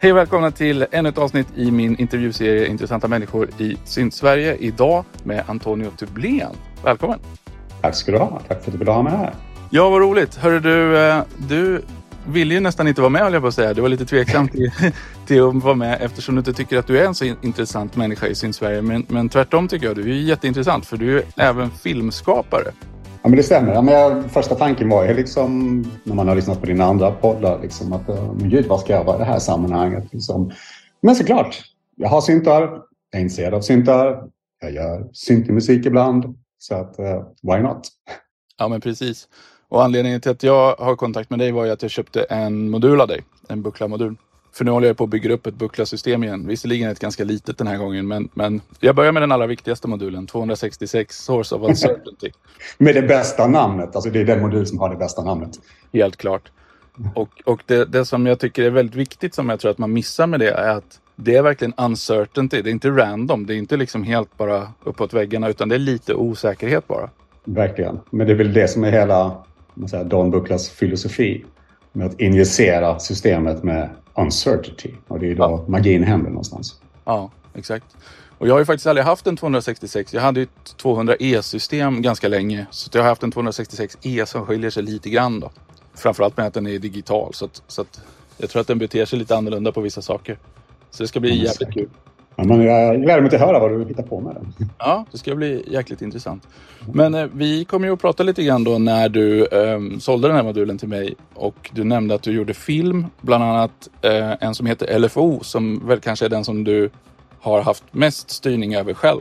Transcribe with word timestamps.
Hej 0.00 0.12
och 0.12 0.18
välkomna 0.18 0.50
till 0.50 0.86
ännu 0.90 1.08
ett 1.08 1.18
avsnitt 1.18 1.46
i 1.56 1.70
min 1.70 1.96
intervjuserie 1.96 2.66
Intressanta 2.66 3.08
människor 3.08 3.48
i 3.58 3.76
Sydsverige. 3.84 4.56
Idag 4.56 5.04
med 5.22 5.44
Antonio 5.46 5.90
Tublén. 5.90 6.50
Välkommen! 6.84 7.18
Tack 7.80 7.94
ska 7.94 8.12
du 8.12 8.18
ha. 8.18 8.40
Tack 8.48 8.62
för 8.62 8.70
att 8.70 8.72
du 8.72 8.78
ville 8.78 8.90
ha 8.90 9.02
mig 9.02 9.16
här. 9.16 9.34
Ja, 9.70 9.90
vad 9.90 10.00
roligt. 10.00 10.36
Hörru 10.36 10.60
du, 10.60 10.98
eh, 10.98 11.22
du 11.36 11.82
ville 12.26 12.54
ju 12.54 12.60
nästan 12.60 12.88
inte 12.88 13.00
vara 13.00 13.10
med, 13.10 13.22
höll 13.22 13.32
jag 13.32 13.42
på 13.42 13.48
att 13.48 13.54
säga. 13.54 13.74
Du 13.74 13.80
var 13.80 13.88
lite 13.88 14.06
tveksam 14.06 14.48
till, 14.52 14.70
till 15.26 15.48
att 15.48 15.54
vara 15.54 15.74
med 15.74 15.98
eftersom 16.00 16.34
du 16.34 16.38
inte 16.38 16.52
tycker 16.52 16.78
att 16.78 16.86
du 16.86 16.98
är 16.98 17.04
en 17.04 17.14
så 17.14 17.24
intressant 17.24 17.96
människa 17.96 18.26
i 18.26 18.34
Sydsverige. 18.34 18.82
Men, 18.82 19.06
men 19.08 19.28
tvärtom 19.28 19.68
tycker 19.68 19.86
jag. 19.86 19.96
Du 19.96 20.02
är 20.02 20.14
jätteintressant 20.14 20.86
för 20.86 20.96
du 20.96 21.18
är 21.18 21.24
även 21.36 21.70
filmskapare. 21.70 22.72
Ja, 23.22 23.28
men 23.28 23.36
det 23.36 23.42
stämmer. 23.42 23.74
Ja, 23.74 23.82
men 23.82 23.94
jag, 23.94 24.30
första 24.30 24.54
tanken 24.54 24.88
var 24.88 25.04
ju 25.04 25.14
liksom, 25.14 25.80
när 26.04 26.14
man 26.14 26.28
har 26.28 26.34
lyssnat 26.34 26.60
på 26.60 26.66
dina 26.66 26.84
andra 26.84 27.10
poddar, 27.10 27.62
liksom, 27.62 27.92
att 27.92 28.08
men 28.08 28.48
gud, 28.50 28.66
vad 28.66 28.80
ska 28.80 28.92
jag 28.92 29.04
vara 29.04 29.16
i 29.16 29.18
det 29.18 29.24
här 29.24 29.38
sammanhanget? 29.38 30.12
Liksom. 30.12 30.50
Men 31.00 31.16
såklart, 31.16 31.62
jag 31.96 32.08
har 32.08 32.20
syntar, 32.20 32.62
jag 33.10 33.18
är 33.18 33.22
intresserad 33.22 33.54
av 33.54 33.60
syntar, 33.60 34.24
jag 34.60 34.72
gör 34.72 35.08
syntemusik 35.12 35.86
ibland, 35.86 36.38
så 36.58 36.74
att 36.74 36.98
uh, 36.98 37.22
why 37.42 37.62
not? 37.62 37.88
Ja, 38.58 38.68
men 38.68 38.80
precis. 38.80 39.28
Och 39.68 39.84
anledningen 39.84 40.20
till 40.20 40.30
att 40.30 40.42
jag 40.42 40.76
har 40.76 40.96
kontakt 40.96 41.30
med 41.30 41.38
dig 41.38 41.52
var 41.52 41.64
ju 41.64 41.70
att 41.70 41.82
jag 41.82 41.90
köpte 41.90 42.22
en 42.22 42.70
modul 42.70 43.00
av 43.00 43.08
dig, 43.08 43.24
en 43.48 43.62
buckla-modul. 43.62 44.16
För 44.52 44.64
nu 44.64 44.70
håller 44.70 44.86
jag 44.86 44.96
på 44.96 45.04
att 45.04 45.10
bygga 45.10 45.32
upp 45.32 45.46
ett 45.46 45.54
buckla-system 45.54 46.24
igen. 46.24 46.46
Visserligen 46.46 46.90
ett 46.90 46.98
ganska 46.98 47.24
litet 47.24 47.58
den 47.58 47.66
här 47.66 47.76
gången, 47.76 48.08
men, 48.08 48.28
men 48.34 48.60
jag 48.80 48.94
börjar 48.96 49.12
med 49.12 49.22
den 49.22 49.32
allra 49.32 49.46
viktigaste 49.46 49.88
modulen, 49.88 50.26
266 50.26 51.16
Source 51.16 51.54
of 51.54 51.68
Uncertainty. 51.68 52.30
med 52.78 52.94
det 52.94 53.02
bästa 53.02 53.46
namnet, 53.46 53.94
alltså 53.96 54.10
det 54.10 54.20
är 54.20 54.24
den 54.24 54.40
modul 54.40 54.66
som 54.66 54.78
har 54.78 54.90
det 54.90 54.96
bästa 54.96 55.24
namnet. 55.24 55.50
Helt 55.92 56.16
klart. 56.16 56.50
Och, 57.14 57.42
och 57.44 57.62
det, 57.66 57.84
det 57.84 58.04
som 58.04 58.26
jag 58.26 58.38
tycker 58.38 58.62
är 58.62 58.70
väldigt 58.70 58.96
viktigt, 58.96 59.34
som 59.34 59.48
jag 59.48 59.60
tror 59.60 59.70
att 59.70 59.78
man 59.78 59.92
missar 59.92 60.26
med 60.26 60.40
det, 60.40 60.50
är 60.50 60.70
att 60.70 61.00
det 61.16 61.36
är 61.36 61.42
verkligen 61.42 61.74
uncertainty. 61.76 62.62
Det 62.62 62.70
är 62.70 62.72
inte 62.72 62.90
random. 62.90 63.46
Det 63.46 63.54
är 63.54 63.56
inte 63.58 63.76
liksom 63.76 64.02
helt 64.02 64.36
bara 64.36 64.72
uppåt 64.84 65.12
väggarna, 65.12 65.48
utan 65.48 65.68
det 65.68 65.74
är 65.74 65.78
lite 65.78 66.14
osäkerhet 66.14 66.88
bara. 66.88 67.10
Verkligen. 67.44 68.00
Men 68.10 68.26
det 68.26 68.32
är 68.32 68.36
väl 68.36 68.52
det 68.52 68.68
som 68.68 68.84
är 68.84 68.92
hela 68.92 69.44
säga, 69.90 70.04
Don 70.04 70.30
Bucklas 70.30 70.70
filosofi. 70.70 71.44
Med 71.92 72.06
att 72.06 72.20
injicera 72.20 72.98
systemet 72.98 73.62
med 73.62 73.90
uncertainty. 74.14 74.90
Och 75.08 75.20
det 75.20 75.30
är 75.30 75.34
då 75.34 75.42
ja. 75.42 75.64
magin 75.68 76.04
händer 76.04 76.30
någonstans. 76.30 76.80
Ja, 77.04 77.30
exakt. 77.54 77.86
Och 78.38 78.48
jag 78.48 78.54
har 78.54 78.58
ju 78.58 78.64
faktiskt 78.64 78.86
aldrig 78.86 79.04
haft 79.06 79.26
en 79.26 79.36
266. 79.36 80.14
Jag 80.14 80.20
hade 80.20 80.42
ett 80.42 80.76
200E-system 80.82 82.02
ganska 82.02 82.28
länge. 82.28 82.66
Så 82.70 82.90
jag 82.92 83.02
har 83.02 83.08
haft 83.08 83.22
en 83.22 83.32
266E 83.32 84.24
som 84.24 84.46
skiljer 84.46 84.70
sig 84.70 84.82
lite 84.82 85.10
grann 85.10 85.40
då. 85.40 85.50
Framförallt 85.94 86.36
med 86.36 86.46
att 86.46 86.54
den 86.54 86.66
är 86.66 86.78
digital. 86.78 87.34
Så, 87.34 87.44
att, 87.44 87.62
så 87.66 87.82
att 87.82 88.00
jag 88.36 88.50
tror 88.50 88.60
att 88.60 88.66
den 88.66 88.78
beter 88.78 89.04
sig 89.04 89.18
lite 89.18 89.36
annorlunda 89.36 89.72
på 89.72 89.80
vissa 89.80 90.02
saker. 90.02 90.38
Så 90.90 91.02
det 91.02 91.08
ska 91.08 91.20
bli 91.20 91.44
jävligt 91.44 91.74
kul. 91.74 91.88
Ja, 92.40 92.44
men 92.44 92.62
jag 92.62 93.02
gläder 93.02 93.20
mig 93.20 93.30
till 93.30 93.38
att 93.42 93.46
höra 93.46 93.58
vad 93.58 93.70
du 93.70 93.84
hittar 93.84 94.02
på 94.02 94.20
med 94.20 94.34
den. 94.34 94.68
Ja, 94.78 95.04
det 95.12 95.18
ska 95.18 95.34
bli 95.34 95.64
jäkligt 95.66 96.02
intressant. 96.02 96.48
Men 96.92 97.14
eh, 97.14 97.26
vi 97.32 97.64
kommer 97.64 97.86
ju 97.86 97.92
att 97.92 98.00
prata 98.00 98.22
lite 98.22 98.44
grann 98.44 98.64
då 98.64 98.78
när 98.78 99.08
du 99.08 99.46
eh, 99.46 99.98
sålde 99.98 100.28
den 100.28 100.36
här 100.36 100.44
modulen 100.44 100.78
till 100.78 100.88
mig 100.88 101.14
och 101.34 101.70
du 101.72 101.84
nämnde 101.84 102.14
att 102.14 102.22
du 102.22 102.32
gjorde 102.32 102.54
film, 102.54 103.06
bland 103.20 103.44
annat 103.44 103.88
eh, 104.02 104.32
en 104.40 104.54
som 104.54 104.66
heter 104.66 104.98
LFO 104.98 105.40
som 105.42 105.86
väl 105.88 106.00
kanske 106.00 106.24
är 106.24 106.28
den 106.28 106.44
som 106.44 106.64
du 106.64 106.90
har 107.40 107.62
haft 107.62 107.84
mest 107.90 108.30
styrning 108.30 108.74
över 108.74 108.94
själv. 108.94 109.20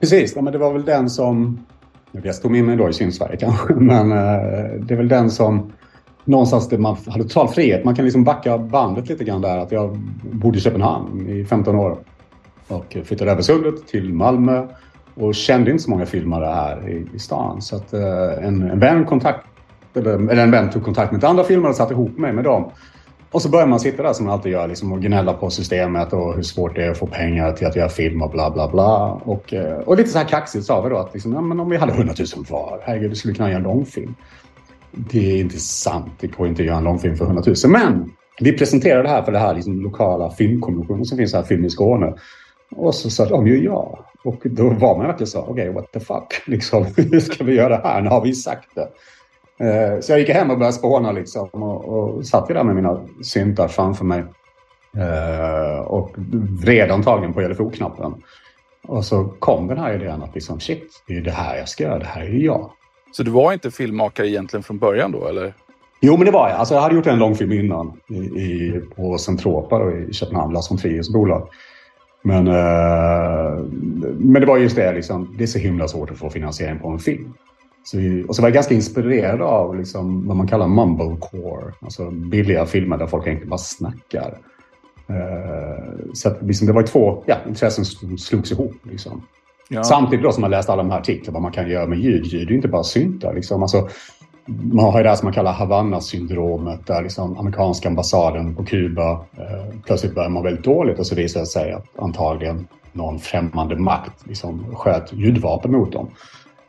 Precis, 0.00 0.32
ja, 0.36 0.42
men 0.42 0.52
det 0.52 0.58
var 0.58 0.72
väl 0.72 0.84
den 0.84 1.10
som, 1.10 1.64
jag 2.12 2.34
stod 2.34 2.50
med 2.50 2.64
mig 2.64 2.76
då 2.76 2.88
i 2.88 2.92
Sydsverige 2.92 3.36
kanske, 3.36 3.74
men 3.76 4.12
eh, 4.12 4.80
det 4.80 4.94
är 4.94 4.96
väl 4.96 5.08
den 5.08 5.30
som 5.30 5.72
någonstans 6.24 6.68
där 6.68 6.78
man 6.78 6.96
hade 7.06 7.24
total 7.24 7.48
frihet. 7.48 7.84
Man 7.84 7.94
kan 7.94 8.04
liksom 8.04 8.24
backa 8.24 8.58
bandet 8.58 9.08
lite 9.08 9.24
grann 9.24 9.40
där 9.40 9.58
att 9.58 9.72
jag 9.72 9.96
bodde 10.32 10.58
i 10.58 10.60
Köpenhamn 10.60 11.28
i 11.28 11.44
15 11.44 11.76
år 11.76 11.98
och 12.68 12.96
flyttade 13.04 13.30
över 13.30 13.42
sundet 13.42 13.86
till 13.86 14.12
Malmö 14.12 14.66
och 15.14 15.34
kände 15.34 15.70
inte 15.70 15.82
så 15.82 15.90
många 15.90 16.06
filmare 16.06 16.44
här 16.44 16.88
i, 16.88 17.06
i 17.14 17.18
stan. 17.18 17.62
Så 17.62 17.76
att 17.76 17.92
eh, 17.92 18.46
en, 18.46 18.62
en 18.62 18.78
vän 18.78 19.04
kontakt, 19.04 19.46
eller, 19.94 20.38
en 20.38 20.50
vän 20.50 20.70
tog 20.70 20.84
kontakt 20.84 21.12
med 21.12 21.18
ett 21.18 21.24
andra 21.24 21.44
filmare 21.44 21.70
och 21.70 21.76
satte 21.76 21.94
ihop 21.94 22.18
mig 22.18 22.32
med 22.32 22.44
dem. 22.44 22.70
Och 23.30 23.42
så 23.42 23.48
börjar 23.48 23.66
man 23.66 23.80
sitta 23.80 24.02
där 24.02 24.12
som 24.12 24.26
man 24.26 24.34
alltid 24.34 24.52
gör 24.52 24.68
liksom, 24.68 24.92
och 24.92 25.02
gnälla 25.02 25.32
på 25.32 25.50
systemet 25.50 26.12
och 26.12 26.34
hur 26.34 26.42
svårt 26.42 26.74
det 26.74 26.84
är 26.84 26.90
att 26.90 26.98
få 26.98 27.06
pengar 27.06 27.52
till 27.52 27.66
att 27.66 27.76
göra 27.76 27.88
film 27.88 28.22
och 28.22 28.30
bla 28.30 28.50
bla 28.50 28.68
bla. 28.68 29.12
Och, 29.12 29.54
eh, 29.54 29.78
och 29.78 29.96
lite 29.96 30.10
så 30.10 30.18
här 30.18 30.28
kaxigt 30.28 30.64
sa 30.64 30.82
vi 30.82 30.90
då 30.90 30.96
att 30.96 31.14
liksom, 31.14 31.32
ja, 31.32 31.40
men 31.40 31.60
om 31.60 31.70
vi 31.70 31.76
hade 31.76 31.92
100 31.92 32.14
000 32.36 32.44
var, 32.50 32.80
herregud, 32.82 33.10
vi 33.10 33.16
skulle 33.16 33.34
kunna 33.34 33.48
göra 33.48 33.58
en 33.58 33.64
långfilm. 33.64 34.14
Det 34.90 35.32
är 35.32 35.40
inte 35.40 35.58
sant, 35.58 36.12
det 36.20 36.26
går 36.26 36.46
inte 36.46 36.62
att 36.62 36.66
göra 36.66 36.78
en 36.78 36.84
långfilm 36.84 37.16
för 37.16 37.24
100 37.24 37.42
000. 37.46 37.54
Men 37.68 38.10
vi 38.40 38.52
presenterade 38.52 39.02
det 39.02 39.08
här 39.08 39.22
för 39.22 39.32
det 39.32 39.38
här 39.38 39.54
liksom, 39.54 39.80
lokala 39.80 40.30
filmkommissionen 40.30 41.04
som 41.04 41.18
finns 41.18 41.34
här, 41.34 41.42
Film 41.42 41.64
i 41.64 41.70
Skåne. 41.70 42.14
Och 42.76 42.94
så 42.94 43.10
sa 43.10 43.28
de 43.28 43.46
ju 43.46 43.64
ja. 43.64 44.04
Och 44.24 44.42
då 44.44 44.68
var 44.68 44.96
man 44.96 45.06
verkligen 45.06 45.26
så, 45.26 45.40
okej, 45.40 45.52
okay, 45.52 45.70
what 45.70 45.92
the 45.92 46.00
fuck, 46.00 46.42
liksom, 46.46 46.86
hur 46.96 47.20
ska 47.20 47.44
vi 47.44 47.54
göra 47.54 47.68
det 47.68 47.88
här? 47.88 48.00
Nu 48.00 48.08
har 48.08 48.20
vi 48.20 48.34
sagt 48.34 48.68
det. 48.74 48.88
Eh, 49.58 50.00
så 50.00 50.12
jag 50.12 50.18
gick 50.18 50.28
hem 50.28 50.50
och 50.50 50.58
började 50.58 50.76
spåna 50.76 51.12
liksom 51.12 51.48
och, 51.52 51.84
och 51.84 52.26
satt 52.26 52.48
där 52.48 52.64
med 52.64 52.76
mina 52.76 53.00
syntar 53.22 53.68
framför 53.68 54.04
mig. 54.04 54.24
Eh, 54.96 55.78
och 55.78 56.14
vred 56.62 56.90
antagligen 56.90 57.34
på 57.34 57.40
LFO-knappen. 57.40 58.14
Och 58.86 59.04
så 59.04 59.24
kom 59.24 59.66
den 59.66 59.78
här 59.78 59.94
idén 59.94 60.22
att 60.22 60.34
liksom, 60.34 60.60
shit, 60.60 61.02
det 61.06 61.16
är 61.16 61.20
det 61.20 61.30
här 61.30 61.56
jag 61.56 61.68
ska 61.68 61.84
göra, 61.84 61.98
det 61.98 62.04
här 62.04 62.22
är 62.22 62.28
ju 62.28 62.44
jag. 62.44 62.70
Så 63.12 63.22
du 63.22 63.30
var 63.30 63.52
inte 63.52 63.70
filmmakare 63.70 64.28
egentligen 64.28 64.62
från 64.62 64.78
början 64.78 65.12
då, 65.12 65.26
eller? 65.26 65.54
Jo, 66.00 66.16
men 66.16 66.26
det 66.26 66.32
var 66.32 66.48
jag. 66.48 66.58
Alltså, 66.58 66.74
jag 66.74 66.82
hade 66.82 66.94
gjort 66.94 67.06
en 67.06 67.18
långfilm 67.18 67.52
innan 67.52 68.00
i, 68.08 68.16
i, 68.16 68.80
på 68.96 69.18
Centropa 69.18 69.92
i 69.92 70.12
Köpenhamn, 70.12 70.52
Lars 70.52 70.70
von 70.70 70.78
Triers 70.78 71.08
bolag. 71.08 71.48
Men, 72.26 72.46
eh, 72.46 73.64
men 74.18 74.40
det 74.40 74.46
var 74.46 74.58
just 74.58 74.76
det, 74.76 74.92
liksom, 74.92 75.34
det 75.38 75.44
är 75.44 75.46
så 75.46 75.58
himla 75.58 75.88
svårt 75.88 76.10
att 76.10 76.18
få 76.18 76.30
finansiering 76.30 76.78
på 76.78 76.88
en 76.88 76.98
film. 76.98 77.34
Så 77.84 77.98
vi, 77.98 78.24
och 78.28 78.36
så 78.36 78.42
var 78.42 78.48
jag 78.48 78.54
ganska 78.54 78.74
inspirerad 78.74 79.42
av 79.42 79.78
liksom, 79.78 80.26
vad 80.26 80.36
man 80.36 80.48
kallar 80.48 80.68
mumblecore. 80.68 81.72
Alltså 81.80 82.10
billiga 82.10 82.66
filmer 82.66 82.96
där 82.96 83.06
folk 83.06 83.26
egentligen 83.26 83.50
bara 83.50 83.58
snackar. 83.58 84.38
Eh, 85.06 85.94
så 86.14 86.28
att, 86.28 86.42
liksom, 86.42 86.66
det 86.66 86.72
var 86.72 86.82
två 86.82 87.22
ja, 87.26 87.36
intressen 87.48 87.84
som 87.84 88.18
slogs 88.18 88.52
ihop. 88.52 88.76
Liksom. 88.82 89.22
Ja. 89.68 89.84
Samtidigt 89.84 90.24
då 90.24 90.32
som 90.32 90.40
man 90.40 90.50
läste 90.50 90.72
alla 90.72 90.82
de 90.82 90.90
här 90.90 90.98
artiklarna 90.98 91.32
vad 91.32 91.42
man 91.42 91.52
kan 91.52 91.70
göra 91.70 91.86
med 91.86 91.98
ljud. 91.98 92.26
Ljud 92.26 92.46
är 92.46 92.50
ju 92.50 92.56
inte 92.56 92.68
bara 92.68 92.84
syntar. 92.84 93.34
Liksom. 93.34 93.62
Alltså, 93.62 93.88
man 94.46 94.84
har 94.84 94.98
ju 94.98 95.02
det 95.02 95.08
här 95.08 95.16
som 95.16 95.26
man 95.26 95.34
kallar 95.34 95.52
Havanna-syndromet 95.52 96.86
där 96.86 97.02
liksom 97.02 97.38
amerikanska 97.38 97.88
ambassaden 97.88 98.54
på 98.54 98.64
Kuba 98.64 99.12
eh, 99.12 99.74
plötsligt 99.86 100.14
börjar 100.14 100.28
må 100.28 100.42
väldigt 100.42 100.64
dåligt 100.64 100.98
och 100.98 101.06
så 101.06 101.14
visar 101.14 101.40
det 101.40 101.46
sig 101.46 101.72
att 101.72 101.86
antagligen 101.98 102.68
någon 102.92 103.18
främmande 103.18 103.76
makt 103.76 104.26
liksom 104.26 104.76
sköt 104.76 105.12
ljudvapen 105.12 105.72
mot 105.72 105.92
dem. 105.92 106.08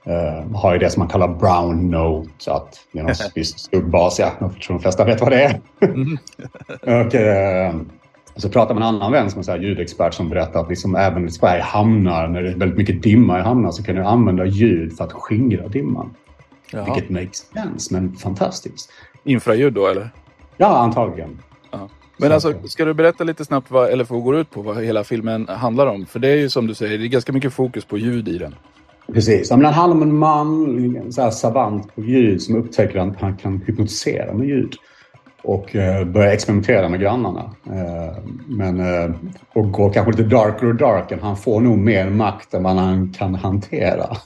Eh, 0.04 0.58
har 0.58 0.74
ju 0.74 0.80
det 0.80 0.90
som 0.90 1.00
man 1.00 1.10
kallar 1.10 1.28
brown 1.28 1.90
note, 1.92 2.54
att 2.54 2.80
det 2.92 3.00
är 3.00 3.04
någon 3.04 3.16
viss 3.36 3.58
skuggbas. 3.58 4.20
Ja, 4.20 4.32
jag 4.40 4.62
tror 4.62 4.76
de 4.76 4.82
flesta 4.82 5.06
vet 5.06 5.22
vad 5.22 5.32
det 5.32 5.44
är. 5.44 5.62
Mm. 5.82 6.18
och, 7.08 7.16
eh, 7.16 7.76
så 8.36 8.50
pratar 8.50 8.74
man 8.74 8.80
med 8.80 8.90
en 8.90 8.96
annan 8.96 9.12
vän 9.12 9.32
som 9.32 9.54
är 9.54 9.60
ljudexpert 9.60 10.14
som 10.14 10.30
berättar 10.30 10.60
att 10.60 10.70
liksom 10.70 10.96
även 10.96 11.28
i 11.28 11.32
Sverige 11.32 11.62
hamnar, 11.62 12.28
när 12.28 12.42
det 12.42 12.50
är 12.50 12.56
väldigt 12.56 12.78
mycket 12.78 13.04
dimma 13.04 13.40
i 13.40 13.42
hamnar, 13.42 13.72
så 13.72 13.84
kan 13.84 13.96
du 13.96 14.04
använda 14.04 14.46
ljud 14.46 14.98
för 14.98 15.04
att 15.04 15.14
skingra 15.14 15.68
dimman. 15.68 16.14
Jaha. 16.76 16.94
Vilket 16.94 17.10
makes 17.10 17.46
sense, 17.54 17.94
men 17.94 18.16
fantastiskt. 18.16 18.92
Infraljud 19.24 19.74
då 19.74 19.88
eller? 19.88 20.10
Ja, 20.58 20.78
antagligen. 20.78 21.40
Ja. 21.72 21.90
Men 22.18 22.32
alltså, 22.32 22.54
ska 22.68 22.86
du 22.86 22.94
berätta 22.94 23.24
lite 23.24 23.46
snabbt 23.46 23.72
vad 23.72 23.98
LFO 23.98 24.22
går 24.22 24.36
ut 24.38 24.52
på, 24.52 24.62
vad 24.62 24.84
hela 24.84 25.04
filmen 25.04 25.48
handlar 25.48 25.88
om? 25.88 26.06
För 26.06 26.20
det 26.20 26.28
är 26.28 26.36
ju 26.36 26.50
som 26.50 26.68
du 26.68 26.74
säger, 26.74 26.98
det 26.98 27.06
är 27.06 27.08
ganska 27.08 27.32
mycket 27.32 27.54
fokus 27.54 27.86
på 27.86 27.98
ljud 27.98 28.28
i 28.28 28.38
den. 28.38 28.56
Precis. 29.14 29.50
Den 29.50 29.66
handlar 29.66 29.98
om 29.98 30.02
en 30.02 30.18
man, 30.18 30.96
en 30.96 31.14
så 31.14 31.32
savant 31.32 31.96
på 31.96 32.02
ljud, 32.02 32.42
som 32.42 32.56
upptäcker 32.56 33.00
att 33.00 33.22
han 33.22 33.38
kan 33.38 33.62
hypnotisera 33.66 34.34
med 34.34 34.48
ljud. 34.48 34.74
Och 35.44 35.76
eh, 35.76 36.06
börjar 36.06 36.32
experimentera 36.32 36.90
med 36.90 37.00
grannarna. 37.00 37.52
Eh, 37.66 38.24
men, 38.48 38.80
eh, 38.80 39.16
och 39.54 39.72
går 39.72 39.90
kanske 39.90 40.12
lite 40.12 40.24
darker 40.24 40.68
och 40.68 40.76
darker. 40.76 41.20
Han 41.22 41.38
får 41.38 41.62
nog 41.62 41.78
mer 41.78 42.10
makt 42.10 42.54
än 42.54 42.64
vad 42.64 42.76
han 42.76 43.14
kan 43.18 43.36
hantera. 43.36 44.18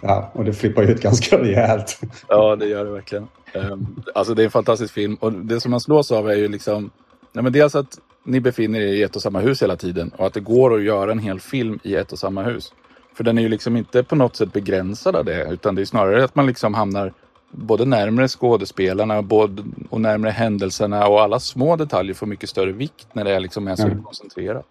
Ja, 0.00 0.30
och 0.34 0.44
det 0.44 0.52
flippar 0.52 0.82
ut 0.82 1.02
ganska 1.02 1.38
rejält. 1.38 2.00
Ja, 2.28 2.56
det 2.56 2.66
gör 2.66 2.84
det 2.84 2.90
verkligen. 2.90 3.28
Um, 3.54 4.02
alltså 4.14 4.34
det 4.34 4.42
är 4.42 4.44
en 4.44 4.50
fantastisk 4.50 4.94
film 4.94 5.14
och 5.14 5.32
det 5.32 5.60
som 5.60 5.70
man 5.70 5.80
slås 5.80 6.12
av 6.12 6.30
är 6.30 6.36
ju 6.36 6.48
liksom, 6.48 6.90
nej 7.32 7.42
men 7.42 7.52
dels 7.52 7.74
att 7.74 7.98
ni 8.24 8.40
befinner 8.40 8.80
er 8.80 8.92
i 8.92 9.02
ett 9.02 9.16
och 9.16 9.22
samma 9.22 9.40
hus 9.40 9.62
hela 9.62 9.76
tiden 9.76 10.10
och 10.16 10.26
att 10.26 10.34
det 10.34 10.40
går 10.40 10.74
att 10.74 10.82
göra 10.82 11.12
en 11.12 11.18
hel 11.18 11.40
film 11.40 11.78
i 11.82 11.94
ett 11.94 12.12
och 12.12 12.18
samma 12.18 12.42
hus. 12.42 12.72
För 13.14 13.24
den 13.24 13.38
är 13.38 13.42
ju 13.42 13.48
liksom 13.48 13.76
inte 13.76 14.02
på 14.02 14.16
något 14.16 14.36
sätt 14.36 14.52
begränsad 14.52 15.16
av 15.16 15.24
det 15.24 15.46
utan 15.50 15.74
det 15.74 15.82
är 15.82 15.86
snarare 15.86 16.24
att 16.24 16.34
man 16.34 16.46
liksom 16.46 16.74
hamnar 16.74 17.12
både 17.50 17.84
närmare 17.84 18.28
skådespelarna 18.28 19.22
både, 19.22 19.64
och 19.90 20.00
närmare 20.00 20.30
händelserna 20.30 21.06
och 21.06 21.22
alla 21.22 21.40
små 21.40 21.76
detaljer 21.76 22.14
får 22.14 22.26
mycket 22.26 22.48
större 22.48 22.72
vikt 22.72 23.06
när 23.12 23.24
det 23.24 23.40
liksom 23.40 23.68
är 23.68 23.76
så 23.76 23.86
mm. 23.86 24.02
koncentrerat. 24.02 24.66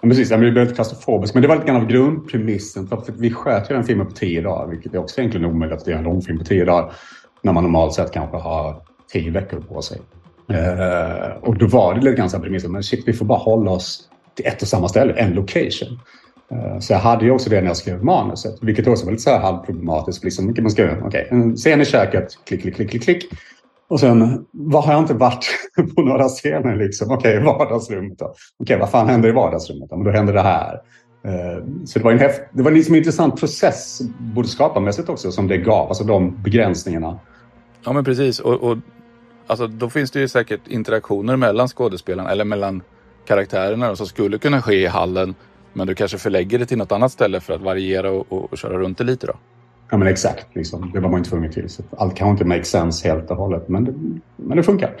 Ja, 0.00 0.08
precis, 0.08 0.30
jag 0.30 0.40
blir 0.40 0.52
väldigt 0.52 0.74
klaustrofobiskt. 0.74 1.34
Men 1.34 1.42
det 1.42 1.48
var 1.48 1.56
lite 1.56 1.66
grann 1.66 1.82
av 1.82 1.86
grundpremissen. 1.86 2.86
För 2.86 2.96
att 2.96 3.08
vi 3.08 3.30
sköt 3.30 3.70
ju 3.70 3.74
den 3.74 3.84
filmen 3.84 4.06
på 4.06 4.12
tio 4.12 4.42
dagar, 4.42 4.66
vilket 4.66 4.94
är 4.94 4.98
också 4.98 5.20
egentligen 5.20 5.46
omöjligt 5.46 5.80
att 5.80 5.86
göra 5.86 5.98
en 5.98 6.04
långfilm 6.04 6.38
på 6.38 6.44
tio 6.44 6.64
dagar. 6.64 6.92
När 7.42 7.52
man 7.52 7.62
normalt 7.62 7.94
sett 7.94 8.12
kanske 8.12 8.36
har 8.36 8.82
tio 9.12 9.30
veckor 9.30 9.60
på 9.60 9.82
sig. 9.82 10.00
Uh, 10.50 11.36
och 11.40 11.58
då 11.58 11.66
var 11.66 11.94
det 11.94 12.00
lite 12.00 12.16
grann 12.16 12.30
så 12.30 12.38
premissen, 12.38 12.72
men 12.72 12.82
shit, 12.82 13.08
vi 13.08 13.12
får 13.12 13.24
bara 13.24 13.38
hålla 13.38 13.70
oss 13.70 14.08
till 14.34 14.46
ett 14.46 14.62
och 14.62 14.68
samma 14.68 14.88
ställe, 14.88 15.12
en 15.12 15.32
location. 15.34 16.00
Uh, 16.52 16.78
så 16.78 16.92
jag 16.92 17.00
hade 17.00 17.24
ju 17.24 17.30
också 17.30 17.50
det 17.50 17.60
när 17.60 17.66
jag 17.66 17.76
skrev 17.76 18.04
manuset, 18.04 18.58
vilket 18.62 18.86
också 18.86 19.04
var 19.04 19.12
lite 19.12 19.22
så 19.22 19.30
här 19.30 19.40
halvproblematiskt. 19.40 20.24
Liksom, 20.24 20.54
man 20.60 20.70
skrev, 20.70 21.06
okay, 21.06 21.24
en 21.30 21.56
scen 21.56 21.80
i 21.80 21.84
köket, 21.84 22.28
klick, 22.44 22.62
klick, 22.62 22.74
klick, 22.74 22.90
klick, 22.90 23.02
klick. 23.02 23.28
Och 23.88 24.00
sen, 24.00 24.46
vad 24.50 24.84
har 24.84 24.92
jag 24.92 25.02
inte 25.02 25.14
varit 25.14 25.46
på 25.96 26.02
några 26.02 26.28
scener? 26.28 26.76
Liksom? 26.76 27.10
Okej, 27.10 27.38
okay, 27.38 27.44
vardagsrummet 27.44 28.18
då. 28.18 28.24
Okej, 28.24 28.36
okay, 28.58 28.76
vad 28.78 28.90
fan 28.90 29.08
händer 29.08 29.28
i 29.28 29.32
vardagsrummet? 29.32 29.90
Men 29.90 30.04
då 30.04 30.10
händer 30.10 30.32
det 30.32 30.42
här. 30.42 30.80
Eh, 31.24 31.64
så 31.84 31.98
det 31.98 32.04
var 32.04 32.12
en, 32.12 32.18
häft, 32.18 32.40
det 32.52 32.62
var 32.62 32.70
liksom 32.70 32.94
intressant 32.94 33.40
process, 33.40 34.00
både 34.18 34.48
skaparmässigt 34.48 35.08
också, 35.08 35.32
som 35.32 35.48
det 35.48 35.56
gav. 35.56 35.88
Alltså 35.88 36.04
de 36.04 36.42
begränsningarna. 36.42 37.18
Ja, 37.84 37.92
men 37.92 38.04
precis. 38.04 38.40
Och, 38.40 38.54
och 38.54 38.78
alltså, 39.46 39.66
då 39.66 39.90
finns 39.90 40.10
det 40.10 40.20
ju 40.20 40.28
säkert 40.28 40.68
interaktioner 40.68 41.36
mellan 41.36 41.68
skådespelarna 41.68 42.30
eller 42.30 42.44
mellan 42.44 42.82
karaktärerna 43.26 43.96
som 43.96 44.06
skulle 44.06 44.38
kunna 44.38 44.62
ske 44.62 44.74
i 44.74 44.86
hallen. 44.86 45.34
Men 45.72 45.86
du 45.86 45.94
kanske 45.94 46.18
förlägger 46.18 46.58
det 46.58 46.66
till 46.66 46.78
något 46.78 46.92
annat 46.92 47.12
ställe 47.12 47.40
för 47.40 47.52
att 47.52 47.60
variera 47.60 48.10
och, 48.10 48.32
och, 48.32 48.52
och 48.52 48.58
köra 48.58 48.78
runt 48.78 48.98
det 48.98 49.04
lite 49.04 49.26
då? 49.26 49.34
Ja 49.90 49.96
men 49.96 50.08
exakt, 50.08 50.46
liksom. 50.52 50.90
det 50.94 51.00
var 51.00 51.08
man 51.08 51.18
inte 51.18 51.30
tvungen 51.30 51.52
till. 51.52 51.68
Så 51.68 51.82
allt 51.96 52.14
kan 52.14 52.28
inte 52.28 52.44
make 52.44 52.64
sense 52.64 53.08
helt 53.08 53.30
och 53.30 53.36
hållet, 53.36 53.68
men 53.68 53.84
det, 53.84 53.92
men 54.36 54.56
det 54.56 54.62
funkar. 54.62 54.94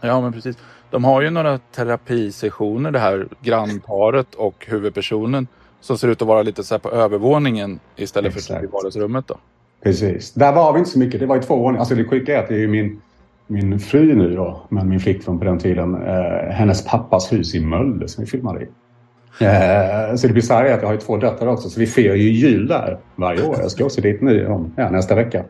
Ja 0.00 0.20
men 0.20 0.32
precis. 0.32 0.56
De 0.90 1.04
har 1.04 1.20
ju 1.20 1.30
några 1.30 1.58
terapisessioner 1.58 2.90
det 2.90 2.98
här 2.98 3.28
grannparet 3.40 4.34
och 4.34 4.66
huvudpersonen 4.68 5.46
som 5.80 5.98
ser 5.98 6.08
ut 6.08 6.22
att 6.22 6.28
vara 6.28 6.42
lite 6.42 6.64
så 6.64 6.78
på 6.78 6.90
övervåningen 6.90 7.80
istället 7.96 8.36
exakt. 8.36 8.60
för 8.60 8.64
i 8.64 8.66
vardagsrummet 8.66 9.26
då. 9.26 9.36
Precis. 9.82 10.32
Där 10.32 10.52
var 10.52 10.72
vi 10.72 10.78
inte 10.78 10.90
så 10.90 10.98
mycket. 10.98 11.20
Det 11.20 11.26
var 11.26 11.36
i 11.36 11.40
två 11.40 11.56
våningar. 11.56 11.80
Alltså 11.80 11.94
det 11.94 12.04
sjuka 12.04 12.36
är 12.38 12.42
att 12.42 12.48
det 12.48 12.54
är 12.54 12.58
ju 12.58 12.68
min, 12.68 13.00
min 13.46 13.80
fru 13.80 14.14
nu 14.14 14.36
då, 14.36 14.62
men 14.68 14.88
min 14.88 15.00
flickvän 15.00 15.38
på 15.38 15.44
den 15.44 15.58
tiden, 15.58 15.94
eh, 15.94 16.50
hennes 16.50 16.84
pappas 16.84 17.32
hus 17.32 17.54
i 17.54 17.60
Mölle 17.60 18.08
som 18.08 18.24
vi 18.24 18.30
filmade 18.30 18.62
i. 18.62 18.68
Eh, 19.40 20.16
så 20.16 20.26
det 20.26 20.32
bisarra 20.32 20.68
är 20.68 20.74
att 20.74 20.82
jag 20.82 20.88
har 20.88 20.96
två 20.96 21.16
döttrar 21.16 21.48
också, 21.48 21.70
så 21.70 21.80
vi 21.80 21.86
firar 21.86 22.14
ju 22.14 22.30
jul 22.30 22.68
där 22.68 22.98
varje 23.16 23.42
år. 23.42 23.56
Jag 23.60 23.70
ska 23.70 23.84
också 23.84 24.00
dit 24.00 24.20
nu 24.20 24.46
om, 24.46 24.72
ja, 24.76 24.90
nästa 24.90 25.14
vecka. 25.14 25.44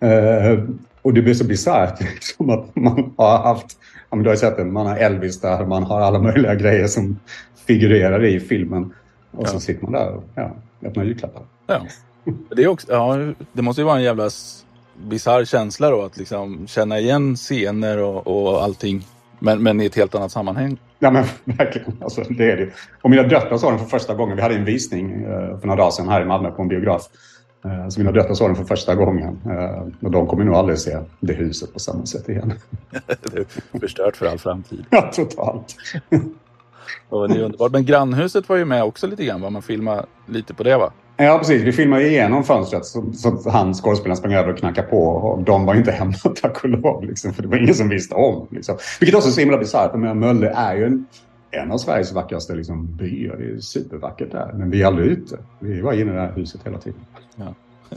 Eh, 0.00 0.58
och 1.02 1.14
det 1.14 1.22
blir 1.22 1.34
så 1.34 1.44
bisarrt 1.44 2.00
liksom 2.14 2.50
att 2.50 2.76
man 2.76 3.12
har 3.16 3.38
haft, 3.38 3.78
ja, 4.10 4.16
men 4.16 4.22
du 4.22 4.28
har 4.28 4.34
ju 4.34 4.40
sett 4.40 4.56
den, 4.56 4.72
man 4.72 4.86
har 4.86 4.96
Elvis 4.96 5.40
där, 5.40 5.66
man 5.66 5.82
har 5.82 6.00
alla 6.00 6.18
möjliga 6.18 6.54
grejer 6.54 6.86
som 6.86 7.18
figurerar 7.66 8.24
i 8.24 8.40
filmen. 8.40 8.94
Och 9.30 9.46
ja. 9.46 9.46
så 9.46 9.60
sitter 9.60 9.82
man 9.82 9.92
där 9.92 10.10
och 10.10 10.24
ja, 10.34 10.50
öppnar 10.82 11.04
julklappar. 11.04 11.42
Ja. 11.66 11.80
Det, 12.56 12.62
är 12.62 12.68
också, 12.68 12.92
ja, 12.92 13.18
det 13.52 13.62
måste 13.62 13.80
ju 13.80 13.86
vara 13.86 13.96
en 13.96 14.02
jävla 14.02 14.30
bisarr 15.08 15.44
känsla 15.44 15.90
då 15.90 16.02
att 16.02 16.16
liksom 16.16 16.66
känna 16.66 16.98
igen 16.98 17.36
scener 17.36 17.98
och, 17.98 18.26
och 18.26 18.62
allting. 18.62 19.06
Men, 19.40 19.62
men 19.62 19.80
i 19.80 19.86
ett 19.86 19.94
helt 19.94 20.14
annat 20.14 20.32
sammanhang. 20.32 20.78
Ja 20.98 21.10
men 21.10 21.24
verkligen. 21.44 21.96
Alltså, 22.00 22.22
det 22.30 22.52
är 22.52 22.56
det. 22.56 22.70
Och 23.02 23.10
mina 23.10 23.22
döttrar 23.22 23.58
såg 23.58 23.72
den 23.72 23.78
för 23.78 23.86
första 23.86 24.14
gången. 24.14 24.36
Vi 24.36 24.42
hade 24.42 24.54
en 24.54 24.64
visning 24.64 25.22
eh, 25.22 25.58
för 25.58 25.66
några 25.66 25.76
dagar 25.76 25.90
sedan 25.90 26.08
här 26.08 26.22
i 26.22 26.24
Malmö 26.24 26.50
på 26.50 26.62
en 26.62 26.68
biograf. 26.68 27.02
Eh, 27.64 27.88
så 27.88 28.00
mina 28.00 28.12
döttrar 28.12 28.34
såg 28.34 28.48
den 28.48 28.56
för 28.56 28.64
första 28.64 28.94
gången. 28.94 29.40
Eh, 29.46 30.06
och 30.06 30.10
de 30.10 30.26
kommer 30.26 30.44
nog 30.44 30.54
aldrig 30.54 30.78
se 30.78 30.98
det 31.20 31.32
huset 31.32 31.72
på 31.72 31.78
samma 31.78 32.06
sätt 32.06 32.28
igen. 32.28 32.52
det 33.06 33.38
är 33.38 33.78
förstört 33.80 34.16
för 34.16 34.26
all 34.26 34.38
framtid. 34.38 34.84
Ja, 34.90 35.10
totalt. 35.14 35.76
och 37.08 37.28
det 37.28 37.34
är 37.34 37.42
underbart. 37.42 37.72
Men 37.72 37.84
grannhuset 37.84 38.48
var 38.48 38.56
ju 38.56 38.64
med 38.64 38.84
också 38.84 39.06
lite 39.06 39.24
grann. 39.24 39.40
Va? 39.40 39.50
Man 39.50 39.62
filmade 39.62 40.06
lite 40.26 40.54
på 40.54 40.62
det 40.62 40.76
va? 40.76 40.92
Ja, 41.24 41.38
precis. 41.38 41.62
Vi 41.62 41.72
filmade 41.72 42.08
igenom 42.08 42.44
fönstret 42.44 42.84
så, 42.84 43.12
så 43.12 43.50
han 43.50 43.74
skådespelaren 43.74 44.16
sprang 44.16 44.32
över 44.32 44.52
och 44.52 44.58
knackade 44.58 44.88
på. 44.88 45.02
Och 45.02 45.42
de 45.42 45.66
var 45.66 45.74
inte 45.74 45.92
hemma, 45.92 46.12
tack 46.42 46.64
och 46.64 46.70
lov. 46.70 47.04
Liksom, 47.04 47.34
för 47.34 47.42
det 47.42 47.48
var 47.48 47.56
ingen 47.56 47.74
som 47.74 47.88
visste 47.88 48.14
om. 48.14 48.46
Liksom. 48.50 48.78
Vilket 49.00 49.16
också 49.16 49.28
är 49.28 49.32
så 49.32 49.40
himla 49.40 49.58
bisarrt. 49.58 49.94
Mölle 49.94 50.50
är 50.50 50.76
ju 50.76 50.84
en, 50.84 51.06
en 51.50 51.72
av 51.72 51.78
Sveriges 51.78 52.12
vackraste 52.12 52.54
liksom, 52.54 52.96
byar. 52.96 53.36
Det 53.36 53.44
är 53.44 53.60
supervackert 53.60 54.32
där. 54.32 54.52
Men 54.52 54.70
vi 54.70 54.82
är 54.82 54.86
aldrig 54.86 55.06
ute. 55.06 55.38
Vi 55.58 55.80
var 55.80 55.92
inne 55.92 56.10
i 56.10 56.14
det 56.14 56.20
här 56.20 56.32
huset 56.32 56.60
hela 56.64 56.78
tiden. 56.78 57.00
Ja, 57.36 57.54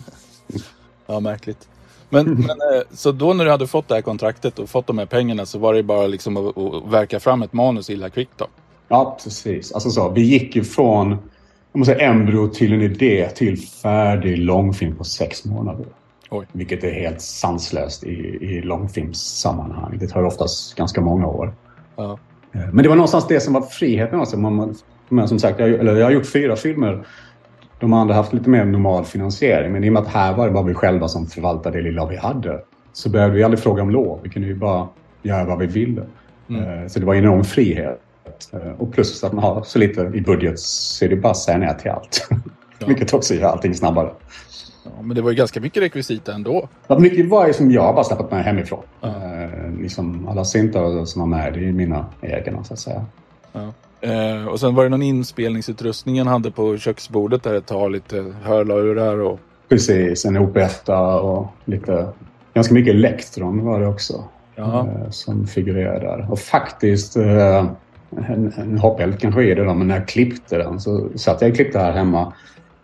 ja 1.08 1.20
märkligt. 1.20 1.68
Men, 2.10 2.26
men, 2.26 2.50
eh, 2.50 2.82
så 2.92 3.12
då 3.12 3.34
när 3.34 3.46
du 3.46 3.52
hade 3.52 3.68
fått 3.68 3.88
det 3.88 3.96
här 3.96 4.02
kontraktet 4.02 4.60
och 4.60 4.70
fått 4.70 4.88
de 4.88 4.98
här 4.98 5.06
pengarna 5.06 5.46
så 5.46 5.60
var 5.60 5.74
det 5.74 5.84
bara 5.84 6.08
liksom 6.08 6.38
att, 6.38 6.58
att 6.58 6.94
verka 6.94 7.20
fram 7.20 7.42
ett 7.42 7.54
manus 7.54 7.90
illa 7.90 8.10
kvickt 8.10 8.38
då? 8.38 8.48
Ja, 8.88 9.18
precis. 9.24 9.72
Alltså 9.72 9.90
så, 9.90 10.10
vi 10.10 10.22
gick 10.22 10.56
ju 10.56 10.64
från 10.64 11.18
jag 11.74 11.80
måste 11.80 11.94
säga, 11.94 12.10
embryo 12.10 12.48
till 12.48 12.74
en 12.74 12.82
idé 12.82 13.30
till 13.36 13.58
färdig 13.58 14.38
långfilm 14.38 14.96
på 14.96 15.04
sex 15.04 15.46
månader. 15.46 15.86
Oj. 16.30 16.46
Vilket 16.52 16.84
är 16.84 16.92
helt 16.92 17.22
sanslöst 17.22 18.04
i, 18.04 18.38
i 18.42 18.62
långfilmssammanhang. 18.62 19.98
Det 20.00 20.08
tar 20.08 20.24
oftast 20.24 20.76
ganska 20.76 21.02
många 21.02 21.28
år. 21.28 21.54
Ja. 21.96 22.20
Eh, 22.52 22.62
men 22.74 22.84
det 22.84 22.90
var 22.90 22.96
någonstans 22.96 23.28
det 23.28 23.40
som 23.40 23.54
var 23.54 23.62
friheten. 23.62 24.20
Alltså. 24.20 24.38
Man, 24.38 24.76
man, 25.10 25.28
som 25.28 25.40
sagt, 25.40 25.60
jag, 25.60 25.70
eller 25.70 25.96
jag 25.96 26.06
har 26.06 26.12
gjort 26.12 26.26
fyra 26.26 26.56
filmer. 26.56 27.06
De 27.80 27.94
andra 27.94 28.16
haft 28.16 28.34
lite 28.34 28.50
mer 28.50 28.66
normal 28.66 29.06
finansiering. 29.06 29.72
Men 29.72 29.84
i 29.84 29.90
och 29.90 29.94
med 29.94 30.02
att 30.02 30.08
här 30.08 30.34
var 30.34 30.48
det 30.48 30.54
bara 30.54 30.64
vi 30.64 30.74
själva 30.74 31.08
som 31.08 31.28
förvaltade 31.28 31.78
det 31.78 31.84
lilla 31.84 32.06
vi 32.06 32.18
hade. 32.18 32.62
Så 32.94 33.10
behövde 33.10 33.38
vi 33.38 33.44
aldrig 33.44 33.60
fråga 33.60 33.82
om 33.82 33.90
lov. 33.90 34.20
Vi 34.24 34.30
kunde 34.30 34.48
ju 34.48 34.56
bara 34.56 34.88
göra 35.22 35.46
vad 35.46 35.60
vi 35.60 35.68
ville. 35.68 36.02
Mm. 36.50 36.84
Eh, 36.84 36.88
så 36.88 37.00
det 37.00 37.06
var 37.06 37.14
en 37.16 37.24
enorm 37.24 37.44
frihet. 37.44 38.02
Eh, 38.54 38.72
och 38.78 38.94
plus 38.94 39.24
att 39.24 39.34
man 39.34 39.44
har 39.44 39.64
så 39.64 39.80
lite 39.80 40.02
i 40.14 40.22
budget 40.22 40.60
så 40.60 41.06
är 41.06 41.10
det 41.10 41.16
bara 41.16 41.32
att 41.32 41.38
säga 41.38 41.58
nej 41.58 41.78
till 41.78 41.92
allt. 41.92 42.28
Ja. 42.80 42.88
Vilket 42.88 43.14
också 43.14 43.34
gör 43.34 43.50
allting 43.50 43.76
snabbare. 43.76 44.10
Ja, 44.84 45.02
men 45.02 45.16
det 45.16 45.22
var 45.22 45.30
ju 45.30 45.36
ganska 45.36 45.62
mycket 45.62 45.84
rekvisita 45.84 46.34
ändå. 46.34 46.70
Ja, 46.88 47.00
mycket 47.00 47.30
var 47.30 47.48
ju 47.48 47.54
som 47.54 47.72
jag 47.72 47.96
bara 47.96 48.04
släppt 48.04 48.32
med 48.32 48.44
hemifrån. 48.44 48.84
Ja. 49.02 49.08
Eh, 49.08 49.82
liksom 49.82 50.28
alla 50.28 50.46
syntar 50.46 51.06
som 51.06 51.20
var 51.20 51.28
med, 51.28 51.54
det 51.54 51.60
är 51.60 51.64
ju 51.64 51.74
mina 51.74 52.06
egna 52.22 52.64
så 52.64 52.74
att 52.74 52.80
säga. 52.80 53.06
Ja. 53.52 53.74
Eh, 54.02 54.48
och 54.48 54.60
sen 54.60 54.76
var 54.76 54.84
det 54.84 54.90
någon 54.90 55.02
inspelningsutrustning 55.02 56.18
han 56.18 56.28
hade 56.28 56.52
på 56.52 56.78
köksbordet 56.78 57.44
där 57.44 57.54
ett 57.54 57.66
tag. 57.66 57.92
Lite 57.92 58.34
hörlurar 58.44 59.18
och... 59.18 59.40
Precis, 59.70 60.26
en 60.26 60.38
OP1 60.38 61.20
och 61.20 61.48
lite... 61.66 62.08
Ganska 62.54 62.74
mycket 62.74 62.94
elektron 62.94 63.66
var 63.66 63.80
det 63.80 63.88
också. 63.88 64.24
Eh, 64.56 65.10
som 65.10 65.48
figurerar 65.48 66.00
där. 66.00 66.32
Och 66.32 66.40
faktiskt... 66.40 67.18
Eh, 67.18 67.66
en, 68.30 68.54
en 68.58 68.78
hoppeld 68.78 69.20
kanske 69.20 69.44
är 69.44 69.56
det 69.56 69.64
då, 69.64 69.74
men 69.74 69.88
när 69.88 69.96
jag 69.96 70.08
klippte 70.08 70.58
den 70.58 70.80
så 70.80 71.10
satt 71.16 71.42
jag 71.42 71.50
och 71.50 71.56
klippte 71.56 71.80
här 71.80 71.92
hemma. 71.92 72.34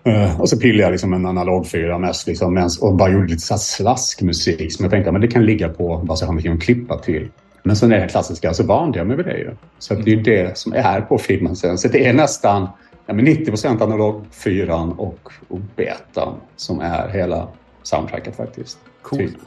Uh, 0.07 0.41
och 0.41 0.49
så 0.49 0.59
pillade 0.59 0.83
jag 0.83 0.91
liksom 0.91 1.13
en 1.13 1.25
analog 1.25 1.67
4 1.67 1.97
mest 1.97 2.27
liksom, 2.27 2.69
och 2.81 2.95
bara 2.95 3.09
gjorde 3.09 3.27
lite 3.27 3.57
slaskmusik 3.57 4.73
som 4.73 4.83
jag 4.83 4.91
tänkte 4.91 5.11
men 5.11 5.21
det 5.21 5.27
kan 5.27 5.45
ligga 5.45 5.69
på 5.69 6.05
så 6.07 6.23
jag 6.23 6.27
har 6.27 6.33
någonting 6.33 6.53
att 6.53 6.61
klippa 6.61 6.97
till. 6.97 7.29
Men 7.63 7.75
sen 7.75 7.91
är 7.91 7.99
det 7.99 8.07
klassiska 8.07 8.53
så 8.53 8.63
vande 8.63 8.97
jag 8.97 9.07
mig 9.07 9.17
vid 9.17 9.25
det 9.25 9.37
ju. 9.37 9.51
Så 9.79 9.93
det 9.93 10.11
är 10.11 10.15
ju 10.15 10.21
det 10.21 10.57
som 10.57 10.73
är 10.73 11.01
på 11.01 11.17
filmen 11.17 11.55
sen. 11.55 11.77
Så 11.77 11.87
det 11.87 12.07
är 12.07 12.13
nästan 12.13 12.67
ja, 13.05 13.13
men 13.13 13.25
90 13.25 13.45
procent 13.45 13.81
analog 13.81 14.25
4 14.31 14.75
och, 14.75 15.31
och 15.47 15.59
betan 15.75 16.35
som 16.55 16.79
är 16.79 17.07
hela 17.07 17.47
soundtracket 17.83 18.35
faktiskt. 18.35 18.77
Coolt. 19.01 19.21
Typ. 19.21 19.37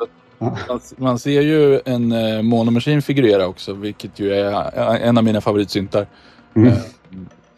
Man, 0.96 1.18
ser 1.18 1.40
ju 1.40 1.80
en 1.84 2.12
eh, 2.12 2.42
monomaskin 2.42 3.02
figurera 3.02 3.46
också, 3.46 3.72
vilket 3.72 4.20
ju 4.20 4.32
är 4.32 4.96
en 4.96 5.18
av 5.18 5.24
mina 5.24 5.40
favoritsyntar. 5.40 6.06
Mm. 6.54 6.68
Eh, 6.68 6.74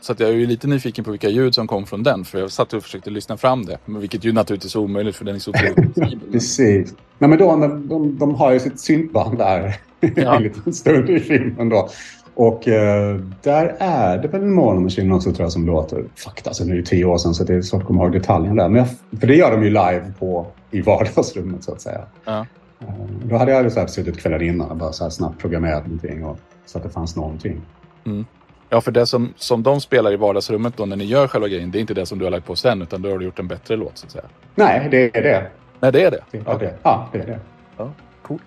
så 0.01 0.13
att 0.13 0.21
jag 0.21 0.31
är 0.31 0.35
ju 0.35 0.47
lite 0.47 0.67
nyfiken 0.67 1.05
på 1.05 1.11
vilka 1.11 1.29
ljud 1.29 1.55
som 1.55 1.67
kom 1.67 1.87
från 1.87 2.03
den, 2.03 2.25
för 2.25 2.39
jag 2.39 2.51
satt 2.51 2.73
och 2.73 2.83
försökte 2.83 3.11
lyssna 3.11 3.37
fram 3.37 3.65
det. 3.65 3.79
Vilket 3.87 4.25
ju 4.25 4.33
naturligtvis 4.33 4.75
är 4.75 4.81
omöjligt, 4.81 5.17
för 5.17 5.25
den 5.25 5.35
är 5.35 5.39
så 5.39 5.51
otroligt 5.51 5.95
Precis. 6.33 6.95
Nej, 7.19 7.31
men 7.31 7.39
då, 7.39 7.57
de, 7.57 7.89
de, 7.89 8.19
de 8.19 8.35
har 8.35 8.53
ju 8.53 8.61
sitt 8.61 8.81
syntband 8.81 9.39
där 9.39 9.77
ja. 10.17 10.37
en 10.37 10.43
liten 10.43 10.73
stund 10.73 11.11
i 11.11 11.21
filmen 11.21 11.69
då. 11.69 11.89
Och 12.35 12.69
eh, 12.69 13.21
där 13.43 13.77
är 13.79 14.19
det 14.19 14.29
väl 14.29 14.43
en 14.43 14.55
monomaskin 14.55 15.13
också 15.13 15.33
tror 15.33 15.45
jag 15.45 15.53
som 15.53 15.67
låter. 15.67 16.05
Fuck, 16.15 16.47
alltså 16.47 16.65
nu 16.65 16.73
är 16.73 16.77
det 16.77 16.87
tio 16.87 17.05
år 17.05 17.19
sedan 17.19 17.35
så 17.35 17.45
det 17.45 17.55
är 17.55 17.63
svårt 17.63 17.81
att 17.81 17.87
komma 17.87 18.03
ihåg 18.05 18.13
detaljerna 18.13 18.63
där. 18.63 18.69
Men 18.69 18.79
jag, 18.79 19.21
för 19.21 19.27
det 19.27 19.37
gör 19.37 19.51
de 19.51 19.65
ju 19.65 19.71
live 19.71 20.13
på, 20.19 20.47
i 20.71 20.81
vardagsrummet 20.81 21.65
så 21.65 21.73
att 21.73 21.81
säga. 21.81 22.01
Ja. 22.25 22.47
Eh, 22.81 22.87
då 23.23 23.37
hade 23.37 23.53
jag 23.53 23.73
så 23.73 23.81
här 23.81 23.87
suttit 23.87 24.19
kvällar 24.19 24.43
innan 24.43 24.71
och 24.71 24.77
bara 24.77 24.93
så 24.93 25.11
snabbt 25.11 25.41
programmerat 25.41 25.87
någonting 25.87 26.25
och, 26.25 26.39
så 26.67 26.79
att 26.79 26.85
det 26.85 26.91
fanns 26.91 27.17
någonting. 27.17 27.61
Mm. 28.05 28.27
Ja, 28.69 28.81
för 28.81 28.93
det 28.93 29.07
som, 29.07 29.35
som 29.37 29.63
de 29.63 29.81
spelar 29.81 30.13
i 30.13 30.17
vardagsrummet 30.17 30.77
då 30.77 30.87
när 30.87 30.97
ni 30.97 31.05
gör 31.05 31.29
själva 31.29 31.49
grejen, 31.49 31.71
det 31.71 31.79
är 31.79 31.81
inte 31.81 31.95
det 31.95 32.07
som 32.07 32.19
du 32.19 32.25
har 32.25 32.31
lagt 32.31 32.47
på 32.47 32.57
sen 32.57 32.83
utan 32.83 33.03
då 33.03 33.11
har 33.11 33.19
du 33.19 33.25
gjort 33.25 33.39
en 33.39 33.49
bättre 33.49 33.77
låt 33.77 33.99
så 33.99 34.07
att 34.07 34.13
säga. 34.13 34.25
Nej, 34.55 34.89
det 34.91 35.17
är 35.17 35.23
det. 35.23 35.51
Nej, 35.81 35.93
det 35.93 36.05
är 36.05 36.11
det? 36.11 36.21
det, 36.31 36.39
är 36.39 36.59
det. 36.59 36.75
Ja, 36.83 37.09
det 37.13 37.19
är 37.19 37.27
det. 37.27 37.41
Ja, 37.77 37.93
coolt. 38.23 38.43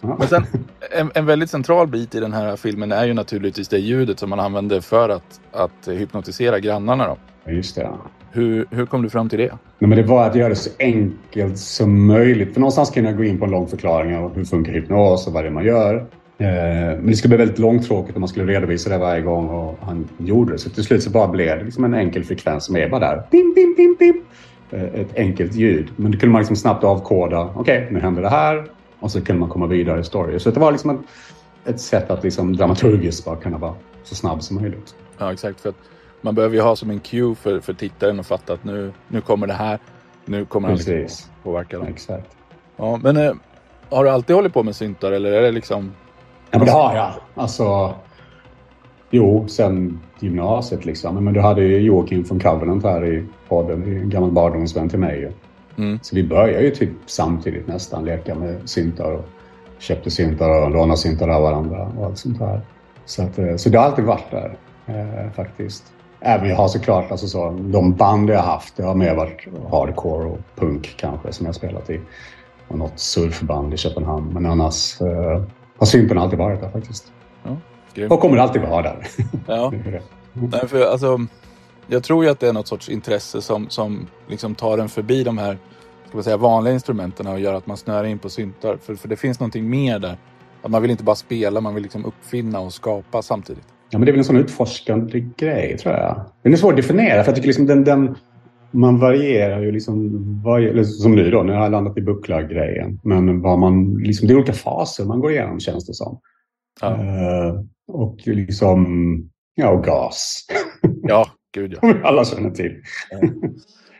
Ja. 0.00 0.16
Men 0.18 0.28
sen, 0.28 0.46
en, 0.90 1.10
en, 1.14 1.26
väldigt 1.26 1.50
central 1.50 1.86
bit 1.86 2.14
i 2.14 2.20
den 2.20 2.32
här 2.32 2.56
filmen 2.56 2.92
är 2.92 3.04
ju 3.04 3.14
naturligtvis 3.14 3.68
det 3.68 3.78
ljudet 3.78 4.18
som 4.18 4.30
man 4.30 4.40
använder 4.40 4.80
för 4.80 5.08
att, 5.08 5.40
att 5.52 5.88
hypnotisera 5.88 6.58
grannarna. 6.58 7.06
Då. 7.06 7.16
Just 7.52 7.76
det. 7.76 7.90
Hur, 8.32 8.66
hur 8.70 8.86
kom 8.86 9.02
du 9.02 9.10
fram 9.10 9.28
till 9.28 9.38
det? 9.38 9.52
Nej, 9.78 9.88
men 9.88 9.90
det 9.90 10.02
var 10.02 10.26
att 10.26 10.34
göra 10.34 10.48
det 10.48 10.54
så 10.54 10.70
enkelt 10.78 11.58
som 11.58 12.06
möjligt. 12.06 12.52
För 12.52 12.60
någonstans 12.60 12.90
kan 12.90 13.04
jag 13.04 13.16
gå 13.16 13.24
in 13.24 13.38
på 13.38 13.44
en 13.44 13.50
lång 13.50 13.68
förklaring 13.68 14.16
av 14.16 14.34
hur 14.34 14.44
funkar 14.44 14.72
hypnos 14.72 15.26
och 15.26 15.32
vad 15.32 15.44
det 15.44 15.48
är 15.48 15.52
man 15.52 15.64
gör. 15.64 15.94
Eh, 16.38 16.46
men 16.96 17.06
det 17.06 17.16
skulle 17.16 17.36
bli 17.36 17.38
väldigt 17.38 17.58
långtråkigt 17.58 18.16
om 18.16 18.20
man 18.20 18.28
skulle 18.28 18.52
redovisa 18.52 18.90
det 18.90 18.98
varje 18.98 19.22
gång 19.22 19.48
och 19.48 19.78
han 19.80 20.08
gjorde 20.18 20.52
det. 20.52 20.58
Så 20.58 20.70
till 20.70 20.84
slut 20.84 21.02
så 21.02 21.10
bara 21.10 21.28
blev 21.28 21.58
det 21.58 21.64
liksom 21.64 21.84
en 21.84 21.94
enkel 21.94 22.24
frekvens 22.24 22.64
som 22.64 22.76
är 22.76 22.88
bara 22.88 23.00
där. 23.00 23.22
Bim, 23.30 23.54
bim, 23.54 23.74
bim, 23.76 23.96
bim. 23.98 24.22
Eh, 24.70 25.00
ett 25.00 25.16
enkelt 25.16 25.54
ljud. 25.54 25.88
Men 25.96 26.10
det 26.10 26.18
kunde 26.18 26.32
man 26.32 26.40
liksom 26.40 26.56
snabbt 26.56 26.84
avkoda. 26.84 27.50
Okej, 27.54 27.78
okay, 27.78 27.90
nu 27.90 28.00
händer 28.00 28.22
det 28.22 28.28
här. 28.28 28.64
Och 29.00 29.10
så 29.10 29.24
kunde 29.24 29.40
man 29.40 29.48
komma 29.48 29.66
vidare 29.66 30.00
i 30.00 30.04
story. 30.04 30.38
Så 30.38 30.50
det 30.50 30.60
var 30.60 30.72
liksom 30.72 30.90
en 30.90 30.98
ett 31.64 31.80
sätt 31.80 32.10
att 32.10 32.24
liksom 32.24 32.56
dramaturgiskt 32.56 33.24
bara 33.24 33.36
kunna 33.36 33.58
vara 33.58 33.74
så 34.04 34.14
snabb 34.14 34.42
som 34.42 34.56
möjligt. 34.56 34.94
Ja, 35.18 35.32
exakt. 35.32 35.60
För 35.60 35.68
att 35.68 35.76
man 36.22 36.34
behöver 36.34 36.56
ju 36.56 36.62
ha 36.62 36.76
som 36.76 36.90
en 36.90 37.00
cue 37.00 37.34
för, 37.34 37.60
för 37.60 37.72
tittaren 37.72 38.20
att 38.20 38.26
fatta 38.26 38.52
att 38.52 38.64
nu, 38.64 38.92
nu 39.08 39.20
kommer 39.20 39.46
det 39.46 39.52
här. 39.52 39.78
Nu 40.24 40.44
kommer 40.44 40.68
han 40.68 40.76
liksom 40.76 41.26
påverka 41.42 41.78
dem. 41.78 41.86
Exakt. 41.86 42.36
Ja, 42.76 43.00
men 43.02 43.16
eh, 43.16 43.32
har 43.88 44.04
du 44.04 44.10
alltid 44.10 44.36
hållit 44.36 44.54
på 44.54 44.62
med 44.62 44.76
syntar 44.76 45.12
eller 45.12 45.32
är 45.32 45.42
det 45.42 45.50
liksom... 45.50 45.92
Ja, 46.50 46.58
men 46.58 46.66
det 46.66 46.72
har 46.72 46.96
jag. 46.96 47.12
Alltså, 47.34 47.94
jo, 49.10 49.48
sen 49.48 50.00
gymnasiet 50.20 50.84
liksom. 50.84 51.24
Men 51.24 51.34
du 51.34 51.40
hade 51.40 51.62
ju 51.62 51.78
Joakim 51.78 52.24
från 52.24 52.40
Covenant 52.40 52.84
här 52.84 53.06
i 53.06 53.26
podden. 53.48 53.82
En 53.82 54.10
gammal 54.10 54.30
barndomsvän 54.30 54.88
till 54.88 54.98
mig. 54.98 55.20
ju. 55.20 55.32
Mm. 55.84 55.98
Så 56.02 56.16
vi 56.16 56.24
började 56.24 56.64
ju 56.64 56.70
typ 56.70 56.90
samtidigt 57.06 57.66
nästan 57.66 58.04
leka 58.04 58.34
med 58.34 58.68
syntar 58.68 59.12
och 59.12 59.24
köpte 59.78 60.10
syntar 60.10 60.64
och 60.64 60.70
lånade 60.70 60.98
syntar 60.98 61.28
av 61.28 61.42
varandra 61.42 61.92
och 61.98 62.06
allt 62.06 62.18
sånt 62.18 62.40
här. 62.40 62.60
Så, 63.04 63.22
att, 63.22 63.38
eh, 63.38 63.56
så 63.56 63.68
det 63.68 63.78
har 63.78 63.84
alltid 63.84 64.04
varit 64.04 64.30
där 64.30 64.56
eh, 64.86 65.30
faktiskt. 65.32 65.84
Även 66.24 66.48
jag 66.48 66.56
har 66.56 66.68
såklart 66.68 67.10
alltså 67.10 67.28
så, 67.28 67.50
de 67.50 67.92
band 67.92 68.30
jag 68.30 68.36
har 68.36 68.52
haft, 68.52 68.76
det 68.76 68.82
har 68.82 68.94
mer 68.94 69.14
varit 69.14 69.46
hardcore 69.70 70.26
och 70.26 70.38
punk 70.56 70.94
kanske 70.96 71.32
som 71.32 71.46
jag 71.46 71.54
spelat 71.54 71.90
i. 71.90 72.00
Och 72.68 72.78
något 72.78 72.98
surfband 72.98 73.74
i 73.74 73.76
Köpenhamn. 73.76 74.32
Men 74.32 74.46
annars 74.46 75.00
eh, 75.00 75.42
har 75.78 75.86
syntarna 75.86 76.20
alltid 76.20 76.38
varit 76.38 76.60
där 76.60 76.68
faktiskt. 76.68 77.12
Grymt. 77.94 78.12
Och 78.12 78.20
kommer 78.20 78.36
alltid 78.36 78.62
vara 78.62 78.82
där. 78.82 79.06
Ja. 79.46 79.72
Nej, 80.32 80.68
för 80.68 80.86
alltså, 80.86 81.18
jag 81.86 82.04
tror 82.04 82.24
ju 82.24 82.30
att 82.30 82.40
det 82.40 82.48
är 82.48 82.52
något 82.52 82.68
sorts 82.68 82.88
intresse 82.88 83.42
som, 83.42 83.68
som 83.68 84.06
liksom 84.28 84.54
tar 84.54 84.78
en 84.78 84.88
förbi 84.88 85.24
de 85.24 85.38
här 85.38 85.58
ska 86.08 86.16
man 86.16 86.24
säga, 86.24 86.36
vanliga 86.36 86.74
instrumenten 86.74 87.26
och 87.26 87.40
gör 87.40 87.54
att 87.54 87.66
man 87.66 87.76
snöar 87.76 88.04
in 88.04 88.18
på 88.18 88.28
syntar. 88.28 88.76
För, 88.76 88.94
för 88.94 89.08
det 89.08 89.16
finns 89.16 89.40
någonting 89.40 89.70
mer 89.70 89.98
där. 89.98 90.16
Att 90.62 90.70
man 90.70 90.82
vill 90.82 90.90
inte 90.90 91.04
bara 91.04 91.16
spela, 91.16 91.60
man 91.60 91.74
vill 91.74 91.82
liksom 91.82 92.04
uppfinna 92.04 92.60
och 92.60 92.72
skapa 92.72 93.22
samtidigt. 93.22 93.66
Ja, 93.92 93.98
men 93.98 94.06
det 94.06 94.10
är 94.10 94.12
väl 94.12 94.18
en 94.18 94.24
sån 94.24 94.36
utforskande 94.36 95.20
grej, 95.36 95.78
tror 95.78 95.94
jag. 95.94 96.24
Den 96.42 96.52
är 96.52 96.56
svår 96.56 96.70
att 96.70 96.76
definiera, 96.76 97.22
för 97.24 97.30
jag 97.30 97.36
tycker 97.36 97.46
liksom 97.48 97.66
den, 97.66 97.84
den 97.84 98.16
man 98.70 98.98
varierar 98.98 99.60
ju 99.60 99.72
liksom, 99.72 100.10
varje, 100.44 100.84
som 100.84 101.14
nu 101.14 101.30
då, 101.30 101.46
jag 101.46 101.54
har 101.54 101.70
landat 101.70 101.98
i 101.98 102.00
bucklargrejen. 102.00 103.00
Men 103.02 103.40
vad 103.40 103.58
man, 103.58 103.94
liksom, 103.94 104.28
det 104.28 104.34
är 104.34 104.36
olika 104.36 104.52
faser 104.52 105.04
man 105.04 105.20
går 105.20 105.30
igenom, 105.32 105.60
känns 105.60 105.86
det 105.86 105.94
som. 105.94 106.20
Ja, 106.80 106.96
Eh, 106.96 107.60
och 107.88 108.16
liksom, 108.24 108.86
ja, 109.54 109.70
och 109.70 109.84
gas. 109.84 110.46
ja 111.02 111.26
gud 111.54 111.78
ja. 111.82 111.94
Alla 112.04 112.24
känner 112.24 112.50
till. 112.50 112.82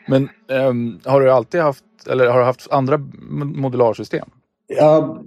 Men 0.08 0.28
ehm, 0.50 0.98
har 1.04 1.20
du 1.20 1.30
alltid 1.30 1.60
haft, 1.60 1.84
eller 2.10 2.26
har 2.26 2.38
du 2.38 2.44
haft 2.44 2.70
andra 2.70 2.96
mo- 2.96 3.56
modularsystem? 3.56 4.28
Jag, 4.66 5.26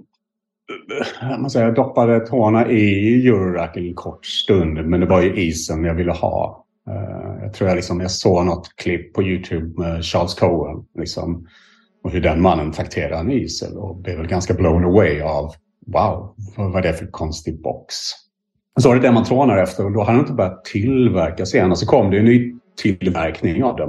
Eh, 0.70 1.30
jag, 1.30 1.52
säger, 1.52 1.66
jag 1.66 1.74
doppade 1.74 2.20
tårna 2.20 2.70
i 2.70 3.26
Eurorack 3.28 3.76
en 3.76 3.94
kort 3.94 4.26
stund, 4.26 4.86
men 4.86 5.00
det 5.00 5.06
var 5.06 5.22
ju 5.22 5.36
isen 5.36 5.84
jag 5.84 5.94
ville 5.94 6.12
ha. 6.12 6.64
Eh, 6.88 7.42
jag 7.42 7.54
tror 7.54 7.68
jag, 7.68 7.76
liksom, 7.76 8.00
jag 8.00 8.10
såg 8.10 8.46
något 8.46 8.76
klipp 8.76 9.14
på 9.14 9.22
Youtube 9.22 9.80
med 9.80 10.04
Charles 10.04 10.34
Cohen. 10.34 10.84
Liksom, 10.98 11.46
och 12.04 12.10
hur 12.10 12.20
den 12.20 12.42
mannen 12.42 12.72
trakterar 12.72 13.20
en 13.20 13.30
isel 13.30 13.76
och 13.76 13.96
blev 13.96 14.16
väl 14.16 14.26
ganska 14.26 14.54
blown 14.54 14.84
away 14.84 15.20
av 15.20 15.54
wow, 15.86 16.34
vad 16.56 16.72
var 16.72 16.82
det 16.82 16.92
för 16.92 17.06
konstig 17.06 17.62
box? 17.62 17.94
Så 18.80 18.88
var 18.88 18.96
det 18.96 19.02
det 19.02 19.12
man 19.12 19.24
trånar 19.24 19.58
efter 19.58 19.84
och 19.84 19.92
då 19.92 20.00
hade 20.00 20.12
den 20.12 20.20
inte 20.20 20.32
börjat 20.32 20.64
tillverkas 20.64 21.54
igen. 21.54 21.70
Och 21.70 21.78
så 21.78 21.86
kom 21.86 22.10
det 22.10 22.18
en 22.18 22.24
ny 22.24 22.54
tillverkning 22.82 23.64
av 23.64 23.76
den. 23.76 23.88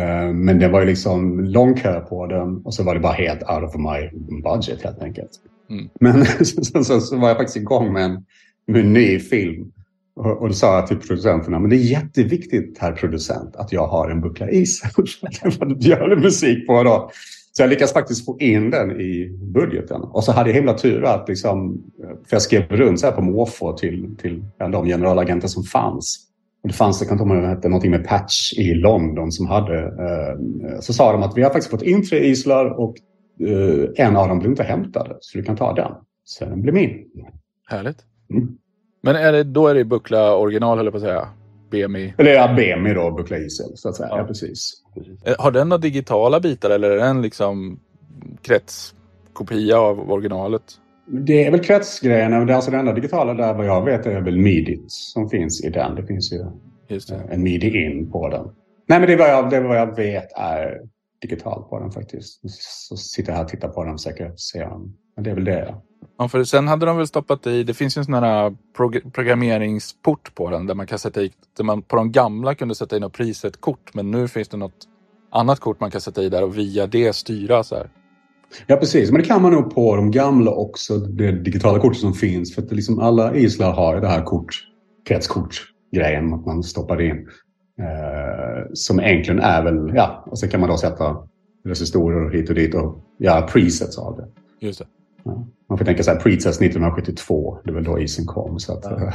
Eh, 0.00 0.32
men 0.32 0.58
det 0.58 0.68
var 0.68 0.80
ju 0.80 0.86
liksom 0.86 1.40
lång 1.40 1.74
kö 1.74 2.00
på 2.00 2.26
den 2.26 2.56
och 2.64 2.74
så 2.74 2.84
var 2.84 2.94
det 2.94 3.00
bara 3.00 3.12
helt 3.12 3.42
out 3.42 3.64
of 3.64 3.74
my 3.76 4.10
budget 4.42 4.82
helt 4.82 5.02
enkelt. 5.02 5.30
Mm. 5.70 5.88
Men 6.00 6.26
så, 6.26 6.84
så, 6.84 7.00
så 7.00 7.16
var 7.16 7.28
jag 7.28 7.36
faktiskt 7.36 7.56
igång 7.56 7.92
med 7.92 8.04
en, 8.04 8.24
med 8.66 8.80
en 8.80 8.92
ny 8.92 9.18
film. 9.18 9.72
Och, 10.16 10.42
och 10.42 10.48
då 10.48 10.54
sa 10.54 10.74
jag 10.74 10.86
till 10.86 10.96
producenterna, 10.96 11.58
men 11.58 11.70
det 11.70 11.76
är 11.76 11.90
jätteviktigt 11.90 12.78
herr 12.78 12.92
producent 12.92 13.56
att 13.56 13.72
jag 13.72 13.86
har 13.86 14.10
en 14.10 14.20
buckla 14.20 14.50
is. 14.50 14.82
Gör 15.78 16.08
du 16.08 16.16
musik 16.16 16.66
på 16.66 16.82
då. 16.82 17.10
Så 17.52 17.62
jag 17.62 17.70
lyckades 17.70 17.92
faktiskt 17.92 18.24
få 18.24 18.38
in 18.40 18.70
den 18.70 19.00
i 19.00 19.38
budgeten. 19.54 20.00
Och 20.00 20.24
så 20.24 20.32
hade 20.32 20.50
jag 20.50 20.54
himla 20.54 20.74
tur 20.74 21.04
att 21.04 21.28
liksom, 21.28 21.82
för 22.00 22.36
jag 22.36 22.42
skrev 22.42 22.62
runt 22.68 23.00
så 23.00 23.06
här 23.06 23.12
på 23.12 23.22
måfå 23.22 23.72
till, 23.72 24.16
till 24.16 24.44
de 24.58 24.86
generalagenter 24.86 25.48
som 25.48 25.62
fanns. 25.62 26.28
Och 26.62 26.68
det 26.68 26.74
fanns, 26.74 27.00
jag 27.00 27.08
kan 27.08 27.20
inte 27.20 27.34
ihåg 27.34 27.44
hette 27.44 27.68
någonting 27.68 27.90
med 27.90 28.06
Patch 28.06 28.52
i 28.52 28.74
London 28.74 29.32
som 29.32 29.46
hade, 29.46 29.78
eh, 29.78 30.80
så 30.80 30.92
sa 30.92 31.12
de 31.12 31.22
att 31.22 31.36
vi 31.36 31.42
har 31.42 31.50
faktiskt 31.50 31.70
fått 31.70 31.82
in 31.82 32.08
tre 32.08 32.18
islar 32.18 32.80
och 32.80 32.94
en 33.96 34.16
av 34.16 34.28
dem 34.28 34.38
blev 34.38 34.50
inte 34.50 34.62
hämtade. 34.62 35.16
Så 35.20 35.38
du 35.38 35.44
kan 35.44 35.56
ta 35.56 35.72
den. 35.72 35.92
Så 36.24 36.44
den 36.44 36.62
blev 36.62 36.74
min. 36.74 37.04
Härligt. 37.68 37.98
Mm. 38.30 38.48
Men 39.02 39.16
är 39.16 39.32
det, 39.32 39.42
då 39.44 39.66
är 39.68 39.74
det 39.74 39.84
buckla 39.84 40.36
original, 40.36 40.76
höll 40.78 40.86
jag 40.86 40.92
på 40.92 40.96
att 40.96 41.02
säga. 41.02 41.28
BMI. 41.70 42.14
Eller 42.18 42.32
ja, 42.32 42.54
BMI 42.56 42.94
då, 42.94 43.10
buckla 43.10 43.36
isel 43.36 43.66
så 43.74 43.88
att 43.88 43.96
säga. 43.96 44.08
Ja. 44.10 44.18
Ja, 44.18 44.24
precis. 44.24 44.72
Eh, 45.24 45.34
Har 45.38 45.50
den 45.50 45.68
några 45.68 45.80
digitala 45.80 46.40
bitar 46.40 46.70
eller 46.70 46.90
är 46.90 46.96
den 46.96 47.22
liksom 47.22 47.80
kretskopia 48.42 49.78
av 49.78 50.12
originalet? 50.12 50.62
Det 51.06 51.44
är 51.44 51.50
väl 51.50 51.60
kretsgrejen. 51.60 52.30
Det 52.46 52.52
är 52.52 52.56
alltså 52.56 52.70
det 52.70 52.76
enda 52.76 52.92
digitala 52.92 53.34
där 53.34 53.54
vad 53.54 53.66
jag 53.66 53.84
vet 53.84 54.06
är 54.06 54.20
väl 54.20 54.38
midit 54.38 54.84
som 54.86 55.28
finns 55.28 55.64
i 55.64 55.70
den. 55.70 55.94
Det 55.94 56.06
finns 56.06 56.32
ju 56.32 56.38
det. 56.88 57.10
eh, 57.14 57.20
en 57.30 57.42
midi 57.42 57.84
in 57.86 58.10
på 58.10 58.28
den. 58.28 58.44
Nej, 58.86 58.98
men 59.00 59.06
det 59.06 59.12
är 59.12 59.18
vad 59.18 59.28
jag, 59.30 59.50
det 59.50 59.56
är 59.56 59.60
vad 59.62 59.76
jag 59.78 59.96
vet 59.96 60.32
är 60.36 60.80
digitalt 61.28 61.70
på 61.70 61.80
den 61.80 61.90
faktiskt. 61.90 62.40
Så 62.88 62.96
sitter 62.96 63.32
jag 63.32 63.36
här 63.36 63.44
och 63.44 63.50
tittar 63.50 63.68
på 63.68 63.84
den 63.84 63.92
och 63.92 64.00
försöker 64.00 64.32
se 64.36 64.64
om... 64.64 64.96
Men 65.14 65.24
det 65.24 65.30
är 65.30 65.34
väl 65.34 65.44
det. 65.44 65.66
Ja. 65.68 65.82
Ja, 66.18 66.28
för 66.28 66.44
sen 66.44 66.68
hade 66.68 66.86
de 66.86 66.96
väl 66.96 67.06
stoppat 67.06 67.46
i, 67.46 67.62
det 67.62 67.74
finns 67.74 67.96
ju 67.96 67.98
en 67.98 68.04
sån 68.04 68.14
här 68.14 68.56
prog- 68.76 69.12
programmeringsport 69.12 70.34
på 70.34 70.50
den 70.50 70.66
där 70.66 70.74
man 70.74 70.86
kan 70.86 70.98
sätta 70.98 71.22
i, 71.22 71.32
där 71.56 71.64
man 71.64 71.82
på 71.82 71.96
de 71.96 72.12
gamla 72.12 72.54
kunde 72.54 72.74
sätta 72.74 72.96
in 72.96 73.02
något 73.02 73.12
preset-kort 73.12 73.94
men 73.94 74.10
nu 74.10 74.28
finns 74.28 74.48
det 74.48 74.56
något 74.56 74.88
annat 75.32 75.60
kort 75.60 75.80
man 75.80 75.90
kan 75.90 76.00
sätta 76.00 76.22
i 76.22 76.28
där 76.28 76.44
och 76.44 76.58
via 76.58 76.86
det 76.86 77.12
styra 77.12 77.64
så 77.64 77.74
här. 77.74 77.90
Ja, 78.66 78.76
precis. 78.76 79.10
Men 79.10 79.20
det 79.20 79.26
kan 79.26 79.42
man 79.42 79.52
nog 79.52 79.74
på 79.74 79.96
de 79.96 80.10
gamla 80.10 80.50
också, 80.50 80.98
det 80.98 81.32
digitala 81.32 81.78
kortet 81.80 82.00
som 82.00 82.14
finns. 82.14 82.54
För 82.54 82.62
att 82.62 82.72
liksom 82.72 82.98
alla 82.98 83.36
islar 83.36 83.72
har 83.72 84.00
det 84.00 84.08
här 84.08 84.22
kort, 84.22 84.54
kretskort-grejen, 85.08 86.34
att 86.34 86.46
man 86.46 86.62
stoppar 86.62 87.00
in. 87.00 87.28
Eh, 87.78 88.64
som 88.74 89.00
egentligen 89.00 89.40
är 89.40 89.62
väl, 89.62 89.92
ja, 89.94 90.24
och 90.26 90.38
sen 90.38 90.48
kan 90.48 90.60
man 90.60 90.68
då 90.68 90.76
sätta 90.76 91.16
resistorer 91.64 92.30
hit 92.30 92.48
och 92.48 92.54
dit 92.54 92.74
och 92.74 92.98
göra 93.18 93.42
presets 93.42 93.98
av 93.98 94.16
det. 94.16 94.26
Just 94.66 94.78
det. 94.78 94.86
Ja. 95.22 95.46
Man 95.68 95.78
får 95.78 95.84
tänka 95.84 96.02
så 96.02 96.10
här, 96.10 96.20
presets 96.20 96.60
1972, 96.60 97.58
det 97.64 97.72
var 97.72 97.80
då 97.80 98.00
isen 98.00 98.26
kom. 98.26 98.58
Så 98.58 98.72
att, 98.72 98.84
Ja. 98.84 99.12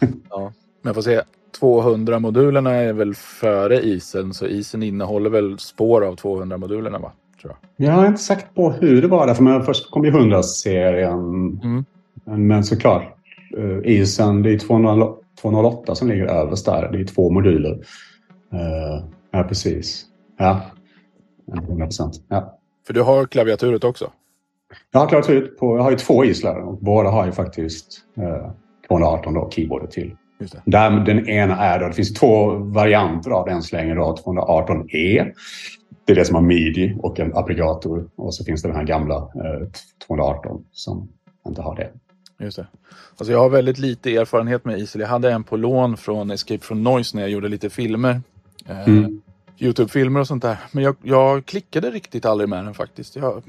Ja. 0.30 0.52
Men 0.82 0.94
får 0.94 1.02
se, 1.02 1.20
200-modulerna 1.60 2.70
är 2.70 2.92
väl 2.92 3.14
före 3.14 3.80
isen 3.80 4.34
så 4.34 4.46
isen 4.46 4.82
innehåller 4.82 5.30
väl 5.30 5.58
spår 5.58 6.04
av 6.04 6.16
200-modulerna 6.16 6.98
va? 6.98 7.12
Tror 7.42 7.56
jag. 7.76 7.88
jag 7.88 8.04
är 8.04 8.08
inte 8.08 8.22
säker 8.22 8.46
på 8.54 8.70
hur 8.70 9.02
det 9.02 9.08
var 9.08 9.26
där, 9.26 9.34
för 9.34 9.42
men 9.42 9.62
först 9.62 9.90
kom 9.90 10.04
ju 10.04 10.10
100-serien. 10.10 11.60
Mm. 11.62 11.84
Men, 12.24 12.46
men 12.46 12.64
såklart, 12.64 13.02
eh, 13.56 13.92
isen, 13.92 14.42
det 14.42 14.52
är 14.52 14.58
200, 14.58 15.08
208 15.40 15.94
som 15.94 16.08
ligger 16.08 16.26
överst 16.26 16.66
där. 16.66 16.88
Det 16.92 17.00
är 17.00 17.04
två 17.04 17.30
moduler. 17.30 17.72
Eh, 18.52 19.04
ja, 19.30 19.42
precis. 19.42 20.04
Ja, 20.38 20.60
100 21.52 21.86
procent. 21.86 22.14
Ja. 22.28 22.58
För 22.86 22.94
du 22.94 23.02
har 23.02 23.26
klaviaturet 23.26 23.84
också? 23.84 24.10
Jag 24.90 25.00
har 25.00 25.08
klarat 25.08 25.30
ut 25.30 25.58
på, 25.58 25.76
jag 25.76 25.82
har 25.82 25.90
ju 25.90 25.96
två 25.96 26.24
islar 26.24 26.60
och 26.60 26.78
båda 26.78 27.10
har 27.10 27.26
ju 27.26 27.32
faktiskt 27.32 28.00
eh, 28.16 28.50
218 28.88 29.34
då, 29.34 29.50
keyboardet 29.50 29.90
till. 29.90 30.16
Där 30.64 30.90
den 30.90 31.28
ena 31.28 31.56
är 31.56 31.80
då, 31.80 31.86
det 31.86 31.92
finns 31.92 32.14
två 32.14 32.50
varianter 32.54 33.30
av 33.30 33.46
den 33.46 33.62
så 33.62 33.76
länge 33.76 33.94
då, 33.94 34.16
218E. 34.24 35.32
Det 36.04 36.12
är 36.12 36.16
det 36.16 36.24
som 36.24 36.34
har 36.34 36.42
midi 36.42 36.96
och 36.98 37.20
en 37.20 37.36
aggregator. 37.36 38.08
Och 38.16 38.34
så 38.34 38.44
finns 38.44 38.62
det 38.62 38.68
den 38.68 38.76
här 38.76 38.84
gamla 38.84 39.16
eh, 39.16 39.68
218 40.06 40.64
som 40.72 41.08
inte 41.46 41.62
har 41.62 41.76
det. 41.76 41.90
Just 42.40 42.56
det. 42.56 42.66
Alltså 43.16 43.32
jag 43.32 43.38
har 43.40 43.48
väldigt 43.48 43.78
lite 43.78 44.16
erfarenhet 44.16 44.64
med 44.64 44.78
Isel. 44.78 45.00
Jag 45.00 45.08
hade 45.08 45.32
en 45.32 45.44
på 45.44 45.56
lån 45.56 45.96
från 45.96 46.30
Escape 46.30 46.64
from 46.64 46.82
Noise 46.82 47.16
när 47.16 47.22
jag 47.22 47.30
gjorde 47.30 47.48
lite 47.48 47.70
filmer. 47.70 48.20
Eh, 48.66 48.88
Mm. 48.88 49.20
Youtube-filmer 49.60 50.20
och 50.20 50.26
sånt 50.26 50.42
där. 50.42 50.56
Men 50.72 50.84
jag, 50.84 50.96
jag 51.02 51.46
klickade 51.46 51.90
riktigt 51.90 52.24
aldrig 52.24 52.48
med 52.48 52.64
den 52.64 52.74
faktiskt. 52.74 53.16
Jag, 53.16 53.42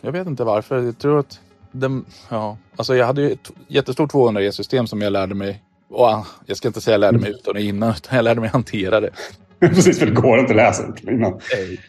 jag 0.00 0.12
vet 0.12 0.26
inte 0.26 0.44
varför. 0.44 0.82
Jag 0.82 0.98
tror 0.98 1.18
att 1.18 1.40
den, 1.72 2.04
ja, 2.28 2.56
alltså 2.76 2.96
jag 2.96 3.06
hade 3.06 3.22
ju 3.22 3.30
ett 3.32 3.50
jättestort 3.68 4.12
200E-system 4.12 4.86
som 4.86 5.02
jag 5.02 5.12
lärde 5.12 5.34
mig. 5.34 5.62
Och, 5.88 6.04
ah, 6.04 6.26
jag 6.46 6.56
ska 6.56 6.68
inte 6.68 6.80
säga 6.80 6.94
jag 6.94 7.00
lärde 7.00 7.18
mig 7.18 7.30
utan 7.30 7.54
och 7.54 7.60
innan, 7.60 7.90
utan 7.90 8.16
jag 8.16 8.22
lärde 8.22 8.40
mig 8.40 8.50
hantera 8.50 9.00
det. 9.00 9.10
Precis, 9.60 9.98
för 9.98 10.06
det 10.06 10.12
går 10.12 10.38
inte 10.38 10.50
att 10.52 10.56
läsa 10.56 10.94
innan. 11.02 11.40
Nej. 11.54 11.80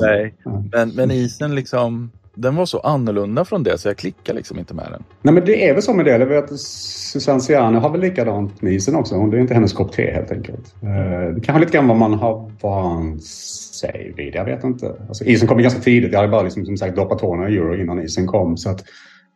Nej. 0.00 0.34
Men, 0.72 0.88
men 0.88 1.10
isen 1.10 1.54
liksom, 1.54 2.10
den 2.36 2.56
var 2.56 2.66
så 2.66 2.78
annorlunda 2.78 3.44
från 3.44 3.62
det 3.62 3.78
så 3.78 3.88
jag 3.88 3.96
klickade 3.96 4.36
liksom 4.36 4.58
inte 4.58 4.74
med 4.74 4.86
den. 4.90 5.02
Nej, 5.22 5.34
men 5.34 5.44
det 5.44 5.68
är 5.68 5.74
väl 5.74 5.82
så 5.82 5.94
med 5.94 6.04
det. 6.04 6.10
Jag 6.10 6.26
vet 6.26 6.52
att 6.52 6.60
Susanne 6.60 7.40
Ciano 7.40 7.78
har 7.78 7.90
väl 7.90 8.00
likadant 8.00 8.62
med 8.62 8.72
isen 8.72 8.94
också. 8.94 9.26
Det 9.26 9.36
är 9.36 9.40
inte 9.40 9.54
hennes 9.54 9.72
kopp 9.72 9.92
te 9.92 10.10
helt 10.10 10.30
enkelt. 10.32 10.74
Eh, 10.82 11.34
Det 11.34 11.40
kanske 11.40 11.60
lite 11.60 11.72
grann 11.72 11.88
vad 11.88 11.96
man 11.96 12.14
har 12.14 12.50
vant 12.62 13.24
sig 13.24 14.12
vid. 14.16 14.34
Jag 14.34 14.44
vet 14.44 14.64
inte. 14.64 14.94
Alltså, 15.08 15.24
isen 15.24 15.48
kom 15.48 15.58
ju 15.58 15.62
ganska 15.62 15.80
tidigt. 15.80 16.12
Jag 16.12 16.18
hade 16.18 16.30
bara 16.30 16.42
liksom, 16.42 16.64
som 16.66 16.76
sagt 16.76 16.96
doppat 16.96 17.18
tårna 17.18 17.48
i 17.48 17.56
euro 17.56 17.76
innan 17.76 18.02
isen 18.02 18.26
kom. 18.26 18.56
Så 18.56 18.70
att 18.70 18.84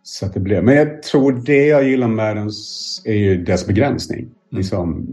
Så 0.02 0.26
att 0.26 0.34
det 0.34 0.40
blir. 0.40 0.62
Men 0.62 0.76
jag 0.76 1.02
tror 1.02 1.32
det 1.46 1.66
jag 1.66 1.84
gillar 1.88 2.08
med 2.08 2.36
den 2.36 2.50
är 3.04 3.14
ju 3.14 3.44
dess 3.44 3.66
begränsning. 3.66 4.18
Mm. 4.18 4.34
Liksom, 4.50 5.06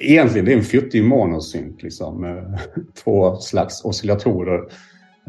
egentligen 0.00 0.44
det 0.44 0.52
är 0.52 0.56
en 0.56 0.62
fjuttig 0.64 1.04
monosynt 1.04 1.82
liksom, 1.82 2.20
med 2.20 2.58
två 3.04 3.36
slags 3.36 3.84
oscillatorer. 3.84 4.60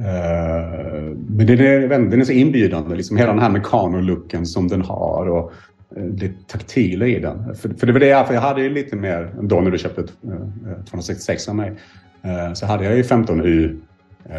Eh, 0.02 1.16
men 1.30 1.46
den 1.48 1.60
är, 1.60 1.90
den 1.90 2.22
är 2.22 2.26
så 2.26 2.32
inbjudande, 2.32 2.96
liksom 2.96 3.18
hela 3.18 3.32
den 3.32 3.42
här 3.42 3.50
mekano 3.50 4.46
som 4.46 4.68
den 4.68 4.82
har 4.82 5.30
och 5.30 5.52
eh, 5.96 6.04
det 6.04 6.48
taktila 6.48 7.06
i 7.06 7.20
den. 7.20 7.56
För, 7.56 7.70
för 7.70 7.88
det 7.88 7.94
var 7.94 8.00
det 8.00 8.28
för 8.28 8.34
jag 8.34 8.42
hade 8.42 8.62
ju 8.62 8.70
lite 8.70 8.96
mer, 8.96 9.34
då 9.42 9.62
när 9.62 9.72
du 9.72 9.78
köpte 9.78 10.02
eh, 10.02 10.84
266 10.90 11.50
av 11.50 11.56
mig, 11.56 11.74
så 12.54 12.66
hade 12.66 12.84
jag 12.84 12.98
ju 12.98 13.04
15U 13.04 13.80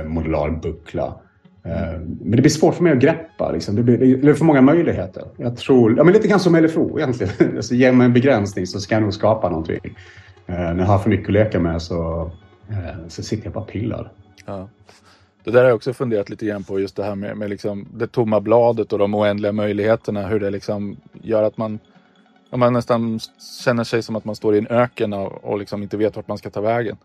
modular 0.06 0.50
buckla. 0.50 1.14
Men 1.62 2.30
det 2.30 2.42
blir 2.42 2.48
svårt 2.48 2.74
för 2.74 2.82
mig 2.82 2.92
att 2.92 2.98
greppa. 2.98 3.52
Liksom. 3.52 3.76
Det, 3.76 3.82
blir, 3.82 4.16
det 4.16 4.30
är 4.30 4.34
för 4.34 4.44
många 4.44 4.60
möjligheter. 4.60 5.24
Jag 5.36 5.56
tror, 5.56 5.96
ja, 5.96 6.04
men 6.04 6.14
lite 6.14 6.28
grann 6.28 6.40
som 6.40 6.56
LFO 6.56 6.98
egentligen. 6.98 7.32
Alltså, 7.56 7.74
ge 7.74 7.92
mig 7.92 8.04
en 8.04 8.12
begränsning 8.12 8.66
så 8.66 8.80
ska 8.80 8.94
jag 8.94 9.02
nog 9.02 9.14
skapa 9.14 9.48
någonting. 9.48 9.80
När 10.46 10.78
jag 10.78 10.86
har 10.86 10.98
för 10.98 11.10
mycket 11.10 11.26
att 11.26 11.32
leka 11.32 11.60
med 11.60 11.82
så, 11.82 12.30
så 13.08 13.22
sitter 13.22 13.44
jag 13.44 13.52
bara 13.52 13.64
och 13.64 13.70
pillar. 13.70 14.12
Ja. 14.46 14.68
Det 15.48 15.52
där 15.52 15.60
har 15.60 15.68
jag 15.68 15.76
också 15.76 15.92
funderat 15.92 16.30
lite 16.30 16.46
grann 16.46 16.64
på. 16.64 16.80
Just 16.80 16.96
det 16.96 17.04
här 17.04 17.14
med, 17.14 17.36
med 17.36 17.50
liksom 17.50 17.86
det 17.94 18.06
tomma 18.06 18.40
bladet 18.40 18.92
och 18.92 18.98
de 18.98 19.14
oändliga 19.14 19.52
möjligheterna. 19.52 20.26
Hur 20.26 20.40
det 20.40 20.50
liksom 20.50 20.96
gör 21.22 21.42
att 21.42 21.56
man, 21.56 21.78
man 22.56 22.72
nästan 22.72 23.20
känner 23.64 23.84
sig 23.84 24.02
som 24.02 24.16
att 24.16 24.24
man 24.24 24.36
står 24.36 24.54
i 24.54 24.58
en 24.58 24.66
öken 24.66 25.12
och, 25.12 25.44
och 25.44 25.58
liksom 25.58 25.82
inte 25.82 25.96
vet 25.96 26.16
vart 26.16 26.28
man 26.28 26.38
ska 26.38 26.50
ta 26.50 26.60
vägen. 26.60 26.96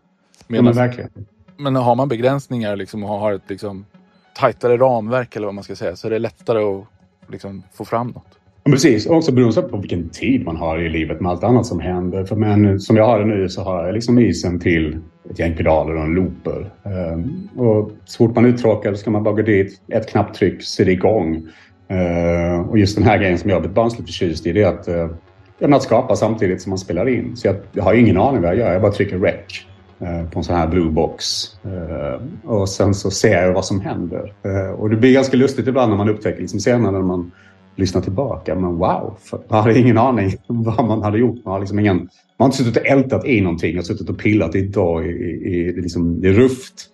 Medan, 0.46 0.64
men 0.64 0.74
verkligen. 0.74 1.10
Men 1.56 1.76
har 1.76 1.94
man 1.94 2.08
begränsningar 2.08 2.76
liksom, 2.76 3.04
och 3.04 3.10
har 3.10 3.32
ett 3.32 3.48
liksom, 3.48 3.86
tajtare 4.34 4.76
ramverk 4.76 5.36
eller 5.36 5.46
vad 5.46 5.54
man 5.54 5.64
ska 5.64 5.76
säga 5.76 5.96
så 5.96 6.06
är 6.06 6.10
det 6.10 6.18
lättare 6.18 6.62
att 6.62 6.84
liksom, 7.28 7.62
få 7.72 7.84
fram 7.84 8.08
något. 8.08 8.38
Ja, 8.64 8.72
precis, 8.72 9.06
och 9.06 9.16
också 9.16 9.32
beroende 9.32 9.62
på 9.62 9.76
vilken 9.76 10.08
tid 10.08 10.44
man 10.44 10.56
har 10.56 10.78
i 10.78 10.88
livet 10.88 11.20
med 11.20 11.32
allt 11.32 11.44
annat 11.44 11.66
som 11.66 11.80
händer. 11.80 12.24
För 12.24 12.36
men, 12.36 12.80
som 12.80 12.96
jag 12.96 13.06
har 13.06 13.18
det 13.18 13.26
nu 13.26 13.48
så 13.48 13.62
har 13.62 13.86
jag 13.86 13.94
liksom 13.94 14.18
isen 14.18 14.60
till 14.60 15.00
ett 15.30 15.38
gäng 15.38 15.56
pedaler 15.56 15.96
och 15.96 16.02
en 16.02 16.14
looper. 16.14 16.70
Ehm, 16.84 17.48
och 17.56 17.90
så 18.04 18.16
fort 18.16 18.34
man 18.34 18.44
är 18.44 18.48
uttråkad 18.48 18.98
ska 18.98 19.10
man 19.10 19.22
bara 19.22 19.34
gå 19.34 19.42
dit, 19.42 19.80
ett 19.88 20.10
knapptryck 20.10 20.62
så 20.62 20.82
är 20.82 20.86
det 20.86 20.92
igång. 20.92 21.48
Ehm, 21.88 22.60
och 22.60 22.78
just 22.78 22.96
den 22.96 23.04
här 23.04 23.18
grejen 23.18 23.38
som 23.38 23.50
jag 23.50 23.56
har 23.56 23.60
blivit 23.60 23.74
barnsligt 23.74 24.08
förtjust 24.08 24.46
i 24.46 24.52
det 24.52 24.62
är 24.62 24.68
att 24.68 24.88
uh, 24.88 25.74
att 25.74 25.82
skapa 25.82 26.16
samtidigt 26.16 26.62
som 26.62 26.70
man 26.70 26.78
spelar 26.78 27.08
in. 27.08 27.36
Så 27.36 27.46
jag, 27.46 27.56
jag 27.72 27.84
har 27.84 27.94
ingen 27.94 28.16
aning 28.16 28.42
vad 28.42 28.50
jag 28.50 28.58
gör, 28.58 28.72
jag 28.72 28.82
bara 28.82 28.92
trycker 28.92 29.18
rec. 29.18 29.66
Eh, 30.00 30.30
på 30.30 30.38
en 30.38 30.44
sån 30.44 30.56
här 30.56 30.66
blue 30.66 30.90
box. 30.90 31.24
Ehm, 31.64 32.38
och 32.44 32.68
sen 32.68 32.94
så 32.94 33.10
ser 33.10 33.42
jag 33.42 33.52
vad 33.52 33.64
som 33.64 33.80
händer. 33.80 34.32
Och 34.76 34.90
det 34.90 34.96
blir 34.96 35.12
ganska 35.12 35.36
lustigt 35.36 35.68
ibland 35.68 35.90
när 35.90 35.96
man 35.96 36.08
upptäcker 36.08 36.40
liksom 36.40 36.60
senare 36.60 36.92
när 36.92 37.02
man 37.02 37.30
lyssnar 37.76 38.02
tillbaka. 38.02 38.54
Men 38.54 38.76
wow, 38.76 39.18
man 39.48 39.62
hade 39.62 39.78
ingen 39.78 39.98
aning 39.98 40.36
vad 40.46 40.84
man 40.84 41.02
hade 41.02 41.18
gjort. 41.18 41.44
Man 41.44 41.52
har, 41.52 41.60
liksom 41.60 41.78
ingen, 41.78 42.08
man 42.36 42.44
har 42.44 42.46
inte 42.46 42.56
suttit 42.56 42.76
och 42.76 42.86
ältat 42.86 43.24
i 43.24 43.40
någonting 43.40 43.78
och 43.78 43.86
suttit 43.86 44.10
och 44.10 44.18
pillat 44.18 44.54
i, 44.54 44.58
i, 44.58 44.62
i, 44.62 45.54
i, 45.54 45.72
liksom, 45.72 46.24
i 46.24 46.32
ruft. 46.32 46.90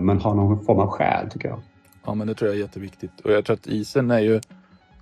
Men 0.00 0.18
har 0.20 0.34
någon 0.34 0.64
form 0.64 0.78
av 0.78 0.88
själ 0.88 1.30
tycker 1.30 1.48
jag. 1.48 1.60
Ja, 2.06 2.14
men 2.14 2.26
det 2.26 2.34
tror 2.34 2.50
jag 2.50 2.56
är 2.56 2.60
jätteviktigt. 2.60 3.20
Och 3.24 3.32
jag 3.32 3.44
tror 3.44 3.54
att 3.54 3.66
isen 3.66 4.10
är 4.10 4.20
ju 4.20 4.40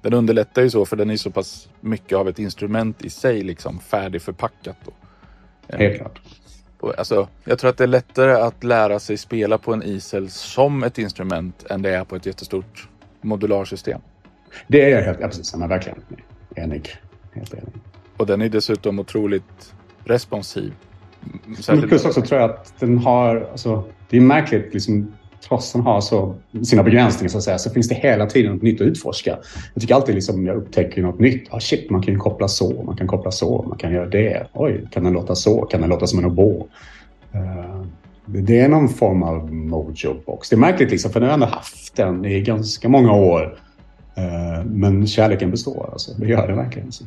den 0.02 0.14
underlättar 0.14 0.62
ju 0.62 0.70
så 0.70 0.84
för 0.86 0.96
den 0.96 1.10
är 1.10 1.16
så 1.16 1.30
pass 1.30 1.68
mycket 1.80 2.18
av 2.18 2.28
ett 2.28 2.38
instrument 2.38 3.04
i 3.04 3.10
sig 3.10 3.42
liksom 3.42 3.78
färdigförpackat. 3.78 4.76
Då. 4.84 4.92
Helt 5.76 5.96
klart. 5.96 6.20
Alltså, 6.98 7.28
jag 7.44 7.58
tror 7.58 7.70
att 7.70 7.76
det 7.76 7.84
är 7.84 7.88
lättare 7.88 8.32
att 8.32 8.64
lära 8.64 8.98
sig 8.98 9.16
spela 9.16 9.58
på 9.58 9.72
en 9.72 9.82
isel 9.82 10.30
som 10.30 10.82
ett 10.82 10.98
instrument 10.98 11.66
än 11.70 11.82
det 11.82 11.90
är 11.90 12.04
på 12.04 12.16
ett 12.16 12.26
jättestort 12.26 12.88
modularsystem. 13.20 14.00
Det 14.66 14.82
är 14.82 14.88
jag 14.88 15.02
helt, 15.02 15.18
ja, 15.20 15.26
precis, 15.26 15.54
jag 15.58 15.68
verkligen 15.68 15.98
enig. 16.56 16.96
Helt 17.32 17.54
enig. 17.54 17.72
Och 18.18 18.26
den 18.26 18.42
är 18.42 18.48
dessutom 18.48 18.98
otroligt 18.98 19.74
responsiv. 20.04 20.72
Särskilt... 21.60 21.88
Plus 21.88 22.04
också 22.04 22.22
tror 22.22 22.40
jag 22.40 22.50
att 22.50 22.74
den 22.80 22.98
har, 22.98 23.48
alltså, 23.50 23.84
det 24.10 24.16
är 24.16 24.20
märkligt 24.20 24.74
liksom, 24.74 25.12
trots 25.48 25.68
att 25.68 25.72
den 25.72 25.82
har 25.82 26.00
så, 26.00 26.34
sina 26.62 26.82
begränsningar 26.82 27.28
så, 27.28 27.38
att 27.38 27.44
säga, 27.44 27.58
så 27.58 27.70
finns 27.70 27.88
det 27.88 27.94
hela 27.94 28.26
tiden 28.26 28.52
något 28.52 28.62
nytt 28.62 28.80
att 28.80 28.86
utforska. 28.86 29.38
Jag 29.74 29.80
tycker 29.80 29.94
alltid 29.94 30.14
liksom, 30.14 30.46
jag 30.46 30.56
upptäcker 30.56 31.02
något 31.02 31.18
nytt. 31.18 31.48
Ah, 31.50 31.60
shit, 31.60 31.90
man 31.90 32.02
kan 32.02 32.14
ju 32.14 32.20
koppla 32.20 32.48
så, 32.48 32.82
man 32.82 32.96
kan 32.96 33.06
koppla 33.06 33.30
så, 33.30 33.64
man 33.68 33.78
kan 33.78 33.92
göra 33.92 34.06
det. 34.06 34.46
Oj, 34.52 34.88
kan 34.90 35.04
den 35.04 35.12
låta 35.12 35.34
så? 35.34 35.62
Kan 35.62 35.80
den 35.80 35.90
låta 35.90 36.06
som 36.06 36.18
en 36.18 36.24
oboe? 36.24 36.64
Uh, 37.34 37.84
det 38.26 38.60
är 38.60 38.68
någon 38.68 38.88
form 38.88 39.22
av 39.22 39.52
mojo-box. 39.52 40.50
Det 40.50 40.56
är 40.56 40.58
märkligt 40.60 40.90
liksom, 40.90 41.12
för 41.12 41.20
nu 41.20 41.26
har 41.26 41.30
jag 41.30 41.34
ändå 41.34 41.46
haft 41.46 41.96
den 41.96 42.24
i 42.24 42.40
ganska 42.40 42.88
många 42.88 43.12
år. 43.12 43.58
Uh, 44.18 44.64
men 44.64 45.06
kärleken 45.06 45.50
består 45.50 45.88
alltså. 45.92 46.12
Det 46.14 46.26
gör 46.26 46.48
det 46.48 46.54
verkligen. 46.54 46.92
Så. 46.92 47.04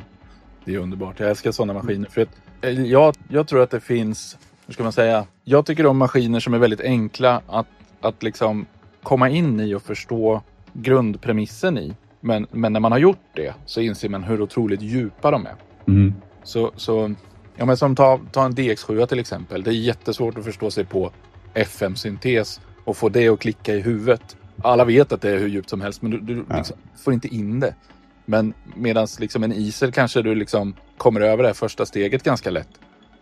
Det 0.64 0.74
är 0.74 0.78
underbart. 0.78 1.20
Jag 1.20 1.30
älskar 1.30 1.52
sådana 1.52 1.72
maskiner. 1.72 2.08
För 2.08 2.22
att, 2.22 2.28
eh, 2.60 2.70
jag, 2.70 3.14
jag 3.28 3.48
tror 3.48 3.62
att 3.62 3.70
det 3.70 3.80
finns, 3.80 4.38
hur 4.66 4.74
ska 4.74 4.82
man 4.82 4.92
säga? 4.92 5.26
Jag 5.44 5.66
tycker 5.66 5.86
om 5.86 5.98
maskiner 5.98 6.40
som 6.40 6.54
är 6.54 6.58
väldigt 6.58 6.80
enkla 6.80 7.42
att 7.46 7.66
att 8.02 8.22
liksom 8.22 8.66
komma 9.02 9.28
in 9.28 9.60
i 9.60 9.74
och 9.74 9.82
förstå 9.82 10.42
grundpremissen 10.72 11.78
i. 11.78 11.94
Men, 12.20 12.46
men 12.50 12.72
när 12.72 12.80
man 12.80 12.92
har 12.92 12.98
gjort 12.98 13.26
det 13.34 13.54
så 13.66 13.80
inser 13.80 14.08
man 14.08 14.22
hur 14.22 14.40
otroligt 14.40 14.82
djupa 14.82 15.30
de 15.30 15.46
är. 15.46 15.54
Mm. 15.88 16.14
Så, 16.42 16.72
så 16.76 17.14
ja, 17.56 17.64
men 17.64 17.76
som 17.76 17.96
ta, 17.96 18.20
ta 18.32 18.44
en 18.44 18.52
DX7 18.52 19.06
till 19.06 19.18
exempel. 19.18 19.62
Det 19.62 19.70
är 19.70 19.74
jättesvårt 19.74 20.38
att 20.38 20.44
förstå 20.44 20.70
sig 20.70 20.84
på 20.84 21.10
FM-syntes 21.54 22.60
och 22.84 22.96
få 22.96 23.08
det 23.08 23.28
att 23.28 23.40
klicka 23.40 23.74
i 23.74 23.80
huvudet. 23.80 24.36
Alla 24.62 24.84
vet 24.84 25.12
att 25.12 25.20
det 25.20 25.30
är 25.30 25.38
hur 25.38 25.48
djupt 25.48 25.70
som 25.70 25.80
helst 25.80 26.02
men 26.02 26.10
du, 26.10 26.20
du 26.20 26.44
ja. 26.48 26.56
liksom 26.56 26.76
får 27.04 27.12
inte 27.12 27.28
in 27.28 27.60
det. 27.60 27.74
Men 28.24 28.54
medan 28.76 29.06
liksom 29.18 29.42
en 29.42 29.52
isel 29.52 29.92
kanske 29.92 30.22
du 30.22 30.34
liksom 30.34 30.74
kommer 30.96 31.20
över 31.20 31.42
det 31.42 31.48
här 31.48 31.54
första 31.54 31.86
steget 31.86 32.22
ganska 32.22 32.50
lätt. 32.50 32.68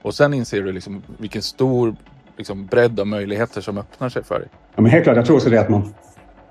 Och 0.03 0.15
sen 0.15 0.35
inser 0.35 0.63
du 0.63 0.73
liksom 0.73 1.03
vilken 1.19 1.43
stor 1.43 1.97
liksom, 2.37 2.67
bredd 2.67 3.01
av 3.01 3.07
möjligheter 3.07 3.61
som 3.61 3.79
öppnar 3.79 4.09
sig 4.09 4.25
för 4.25 4.39
dig. 4.39 4.49
Ja, 4.75 4.83
men 4.83 4.91
helt 4.91 5.05
klart, 5.05 5.17
jag 5.17 5.27
tror 5.27 5.37
också 5.37 5.51
det 5.51 5.61
att 5.61 5.69
man 5.69 5.95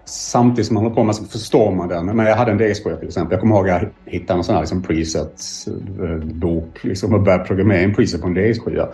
samtidigt 0.09 0.67
som 0.67 0.73
man 0.73 0.83
håller 0.83 0.95
på 0.95 1.03
med 1.03 1.15
så 1.15 1.23
förstår 1.23 1.71
man 1.71 1.87
den. 1.87 2.05
Men 2.05 2.25
jag 2.25 2.35
hade 2.35 2.51
en 2.51 2.59
DX7 2.59 2.99
till 2.99 3.07
exempel. 3.07 3.33
Jag 3.33 3.39
kommer 3.39 3.55
ihåg 3.55 3.69
att 3.69 3.81
jag 3.81 3.89
hittade 4.11 4.39
en 4.39 4.43
sån 4.43 4.55
här 4.55 4.61
liksom 4.61 4.83
preset-bok 4.83 6.83
liksom, 6.83 7.13
och 7.13 7.21
började 7.21 7.43
programmera 7.43 7.79
en 7.79 7.93
preset 7.93 8.21
på 8.21 8.27
en 8.27 8.37
DX7. 8.37 8.87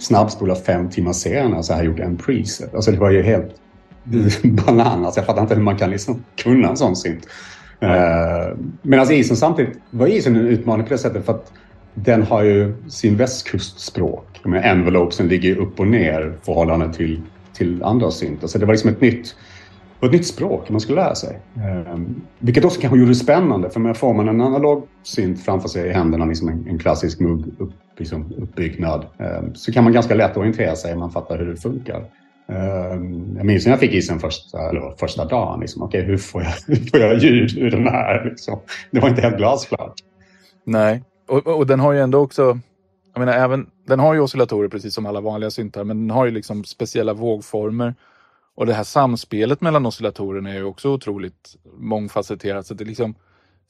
Snabbspola 0.00 0.54
fem 0.54 0.90
timmar 0.90 1.12
senare 1.12 1.62
så 1.62 1.72
har 1.72 1.78
jag 1.78 1.86
gjort 1.86 2.00
en 2.00 2.16
preset. 2.16 2.74
Alltså 2.74 2.90
det 2.90 2.98
var 2.98 3.10
ju 3.10 3.22
helt 3.22 3.54
bananas. 4.66 5.16
Jag 5.16 5.26
fattar 5.26 5.42
inte 5.42 5.54
hur 5.54 5.62
man 5.62 5.78
kan 5.78 5.90
liksom 5.90 6.24
kunna 6.36 6.68
en 6.68 6.76
sån 6.76 6.96
synt. 6.96 7.26
Uh, 7.82 7.90
eh, 7.90 8.56
Medan 8.82 9.00
alltså 9.00 9.14
isen 9.14 9.36
samtidigt 9.36 9.78
var 9.90 10.06
isen 10.06 10.36
en 10.36 10.46
utmaning 10.46 10.86
på 10.86 10.92
det 10.92 10.98
sättet 10.98 11.24
för 11.24 11.32
att 11.32 11.52
den 11.94 12.22
har 12.22 12.42
ju 12.42 12.74
sin 12.88 13.16
västkustspråk. 13.16 14.40
Med 14.44 14.64
envelopesen 14.64 15.28
ligger 15.28 15.56
upp 15.56 15.80
och 15.80 15.86
ner 15.86 16.20
i 16.20 16.44
förhållande 16.44 16.92
till, 16.92 17.20
till 17.52 17.82
andra 17.82 18.10
syntar. 18.10 18.48
Så 18.48 18.58
det 18.58 18.66
var 18.66 18.72
liksom 18.72 18.90
ett 18.90 19.00
nytt, 19.00 19.36
ett 20.02 20.12
nytt 20.12 20.26
språk 20.26 20.70
man 20.70 20.80
skulle 20.80 21.00
lära 21.00 21.14
sig. 21.14 21.38
Um, 21.94 22.22
vilket 22.38 22.64
också 22.64 22.80
kanske 22.80 22.98
gjorde 22.98 23.10
det 23.10 23.14
spännande. 23.14 23.70
För 23.70 23.94
får 23.94 24.14
man 24.14 24.28
en 24.28 24.40
analog 24.40 24.86
synt 25.02 25.44
framför 25.44 25.68
sig 25.68 25.88
i 25.88 25.92
händerna, 25.92 26.24
liksom 26.24 26.48
en, 26.48 26.66
en 26.68 26.78
klassisk 26.78 27.20
mugg 27.20 27.44
upp, 27.58 27.72
liksom 27.98 28.32
uppbyggnad, 28.38 29.06
um, 29.18 29.54
så 29.54 29.72
kan 29.72 29.84
man 29.84 29.92
ganska 29.92 30.14
lätt 30.14 30.36
orientera 30.36 30.76
sig 30.76 30.92
om 30.92 30.98
man 30.98 31.10
fattar 31.10 31.38
hur 31.38 31.46
det 31.46 31.56
funkar. 31.56 32.04
Um, 32.50 33.36
jag 33.36 33.46
minns 33.46 33.66
när 33.66 33.72
jag 33.72 33.80
fick 33.80 33.92
isen 33.92 34.20
första, 34.20 34.68
eller 34.68 34.96
första 35.00 35.24
dagen. 35.24 35.60
Liksom, 35.60 35.82
okay, 35.82 36.02
hur, 36.02 36.16
får 36.16 36.42
jag, 36.42 36.52
hur 36.66 36.90
får 36.90 37.00
jag 37.00 37.18
ljud 37.18 37.58
ur 37.58 37.70
den 37.70 37.86
här? 37.86 38.24
Liksom. 38.24 38.60
Det 38.90 39.00
var 39.00 39.08
inte 39.08 39.22
helt 39.22 39.36
glasklart. 39.36 39.94
Nej, 40.64 41.02
och, 41.28 41.46
och, 41.46 41.66
den 41.66 41.80
har 41.80 41.92
ju 41.92 42.00
ändå 42.00 42.18
också, 42.18 42.58
jag 43.12 43.20
menar 43.20 43.32
även, 43.32 43.70
den 43.86 44.00
har 44.00 44.14
ju 44.14 44.20
oscillatorer 44.20 44.68
precis 44.68 44.94
som 44.94 45.06
alla 45.06 45.20
vanliga 45.20 45.50
syntar, 45.50 45.84
men 45.84 45.96
den 45.96 46.10
har 46.10 46.24
ju 46.24 46.30
liksom 46.30 46.64
speciella 46.64 47.12
vågformer. 47.12 47.94
Och 48.54 48.66
det 48.66 48.74
här 48.74 48.84
samspelet 48.84 49.60
mellan 49.60 49.86
oscillatorerna 49.86 50.50
är 50.50 50.54
ju 50.54 50.64
också 50.64 50.88
otroligt 50.88 51.56
mångfacetterat. 51.78 52.66
Så 52.66 52.74
det 52.74 52.84
liksom 52.84 53.14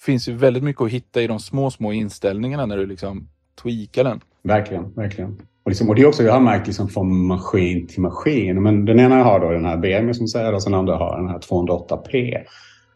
finns 0.00 0.28
ju 0.28 0.32
väldigt 0.32 0.62
mycket 0.62 0.82
att 0.82 0.90
hitta 0.90 1.22
i 1.22 1.26
de 1.26 1.40
små, 1.40 1.70
små 1.70 1.92
inställningarna 1.92 2.66
när 2.66 2.76
du 2.76 2.86
liksom 2.86 3.28
tweakar 3.62 4.04
den. 4.04 4.20
Verkligen, 4.42 4.94
verkligen. 4.94 5.42
Och, 5.62 5.70
liksom, 5.70 5.88
och 5.88 5.94
det 5.94 6.02
är 6.02 6.06
också, 6.06 6.22
jag 6.22 6.32
har 6.32 6.40
märkt 6.40 6.66
liksom 6.66 6.88
från 6.88 7.26
maskin 7.26 7.86
till 7.86 8.00
maskin. 8.00 8.62
Men 8.62 8.84
den 8.84 9.00
ena 9.00 9.18
jag 9.18 9.24
har 9.24 9.40
då 9.40 9.50
den 9.50 9.64
här 9.64 9.76
BM 9.76 10.14
som 10.14 10.28
säger 10.28 10.54
och 10.54 10.62
sen 10.62 10.74
andra 10.74 10.96
har 10.96 11.16
den 11.16 11.28
här 11.28 11.38
208P. 11.38 12.36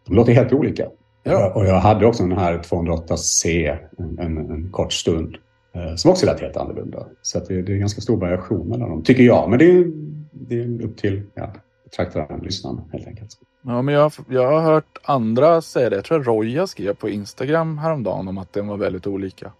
De 0.07 0.17
låter 0.17 0.33
helt 0.33 0.53
olika. 0.53 0.87
Ja. 1.23 1.53
Och 1.55 1.67
jag 1.67 1.81
hade 1.81 2.07
också 2.07 2.23
den 2.23 2.39
här 2.39 2.59
208C 2.59 3.77
en, 3.99 4.19
en, 4.19 4.51
en 4.51 4.71
kort 4.71 4.93
stund. 4.93 5.37
Eh, 5.75 5.95
som 5.95 6.11
också 6.11 6.27
lät 6.27 6.41
helt 6.41 6.57
annorlunda. 6.57 7.07
Så 7.23 7.39
det, 7.39 7.63
det, 7.63 7.73
är 7.73 7.77
ganska 7.77 8.01
stor 8.01 8.21
variation 8.21 8.69
mellan 8.69 8.89
dem, 8.89 9.03
tycker 9.03 9.23
jag. 9.23 9.51
Men 9.51 9.59
det 9.59 9.71
är, 9.71 9.85
det 10.33 10.61
är 10.61 10.85
upp 10.85 10.97
till 10.97 11.23
ja, 11.35 11.53
betraktaren, 11.85 12.41
lyssnaren 12.41 12.81
helt 12.93 13.07
enkelt. 13.07 13.31
Ja, 13.63 13.83
men 13.83 13.95
jag, 13.95 14.13
jag 14.29 14.51
har 14.51 14.61
hört 14.61 14.99
andra 15.05 15.63
säga 15.63 15.91
det. 15.91 15.97
Jag 15.97 16.05
tror 16.05 16.21
att 16.21 16.27
Roja 16.27 16.67
skrev 16.67 16.95
på 16.95 17.09
Instagram 17.09 17.79
häromdagen 17.79 18.29
om 18.29 18.39
att 18.39 18.53
den 18.53 18.67
var 18.67 18.77
väldigt 18.77 19.07
olika. 19.07 19.53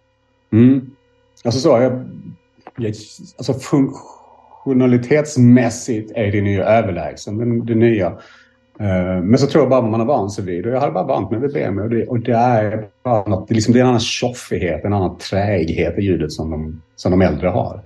Mm. 0.53 0.91
Alltså 1.45 1.61
så, 1.61 1.69
jag, 1.69 2.05
alltså 3.37 3.55
funktionalitetsmässigt 3.55 6.13
är 6.15 6.33
den 6.33 6.47
ju 6.47 6.63
överlägsen, 6.63 7.37
men 7.37 7.67
det 7.67 7.75
nya. 7.75 8.07
Eh, 8.81 9.23
men 9.23 9.39
så 9.39 9.47
tror 9.47 9.63
jag 9.63 9.71
bara 9.71 9.83
man 9.83 10.01
har 10.01 10.07
vant 10.07 10.33
sig 10.33 10.45
vid 10.45 10.67
och 10.67 10.73
jag 10.73 10.81
hade 10.81 10.93
bara 10.93 11.07
vant 11.07 11.31
mig 11.31 11.41
vid 11.41 11.53
BMW 11.53 11.83
och 11.83 11.91
det, 11.91 12.07
och 12.07 12.21
det 12.21 12.33
är 12.33 12.89
bara 13.03 13.29
något, 13.29 13.49
det 13.49 13.55
liksom, 13.55 13.75
det 13.75 13.81
är 13.81 13.83
en 13.83 13.89
annan 13.89 14.01
tjoffighet, 14.01 14.85
en 14.85 14.93
annan 14.93 15.19
träighet 15.19 15.99
i 15.99 16.03
ljudet 16.03 16.33
som 16.33 16.51
de, 16.51 16.83
som 16.97 17.11
de 17.11 17.23
äldre 17.23 17.49
har. 17.49 17.81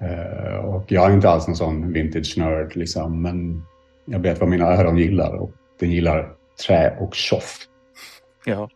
Eh, 0.00 0.56
och 0.56 0.92
jag 0.92 1.10
är 1.10 1.14
inte 1.14 1.30
alls 1.30 1.46
någon 1.46 1.56
sån 1.56 1.92
vintage-nörd 1.92 2.76
liksom, 2.76 3.22
men 3.22 3.62
jag 4.04 4.18
vet 4.18 4.40
vad 4.40 4.48
mina 4.48 4.66
öron 4.66 4.96
gillar 4.96 5.34
och 5.34 5.52
de 5.80 5.86
gillar 5.86 6.32
trä 6.66 6.96
och 7.00 7.14
tjoff. 7.14 7.58
Ja, 8.44 8.68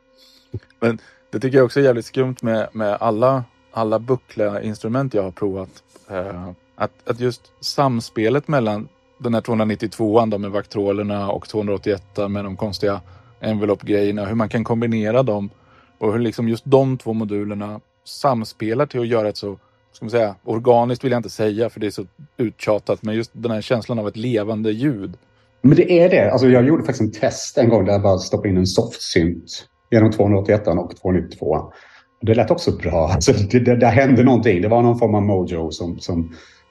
men 0.80 0.98
det 1.32 1.40
tycker 1.40 1.58
jag 1.58 1.64
också 1.64 1.80
är 1.80 1.84
jävligt 1.84 2.04
skumt 2.04 2.36
med, 2.42 2.68
med 2.72 2.96
alla, 3.00 3.44
alla 3.70 3.98
buckla-instrument 3.98 5.14
jag 5.14 5.22
har 5.22 5.30
provat. 5.30 5.82
Eh, 6.10 6.50
att, 6.74 6.92
att 7.04 7.20
just 7.20 7.52
samspelet 7.60 8.48
mellan 8.48 8.88
den 9.18 9.34
här 9.34 9.40
292an 9.40 10.38
med 10.38 10.50
vaktrolerna 10.50 11.30
och 11.30 11.48
281 11.48 12.02
med 12.28 12.44
de 12.44 12.56
konstiga 12.56 13.00
envelope-grejerna. 13.40 14.24
Hur 14.24 14.34
man 14.34 14.48
kan 14.48 14.64
kombinera 14.64 15.22
dem 15.22 15.50
och 15.98 16.12
hur 16.12 16.20
liksom 16.20 16.48
just 16.48 16.64
de 16.66 16.98
två 16.98 17.12
modulerna 17.12 17.80
samspelar 18.04 18.86
till 18.86 19.00
att 19.00 19.06
göra 19.06 19.28
ett 19.28 19.36
så, 19.36 19.58
ska 19.92 20.04
man 20.04 20.10
säga, 20.10 20.34
organiskt 20.44 21.04
vill 21.04 21.12
jag 21.12 21.18
inte 21.18 21.30
säga 21.30 21.70
för 21.70 21.80
det 21.80 21.86
är 21.86 21.90
så 21.90 22.06
uttjatat, 22.36 23.02
men 23.02 23.14
just 23.14 23.30
den 23.34 23.50
här 23.50 23.60
känslan 23.60 23.98
av 23.98 24.08
ett 24.08 24.16
levande 24.16 24.70
ljud. 24.70 25.16
Men 25.62 25.76
det 25.76 25.92
är 25.92 26.08
det. 26.08 26.32
Alltså 26.32 26.48
jag 26.48 26.66
gjorde 26.66 26.84
faktiskt 26.84 27.00
en 27.00 27.20
test 27.20 27.58
en 27.58 27.68
gång 27.68 27.84
där 27.84 27.92
jag 27.92 28.02
bara 28.02 28.18
stoppade 28.18 28.48
in 28.48 28.56
en 28.56 28.66
soft 28.66 29.02
synt 29.02 29.68
genom 29.90 30.10
281 30.12 30.66
och 30.66 30.96
292. 30.96 31.72
Det 32.20 32.34
lät 32.34 32.50
också 32.50 32.76
bra. 32.76 33.08
Alltså 33.08 33.32
det, 33.32 33.58
det, 33.58 33.76
det 33.76 33.86
hände 33.86 34.22
någonting. 34.22 34.62
Det 34.62 34.68
var 34.68 34.82
någon 34.82 34.98
form 34.98 35.14
av 35.14 35.22
mojo 35.22 35.70
som, 35.70 35.98
som 35.98 36.30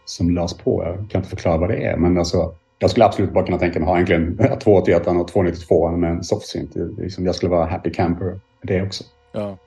som 0.10 0.30
lades 0.30 0.54
på. 0.54 0.84
Jag 0.84 1.10
kan 1.10 1.20
inte 1.20 1.30
förklara 1.30 1.58
vad 1.58 1.70
det 1.70 1.86
är, 1.86 1.98
men 1.98 2.18
alltså, 2.18 2.56
jag 2.80 2.90
skulle 2.90 3.06
absolut 3.06 3.34
bara 3.34 3.46
kunna 3.46 3.58
tänka 3.58 3.80
mig 3.80 3.86
att 3.86 3.90
ha 3.90 3.96
egentligen 3.96 4.38
281 4.60 5.08
och 5.08 5.28
292 5.28 5.92
med 5.92 6.12
en 6.12 6.24
softsynth. 6.24 6.78
Liksom, 6.98 7.26
jag 7.26 7.36
skulle 7.36 7.50
vara 7.50 7.66
happy 7.66 7.92
camper 7.92 8.40
det 8.62 8.82
också. 8.82 9.04
Ja, 9.32 9.58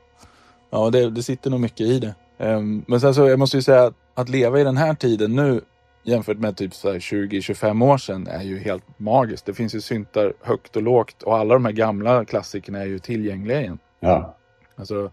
ja 0.71 0.91
det, 0.91 1.11
det 1.11 1.23
sitter 1.23 1.51
nog 1.51 1.61
mycket 1.61 1.81
i 1.81 1.99
det. 1.99 2.15
Um, 2.39 2.85
men 2.87 3.01
sen 3.01 3.15
så, 3.15 3.29
jag 3.29 3.39
måste 3.39 3.57
ju 3.57 3.63
säga 3.63 3.85
att, 3.85 3.95
att 4.15 4.29
leva 4.29 4.61
i 4.61 4.65
den 4.65 4.77
här 4.77 4.95
tiden 4.95 5.37
nu 5.37 5.61
jämfört 6.03 6.39
med 6.39 6.57
typ 6.57 6.73
20-25 6.73 7.85
år 7.85 7.99
sedan 7.99 8.27
är 8.27 8.43
ju 8.43 8.59
helt 8.59 8.85
magiskt. 8.97 9.47
Det 9.47 9.55
finns 9.55 9.75
ju 9.75 9.81
syntar 9.81 10.33
högt 10.41 10.77
och 10.77 10.83
lågt 10.83 11.23
och 11.23 11.37
alla 11.37 11.55
de 11.55 11.65
här 11.65 11.73
gamla 11.73 12.25
klassikerna 12.25 12.79
är 12.79 12.87
ju 12.87 12.99
tillgängliga 12.99 13.61
igen. 13.61 13.79
Ja. 14.01 14.37
Alltså, 14.77 15.11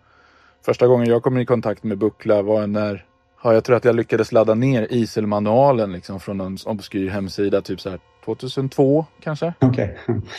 första 0.67 0.87
gången 0.87 1.09
jag 1.09 1.23
kom 1.23 1.37
i 1.37 1.45
kontakt 1.45 1.83
med 1.83 1.97
buckla 1.97 2.41
var 2.41 2.67
när 2.67 3.05
Ja, 3.43 3.53
jag 3.53 3.63
tror 3.63 3.75
att 3.75 3.85
jag 3.85 3.95
lyckades 3.95 4.31
ladda 4.31 4.53
ner 4.53 4.87
Isel-manualen 4.89 5.91
liksom 5.91 6.19
från 6.19 6.41
en 6.41 6.57
obskyr 6.65 7.09
hemsida 7.09 7.61
typ 7.61 7.81
så 7.81 7.89
här 7.89 7.99
2002 8.25 9.05
kanske. 9.23 9.53
Okay. 9.61 9.89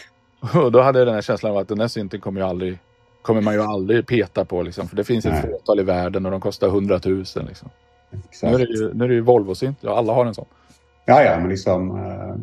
Och 0.55 0.73
då 0.73 0.81
hade 0.81 0.99
jag 0.99 1.09
den 1.09 1.15
här 1.15 1.23
känslan 1.23 1.53
av 1.53 1.59
att 1.59 1.69
den 1.69 1.81
här 1.81 1.89
synten 1.89 2.21
kommer, 2.21 2.41
jag 2.41 2.51
aldrig, 2.51 2.79
kommer 3.23 3.41
man 3.41 3.55
ju 3.55 3.63
aldrig 3.63 4.07
peta 4.07 4.45
på 4.45 4.63
liksom. 4.63 4.89
För 4.89 4.97
det 4.97 5.05
finns 5.05 5.27
ett 5.27 5.41
fåtal 5.41 5.81
i 5.81 5.83
världen 5.83 6.27
och 6.27 6.33
de 6.33 6.41
kostar 6.41 6.67
100 6.67 7.01
000 7.05 7.17
liksom. 7.49 7.71
Nu 8.43 8.49
är 8.49 8.59
det 8.59 8.65
ju, 8.65 8.95
nu 8.95 9.05
är 9.05 9.09
det 9.09 9.15
ju 9.15 9.21
Volvo-synt. 9.21 9.79
Ja, 9.81 9.99
alla 9.99 10.13
har 10.13 10.27
en 10.27 10.35
sån. 10.35 10.47
Ja, 11.05 11.23
ja, 11.23 11.39
men 11.39 11.49
liksom 11.49 11.91
uh, 11.91 12.37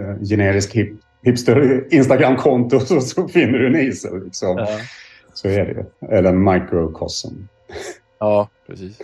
uh, 0.00 0.22
generisk 0.22 0.74
hip, 0.74 0.92
hipster 1.22 1.84
Instagram-konto 1.94 2.80
så, 2.80 3.00
så, 3.00 3.28
finner 3.28 3.58
du 3.58 3.66
en 3.66 3.88
Isel. 3.88 4.24
Liksom. 4.24 4.56
Ja. 4.58 4.68
Så 5.38 5.48
är 5.48 5.64
det 5.64 5.72
ju. 5.72 6.16
Eller 6.16 6.32
microcosm. 6.32 7.34
Ja, 8.18 8.48
precis. 8.66 8.98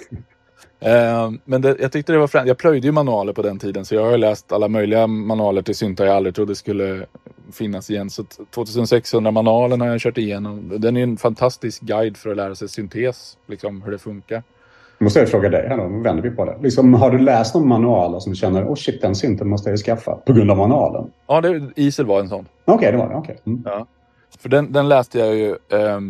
Eh, 0.80 1.30
men 1.44 1.62
det, 1.62 1.76
jag 1.80 1.92
tyckte 1.92 2.12
det 2.12 2.18
var 2.18 2.26
fränt. 2.26 2.48
Jag 2.48 2.58
plöjde 2.58 2.86
ju 2.86 2.92
manualer 2.92 3.32
på 3.32 3.42
den 3.42 3.58
tiden 3.58 3.84
så 3.84 3.94
jag 3.94 4.04
har 4.04 4.18
läst 4.18 4.52
alla 4.52 4.68
möjliga 4.68 5.06
manualer 5.06 5.62
till 5.62 5.74
syntar 5.74 6.04
jag 6.04 6.16
aldrig 6.16 6.34
trodde 6.34 6.54
skulle 6.54 7.06
finnas 7.52 7.90
igen. 7.90 8.10
Så 8.10 8.22
2600-manualen 8.22 9.80
har 9.80 9.88
jag 9.88 10.00
kört 10.00 10.18
igenom. 10.18 10.72
Den 10.78 10.96
är 10.96 11.02
en 11.02 11.16
fantastisk 11.16 11.82
guide 11.82 12.16
för 12.16 12.30
att 12.30 12.36
lära 12.36 12.54
sig 12.54 12.68
syntes, 12.68 13.38
liksom 13.46 13.82
hur 13.82 13.92
det 13.92 13.98
funkar. 13.98 14.42
Måste 14.98 15.18
jag 15.20 15.28
fråga 15.28 15.48
dig 15.48 15.68
här 15.68 15.76
då, 15.76 15.82
vänder 15.88 16.22
vi 16.22 16.30
på 16.30 16.44
det. 16.44 16.56
Liksom, 16.62 16.94
har 16.94 17.10
du 17.10 17.18
läst 17.18 17.54
någon 17.54 17.68
manual 17.68 18.20
som 18.20 18.32
du 18.32 18.36
känner, 18.36 18.64
oh 18.64 18.74
shit, 18.74 19.02
den 19.02 19.14
synten 19.14 19.48
måste 19.48 19.70
jag 19.70 19.78
skaffa 19.78 20.16
på 20.26 20.32
grund 20.32 20.50
av 20.50 20.56
manualen? 20.56 21.10
Ja, 21.26 21.40
det, 21.40 21.70
Isel 21.76 22.06
var 22.06 22.20
en 22.20 22.28
sån. 22.28 22.48
Okej, 22.64 22.74
okay, 22.74 22.92
det 22.92 22.98
var 22.98 23.08
det. 23.08 23.16
Okay. 23.16 23.36
Mm. 23.46 23.62
Ja. 23.64 23.86
För 24.38 24.48
den, 24.48 24.72
den 24.72 24.88
läste 24.88 25.18
jag 25.18 25.34
ju, 25.34 25.50
eh, 25.50 26.00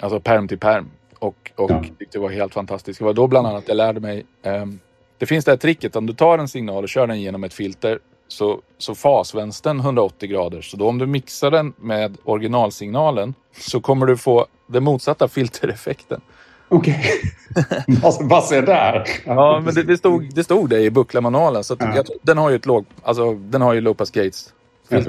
alltså 0.00 0.20
perm 0.20 0.48
till 0.48 0.58
perm 0.58 0.90
och, 1.18 1.50
och 1.56 1.70
ja. 1.70 1.84
det 2.12 2.18
var 2.18 2.30
helt 2.30 2.54
fantastiskt. 2.54 2.98
Det 2.98 3.04
var 3.04 3.12
då 3.12 3.26
bland 3.26 3.46
annat 3.46 3.64
jag 3.68 3.76
lärde 3.76 4.00
mig. 4.00 4.26
Um, 4.42 4.80
det 5.18 5.26
finns 5.26 5.44
det 5.44 5.50
här 5.50 5.56
tricket 5.56 5.96
om 5.96 6.06
du 6.06 6.12
tar 6.12 6.38
en 6.38 6.48
signal 6.48 6.82
och 6.82 6.88
kör 6.88 7.06
den 7.06 7.20
genom 7.20 7.44
ett 7.44 7.54
filter 7.54 7.98
så, 8.28 8.60
så 8.78 8.94
fasvänstern 8.94 9.80
180 9.80 10.28
grader. 10.28 10.62
Så 10.62 10.76
då 10.76 10.88
om 10.88 10.98
du 10.98 11.06
mixar 11.06 11.50
den 11.50 11.72
med 11.76 12.16
originalsignalen 12.24 13.34
så 13.58 13.80
kommer 13.80 14.06
du 14.06 14.16
få 14.16 14.46
den 14.66 14.84
motsatta 14.84 15.28
filtereffekten. 15.28 16.20
Okej. 16.68 17.04
Okay. 17.50 18.18
Vad 18.20 18.44
ser 18.44 18.62
där? 18.62 19.08
ja, 19.26 19.62
men 19.64 19.74
det, 19.74 19.82
det, 19.82 19.96
stod, 19.98 20.34
det 20.34 20.44
stod 20.44 20.70
det 20.70 20.80
i 20.80 20.90
bucklamanualen. 20.90 21.64
Så 21.64 21.76
ja. 21.78 21.96
jag, 21.96 22.06
den 22.22 22.38
har 22.38 22.50
ju 22.50 22.56
ett 22.56 22.66
låg, 22.66 22.84
alltså 23.02 23.34
den 23.34 23.62
har 23.62 23.72
ju 23.72 23.80
low 23.80 23.94
pass 23.94 24.10
gates. 24.10 24.52
Ja, 24.88 25.00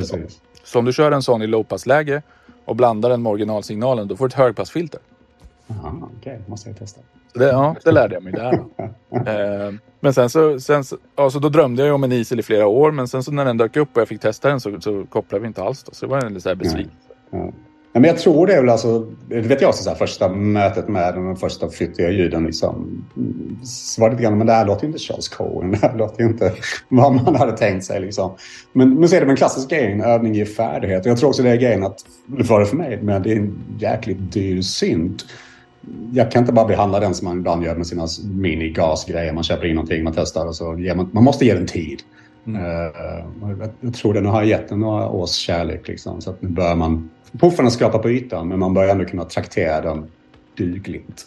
så 0.64 0.80
om 0.80 0.86
du 0.86 0.94
kör 0.94 1.12
en 1.12 1.24
sån 1.24 1.42
i 1.42 1.48
low 1.48 1.64
pass 1.64 1.86
läge 1.86 2.22
och 2.66 2.76
blandar 2.76 3.10
den 3.10 3.22
med 3.22 3.30
originalsignalen 3.32 4.08
då 4.08 4.16
får 4.16 4.28
du 4.28 4.32
ett 4.32 4.38
högpassfilter. 4.38 5.00
Okej, 5.68 6.08
okay. 6.20 6.40
måste 6.48 6.70
jag 6.70 6.78
testa. 6.78 7.02
Det, 7.34 7.46
ja, 7.46 7.76
det 7.84 7.92
lärde 7.92 8.14
jag 8.14 8.24
mig 8.24 8.34
där. 8.34 8.54
eh, 9.68 9.74
men 10.00 10.14
sen 10.14 10.30
så, 10.30 10.60
sen 10.60 10.84
så, 10.84 10.98
alltså 11.16 11.40
då 11.40 11.50
drömde 11.50 11.86
jag 11.86 11.96
om 11.96 12.04
en 12.04 12.12
Isel 12.12 12.40
i 12.40 12.44
flera 12.44 12.68
år. 12.68 12.92
Men 12.92 13.08
sen 13.08 13.24
så 13.24 13.32
när 13.32 13.46
den 13.46 13.58
dök 13.58 13.78
upp 13.78 13.90
och 13.96 14.02
jag 14.02 14.08
fick 14.08 14.22
testa 14.22 14.50
den 14.50 14.60
så, 14.60 14.82
så 14.82 15.06
kopplade 15.06 15.42
vi 15.42 15.48
inte 15.48 15.64
alls. 15.64 15.84
Då. 15.84 15.92
Så 15.92 16.06
det 16.06 16.10
var 16.12 16.22
en 16.22 16.34
lite 16.34 16.56
besvikelse. 16.56 16.96
Ja. 17.30 17.38
Ja. 17.38 17.52
Men 18.00 18.04
jag 18.04 18.18
tror 18.18 18.48
det 18.48 18.54
är 18.54 18.62
väl 18.62 18.70
alltså, 18.70 19.12
det 19.28 19.42
vet 19.42 19.62
jag, 19.62 19.76
så 19.76 19.90
här, 19.90 19.98
första 19.98 20.30
mötet 20.30 20.88
med 20.88 21.16
de 21.16 21.36
första 21.36 21.70
flyttiga 21.70 22.12
ljuden. 22.12 22.46
Liksom, 22.46 23.06
så 23.64 24.02
var 24.02 24.10
det 24.10 24.16
lite 24.16 24.24
grann, 24.24 24.38
men 24.38 24.48
det 24.48 24.54
här 24.54 24.66
låter 24.66 24.84
ju 24.84 24.88
inte 24.88 25.00
Charles 25.00 25.28
Cohen. 25.28 25.72
Det 25.82 25.88
här 25.88 25.98
låter 25.98 26.24
ju 26.24 26.30
inte 26.30 26.54
vad 26.90 27.14
man 27.14 27.36
hade 27.36 27.58
tänkt 27.58 27.86
sig. 27.86 28.02
Liksom. 28.02 28.32
Men, 28.74 29.00
men 29.00 29.10
så 29.10 29.16
är 29.16 29.22
det 29.22 29.32
en 29.32 29.36
klassisk 29.36 29.70
grej, 29.70 30.02
övning 30.06 30.34
ger 30.34 30.46
färdighet. 30.46 31.06
Och 31.06 31.12
jag 31.12 31.18
tror 31.18 31.30
också 31.30 31.44
det 31.44 31.50
är 31.50 31.56
grejen 31.56 31.84
att, 31.84 31.98
det 32.26 32.44
var 32.44 32.60
det 32.60 32.66
för 32.66 32.78
mig, 32.78 33.00
men 33.02 33.24
det 33.24 33.32
är 33.32 33.36
en 33.36 33.64
jäkligt 33.80 34.34
dyr 34.34 34.62
synt 34.62 35.26
jag 36.14 36.32
kan 36.32 36.42
inte 36.42 36.54
bara 36.54 36.66
behandla 36.66 37.00
den 37.00 37.16
som 37.16 37.28
man 37.28 37.38
ibland 37.38 37.64
gör 37.64 37.76
med 37.76 37.88
sina 37.88 38.08
minigasgrejer. 38.24 39.34
Man 39.34 39.44
köper 39.44 39.66
in 39.66 39.76
någonting, 39.76 40.04
man 40.04 40.14
testar 40.14 40.48
och 40.48 40.56
så 40.56 40.80
ger 40.80 40.96
man, 40.96 41.10
man 41.12 41.24
måste 41.24 41.46
ge 41.46 41.54
den 41.54 41.68
tid. 41.68 42.02
Mm. 42.48 42.62
Uh, 42.62 43.68
jag 43.82 43.94
tror 43.94 44.14
den 44.14 44.26
har 44.26 44.44
gett 44.44 44.70
den 44.70 44.80
några 44.80 45.10
års 45.10 45.30
kärlek. 45.30 45.88
Liksom, 45.88 46.22
så 46.22 46.30
att 46.30 46.42
nu 46.42 46.50
börjar 46.50 46.76
man... 46.76 47.10
Puffarna 47.40 47.70
skrapar 47.70 48.00
på 48.00 48.10
ytan, 48.10 48.48
men 48.48 48.60
man 48.60 48.74
börjar 48.74 48.90
ändå 48.90 49.06
kunna 49.06 49.26
traktera 49.26 49.82
den 49.82 50.06
dugligt. 50.58 51.26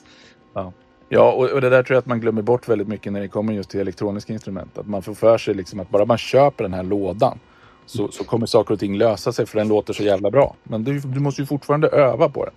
Ja, 0.54 0.72
ja 1.08 1.32
och, 1.32 1.50
och, 1.50 1.60
det 1.60 1.70
där 1.70 1.82
tror 1.82 1.94
jag 1.94 1.98
att 1.98 2.06
man 2.06 2.20
glömmer 2.20 2.42
bort 2.42 2.68
väldigt 2.68 2.88
mycket 2.88 3.12
när 3.12 3.20
det 3.20 3.28
kommer 3.28 3.52
just 3.52 3.70
till 3.70 3.80
elektroniska 3.80 4.32
instrument. 4.32 4.78
Att 4.78 4.86
man 4.86 5.02
får 5.02 5.14
för 5.14 5.38
sig 5.38 5.54
liksom 5.54 5.80
att 5.80 5.90
bara 5.90 6.04
man 6.04 6.18
köper 6.18 6.64
den 6.64 6.74
här 6.74 6.82
lådan 6.82 7.38
så, 7.86 8.08
så 8.08 8.24
kommer 8.24 8.46
saker 8.46 8.74
och 8.74 8.80
ting 8.80 8.96
lösa 8.96 9.32
sig 9.32 9.46
för 9.46 9.58
den 9.58 9.68
låter 9.68 9.92
så 9.92 10.02
jävla 10.02 10.30
bra. 10.30 10.56
Men 10.62 10.84
du, 10.84 11.00
du 11.00 11.20
måste 11.20 11.42
ju 11.42 11.46
fortfarande 11.46 11.88
öva 11.88 12.28
på 12.28 12.44
den. 12.44 12.54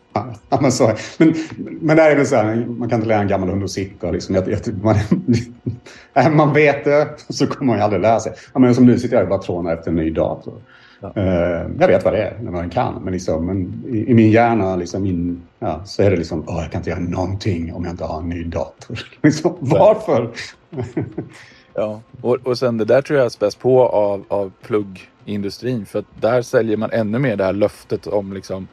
Ja, 0.50 0.60
men, 0.62 0.72
så, 0.72 0.92
men, 1.18 1.34
men 1.58 1.98
där 1.98 2.12
är 2.12 2.16
det 2.16 2.26
så 2.26 2.36
här, 2.36 2.66
man 2.70 2.90
kan 2.90 3.00
inte 3.00 3.08
lära 3.08 3.22
en 3.22 3.28
gammal 3.28 3.50
hund 3.50 3.64
att 3.64 3.72
sitta. 3.72 4.12
Liksom. 4.12 4.36
Jag, 4.36 4.52
jag, 4.52 4.84
man, 4.84 6.36
man 6.36 6.54
vet 6.54 6.84
det 6.84 7.08
så 7.30 7.48
kommer 7.48 7.66
man 7.66 7.78
ju 7.78 7.84
aldrig 7.84 8.02
lära 8.02 8.20
sig. 8.20 8.34
Ja, 8.54 8.60
men 8.60 8.76
som 8.76 8.86
nu 8.86 9.00
sitter 9.00 9.18
jag 9.18 9.30
bara 9.30 9.42
trånar 9.42 9.74
efter 9.74 9.90
en 9.90 9.96
ny 9.96 10.10
dator. 10.10 10.54
Ja. 11.02 11.14
Uh, 11.18 11.72
jag 11.80 11.88
vet 11.88 12.06
vad 12.06 12.14
det 12.14 12.24
är 12.24 12.38
när 12.42 12.52
man 12.52 12.70
kan, 12.70 13.04
men, 13.04 13.14
liksom, 13.14 13.46
men 13.46 13.84
i, 13.88 14.12
i, 14.12 14.14
min 14.14 14.32
hjärna 14.32 14.76
liksom 14.76 15.06
in, 15.06 15.42
ja, 15.60 15.82
så 15.86 16.04
är 16.04 16.12
det 16.12 16.18
liksom, 16.18 16.40
oh, 16.40 16.62
jag 16.62 16.72
kan 16.72 16.80
inte 16.80 16.90
göra 16.90 17.00
någonting 17.00 17.74
om 17.74 17.84
jag 17.84 17.94
inte 17.94 18.06
har 18.06 18.20
en 18.20 18.30
ny 18.30 18.44
dator. 18.44 19.00
liksom, 19.24 19.58
varför? 19.60 20.30
ja, 21.74 22.02
och, 22.22 22.38
och 22.44 22.58
sen 22.58 22.78
det 22.78 22.86
där 22.86 23.02
tror 23.02 23.20
jag 23.20 23.32
späs 23.32 23.56
på 23.56 23.88
av, 23.88 24.26
av 24.28 24.52
plugg 24.62 25.10
industrin. 25.26 25.86
För 25.86 26.00
att 26.00 26.06
där 26.20 26.42
säljer 26.42 26.78
man 26.78 26.92
ännu 26.92 27.20
mer 27.20 27.36
det 27.36 27.44
här 27.44 27.54
löftet 27.54 28.08
om 28.08 28.34
liksom 28.34 28.68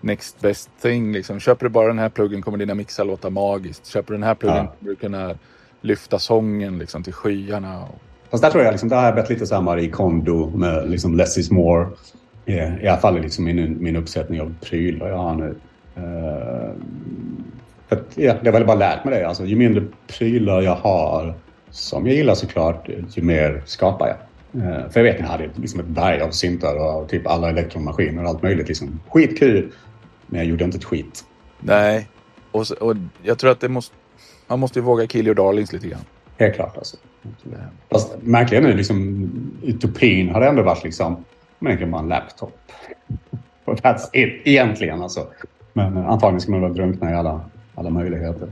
next 0.00 0.40
best 0.40 0.70
thing. 0.82 1.12
Liksom. 1.12 1.40
Köper 1.40 1.66
du 1.66 1.70
bara 1.70 1.86
den 1.86 1.98
här 1.98 2.08
pluggen 2.08 2.42
kommer 2.42 2.58
dina 2.58 2.74
mixar 2.74 3.04
låta 3.04 3.30
magiskt. 3.30 3.86
Köper 3.86 4.12
du 4.12 4.16
den 4.18 4.26
här 4.26 4.34
pluggen 4.34 4.64
ja. 4.64 4.74
kommer 4.78 4.90
du 4.90 4.96
kunna 4.96 5.34
lyfta 5.80 6.18
sången 6.18 6.78
liksom, 6.78 7.02
till 7.02 7.12
skyarna. 7.12 7.84
Fast 8.30 8.42
där 8.42 8.50
tror 8.50 8.64
jag 8.64 8.72
liksom, 8.72 8.88
det 8.88 8.96
har 8.96 9.04
jag 9.04 9.14
bett 9.14 9.30
lite 9.30 9.46
samma 9.46 9.78
i 9.78 9.90
Kondo 9.90 10.50
med 10.56 10.90
liksom 10.90 11.16
less 11.16 11.38
is 11.38 11.50
more. 11.50 11.86
I 12.46 12.88
alla 12.88 13.00
fall 13.00 13.20
liksom 13.20 13.44
min, 13.44 13.82
min 13.82 13.96
uppsättning 13.96 14.40
av 14.40 14.54
prylar 14.60 15.08
jag 15.08 15.16
har 15.16 15.34
nu. 15.34 15.54
Uh, 15.98 16.70
att, 17.88 18.04
ja, 18.14 18.34
det 18.42 18.50
har 18.50 18.52
väl 18.52 18.66
bara 18.66 18.76
lärt 18.76 19.04
mig 19.04 19.18
det. 19.18 19.28
Alltså, 19.28 19.44
ju 19.44 19.56
mindre 19.56 19.84
prylar 20.06 20.62
jag 20.62 20.74
har, 20.74 21.34
som 21.70 22.06
jag 22.06 22.16
gillar 22.16 22.34
såklart, 22.34 22.88
ju 23.14 23.22
mer 23.22 23.62
skapar 23.66 24.06
jag. 24.06 24.16
Eh, 24.62 24.88
för 24.90 25.00
jag 25.00 25.12
vet, 25.12 25.20
jag 25.20 25.26
hade 25.26 25.50
liksom 25.56 25.80
ett 25.80 25.86
berg 25.86 26.20
av 26.20 26.30
syntar 26.30 26.76
och 26.76 27.08
typ 27.08 27.26
alla 27.26 27.48
elektromaskiner 27.48 28.22
och 28.22 28.28
allt 28.28 28.42
möjligt. 28.42 28.68
Liksom. 28.68 29.00
Skitkul, 29.08 29.72
men 30.26 30.40
jag 30.40 30.48
gjorde 30.48 30.64
inte 30.64 30.78
ett 30.78 30.84
skit. 30.84 31.24
Nej, 31.60 32.08
och, 32.50 32.70
och 32.80 32.96
jag 33.22 33.38
tror 33.38 33.50
att 33.50 33.60
det 33.60 33.68
måste, 33.68 33.94
man 34.46 34.60
måste 34.60 34.78
ju 34.78 34.84
våga 34.84 35.06
kill 35.06 35.26
your 35.26 35.34
darlings 35.34 35.72
lite 35.72 35.88
grann. 35.88 36.04
Helt 36.38 36.54
klart 36.54 36.76
alltså. 36.76 36.96
Fast 37.90 38.16
märkligen 38.22 38.64
nu, 38.64 38.76
liksom, 38.76 39.30
utopin 39.62 40.28
har 40.30 40.40
det 40.40 40.48
ändå 40.48 40.62
varit 40.62 40.84
liksom 40.84 41.24
Men 41.58 41.68
egentligen 41.68 41.90
bara 41.90 42.02
en 42.02 42.08
laptop. 42.08 42.58
Och 43.64 43.74
that's 43.74 44.08
it, 44.12 44.42
egentligen 44.44 45.02
alltså. 45.02 45.26
Men 45.72 45.96
antagligen 45.96 46.40
ska 46.40 46.52
man 46.52 46.60
väl 46.60 46.74
drunkna 46.74 47.10
i 47.10 47.14
alla, 47.14 47.40
alla 47.74 47.90
möjligheter. 47.90 48.48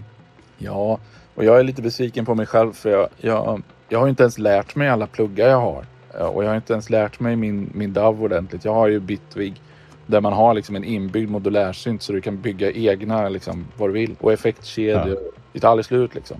Ja, 0.58 0.98
och 1.34 1.44
jag 1.44 1.58
är 1.58 1.62
lite 1.62 1.82
besviken 1.82 2.26
på 2.26 2.34
mig 2.34 2.46
själv 2.46 2.72
för 2.72 2.90
jag, 2.90 3.08
jag, 3.18 3.62
jag 3.88 3.98
har 3.98 4.08
inte 4.08 4.22
ens 4.22 4.38
lärt 4.38 4.74
mig 4.76 4.88
alla 4.88 5.06
pluggar 5.06 5.48
jag 5.48 5.60
har. 5.60 5.84
Och 6.32 6.44
jag 6.44 6.48
har 6.48 6.56
inte 6.56 6.72
ens 6.72 6.90
lärt 6.90 7.20
mig 7.20 7.36
min, 7.36 7.70
min 7.74 7.92
DAV 7.92 8.22
ordentligt. 8.22 8.64
Jag 8.64 8.74
har 8.74 8.88
ju 8.88 9.00
Bitwig 9.00 9.62
där 10.06 10.20
man 10.20 10.32
har 10.32 10.54
liksom 10.54 10.76
en 10.76 10.84
inbyggd 10.84 11.30
modulärsynt 11.30 12.02
så 12.02 12.12
du 12.12 12.20
kan 12.20 12.40
bygga 12.40 12.72
egna 12.72 13.28
liksom, 13.28 13.66
vad 13.76 13.88
du 13.88 13.92
vill. 13.92 14.16
Och 14.20 14.32
effektkedjor. 14.32 15.08
Ja. 15.08 15.30
Det 15.52 15.60
tar 15.60 15.68
aldrig 15.68 15.84
slut 15.84 16.14
liksom. 16.14 16.36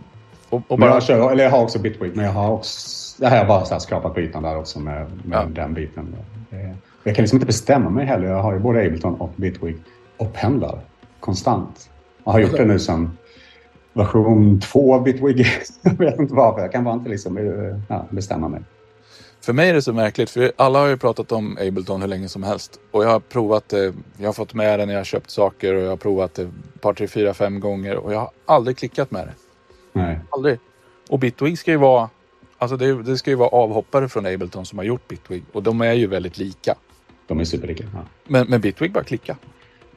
Och, 0.51 0.63
och 0.69 0.79
bara... 0.79 0.91
jag, 0.91 1.03
kör, 1.03 1.33
eller 1.33 1.45
jag 1.45 1.51
har 1.51 1.63
också 1.63 1.79
Bitwig 1.79 2.17
men 2.17 2.25
jag 2.25 2.33
har 2.33 2.51
också... 2.51 3.23
Jag 3.23 3.31
har 3.31 3.45
bara 3.45 3.65
så 3.65 3.75
här 3.75 3.79
skrapat 3.79 4.15
på 4.15 4.21
ytan 4.21 4.43
där 4.43 4.57
också 4.57 4.81
med, 4.81 5.07
med 5.25 5.39
ja. 5.39 5.63
den 5.63 5.75
biten. 5.75 6.17
Jag 7.05 7.15
kan 7.15 7.23
liksom 7.23 7.37
inte 7.37 7.47
bestämma 7.47 7.91
mig 7.91 8.07
heller. 8.07 8.29
Jag 8.29 8.43
har 8.43 8.53
ju 8.53 8.59
både 8.59 8.87
Ableton 8.87 9.15
och 9.15 9.31
Bitwig 9.37 9.77
och 10.17 10.33
pendlar 10.33 10.79
konstant. 11.21 11.91
Jag 12.25 12.33
har 12.33 12.41
gjort 12.41 12.57
det 12.57 12.65
nu 12.65 12.79
sedan 12.79 13.19
version 13.93 14.61
2 14.61 14.95
av 14.95 15.03
Bitwig. 15.03 15.47
jag 15.83 15.99
vet 15.99 16.19
inte 16.19 16.35
varför. 16.35 16.61
Jag 16.61 16.73
kan 16.73 16.85
bara 16.85 16.95
inte 16.95 17.11
liksom, 17.11 17.39
eh, 17.39 17.45
ja, 17.89 18.07
bestämma 18.11 18.49
mig. 18.49 18.61
För 19.41 19.53
mig 19.53 19.71
är 19.71 19.75
det 19.75 19.83
så 19.83 19.93
märkligt, 19.93 20.31
för 20.31 20.53
alla 20.57 20.79
har 20.79 20.87
ju 20.87 20.97
pratat 20.97 21.33
om 21.33 21.59
Ableton 21.61 22.01
hur 22.01 22.09
länge 22.09 22.29
som 22.29 22.43
helst. 22.43 22.81
Och 22.91 23.05
jag 23.05 23.09
har 23.09 23.21
provat 23.21 23.69
det, 23.69 23.95
jag 24.17 24.29
har 24.29 24.33
fått 24.33 24.55
med 24.55 24.79
det 24.79 24.87
när 24.87 24.93
jag 24.93 25.01
har 25.01 25.05
köpt 25.05 25.31
saker 25.31 25.75
och 25.75 25.83
jag 25.83 25.89
har 25.89 25.97
provat 25.97 26.35
det 26.35 26.43
ett 26.43 26.81
par, 26.81 26.95
tre, 26.95 27.09
fyra, 27.09 27.35
fem 27.35 27.61
gånger 27.61 27.97
och 27.97 28.13
jag 28.13 28.19
har 28.19 28.31
aldrig 28.47 28.77
klickat 28.77 29.11
med 29.11 29.27
det. 29.27 29.48
Nej. 29.99 30.19
Aldrig. 30.31 30.59
Och 31.09 31.19
Bitwig 31.19 31.59
ska 31.59 31.71
ju 31.71 31.77
vara, 31.77 32.11
alltså 32.59 32.77
det, 32.77 33.03
det, 33.03 33.19
ska 33.19 33.31
ju 33.31 33.37
vara 33.37 33.49
avhoppare 33.49 34.09
från 34.09 34.27
Ableton 34.27 34.67
som 34.67 34.79
har 34.79 34.85
gjort 34.85 35.09
Bitwig 35.09 35.45
och 35.53 35.63
de 35.63 35.81
är 35.81 35.93
ju 35.93 36.07
väldigt 36.07 36.39
lika. 36.39 36.75
De 37.27 37.41
är 37.41 37.45
superlika. 37.45 37.85
Ja. 37.95 38.01
Men, 38.25 38.47
men 38.49 38.61
Bitwig 38.61 38.93
bara 38.93 39.05
klicka. 39.05 39.37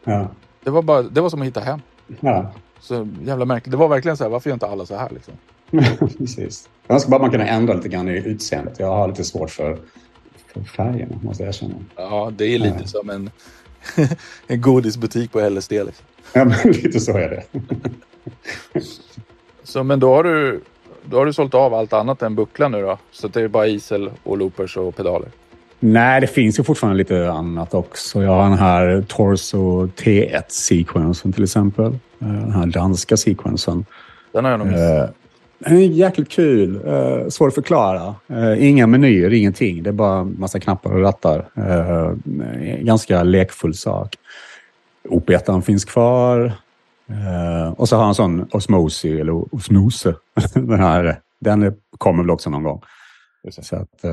Ja. 0.03 0.27
Det 0.63 0.69
var, 0.69 0.81
bara, 0.81 1.01
det 1.01 1.21
var 1.21 1.29
som 1.29 1.41
att 1.41 1.47
hitta 1.47 1.59
hem. 1.59 1.81
Ja. 2.19 2.53
Så 2.79 3.07
jävla 3.23 3.45
märkligt. 3.45 3.71
Det 3.71 3.77
var 3.77 3.87
verkligen 3.87 4.17
så 4.17 4.23
här, 4.23 4.31
varför 4.31 4.49
gör 4.49 4.53
inte 4.53 4.67
alla 4.67 4.85
så 4.85 4.95
här 4.95 5.09
liksom? 5.09 5.33
Precis. 6.17 6.69
Jag 6.87 6.95
önskar 6.95 7.11
bara 7.11 7.21
man 7.21 7.31
kunde 7.31 7.45
ändra 7.45 7.73
lite 7.73 7.89
grann 7.89 8.09
i 8.09 8.17
utseendet. 8.17 8.79
Jag 8.79 8.87
har 8.87 9.07
lite 9.07 9.23
svårt 9.23 9.49
för, 9.49 9.79
för 10.53 10.61
färgerna, 10.61 11.19
måste 11.23 11.43
jag 11.43 11.47
erkänna. 11.47 11.75
Ja, 11.95 12.31
det 12.35 12.45
är 12.45 12.59
lite 12.59 12.77
ja. 12.79 12.87
som 12.87 13.09
en, 13.09 13.31
en 14.47 14.61
godisbutik 14.61 15.31
på 15.31 15.49
LSD. 15.49 15.71
Liksom. 15.71 16.05
Ja, 16.33 16.45
men 16.45 16.57
lite 16.71 16.99
så 16.99 17.17
är 17.17 17.29
det. 17.29 17.59
Så, 19.71 19.83
men 19.83 19.99
då 19.99 20.13
har, 20.13 20.23
du, 20.23 20.61
då 21.03 21.17
har 21.17 21.25
du 21.25 21.33
sålt 21.33 21.53
av 21.53 21.73
allt 21.73 21.93
annat 21.93 22.21
än 22.21 22.35
buckla 22.35 22.67
nu 22.67 22.81
då? 22.81 22.97
Så 23.11 23.27
det 23.27 23.41
är 23.41 23.47
bara 23.47 23.67
isel 23.67 24.09
och 24.23 24.37
loopers 24.37 24.77
och 24.77 24.95
pedaler? 24.95 25.29
Nej, 25.79 26.21
det 26.21 26.27
finns 26.27 26.59
ju 26.59 26.63
fortfarande 26.63 26.97
lite 26.97 27.31
annat 27.31 27.73
också. 27.73 28.23
Jag 28.23 28.31
har 28.31 28.49
den 28.49 28.57
här 28.57 29.05
Torso 29.07 29.87
T1-sekvensen 29.87 31.33
till 31.33 31.43
exempel. 31.43 31.85
Eh, 31.85 32.27
den 32.27 32.51
här 32.51 32.65
danska 32.65 33.17
sekvensen. 33.17 33.85
Den 34.31 34.45
har 34.45 34.51
jag 34.51 34.59
nog 34.59 34.67
missat. 34.67 35.09
Eh, 35.09 35.15
den 35.59 35.77
är 35.77 35.81
jäkligt 35.81 36.29
kul. 36.29 36.75
Uh, 36.87 37.29
svår 37.29 37.47
att 37.47 37.55
förklara. 37.55 38.15
Uh, 38.31 38.67
inga 38.67 38.87
menyer, 38.87 39.33
ingenting. 39.33 39.83
Det 39.83 39.89
är 39.89 39.93
bara 39.93 40.23
massa 40.23 40.59
knappar 40.59 40.91
och 40.91 41.01
rattar. 41.01 41.45
Uh, 41.57 42.13
ganska 42.81 43.23
lekfull 43.23 43.73
sak. 43.73 44.15
op 45.09 45.31
finns 45.65 45.85
kvar. 45.85 46.53
Uh, 47.11 47.71
och 47.71 47.89
så 47.89 47.95
har 47.95 48.03
han 48.03 48.09
en 48.09 48.15
sån 48.15 48.47
Osmosi, 48.51 49.19
eller 49.19 49.55
Osmose. 49.55 50.15
den, 50.53 50.79
här, 50.79 51.19
den 51.39 51.75
kommer 51.97 52.23
väl 52.23 52.29
också 52.29 52.49
någon 52.49 52.63
gång. 52.63 52.81
Så 53.49 53.75
att, 53.75 54.05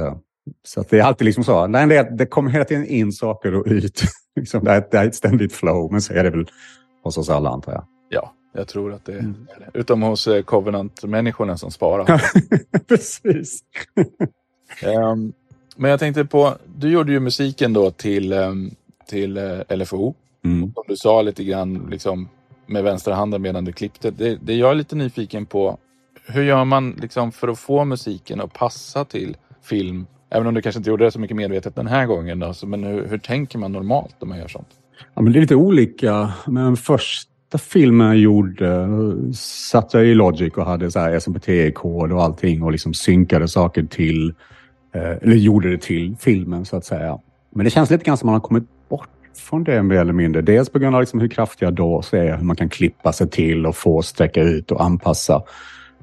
så 0.65 0.81
att 0.81 0.89
det 0.89 0.99
är 0.99 1.03
alltid 1.03 1.25
liksom 1.25 1.45
så. 1.45 1.67
Det, 1.67 2.09
det 2.19 2.27
kommer 2.27 2.51
hela 2.51 2.65
tiden 2.65 2.87
in 2.87 3.13
saker 3.13 3.55
och 3.55 3.67
ut. 3.67 4.03
liksom, 4.37 4.65
det, 4.65 4.73
är, 4.73 4.85
det 4.91 4.99
är 4.99 5.07
ett 5.07 5.15
ständigt 5.15 5.53
flow, 5.53 5.93
men 5.93 6.01
så 6.01 6.13
är 6.13 6.25
det 6.25 6.31
väl 6.31 6.51
hos 7.03 7.19
oss 7.19 7.31
alla 7.31 7.51
antar 7.51 7.73
jag. 7.73 7.85
Ja, 8.09 8.33
jag 8.53 8.69
tror 8.69 8.93
att 8.93 9.05
det 9.05 9.13
är 9.13 9.19
mm. 9.19 9.47
det. 9.73 9.79
Utom 9.79 10.03
hos 10.03 10.27
eh, 10.27 10.43
Covenant-människorna 10.43 11.57
som 11.57 11.71
sparar. 11.71 12.23
Precis. 12.89 13.61
um, 14.85 15.33
men 15.77 15.91
jag 15.91 16.01
tänkte 16.01 16.25
på, 16.25 16.55
du 16.77 16.91
gjorde 16.91 17.13
ju 17.13 17.21
musiken 17.21 17.73
då 17.73 17.91
till, 17.91 18.33
um, 18.33 18.71
till 19.07 19.39
uh, 19.39 19.77
LFO. 19.77 20.15
Mm. 20.45 20.73
Som 20.75 20.85
du 20.89 20.97
sa 20.97 21.23
lite 21.23 21.45
grann 21.45 21.89
liksom, 21.91 22.29
med 22.69 22.85
vänstra 22.85 23.15
handen 23.15 23.43
medan 23.43 23.65
du 23.65 23.73
klippte. 23.73 24.11
Det, 24.11 24.39
det 24.43 24.55
jag 24.55 24.71
är 24.71 24.75
lite 24.75 24.97
nyfiken 24.97 25.47
på, 25.47 25.79
hur 26.27 26.43
gör 26.43 26.65
man 26.65 26.91
liksom, 27.03 27.33
för 27.33 27.49
att 27.49 27.59
få 27.59 27.85
musiken 27.85 28.41
att 28.41 28.53
passa 28.53 29.05
till 29.05 29.37
film? 29.63 30.07
Även 30.31 30.47
om 30.47 30.55
du 30.55 30.63
kanske 30.63 30.79
inte 30.79 30.91
gjorde 30.91 31.05
det 31.05 31.11
så 31.11 31.21
mycket 31.21 31.37
medvetet 31.37 31.77
den 31.77 31.87
här 31.87 32.07
gången. 32.07 32.39
Då, 32.39 32.55
så, 32.55 32.67
men 32.67 32.85
hur, 32.85 33.07
hur 33.07 33.19
tänker 33.19 33.59
man 33.59 33.73
normalt 33.73 34.15
när 34.21 34.29
man 34.29 34.39
gör 34.39 34.49
sånt? 34.49 34.69
Ja, 35.15 35.23
men 35.23 35.33
det 35.33 35.39
är 35.39 35.41
lite 35.41 35.55
olika. 35.55 36.33
Men 36.47 36.77
först 36.77 37.29
första 37.51 37.59
filmen 37.59 38.07
jag 38.07 38.17
gjorde 38.17 38.89
satt 39.35 39.95
jag 39.95 40.07
i 40.07 40.15
Logic 40.15 40.55
och 40.55 40.65
hade 40.65 41.21
SMPTE-kod 41.21 42.13
och 42.13 42.23
allting 42.23 42.63
och 42.63 42.73
liksom 42.73 42.95
synkade 42.95 43.49
saker 43.49 43.85
till, 43.85 44.35
eh, 44.95 45.03
eller 45.03 45.37
gjorde 45.37 45.71
det 45.71 45.79
till 45.79 46.17
filmen 46.21 46.65
så 46.65 46.77
att 46.77 46.85
säga. 46.85 47.19
Men 47.55 47.65
det 47.65 47.71
känns 47.71 47.91
lite 47.91 48.05
grann 48.05 48.17
som 48.17 48.27
man 48.27 48.35
har 48.35 48.41
kommit 48.41 48.65
bort 48.89 49.09
från 49.35 49.65
det 49.65 49.83
mer 49.83 49.97
eller 49.97 50.13
mindre. 50.13 50.43
Dels 50.43 50.69
på 50.69 50.79
grund 50.79 50.95
av 50.95 51.03
liksom 51.03 51.21
hur 51.21 51.29
kraftiga 51.29 51.71
då 51.71 52.03
är, 52.13 52.37
hur 52.37 52.45
man 52.45 52.57
kan 52.57 52.69
klippa 52.69 53.13
sig 53.13 53.31
till 53.31 53.67
och 53.67 53.77
få 53.77 54.03
sträcka 54.03 54.43
ut 54.43 54.71
och 54.71 54.85
anpassa. 54.85 55.43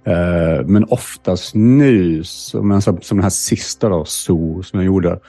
Uh, 0.08 0.66
men 0.66 0.86
oftast 0.90 1.56
nu, 1.56 2.24
som, 2.24 2.82
som 2.82 2.98
den 3.10 3.24
här 3.24 3.30
sista 3.30 3.90
då, 3.90 4.06
So, 4.06 4.64
som 4.64 4.80
jag 4.80 4.86
gjorde, 4.86 5.20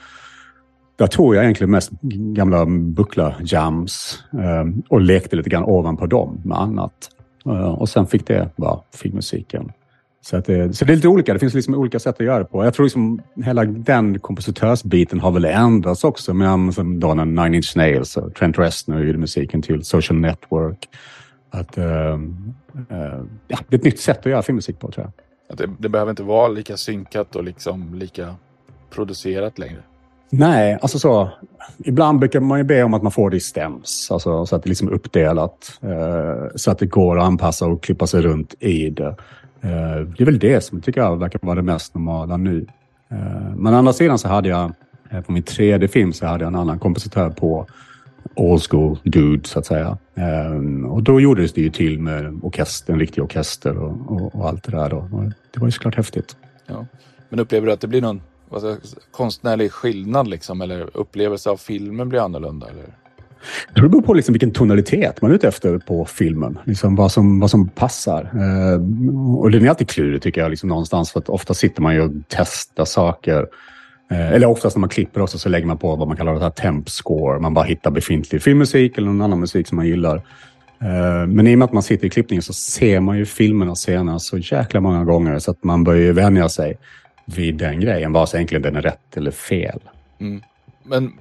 där 0.97 1.07
tog 1.07 1.35
jag 1.35 1.43
egentligen 1.43 1.71
mest 1.71 1.91
gamla 2.11 2.65
buckla-jams 2.65 4.19
eh, 4.33 4.65
och 4.89 5.01
lekte 5.01 5.35
lite 5.35 5.49
grann 5.49 5.63
ovanpå 5.63 6.05
dem 6.05 6.41
med 6.43 6.57
annat. 6.57 7.09
Eh, 7.45 7.69
och 7.69 7.89
sen 7.89 8.07
fick 8.07 8.27
det 8.27 8.49
vara 8.55 8.79
filmmusiken. 8.95 9.71
Så, 10.21 10.37
det, 10.37 10.77
så 10.77 10.85
det 10.85 10.93
är 10.93 10.95
lite 10.95 11.07
olika. 11.07 11.33
Det 11.33 11.39
finns 11.39 11.53
liksom 11.53 11.75
olika 11.75 11.99
sätt 11.99 12.15
att 12.19 12.25
göra 12.25 12.39
det 12.39 12.45
på. 12.45 12.65
Jag 12.65 12.73
tror 12.73 12.83
liksom 12.83 13.21
hela 13.45 13.65
den 13.65 14.19
kompositörsbiten 14.19 15.19
har 15.19 15.31
väl 15.31 15.45
ändrats 15.45 16.03
också 16.03 16.33
med 16.33 16.73
som 16.73 16.99
då 16.99 17.13
Nine 17.13 17.53
Inch 17.55 17.77
Nails 17.77 18.17
och 18.17 18.35
Trent 18.35 18.59
Reznor 18.59 19.03
gjorde 19.03 19.17
musiken 19.17 19.61
till 19.61 19.83
Social 19.83 20.19
Network. 20.19 20.89
Att, 21.49 21.77
uh, 21.77 21.83
uh, 21.83 22.19
ja, 23.47 23.57
det 23.67 23.75
är 23.75 23.77
ett 23.77 23.83
nytt 23.83 23.99
sätt 23.99 24.19
att 24.19 24.25
göra 24.25 24.41
filmmusik 24.41 24.79
på 24.79 24.91
tror 24.91 25.05
jag. 25.05 25.13
Att 25.53 25.57
det, 25.57 25.69
det 25.79 25.89
behöver 25.89 26.09
inte 26.09 26.23
vara 26.23 26.47
lika 26.47 26.77
synkat 26.77 27.35
och 27.35 27.43
liksom 27.43 27.95
lika 27.95 28.35
producerat 28.89 29.59
längre. 29.59 29.83
Nej, 30.29 30.77
alltså 30.81 30.99
så. 30.99 31.29
Ibland 31.77 32.19
brukar 32.19 32.39
man 32.39 32.57
ju 32.57 32.63
be 32.63 32.83
om 32.83 32.93
att 32.93 33.03
man 33.03 33.11
får 33.11 33.29
det 33.29 33.37
i 33.37 33.39
stems, 33.39 34.11
alltså 34.11 34.45
så 34.45 34.55
att 34.55 34.63
det 34.63 34.69
liksom 34.69 34.87
är 34.87 34.91
uppdelat. 34.91 35.79
Eh, 35.81 36.55
så 36.55 36.71
att 36.71 36.79
det 36.79 36.85
går 36.85 37.19
att 37.19 37.25
anpassa 37.25 37.65
och 37.65 37.83
klippa 37.83 38.07
sig 38.07 38.21
runt 38.21 38.55
i 38.59 38.89
det. 38.89 39.15
Eh, 39.61 39.99
det 40.17 40.23
är 40.23 40.25
väl 40.25 40.39
det 40.39 40.61
som 40.61 40.81
tycker 40.81 41.01
jag 41.01 41.17
verkar 41.19 41.39
vara 41.41 41.55
det 41.55 41.61
mest 41.61 41.95
normala 41.95 42.37
nu. 42.37 42.65
Eh, 43.09 43.55
men 43.55 43.73
å 43.73 43.77
andra 43.77 43.93
sidan 43.93 44.19
så 44.19 44.27
hade 44.27 44.49
jag, 44.49 44.73
eh, 45.09 45.21
på 45.21 45.31
min 45.31 45.43
tredje 45.43 45.87
film 45.87 46.13
så 46.13 46.25
hade 46.25 46.43
jag 46.43 46.47
en 46.47 46.59
annan 46.59 46.79
kompositör 46.79 47.29
på 47.29 47.67
old 48.35 48.63
school 48.69 48.99
dude 49.03 49.47
så 49.47 49.59
att 49.59 49.65
säga. 49.65 49.97
Och 50.89 51.03
då 51.03 51.19
gjordes 51.19 51.53
det 51.53 51.61
ju 51.61 51.69
till 51.69 51.99
med 51.99 52.39
orkester, 52.43 52.93
en 52.93 52.99
riktig 52.99 53.23
orkester 53.23 53.77
och, 53.77 54.11
och, 54.11 54.35
och 54.35 54.47
allt 54.47 54.63
det 54.63 54.71
där. 54.71 54.89
Då. 54.89 54.97
Och 54.97 55.23
det 55.53 55.59
var 55.59 55.67
ju 55.67 55.71
såklart 55.71 55.95
häftigt. 55.95 56.37
Ja. 56.65 56.85
Men 57.29 57.39
upplever 57.39 57.67
du 57.67 57.73
att 57.73 57.81
det 57.81 57.87
blir 57.87 58.01
någon 58.01 58.21
konstnärlig 59.11 59.71
skillnad 59.71 60.27
liksom, 60.27 60.61
eller 60.61 60.97
upplevelse 60.97 61.49
av 61.49 61.57
filmen 61.57 62.09
blir 62.09 62.19
annorlunda? 62.19 62.67
Eller? 62.67 62.85
Jag 63.67 63.75
tror 63.75 63.83
det 63.83 63.89
beror 63.89 64.01
på 64.01 64.13
liksom 64.13 64.33
vilken 64.33 64.51
tonalitet 64.51 65.21
man 65.21 65.31
är 65.31 65.35
ute 65.35 65.47
efter 65.47 65.77
på 65.77 66.05
filmen. 66.05 66.59
Liksom 66.63 66.95
vad, 66.95 67.11
som, 67.11 67.39
vad 67.39 67.51
som 67.51 67.69
passar. 67.69 68.21
Eh, 68.21 68.81
och 69.39 69.51
det 69.51 69.57
är 69.57 69.69
alltid 69.69 69.89
klurigt 69.89 70.23
tycker 70.23 70.41
jag, 70.41 70.49
liksom 70.49 70.69
någonstans. 70.69 71.11
För 71.11 71.19
att 71.19 71.29
ofta 71.29 71.53
sitter 71.53 71.81
man 71.81 71.95
ju 71.95 72.01
och 72.01 72.11
testar 72.27 72.85
saker. 72.85 73.47
Eh, 74.11 74.31
eller 74.31 74.47
oftast 74.47 74.75
när 74.75 74.79
man 74.79 74.89
klipper 74.89 75.21
också 75.21 75.39
så 75.39 75.49
lägger 75.49 75.67
man 75.67 75.77
på 75.77 75.95
vad 75.95 76.07
man 76.07 76.17
kallar 76.17 76.39
för 76.39 76.49
temp 76.49 76.89
score. 76.89 77.39
Man 77.39 77.53
bara 77.53 77.65
hittar 77.65 77.91
befintlig 77.91 78.41
filmmusik 78.41 78.97
eller 78.97 79.07
någon 79.07 79.21
annan 79.21 79.39
musik 79.39 79.67
som 79.67 79.75
man 79.75 79.87
gillar. 79.87 80.15
Eh, 80.81 81.27
men 81.27 81.47
i 81.47 81.55
och 81.55 81.59
med 81.59 81.65
att 81.65 81.73
man 81.73 81.83
sitter 81.83 82.07
i 82.07 82.09
klippningen 82.09 82.43
så 82.43 82.53
ser 82.53 82.99
man 82.99 83.17
ju 83.17 83.25
filmerna 83.25 83.75
senare 83.75 84.19
så 84.19 84.37
jäkla 84.37 84.79
många 84.79 85.03
gånger 85.03 85.39
så 85.39 85.51
att 85.51 85.63
man 85.63 85.83
börjar 85.83 86.13
vänja 86.13 86.49
sig 86.49 86.77
vid 87.25 87.55
den 87.55 87.79
grejen, 87.79 88.13
vare 88.13 88.27
sig 88.27 88.37
egentligen 88.37 88.61
den 88.61 88.75
är 88.75 88.81
rätt 88.81 89.17
eller 89.17 89.31
fel. 89.31 89.79
Mm. 90.19 90.41
Men 90.83 91.13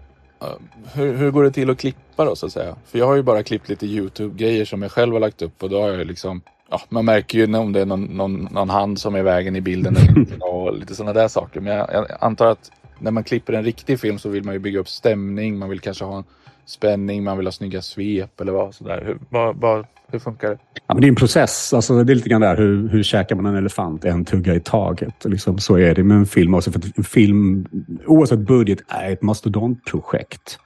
hur, 0.94 1.16
hur, 1.16 1.30
går 1.30 1.44
det 1.44 1.50
till 1.50 1.70
att 1.70 1.78
klippa 1.78 2.24
då 2.24 2.36
så 2.36 2.46
att 2.46 2.52
säga? 2.52 2.76
För 2.86 2.98
jag 2.98 3.06
har 3.06 3.14
ju 3.14 3.22
bara 3.22 3.42
klippt 3.42 3.68
lite 3.68 3.86
YouTube-grejer 3.86 4.64
som 4.64 4.82
jag 4.82 4.90
själv 4.90 5.12
har 5.12 5.20
lagt 5.20 5.42
upp 5.42 5.62
och 5.62 5.70
då 5.70 5.80
har 5.80 5.88
jag 5.88 6.06
liksom 6.06 6.42
Ja, 6.70 6.80
man 6.88 7.04
märker 7.04 7.38
ju 7.38 7.56
om 7.56 7.72
det 7.72 7.80
är 7.80 7.86
någon, 7.86 8.04
någon, 8.04 8.48
någon 8.50 8.70
hand 8.70 9.00
som 9.00 9.14
är 9.14 9.18
i 9.18 9.22
vägen 9.22 9.56
i 9.56 9.60
bilden 9.60 9.96
och 10.40 10.74
lite 10.78 10.94
sådana 10.94 11.12
där 11.12 11.28
saker. 11.28 11.60
Men 11.60 11.76
jag, 11.76 11.88
jag, 11.92 12.06
antar 12.20 12.46
att 12.46 12.70
när 12.98 13.10
man 13.10 13.24
klipper 13.24 13.52
en 13.52 13.64
riktig 13.64 14.00
film 14.00 14.18
så 14.18 14.28
vill 14.28 14.44
man 14.44 14.54
ju 14.54 14.58
bygga 14.58 14.78
upp 14.78 14.88
stämning. 14.88 15.58
Man 15.58 15.68
vill 15.68 15.80
kanske 15.80 16.04
ha 16.04 16.24
spänning, 16.66 17.24
man 17.24 17.36
vill 17.36 17.46
ha 17.46 17.52
snygga 17.52 17.82
svep 17.82 18.40
eller 18.40 18.52
vad 18.52 18.74
sådär. 18.74 19.02
Hur, 19.06 19.18
vad, 19.28 19.56
vad, 19.56 19.86
hur 20.12 20.18
funkar 20.18 20.48
det? 20.48 20.58
Ja, 20.86 20.94
men 20.94 21.00
det 21.00 21.06
är 21.06 21.08
en 21.08 21.14
process. 21.14 21.72
Alltså, 21.72 22.04
det 22.04 22.12
är 22.12 22.14
lite 22.14 22.28
grann 22.28 22.40
där 22.40 22.56
hur, 22.56 22.88
hur 22.88 23.02
käkar 23.02 23.36
man 23.36 23.46
en 23.46 23.56
elefant? 23.56 24.04
En 24.04 24.24
tugga 24.24 24.54
i 24.54 24.60
taget. 24.60 25.24
Liksom, 25.24 25.58
så 25.58 25.78
är 25.78 25.94
det 25.94 26.02
med 26.02 26.16
en 26.16 26.26
film 26.26 26.54
också. 26.54 26.72
För 26.72 26.80
en 26.96 27.04
film, 27.04 27.66
oavsett 28.06 28.38
budget, 28.38 28.78
är 28.88 29.12
ett 29.12 29.22
mastodontprojekt. 29.22 30.58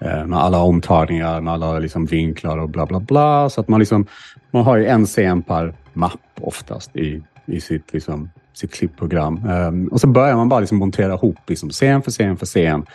Eh, 0.00 0.26
med 0.26 0.38
alla 0.38 0.58
omtagningar, 0.62 1.40
med 1.40 1.52
alla 1.52 1.78
liksom, 1.78 2.06
vinklar 2.06 2.58
och 2.58 2.68
bla 2.68 2.86
bla 2.86 3.00
bla. 3.00 3.50
Så 3.50 3.60
att 3.60 3.68
man, 3.68 3.80
liksom, 3.80 4.06
man 4.50 4.64
har 4.64 4.76
ju 4.76 4.86
en 4.86 5.06
scen 5.06 5.42
per 5.42 5.74
mapp 5.92 6.20
oftast 6.40 6.96
i, 6.96 7.22
i 7.46 7.60
sitt, 7.60 7.92
liksom, 7.92 8.30
sitt 8.52 8.74
klippprogram. 8.74 9.44
Um, 9.48 9.88
och 9.88 10.00
så 10.00 10.06
börjar 10.06 10.36
man 10.36 10.48
bara 10.48 10.60
liksom 10.60 10.78
montera 10.78 11.14
ihop 11.14 11.38
liksom, 11.46 11.70
scen 11.70 12.02
för 12.02 12.10
scen 12.10 12.36
för 12.36 12.46
scen. 12.46 12.86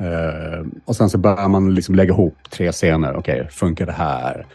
Uh, 0.00 0.66
och 0.84 0.96
sen 0.96 1.10
så 1.10 1.18
börjar 1.18 1.48
man 1.48 1.74
liksom 1.74 1.94
lägga 1.94 2.12
ihop 2.12 2.36
tre 2.50 2.72
scener. 2.72 3.16
Okej, 3.16 3.40
okay, 3.40 3.50
funkar 3.50 3.86
det 3.86 3.92
här? 3.92 4.46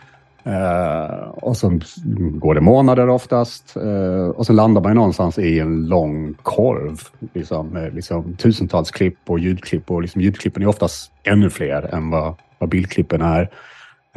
Uh, 0.48 1.28
och 1.30 1.58
så 1.58 1.80
går 2.16 2.56
det 2.56 2.62
månader 2.62 3.10
oftast. 3.10 3.78
Uh, 3.78 4.28
och 4.28 4.46
så 4.46 4.54
landar 4.54 4.82
man 4.82 4.96
någonstans 4.96 5.40
i 5.40 5.60
en 5.60 5.88
lång 5.88 6.34
korv. 6.34 7.00
Liksom, 7.34 7.68
med 7.68 7.96
liksom, 7.96 8.34
tusentals 8.34 8.92
klipp 8.92 9.18
och 9.28 9.40
ljudklipp. 9.40 9.92
Och 9.92 10.02
liksom, 10.02 10.22
ljudklippen 10.22 10.64
är 10.64 10.68
oftast 10.68 11.12
ännu 11.24 11.50
fler 11.50 11.96
än 11.96 12.10
vad, 12.10 12.34
vad 12.58 12.70
bildklippen 12.70 13.22
är. 13.22 13.50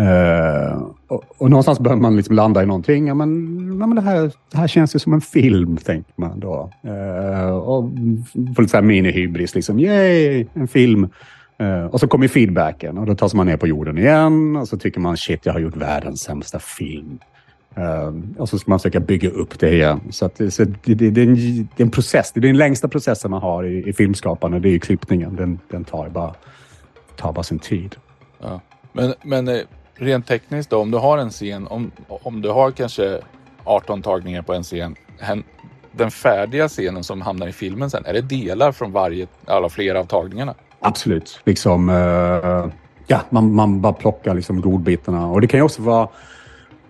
Uh, 0.00 0.82
och, 1.06 1.24
och, 1.38 1.50
någonstans 1.50 1.80
behöver 1.80 2.02
man 2.02 2.16
liksom 2.16 2.34
landa 2.34 2.62
i 2.62 2.66
någonting. 2.66 3.06
Ja, 3.06 3.14
men, 3.14 3.28
ja, 3.80 3.86
men 3.86 3.94
det, 3.94 4.02
här, 4.02 4.32
det 4.50 4.58
här 4.58 4.66
känns 4.66 4.94
ju 4.94 4.98
som 4.98 5.12
en 5.12 5.20
film, 5.20 5.76
tänker 5.76 6.12
man 6.16 6.40
då. 6.40 6.70
Uh, 6.84 7.50
och 7.50 7.90
får 8.56 8.62
lite 8.62 8.70
så 8.70 8.76
här 8.76 8.84
mini-hybris, 8.84 9.54
liksom. 9.54 9.78
Yay, 9.78 10.46
en 10.54 10.68
film. 10.68 11.08
Uh, 11.62 11.84
och 11.84 12.00
så 12.00 12.08
kommer 12.08 12.28
feedbacken 12.28 12.98
och 12.98 13.06
då 13.06 13.14
tas 13.14 13.34
man 13.34 13.46
ner 13.46 13.56
på 13.56 13.66
jorden 13.66 13.98
igen 13.98 14.56
och 14.56 14.68
så 14.68 14.78
tycker 14.78 15.00
man 15.00 15.16
shit, 15.16 15.46
jag 15.46 15.52
har 15.52 15.60
gjort 15.60 15.76
världens 15.76 16.20
sämsta 16.20 16.58
film. 16.58 17.18
och 18.38 18.48
så 18.48 18.58
ska 18.58 18.70
man 18.70 18.78
försöka 18.78 19.00
bygga 19.00 19.30
upp 19.30 19.58
det 19.58 19.72
igen. 19.72 20.00
Så, 20.10 20.26
att, 20.26 20.40
så 20.50 20.64
det, 20.64 20.94
det, 20.94 21.10
det, 21.10 21.20
är 21.20 21.26
en, 21.26 21.34
det, 21.34 21.82
är 21.82 21.84
en, 21.84 21.90
process. 21.90 22.32
Det 22.32 22.40
är 22.40 22.42
den 22.42 22.56
längsta 22.56 22.88
processen 22.88 23.30
man 23.30 23.42
har 23.42 23.64
i, 23.64 23.88
i 23.88 23.92
filmskapande. 23.92 24.58
Det 24.58 24.68
är 24.68 24.78
klippningen. 24.78 25.36
Den, 25.36 25.58
den 25.70 25.84
tar, 25.84 26.08
bara, 26.08 26.34
tar 27.16 27.32
bara 27.32 27.42
sin 27.42 27.58
tid. 27.58 27.96
Ja. 28.40 28.60
Men, 28.92 29.14
men 29.22 29.48
rent 30.02 30.26
tekniskt 30.26 30.70
då, 30.70 30.78
om 30.78 30.90
du 30.90 30.98
har 30.98 31.18
en 31.18 31.30
scen, 31.30 31.66
om, 31.66 31.90
om 32.08 32.42
du 32.42 32.50
har 32.50 32.70
kanske 32.70 33.20
18 33.64 34.02
tagningar 34.02 34.42
på 34.42 34.54
en 34.54 34.62
scen, 34.62 34.94
den 35.92 36.10
färdiga 36.10 36.68
scenen 36.68 37.04
som 37.04 37.22
hamnar 37.22 37.46
i 37.46 37.52
filmen 37.52 37.90
sen, 37.90 38.06
är 38.06 38.12
det 38.12 38.20
delar 38.20 38.72
från 38.72 38.92
varje, 38.92 39.26
alla 39.46 39.68
flera 39.68 40.00
av 40.00 40.04
tagningarna? 40.04 40.54
Absolut. 40.80 41.40
Liksom, 41.44 41.88
uh, 41.88 42.66
ja, 43.06 43.20
man, 43.30 43.54
man 43.54 43.80
bara 43.80 43.92
plockar 43.92 44.34
liksom 44.34 44.60
godbitarna. 44.60 45.26
Och 45.26 45.40
det 45.40 45.46
kan 45.46 45.58
ju 45.58 45.64
också 45.64 45.82
vara 45.82 46.08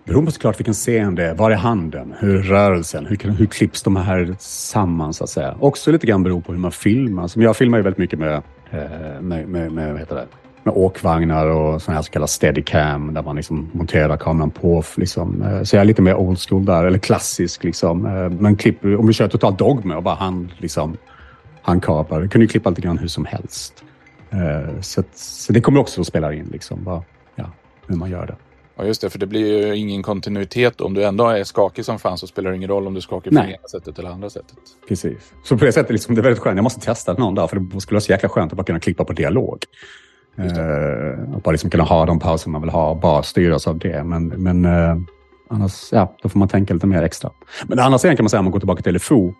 Beroende 0.05 0.25
på 0.25 0.31
såklart 0.31 0.59
vilken 0.59 0.73
scen 0.73 1.15
det 1.15 1.23
är. 1.23 1.33
Var 1.33 1.51
är 1.51 1.55
handen? 1.55 2.13
Hur 2.19 2.35
är 2.35 2.43
rörelsen? 2.43 3.05
Hur, 3.05 3.31
hur 3.31 3.45
klipps 3.45 3.83
de 3.83 3.95
här 3.95 4.35
samman 4.39 5.13
så 5.13 5.23
att 5.23 5.29
säga? 5.29 5.55
Också 5.59 5.91
lite 5.91 6.07
grann 6.07 6.23
beror 6.23 6.41
på 6.41 6.51
hur 6.51 6.59
man 6.59 6.71
filmar. 6.71 7.27
Som 7.27 7.41
jag 7.41 7.57
filmar 7.57 7.77
ju 7.77 7.83
väldigt 7.83 7.97
mycket 7.97 8.19
med, 8.19 8.33
eh, 8.71 9.21
med, 9.21 9.47
med, 9.47 9.71
med 9.71 9.91
vad 9.91 9.99
heter 9.99 10.15
det? 10.15 10.27
Med 10.63 10.73
åkvagnar 10.77 11.47
och 11.47 11.81
sån 11.81 11.93
här 11.93 12.01
så 12.01 12.11
kallad 12.11 12.29
steadicam 12.29 13.13
där 13.13 13.23
man 13.23 13.35
liksom 13.35 13.69
monterar 13.73 14.17
kameran 14.17 14.51
på. 14.51 14.83
Liksom. 14.95 15.41
Eh, 15.41 15.63
så 15.63 15.75
jag 15.75 15.81
är 15.81 15.85
lite 15.85 16.01
mer 16.01 16.15
old 16.15 16.39
school 16.39 16.65
där, 16.65 16.83
eller 16.83 16.99
klassisk. 16.99 17.63
Liksom. 17.63 18.05
Eh, 18.05 18.29
men 18.29 18.55
klipp, 18.55 18.85
om 18.85 19.07
vi 19.07 19.13
kör 19.13 19.27
totalt 19.27 19.57
dogme 19.57 19.95
och 19.95 20.03
bara 20.03 20.15
hand, 20.15 20.49
liksom, 20.57 20.97
handkapar, 21.61 22.21
det 22.21 22.27
kan 22.27 22.41
du 22.41 22.47
klippa 22.47 22.69
lite 22.69 22.81
grann 22.81 22.97
hur 22.97 23.07
som 23.07 23.25
helst. 23.25 23.83
Eh, 24.29 24.81
så, 24.81 25.03
så 25.13 25.53
det 25.53 25.61
kommer 25.61 25.79
också 25.79 26.01
att 26.01 26.07
spela 26.07 26.33
in, 26.33 26.49
liksom, 26.51 26.83
bara, 26.83 27.03
ja, 27.35 27.51
hur 27.87 27.95
man 27.95 28.09
gör 28.09 28.25
det. 28.25 28.35
Ja, 28.75 28.85
just 28.85 29.01
det, 29.01 29.09
för 29.09 29.19
det 29.19 29.27
blir 29.27 29.67
ju 29.67 29.75
ingen 29.75 30.03
kontinuitet. 30.03 30.81
Om 30.81 30.93
du 30.93 31.03
ändå 31.03 31.27
är 31.27 31.43
skakig 31.43 31.85
som 31.85 31.99
fan 31.99 32.17
så 32.17 32.27
spelar 32.27 32.49
det 32.49 32.55
ingen 32.55 32.69
roll 32.69 32.87
om 32.87 32.93
du 32.93 33.01
skakar 33.01 33.31
på 33.31 33.37
ena 33.37 33.67
sättet 33.71 33.99
eller 33.99 34.09
andra 34.09 34.29
sättet. 34.29 34.57
Precis. 34.87 35.33
Så 35.43 35.57
på 35.57 35.65
det 35.65 35.71
sättet, 35.71 35.91
liksom, 35.91 36.15
det 36.15 36.21
är 36.21 36.23
väldigt 36.23 36.41
skönt. 36.41 36.57
Jag 36.57 36.63
måste 36.63 36.79
testa 36.79 37.13
någon 37.13 37.35
dag, 37.35 37.49
för 37.49 37.59
det 37.59 37.81
skulle 37.81 37.95
vara 37.95 38.01
så 38.01 38.11
jäkla 38.11 38.29
skönt 38.29 38.51
att 38.51 38.57
bara 38.57 38.63
kunna 38.63 38.79
klippa 38.79 39.05
på 39.05 39.13
dialog. 39.13 39.63
Eh, 40.37 41.33
och 41.35 41.41
bara 41.41 41.51
liksom 41.51 41.69
kunna 41.69 41.83
ha 41.83 42.05
de 42.05 42.19
pauser 42.19 42.49
man 42.49 42.61
vill 42.61 42.69
ha 42.69 42.89
och 42.89 42.97
bara 42.97 43.23
styras 43.23 43.67
av 43.67 43.79
det. 43.79 44.03
Men, 44.03 44.27
men 44.27 44.65
eh, 44.65 44.97
annars, 45.49 45.89
ja, 45.91 46.15
då 46.21 46.29
får 46.29 46.39
man 46.39 46.47
tänka 46.47 46.73
lite 46.73 46.87
mer 46.87 47.03
extra. 47.03 47.31
Men 47.67 47.79
annars 47.79 48.01
kan 48.01 48.15
man 48.19 48.29
säga, 48.29 48.39
om 48.39 48.45
man 48.45 48.51
går 48.51 48.59
tillbaka 48.59 48.81
till 48.81 48.95
LFO, 48.95 49.33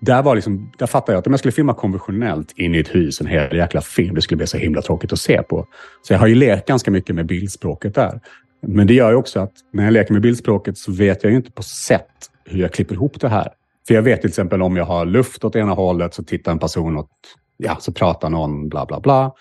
där, 0.00 0.22
var 0.22 0.34
liksom, 0.34 0.72
där 0.78 0.86
fattade 0.86 1.12
jag 1.12 1.18
att 1.18 1.26
om 1.26 1.32
jag 1.32 1.40
skulle 1.40 1.52
filma 1.52 1.74
konventionellt 1.74 2.52
in 2.56 2.74
i 2.74 2.78
ett 2.78 2.94
hus, 2.94 3.20
en 3.20 3.26
hel 3.26 3.56
jäkla 3.56 3.80
film, 3.80 4.14
det 4.14 4.22
skulle 4.22 4.36
bli 4.36 4.46
så 4.46 4.56
himla 4.56 4.82
tråkigt 4.82 5.12
att 5.12 5.18
se 5.18 5.42
på. 5.42 5.66
Så 6.02 6.12
jag 6.12 6.20
har 6.20 6.26
ju 6.26 6.34
lekt 6.34 6.68
ganska 6.68 6.90
mycket 6.90 7.14
med 7.14 7.26
bildspråket 7.26 7.94
där. 7.94 8.20
Men 8.66 8.86
det 8.86 8.94
gör 8.94 9.10
ju 9.10 9.16
också 9.16 9.40
att 9.40 9.52
när 9.72 9.84
jag 9.84 9.92
leker 9.92 10.12
med 10.12 10.22
bildspråket 10.22 10.78
så 10.78 10.92
vet 10.92 11.22
jag 11.22 11.30
ju 11.30 11.36
inte 11.36 11.52
på 11.52 11.62
sätt 11.62 12.30
hur 12.44 12.60
jag 12.60 12.72
klipper 12.72 12.94
ihop 12.94 13.20
det 13.20 13.28
här. 13.28 13.48
För 13.86 13.94
jag 13.94 14.02
vet 14.02 14.20
till 14.20 14.28
exempel 14.28 14.62
om 14.62 14.76
jag 14.76 14.84
har 14.84 15.06
luft 15.06 15.44
åt 15.44 15.56
ena 15.56 15.72
hållet 15.72 16.14
så 16.14 16.24
tittar 16.24 16.52
en 16.52 16.58
person 16.58 16.96
åt, 16.96 17.10
ja, 17.56 17.76
så 17.80 17.92
pratar 17.92 18.30
någon 18.30 18.68
bla 18.68 18.86
bla 18.86 19.00
bla. 19.00 19.32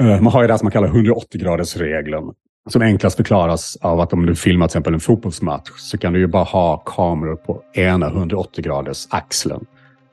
Eh, 0.00 0.20
man 0.20 0.32
har 0.32 0.42
ju 0.42 0.48
det 0.48 0.58
som 0.58 0.64
man 0.64 0.72
kallar 0.72 0.88
180-gradersregeln. 0.88 2.34
Som 2.70 2.82
enklast 2.82 3.16
förklaras 3.16 3.76
av 3.80 4.00
att 4.00 4.12
om 4.12 4.26
du 4.26 4.34
filmar 4.34 4.66
till 4.66 4.70
exempel 4.70 4.94
en 4.94 5.00
fotbollsmatch 5.00 5.70
så 5.76 5.98
kan 5.98 6.12
du 6.12 6.18
ju 6.18 6.26
bara 6.26 6.44
ha 6.44 6.76
kameror 6.76 7.36
på 7.36 7.62
ena 7.74 8.06
180 8.06 8.64
graders 8.64 9.06
axeln. 9.10 9.66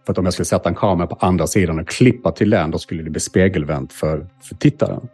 För 0.05 0.11
att 0.11 0.17
om 0.17 0.25
jag 0.25 0.33
skulle 0.33 0.45
sätta 0.45 0.69
en 0.69 0.75
kamera 0.75 1.07
på 1.07 1.15
andra 1.19 1.47
sidan 1.47 1.79
och 1.79 1.87
klippa 1.87 2.31
till 2.31 2.49
den, 2.49 2.71
då 2.71 2.77
skulle 2.77 3.03
det 3.03 3.09
bli 3.09 3.19
spegelvänt 3.19 3.93
för, 3.93 4.27
för 4.43 4.55
tittaren. 4.55 5.07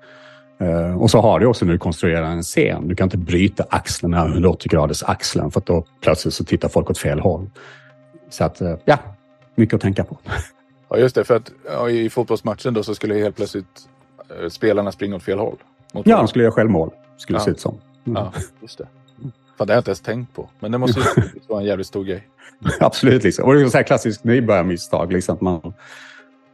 Uh, 0.62 1.02
och 1.02 1.12
så 1.12 1.22
har 1.22 1.40
du 1.40 1.46
också 1.46 1.66
när 1.66 1.74
du 1.74 1.80
konstruerar 1.80 2.26
en 2.26 2.44
scen. 2.44 2.88
Du 2.88 2.96
kan 2.96 3.06
inte 3.06 3.18
bryta 3.18 3.66
axeln, 3.70 4.14
180 4.14 4.70
graders 4.72 5.04
axeln, 5.04 5.52
för 5.52 5.60
att 5.60 5.66
då 5.66 5.86
plötsligt 6.02 6.34
så 6.34 6.44
tittar 6.44 6.70
folk 6.70 6.90
åt 6.90 6.98
fel 6.98 7.20
håll. 7.20 7.50
Så 8.30 8.44
att, 8.44 8.62
uh, 8.62 8.76
ja, 8.86 8.98
mycket 9.56 9.76
att 9.76 9.82
tänka 9.82 10.04
på. 10.04 10.18
Ja, 10.94 10.98
just 10.98 11.16
det. 11.16 11.24
För 11.24 11.36
att 11.36 11.52
ja, 11.66 11.90
i 11.90 12.10
fotbollsmatchen 12.10 12.74
då 12.74 12.84
så 12.84 12.96
skulle 12.96 13.16
helt 13.16 13.36
plötsligt 13.36 13.88
spelarna 14.50 14.92
springer 14.92 15.16
åt 15.16 15.24
fel 15.24 15.40
håll. 15.40 15.58
ja, 15.94 16.18
de 16.18 16.28
skulle 16.28 16.44
göra 16.44 16.54
självmål. 16.54 16.92
Skulle 17.18 17.40
ja. 17.40 17.46
se 17.46 17.52
ut 17.52 17.60
som. 17.60 17.78
Mm. 18.06 18.24
Ja, 18.24 18.34
just 18.62 18.78
det. 18.78 18.88
Fan, 19.58 19.68
det 19.68 19.74
har 19.74 19.76
jag 19.76 19.80
inte 19.80 19.90
ens 19.90 20.02
tänkt 20.02 20.36
på. 20.36 20.50
Men 20.60 20.72
det 20.72 20.78
måste 20.78 21.00
ju 21.00 21.06
vara 21.48 21.60
en 21.60 21.66
jävligt 21.66 21.88
stor 21.88 22.04
grej. 22.04 22.28
Absolut. 22.80 23.24
Liksom. 23.24 23.46
Och 23.46 23.54
det 23.54 23.62
är 23.62 23.70
så 23.70 23.78
här 23.78 23.84
klassiskt 23.84 24.24
nybörjarmisstag. 24.24 25.14
Liksom, 25.14 25.36
att, 25.36 25.42
man, 25.42 25.74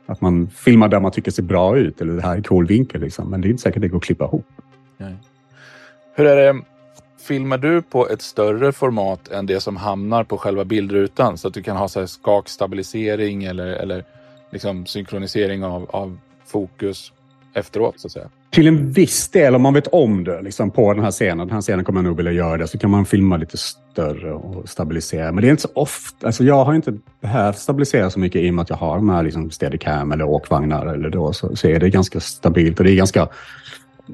att 0.06 0.22
man 0.22 0.50
filmar 0.50 0.88
där 0.88 1.00
man 1.00 1.12
tycker 1.12 1.32
ser 1.32 1.44
bra 1.44 1.78
ut. 1.78 2.02
Eller 2.02 2.14
det 2.14 2.22
här 2.22 2.38
är 2.38 2.42
cool 2.42 2.68
vinkel. 2.68 3.02
Liksom. 3.02 3.30
Men 3.30 3.42
det 3.42 3.48
är 3.48 3.50
inte 3.50 3.62
säkert 3.64 3.82
det 3.82 3.88
går 3.88 3.98
att 3.98 4.04
klippa 4.04 4.26
ihop. 4.26 4.48
Nej. 4.98 5.16
Hur 6.16 6.26
är 6.26 6.54
det? 6.54 6.62
Filmar 7.20 7.58
du 7.58 7.82
på 7.82 8.10
ett 8.10 8.22
större 8.22 8.72
format 8.72 9.28
än 9.28 9.46
det 9.46 9.60
som 9.60 9.78
hamnar 9.78 10.24
på 10.24 10.38
själva 10.38 10.66
bildrutan? 10.66 11.38
Så 11.38 11.48
att 11.48 11.54
du 11.54 11.64
kan 11.64 11.78
ha 11.78 11.88
så 11.88 12.00
här 12.00 12.08
skakstabilisering 12.08 13.44
eller, 13.44 13.68
eller 13.68 14.06
liksom 14.50 14.86
synkronisering 14.86 15.64
av, 15.64 15.90
av 15.90 16.18
fokus 16.46 17.12
efteråt 17.58 18.00
så 18.00 18.08
att 18.08 18.12
säga? 18.12 18.30
Till 18.50 18.68
en 18.68 18.92
viss 18.92 19.30
del, 19.30 19.56
om 19.56 19.62
man 19.62 19.74
vet 19.74 19.88
om 19.88 20.24
det 20.24 20.42
liksom 20.42 20.72
på 20.72 20.94
den 20.94 21.04
här 21.04 21.12
scenen. 21.12 21.48
Den 21.48 21.52
här 21.52 21.62
scenen 21.62 21.86
kommer 21.86 22.00
jag 22.00 22.06
nog 22.06 22.18
vilja 22.18 22.32
göra 22.32 22.58
det. 22.58 22.68
Så 22.68 22.78
kan 22.78 22.90
man 22.90 23.06
filma 23.06 23.38
lite 23.38 23.58
större 23.58 24.34
och 24.34 24.70
stabilisera. 24.70 25.32
Men 25.32 25.42
det 25.42 25.48
är 25.48 25.52
inte 25.52 25.62
så 25.62 25.70
ofta. 25.74 26.28
Alltså 26.28 26.44
jag 26.44 26.66
har 26.66 26.74
inte 26.74 26.98
behövt 27.22 27.58
stabilisera 27.58 28.10
så 28.10 28.20
mycket 28.20 28.42
i 28.42 28.50
och 28.50 28.54
med 28.54 28.62
att 28.64 28.70
jag 28.70 28.78
har 28.78 28.96
de 28.96 29.10
här 29.10 29.24
liksom 29.24 29.52
steadicam 29.52 30.12
eller 30.12 30.26
åkvagnar. 30.26 30.86
Eller 30.86 31.10
då, 31.10 31.34
så, 31.34 31.56
så 31.56 31.68
är 31.68 31.80
det 31.80 31.90
ganska 31.90 32.20
stabilt. 32.20 32.80
Och 32.80 32.86
det 32.86 32.92
är 32.92 32.96
ganska 32.96 33.28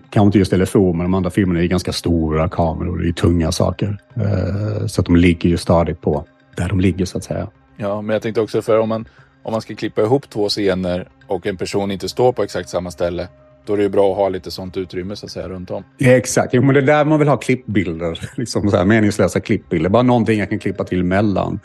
kanske 0.10 0.26
inte 0.26 0.40
just 0.40 0.52
LFO, 0.52 0.94
men 0.94 1.04
de 1.04 1.14
andra 1.14 1.30
filmerna 1.30 1.62
är 1.62 1.66
ganska 1.66 1.94
stora 1.94 2.50
kameror. 2.50 2.98
Det 2.98 3.08
är 3.08 3.14
tunga 3.14 3.52
saker. 3.52 3.98
Uh, 4.18 4.88
så 4.88 5.02
att 5.02 5.06
de 5.06 5.16
ligger 5.16 5.50
ju 5.50 5.58
stadigt 5.58 6.02
på 6.02 6.26
där 6.56 6.70
de 6.70 6.80
ligger 6.80 7.06
så 7.06 7.18
att 7.18 7.24
säga. 7.24 7.48
Ja, 7.78 8.02
men 8.02 8.14
jag 8.14 8.22
tänkte 8.22 8.42
också 8.42 8.62
för 8.62 8.80
om 8.80 8.90
man, 8.90 9.06
om 9.44 9.52
man 9.52 9.62
ska 9.62 9.76
klippa 9.76 10.02
ihop 10.02 10.30
två 10.30 10.50
scener 10.50 11.08
och 11.28 11.48
en 11.48 11.58
person 11.58 11.92
inte 11.92 12.10
står 12.10 12.34
på 12.34 12.44
exakt 12.44 12.70
samma 12.70 12.92
ställe. 12.92 13.28
Då 13.66 13.74
är 13.74 13.78
det 13.78 13.84
ju 13.84 13.90
bra 13.90 14.12
att 14.12 14.18
ha 14.18 14.30
lite 14.30 14.52
sånt 14.52 14.78
utrymme 14.78 15.16
så 15.16 15.26
att 15.26 15.32
säga 15.32 15.50
runt 15.50 15.72
om. 15.72 15.84
Ja, 15.98 16.12
exakt, 16.12 16.54
jo, 16.54 16.62
men 16.62 16.74
det 16.74 16.80
är 16.82 16.86
där 16.86 17.06
man 17.06 17.20
vill 17.20 17.28
ha 17.28 17.38
klippbilder. 17.38 18.20
Liksom 18.38 18.70
så 18.70 18.78
här, 18.78 18.86
meningslösa 18.86 19.40
klippbilder. 19.40 19.90
Bara 19.90 20.04
någonting 20.04 20.40
jag 20.40 20.50
kan 20.50 20.60
klippa 20.60 20.84
till 20.84 21.04
mellan. 21.04 21.60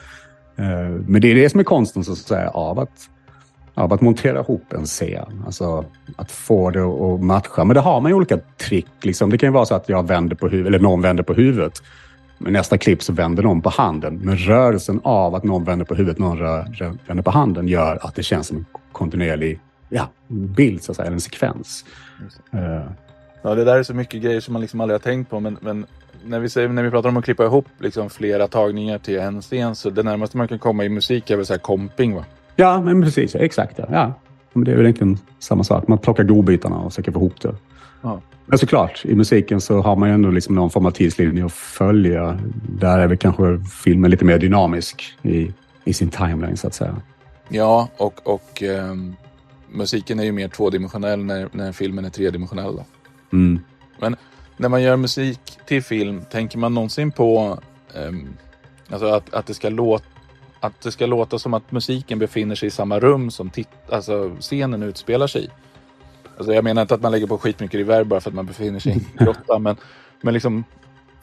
Eh, 0.59 0.65
men 1.07 1.21
det 1.21 1.31
är 1.31 1.35
det 1.35 1.51
som 1.51 1.61
är 1.61 1.65
konsten 1.65 2.05
så 2.05 2.13
att 2.13 2.19
säga 2.19 2.49
av 2.49 2.79
att, 2.79 3.11
av 3.75 3.93
att 3.93 4.01
montera 4.01 4.41
ihop 4.41 4.73
en 4.73 4.85
scen. 4.85 5.43
Alltså 5.47 5.85
att 6.17 6.31
få 6.31 6.71
det 6.71 6.83
att 6.83 7.21
matcha. 7.21 7.65
Men 7.65 7.75
det 7.75 7.81
har 7.81 8.01
man 8.01 8.11
ju 8.11 8.15
olika 8.15 8.39
trick. 8.39 8.87
Liksom. 9.03 9.31
Det 9.31 9.39
kan 9.39 9.47
ju 9.47 9.53
vara 9.53 9.67
så 9.67 9.75
att 9.75 9.89
jag 9.89 10.09
vänder 10.09 10.37
på 10.37 10.49
huvudet, 10.49 10.69
eller 10.69 10.79
någon 10.79 11.03
vänder 11.03 11.23
på 11.23 11.35
huvudet. 11.35 11.83
Men 12.39 12.53
nästa 12.53 12.79
klipp 12.79 13.03
så 13.03 13.13
vänder 13.13 13.43
någon 13.43 13.63
på 13.63 13.71
handen. 13.71 14.21
Men 14.23 14.37
rörelsen 14.37 15.01
av 15.05 15.35
att 15.35 15.45
någon 15.45 15.65
vänder 15.65 15.87
på 15.87 15.95
huvudet, 15.95 16.19
någon 16.19 16.39
rör, 16.39 16.97
vänder 17.07 17.23
på 17.23 17.31
handen 17.31 17.69
gör 17.69 17.99
att 18.03 18.15
det 18.15 18.23
känns 18.23 18.47
som 18.47 18.57
en 18.57 18.67
kontinuerlig 18.93 19.61
ja, 19.89 20.09
bild, 20.29 20.83
så 20.83 20.93
att 20.93 20.97
säga, 20.97 21.07
eller 21.07 21.15
en 21.15 21.21
sekvens. 21.21 21.85
Uh. 22.55 22.91
Ja, 23.43 23.55
det 23.55 23.65
där 23.65 23.77
är 23.77 23.83
så 23.83 23.95
mycket 23.95 24.23
grejer 24.23 24.41
som 24.41 24.53
man 24.53 24.63
liksom 24.63 24.81
aldrig 24.81 24.95
har 24.95 25.03
tänkt 25.03 25.31
på. 25.31 25.41
Men, 25.41 25.59
men 25.61 25.87
när, 26.25 26.41
vi 26.41 26.49
säger, 26.49 26.69
när 26.69 26.83
vi 26.83 26.91
pratar 26.91 27.09
om 27.09 27.17
att 27.17 27.25
klippa 27.25 27.45
ihop 27.45 27.67
liksom 27.79 28.11
flera 28.11 28.49
tagningar 28.49 28.99
till 28.99 29.19
en 29.19 29.43
scen 29.43 29.75
så 29.75 29.91
det 29.91 30.03
närmaste 30.03 30.37
man 30.37 30.49
kan 30.49 30.59
komma 30.59 30.85
i 30.85 30.89
musik 30.89 31.31
är 31.31 31.37
väl 31.37 31.47
så 31.47 31.53
här 31.53 31.61
komping 31.61 32.15
va? 32.15 32.25
Ja, 32.57 32.81
men 32.81 33.03
precis. 33.03 33.35
Exakt. 33.35 33.79
Ja. 33.91 34.13
Men 34.53 34.65
det 34.65 34.73
är 34.73 34.77
väl 34.77 34.85
egentligen 34.85 35.19
samma 35.39 35.65
sak. 35.65 35.89
Man 35.89 35.99
plockar 35.99 36.25
godbitarna 36.25 36.77
och 36.77 36.93
försöker 36.93 37.13
få 37.13 37.19
ihop 37.19 37.41
det. 37.41 37.55
Ja. 38.03 38.21
Men 38.47 38.59
såklart, 38.59 39.05
i 39.05 39.15
musiken 39.15 39.61
så 39.61 39.81
har 39.81 39.97
man 39.97 40.09
ju 40.09 40.15
ändå 40.15 40.31
liksom 40.31 40.55
någon 40.55 40.71
form 40.71 40.87
av 40.87 40.91
tidslinje 40.91 41.45
att 41.45 41.53
följa. 41.53 42.39
Där 42.69 42.99
är 42.99 43.07
väl 43.07 43.17
kanske 43.17 43.61
filmen 43.83 44.11
lite 44.11 44.25
mer 44.25 44.39
dynamisk 44.39 45.19
i, 45.23 45.53
i 45.85 45.93
sin 45.93 46.11
timeline 46.11 46.57
så 46.57 46.67
att 46.67 46.75
säga. 46.75 46.97
Ja, 47.49 47.89
och, 47.97 48.21
och 48.25 48.63
ehm, 48.63 49.17
musiken 49.69 50.21
är 50.21 50.25
ju 50.25 50.33
mer 50.33 50.49
tvådimensionell 50.49 51.25
när, 51.25 51.49
när 51.53 51.73
filmen 51.73 52.05
är 52.05 52.11
tredimensionell. 52.11 52.83
Mm. 53.33 53.61
Men 54.01 54.17
när 54.57 54.69
man 54.69 54.83
gör 54.83 54.97
musik 54.97 55.41
till 55.67 55.83
film, 55.83 56.23
tänker 56.31 56.59
man 56.59 56.75
någonsin 56.75 57.13
på 57.13 57.59
ehm, 57.95 58.29
alltså 58.91 59.07
att, 59.07 59.35
att, 59.35 59.47
det 59.47 59.55
ska 59.55 59.69
låta, 59.69 60.05
att 60.61 60.81
det 60.81 60.93
ska 60.93 61.07
låta 61.07 61.39
som 61.39 61.55
att 61.55 61.73
musiken 61.73 62.19
befinner 62.19 62.55
sig 62.55 62.67
i 62.67 62.71
samma 62.71 63.01
rum 63.01 63.31
som 63.31 63.51
titt, 63.51 63.69
alltså 63.91 64.37
scenen 64.41 64.83
utspelar 64.83 65.27
sig 65.27 65.45
i? 65.45 65.49
Alltså 66.39 66.53
jag 66.53 66.65
menar 66.65 66.83
inte 66.83 66.95
att 66.95 67.03
man 67.03 67.13
lägger 67.13 67.27
på 67.27 67.39
skitmycket 67.39 67.81
reverb 67.81 68.07
bara 68.07 68.21
för 68.21 68.31
att 68.31 68.35
man 68.35 68.47
befinner 68.47 68.81
sig 68.81 68.93
i 68.93 68.95
en 68.95 69.05
grotta, 69.25 69.59
men, 69.59 69.77
men 70.23 70.35
liksom, 70.35 70.65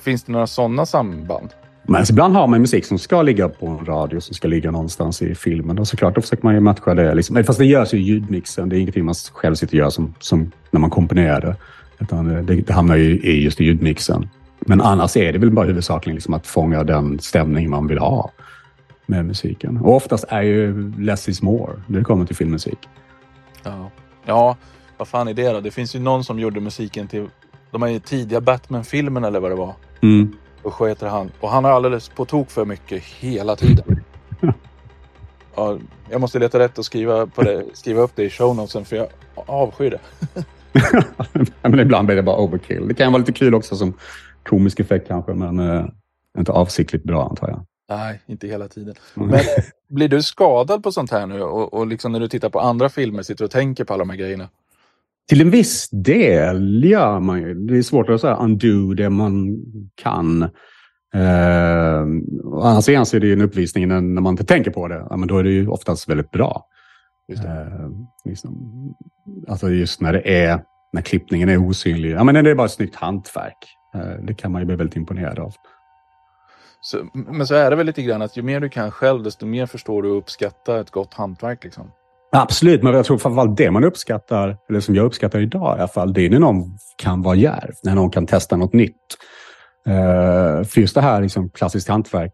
finns 0.01 0.23
det 0.23 0.31
några 0.31 0.47
sådana 0.47 0.85
samband? 0.85 1.49
Men 1.83 1.95
alltså, 1.95 2.13
ibland 2.13 2.35
har 2.35 2.47
man 2.47 2.61
musik 2.61 2.85
som 2.85 2.99
ska 2.99 3.21
ligga 3.21 3.49
på 3.49 3.67
en 3.67 3.85
radio, 3.85 4.19
som 4.19 4.35
ska 4.35 4.47
ligga 4.47 4.71
någonstans 4.71 5.21
i 5.21 5.35
filmen. 5.35 5.79
Och 5.79 5.87
såklart, 5.87 6.15
då 6.15 6.21
försöker 6.21 6.43
man 6.43 6.53
ju 6.53 6.59
matcha 6.59 6.93
det. 6.93 7.15
Liksom. 7.15 7.43
Fast 7.43 7.59
det 7.59 7.65
görs 7.65 7.93
ju 7.93 7.97
i 7.97 8.01
ljudmixen. 8.01 8.69
Det 8.69 8.77
är 8.77 8.79
ingenting 8.79 9.05
man 9.05 9.15
själv 9.33 9.55
sitter 9.55 9.73
och 9.73 9.79
gör 9.79 9.89
som, 9.89 10.13
som 10.19 10.51
när 10.71 10.79
man 10.79 10.89
komponerar 10.89 11.41
det. 11.41 11.55
Utan 11.99 12.45
det, 12.45 12.55
det 12.55 12.73
hamnar 12.73 12.95
ju 12.95 13.19
i 13.19 13.43
just 13.43 13.61
i 13.61 13.63
ljudmixen. 13.63 14.29
Men 14.59 14.81
annars 14.81 15.17
är 15.17 15.33
det 15.33 15.39
väl 15.39 15.51
bara 15.51 15.65
huvudsakligen 15.65 16.15
liksom 16.15 16.33
att 16.33 16.47
fånga 16.47 16.83
den 16.83 17.19
stämning 17.19 17.69
man 17.69 17.87
vill 17.87 17.97
ha 17.97 18.31
med 19.05 19.25
musiken. 19.25 19.77
Och 19.77 19.95
oftast 19.95 20.25
är 20.29 20.41
ju 20.41 20.91
less 20.99 21.29
is 21.29 21.41
more 21.41 21.73
när 21.87 21.99
det 21.99 22.05
kommer 22.05 22.25
till 22.25 22.35
filmmusik. 22.35 22.79
Ja. 23.63 23.91
ja, 24.25 24.57
vad 24.97 25.07
fan 25.07 25.27
är 25.27 25.33
det 25.33 25.49
då? 25.49 25.61
Det 25.61 25.71
finns 25.71 25.95
ju 25.95 25.99
någon 25.99 26.23
som 26.23 26.39
gjorde 26.39 26.59
musiken 26.59 27.07
till 27.07 27.27
de 27.71 27.81
här 27.81 27.99
tidiga 27.99 28.41
Batman-filmen 28.41 29.23
eller 29.23 29.39
vad 29.39 29.51
det 29.51 29.55
var. 29.55 29.73
Mm. 30.01 30.35
Usch, 30.65 30.79
vad 30.79 30.89
heter 30.89 31.07
han? 31.07 31.31
Och 31.39 31.49
han 31.49 31.63
har 31.63 31.71
alldeles 31.71 32.09
på 32.09 32.25
tok 32.25 32.51
för 32.51 32.65
mycket 32.65 33.03
hela 33.03 33.55
tiden. 33.55 34.03
Ja, 35.57 35.77
jag 36.09 36.21
måste 36.21 36.39
leta 36.39 36.59
rätt 36.59 36.77
och 36.77 36.85
skriva, 36.85 37.27
på 37.27 37.41
det, 37.41 37.65
skriva 37.73 38.01
upp 38.01 38.11
det 38.15 38.23
i 38.23 38.29
show 38.29 38.55
notesen 38.55 38.85
för 38.85 38.95
jag 38.95 39.07
avskyr 39.35 39.89
det. 39.91 40.45
men 41.61 41.79
ibland 41.79 42.05
blir 42.05 42.15
det 42.15 42.23
bara 42.23 42.37
overkill. 42.37 42.87
Det 42.87 42.93
kan 42.93 43.11
vara 43.11 43.19
lite 43.19 43.33
kul 43.33 43.55
också 43.55 43.75
som 43.75 43.93
komisk 44.43 44.79
effekt 44.79 45.07
kanske, 45.07 45.33
men 45.33 45.59
eh, 45.59 45.85
inte 46.37 46.51
avsiktligt 46.51 47.03
bra 47.03 47.29
antar 47.29 47.47
jag. 47.47 47.65
Nej, 47.89 48.21
inte 48.25 48.47
hela 48.47 48.67
tiden. 48.67 48.95
Mm. 49.17 49.29
Men 49.29 49.39
blir 49.89 50.07
du 50.07 50.23
skadad 50.23 50.83
på 50.83 50.91
sånt 50.91 51.11
här 51.11 51.27
nu? 51.27 51.41
Och, 51.41 51.73
och 51.73 51.87
liksom 51.87 52.11
när 52.11 52.19
du 52.19 52.27
tittar 52.27 52.49
på 52.49 52.59
andra 52.59 52.89
filmer, 52.89 53.23
sitter 53.23 53.45
och 53.45 53.51
tänker 53.51 53.83
på 53.83 53.93
alla 53.93 54.01
de 54.01 54.09
här 54.09 54.17
grejerna? 54.17 54.49
Till 55.29 55.41
en 55.41 55.49
viss 55.49 55.89
del 55.89 56.83
gör 56.83 57.19
man 57.19 57.41
ju. 57.41 57.53
Det 57.53 57.77
är 57.77 57.81
svårt 57.81 58.09
att 58.09 58.21
säga 58.21 58.35
undo 58.35 58.93
det 58.93 59.09
man 59.09 59.57
kan. 59.95 60.41
Eh, 61.13 62.03
å 62.43 62.61
andra 62.61 62.81
sidan 62.81 63.05
så 63.05 63.15
är 63.15 63.19
det 63.19 63.27
ju 63.27 63.33
en 63.33 63.41
uppvisning 63.41 63.87
när, 63.87 64.01
när 64.01 64.21
man 64.21 64.33
inte 64.33 64.45
tänker 64.45 64.71
på 64.71 64.87
det. 64.87 65.07
Ja, 65.09 65.17
men 65.17 65.27
då 65.27 65.37
är 65.37 65.43
det 65.43 65.51
ju 65.51 65.67
oftast 65.67 66.09
väldigt 66.09 66.31
bra. 66.31 66.65
Just. 67.27 67.43
Eh, 67.43 67.89
liksom, 68.25 68.53
alltså 69.47 69.69
just 69.69 70.01
när 70.01 70.13
det 70.13 70.43
är, 70.43 70.59
när 70.93 71.01
klippningen 71.01 71.49
är 71.49 71.57
osynlig. 71.57 72.11
Ja, 72.11 72.23
men 72.23 72.35
när 72.35 72.43
det 72.43 72.51
är 72.51 72.55
bara 72.55 72.65
ett 72.65 72.71
snyggt 72.71 72.95
hantverk. 72.95 73.57
Eh, 73.95 74.25
det 74.25 74.33
kan 74.33 74.51
man 74.51 74.61
ju 74.61 74.65
bli 74.65 74.75
väldigt 74.75 74.95
imponerad 74.95 75.39
av. 75.39 75.53
Så, 76.81 76.97
men 77.13 77.47
så 77.47 77.55
är 77.55 77.69
det 77.69 77.75
väl 77.75 77.85
lite 77.85 78.01
grann 78.01 78.21
att 78.21 78.37
ju 78.37 78.41
mer 78.41 78.59
du 78.59 78.69
kan 78.69 78.91
själv, 78.91 79.23
desto 79.23 79.45
mer 79.45 79.65
förstår 79.65 80.03
du 80.03 80.09
och 80.09 80.17
uppskattar 80.17 80.79
ett 80.79 80.91
gott 80.91 81.13
hantverk. 81.13 81.63
Liksom. 81.63 81.91
Absolut, 82.35 82.83
men 82.83 82.93
jag 82.93 83.05
tror 83.05 83.17
framförallt 83.17 83.57
det 83.57 83.71
man 83.71 83.83
uppskattar, 83.83 84.57
eller 84.69 84.79
som 84.79 84.95
jag 84.95 85.05
uppskattar 85.05 85.39
idag 85.39 85.77
i 85.77 85.79
alla 85.79 85.87
fall, 85.87 86.13
det 86.13 86.25
är 86.25 86.29
när 86.29 86.39
någon 86.39 86.77
kan 86.97 87.21
vara 87.21 87.35
djärv, 87.35 87.73
när 87.83 87.95
någon 87.95 88.09
kan 88.09 88.27
testa 88.27 88.57
något 88.57 88.73
nytt. 88.73 88.91
Uh, 89.87 90.63
för 90.63 90.79
just 90.79 90.95
det 90.95 91.01
här 91.01 91.21
liksom, 91.21 91.49
klassiskt 91.49 91.87
hantverk, 91.87 92.31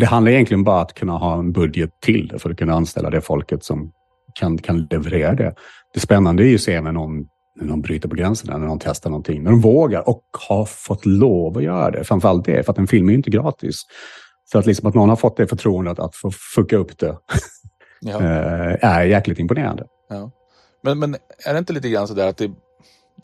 det 0.00 0.06
handlar 0.06 0.32
egentligen 0.32 0.64
bara 0.64 0.76
om 0.76 0.82
att 0.82 0.94
kunna 0.94 1.12
ha 1.12 1.38
en 1.38 1.52
budget 1.52 1.90
till 2.00 2.28
det 2.28 2.38
för 2.38 2.50
att 2.50 2.56
kunna 2.56 2.74
anställa 2.74 3.10
det 3.10 3.20
folket 3.20 3.64
som 3.64 3.92
kan, 4.34 4.58
kan 4.58 4.86
leverera 4.90 5.34
det. 5.34 5.54
Det 5.94 6.00
spännande 6.00 6.42
är 6.42 6.46
ju 6.46 6.54
att 6.54 6.60
se 6.60 6.80
när 6.80 6.92
någon, 6.92 7.24
när 7.60 7.66
någon 7.66 7.80
bryter 7.80 8.08
på 8.08 8.16
gränserna, 8.16 8.58
när 8.58 8.66
någon 8.66 8.78
testar 8.78 9.10
någonting, 9.10 9.42
när 9.42 9.50
de 9.50 9.60
vågar 9.60 10.08
och 10.08 10.22
har 10.48 10.64
fått 10.64 11.06
lov 11.06 11.58
att 11.58 11.64
göra 11.64 11.90
det. 11.90 12.04
Framförallt 12.04 12.44
det, 12.44 12.62
för 12.62 12.72
att 12.72 12.78
en 12.78 12.86
film 12.86 13.08
är 13.08 13.12
ju 13.12 13.16
inte 13.16 13.30
gratis. 13.30 13.82
Så 14.52 14.58
att, 14.58 14.66
liksom 14.66 14.88
att 14.88 14.94
någon 14.94 15.08
har 15.08 15.16
fått 15.16 15.36
det 15.36 15.46
förtroendet 15.46 15.98
att 15.98 16.16
få 16.16 16.30
fucka 16.54 16.76
upp 16.76 16.98
det 16.98 17.16
Ja. 18.04 18.22
eh, 18.22 18.84
är 18.84 19.02
jäkligt 19.04 19.38
imponerande. 19.38 19.84
Ja. 20.08 20.30
Men, 20.82 20.98
men 20.98 21.14
är 21.46 21.52
det 21.52 21.58
inte 21.58 21.72
lite 21.72 21.88
grann 21.88 22.08
sådär 22.08 22.28
att 22.28 22.36
det, 22.36 22.50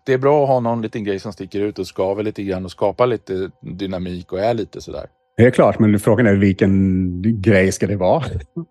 det 0.05 0.13
är 0.13 0.19
bra 0.19 0.43
att 0.43 0.49
ha 0.49 0.61
någon 0.61 0.83
liten 0.83 1.05
grej 1.05 1.19
som 1.21 1.33
sticker 1.33 1.61
ut 1.61 1.79
och 1.79 1.87
skaver 1.87 2.23
lite 2.23 2.43
grann 2.43 2.65
och 2.65 2.71
skapar 2.71 3.07
lite 3.07 3.51
dynamik 3.61 4.33
och 4.33 4.41
är 4.41 4.55
lite 4.55 4.81
sådär? 4.81 5.07
Det 5.37 5.45
är 5.45 5.51
klart, 5.51 5.79
men 5.79 5.99
frågan 6.01 6.27
är 6.27 6.35
vilken 6.35 7.23
grej 7.43 7.73
ska 7.73 7.87
det 7.87 7.97
vara? 7.97 8.25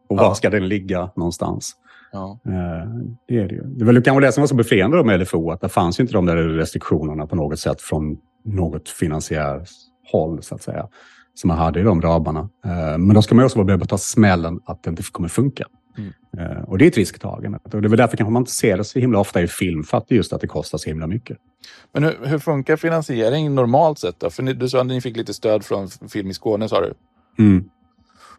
Och 0.10 0.18
var 0.18 0.24
Ja. 0.24 0.36
ska 0.36 0.50
den 0.50 0.68
ligga 0.68 1.10
någonstans? 1.16 1.72
Ja. 2.12 2.40
Eh, 2.46 2.90
Det 3.28 3.38
är 3.38 3.48
det 3.48 3.56
ju. 3.56 3.64
Det 3.64 3.86
var 3.86 4.02
kanske 4.02 4.26
det 4.26 4.32
som 4.32 4.42
var 4.42 4.48
så 4.48 4.56
befriande 4.56 5.04
med 5.04 5.20
LFO, 5.20 5.52
att 5.52 5.62
det 5.62 5.70
fanns 5.70 6.00
inte 6.00 6.14
de 6.14 6.26
där 6.26 6.36
restriktionerna 6.38 7.28
på 7.28 7.36
något 7.36 7.60
sätt 7.60 7.82
från 7.82 8.18
något 8.46 8.90
finansiärt 8.90 9.70
håll, 10.12 10.44
så 10.44 10.56
att 10.56 10.62
säga, 10.62 10.88
som 11.34 11.48
man 11.48 11.58
hade 11.58 11.80
i 11.80 11.84
de 11.84 12.02
ramarna. 12.02 12.50
Eh, 12.66 12.98
Men 12.98 13.14
då 13.14 13.22
ska 13.22 13.36
man 13.36 13.46
också 13.46 13.58
vara 13.58 13.66
beredd 13.66 13.82
att 13.84 13.90
ta 13.90 13.98
smällen 13.98 14.60
att 14.66 14.84
det 14.84 14.90
inte 14.90 15.04
kommer 15.12 15.30
funka. 15.30 15.66
Mm. 15.98 16.14
Eh, 16.38 16.64
Och 16.64 16.78
det 16.78 16.86
är 16.86 16.88
ett 16.88 16.98
risktagande. 16.98 17.60
Och 17.64 17.70
det 17.70 17.78
är 17.78 17.90
väl 17.90 17.98
därför 17.98 18.18
kanske 18.18 18.32
man 18.32 18.42
inte 18.42 18.52
ser 18.52 18.78
det 18.78 18.84
så 18.84 19.00
himla 19.00 19.20
ofta 19.20 19.42
i 19.42 19.48
film, 19.48 19.84
för 19.84 19.98
att 19.98 20.08
det 20.08 20.16
just 20.16 20.34
att 20.34 20.42
det 20.42 20.48
kostar 20.48 20.78
så 20.78 20.90
himla 20.90 21.08
mycket. 21.08 21.38
Men 21.94 22.04
hur, 22.04 22.16
hur 22.26 22.40
funkar 22.40 22.76
finansiering 22.76 23.56
normalt 23.56 24.00
sett 24.00 24.20
då? 24.20 24.30
För 24.30 24.44
ni, 24.44 24.54
du 24.54 24.70
sa 24.70 24.80
att 24.82 24.88
ni 24.88 25.02
fick 25.02 25.18
lite 25.18 25.34
stöd 25.34 25.66
från 25.66 25.90
Film 25.90 26.30
i 26.30 26.34
Skåne 26.34 26.70
sa 26.70 26.82
du. 26.82 26.94
Mm. 27.40 27.70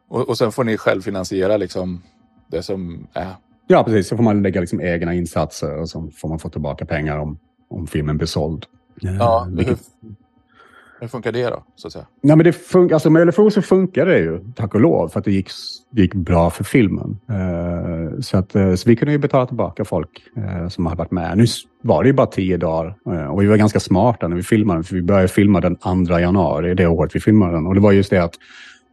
Och, 0.09 0.29
och 0.29 0.39
sen 0.39 0.53
får 0.53 0.65
ni 0.65 0.77
själv 0.77 1.03
finansiera 1.03 1.57
liksom 1.57 2.03
det 2.51 2.63
som 2.63 3.07
är. 3.13 3.29
Ja, 3.67 3.85
precis. 3.85 4.09
Så 4.09 4.17
får 4.17 4.25
man 4.25 4.43
lägga 4.43 4.61
liksom 4.61 4.81
egna 4.81 5.15
insatser 5.15 5.77
och 5.79 5.89
så 5.89 6.11
får 6.17 6.29
man 6.29 6.39
få 6.39 6.49
tillbaka 6.49 6.87
pengar 6.87 7.19
om, 7.19 7.39
om 7.71 7.87
filmen 7.87 8.17
blir 8.17 8.27
såld. 8.27 8.67
Ja, 9.01 9.41
Eh, 9.43 9.49
hur, 9.49 9.57
vilket- 9.57 9.81
hur 11.01 11.09
funkar 11.09 11.33
det 11.33 11.45
då? 11.51 11.65
Så 11.77 11.87
att 11.87 11.93
säga? 11.93 12.07
Nej, 12.23 12.37
men 12.37 12.45
det 12.45 12.51
fun- 12.51 12.93
alltså 12.93 13.11
med 13.11 13.27
LFO 13.27 13.51
så 13.51 13.63
funkar 13.63 14.07
det 14.07 14.19
ju, 14.19 14.41
tack 14.57 14.75
och 14.75 14.81
lov, 14.81 15.09
för 15.09 15.19
att 15.19 15.25
det 15.25 15.33
gick, 15.33 15.51
det 15.91 16.03
gick 16.03 16.15
bra 16.15 16.51
för 16.51 16.65
filmen. 16.65 17.19
Eh, 17.31 18.21
så, 18.21 18.39
att, 18.39 18.55
eh, 18.55 18.75
så 18.75 18.89
vi 18.89 18.97
kunde 18.97 19.13
ju 19.13 19.19
betala 19.19 19.47
tillbaka 19.47 19.85
folk 19.85 20.23
eh, 20.37 20.69
som 20.69 20.87
hade 20.87 20.99
varit 20.99 21.11
med. 21.11 21.39
Nu 21.39 21.45
var 21.83 22.03
det 22.03 22.07
ju 22.07 22.13
bara 22.13 22.27
tio 22.27 22.57
dagar 22.57 22.95
eh, 23.07 23.27
och 23.27 23.43
vi 23.43 23.47
var 23.47 23.57
ganska 23.57 23.81
smarta 23.81 24.29
när 24.29 24.37
vi 24.37 24.43
filmade 24.43 24.83
för 24.83 24.95
vi 24.95 25.03
började 25.03 25.29
filma 25.29 25.61
den 25.61 25.77
2 25.77 26.19
januari, 26.19 26.75
det 26.75 26.87
året 26.87 27.15
vi 27.17 27.21
filmade 27.21 27.53
den. 27.53 27.67
Och 27.67 27.75
det 27.75 27.81
var 27.81 27.93
just 27.93 28.11
det 28.11 28.19
att 28.25 28.35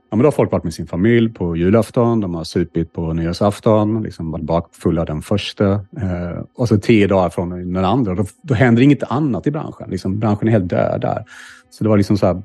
ja, 0.09 0.15
men 0.17 0.19
då 0.23 0.25
har 0.27 0.31
folk 0.31 0.51
varit 0.51 0.63
med 0.63 0.73
sin 0.73 0.87
familj 0.87 1.33
på 1.33 1.55
julafton, 1.55 2.21
de 2.21 2.35
har 2.35 2.43
supit 2.43 2.93
på 2.93 3.13
nyårsafton, 3.13 4.03
liksom 4.03 4.31
varit 4.31 4.45
bakfulla 4.45 5.05
den 5.05 5.21
första. 5.21 5.71
Eh, 5.71 6.41
och 6.55 6.67
så 6.67 6.77
tio 6.77 7.07
dagar 7.07 7.29
från 7.29 7.73
den 7.73 7.85
andra, 7.85 8.15
då, 8.15 8.25
då 8.41 8.53
händer 8.53 8.81
inget 8.81 9.03
annat 9.03 9.47
i 9.47 9.51
branschen. 9.51 9.89
Liksom, 9.89 10.19
branschen 10.19 10.47
är 10.47 10.51
helt 10.51 10.69
död 10.69 11.01
där. 11.01 11.23
Så 11.69 11.83
det 11.83 11.89
var 11.89 11.97
liksom 11.97 12.17
så 12.17 12.25
här 12.25 12.41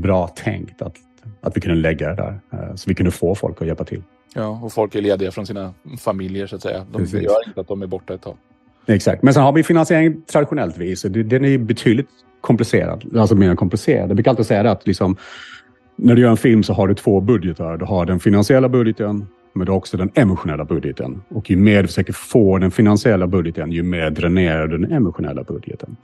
bra 0.00 0.26
tänkt 0.28 0.82
att, 0.82 0.94
att 1.40 1.56
vi 1.56 1.60
kunde 1.60 1.76
lägga 1.76 2.08
det 2.08 2.14
där. 2.14 2.40
eh, 2.52 2.74
Så 2.74 2.88
vi 2.88 2.94
kunde 2.94 3.10
få 3.10 3.34
folk 3.34 3.60
att 3.60 3.66
hjälpa 3.66 3.84
till. 3.84 4.02
Ja, 4.34 4.60
och 4.62 4.72
folk 4.72 4.94
är 4.94 5.00
lediga 5.02 5.30
från 5.30 5.46
sina 5.46 5.74
familjer 5.98 6.46
så 6.46 6.56
att 6.56 6.62
säga. 6.62 6.86
De 6.92 6.98
Precis. 6.98 7.22
gör 7.22 7.48
inte 7.48 7.60
att 7.60 7.68
de 7.68 7.82
är 7.82 7.86
borta 7.86 8.14
ett 8.14 8.22
tag. 8.22 8.36
Exakt. 8.86 9.22
Men 9.22 9.34
sen 9.34 9.42
har 9.42 9.52
vi 9.52 9.62
finansiering 9.62 10.22
traditionellt 10.22 10.78
vis. 10.78 11.02
Den 11.02 11.44
är 11.44 11.58
betydligt 11.58 12.08
komplicerad. 12.40 13.16
Alltså 13.16 13.34
mer 13.34 13.54
komplicerad. 13.54 14.08
Jag 14.10 14.16
brukar 14.16 14.30
alltid 14.30 14.46
säga 14.46 14.62
det 14.62 14.70
att 14.70 14.86
liksom, 14.86 15.16
när 15.96 16.14
du 16.14 16.22
gör 16.22 16.30
en 16.30 16.36
film 16.36 16.62
så 16.62 16.72
har 16.72 16.88
du 16.88 16.94
två 16.94 17.20
budgetar. 17.20 17.76
Du 17.76 17.84
har 17.84 18.06
den 18.06 18.20
finansiella 18.20 18.68
budgeten, 18.68 19.26
men 19.52 19.66
du 19.66 19.72
har 19.72 19.76
också 19.78 19.96
den 19.96 20.10
emotionella 20.14 20.64
budgeten. 20.64 21.22
Och 21.28 21.50
ju 21.50 21.56
mer 21.56 21.82
du 21.82 21.88
försöker 21.88 22.12
få 22.12 22.58
den 22.58 22.70
finansiella 22.70 23.26
budgeten, 23.26 23.72
ju 23.72 23.82
mer 23.82 24.10
dränerar 24.10 24.66
du 24.66 24.78
den 24.78 24.92
emotionella 24.92 25.42
budgeten. 25.44 25.96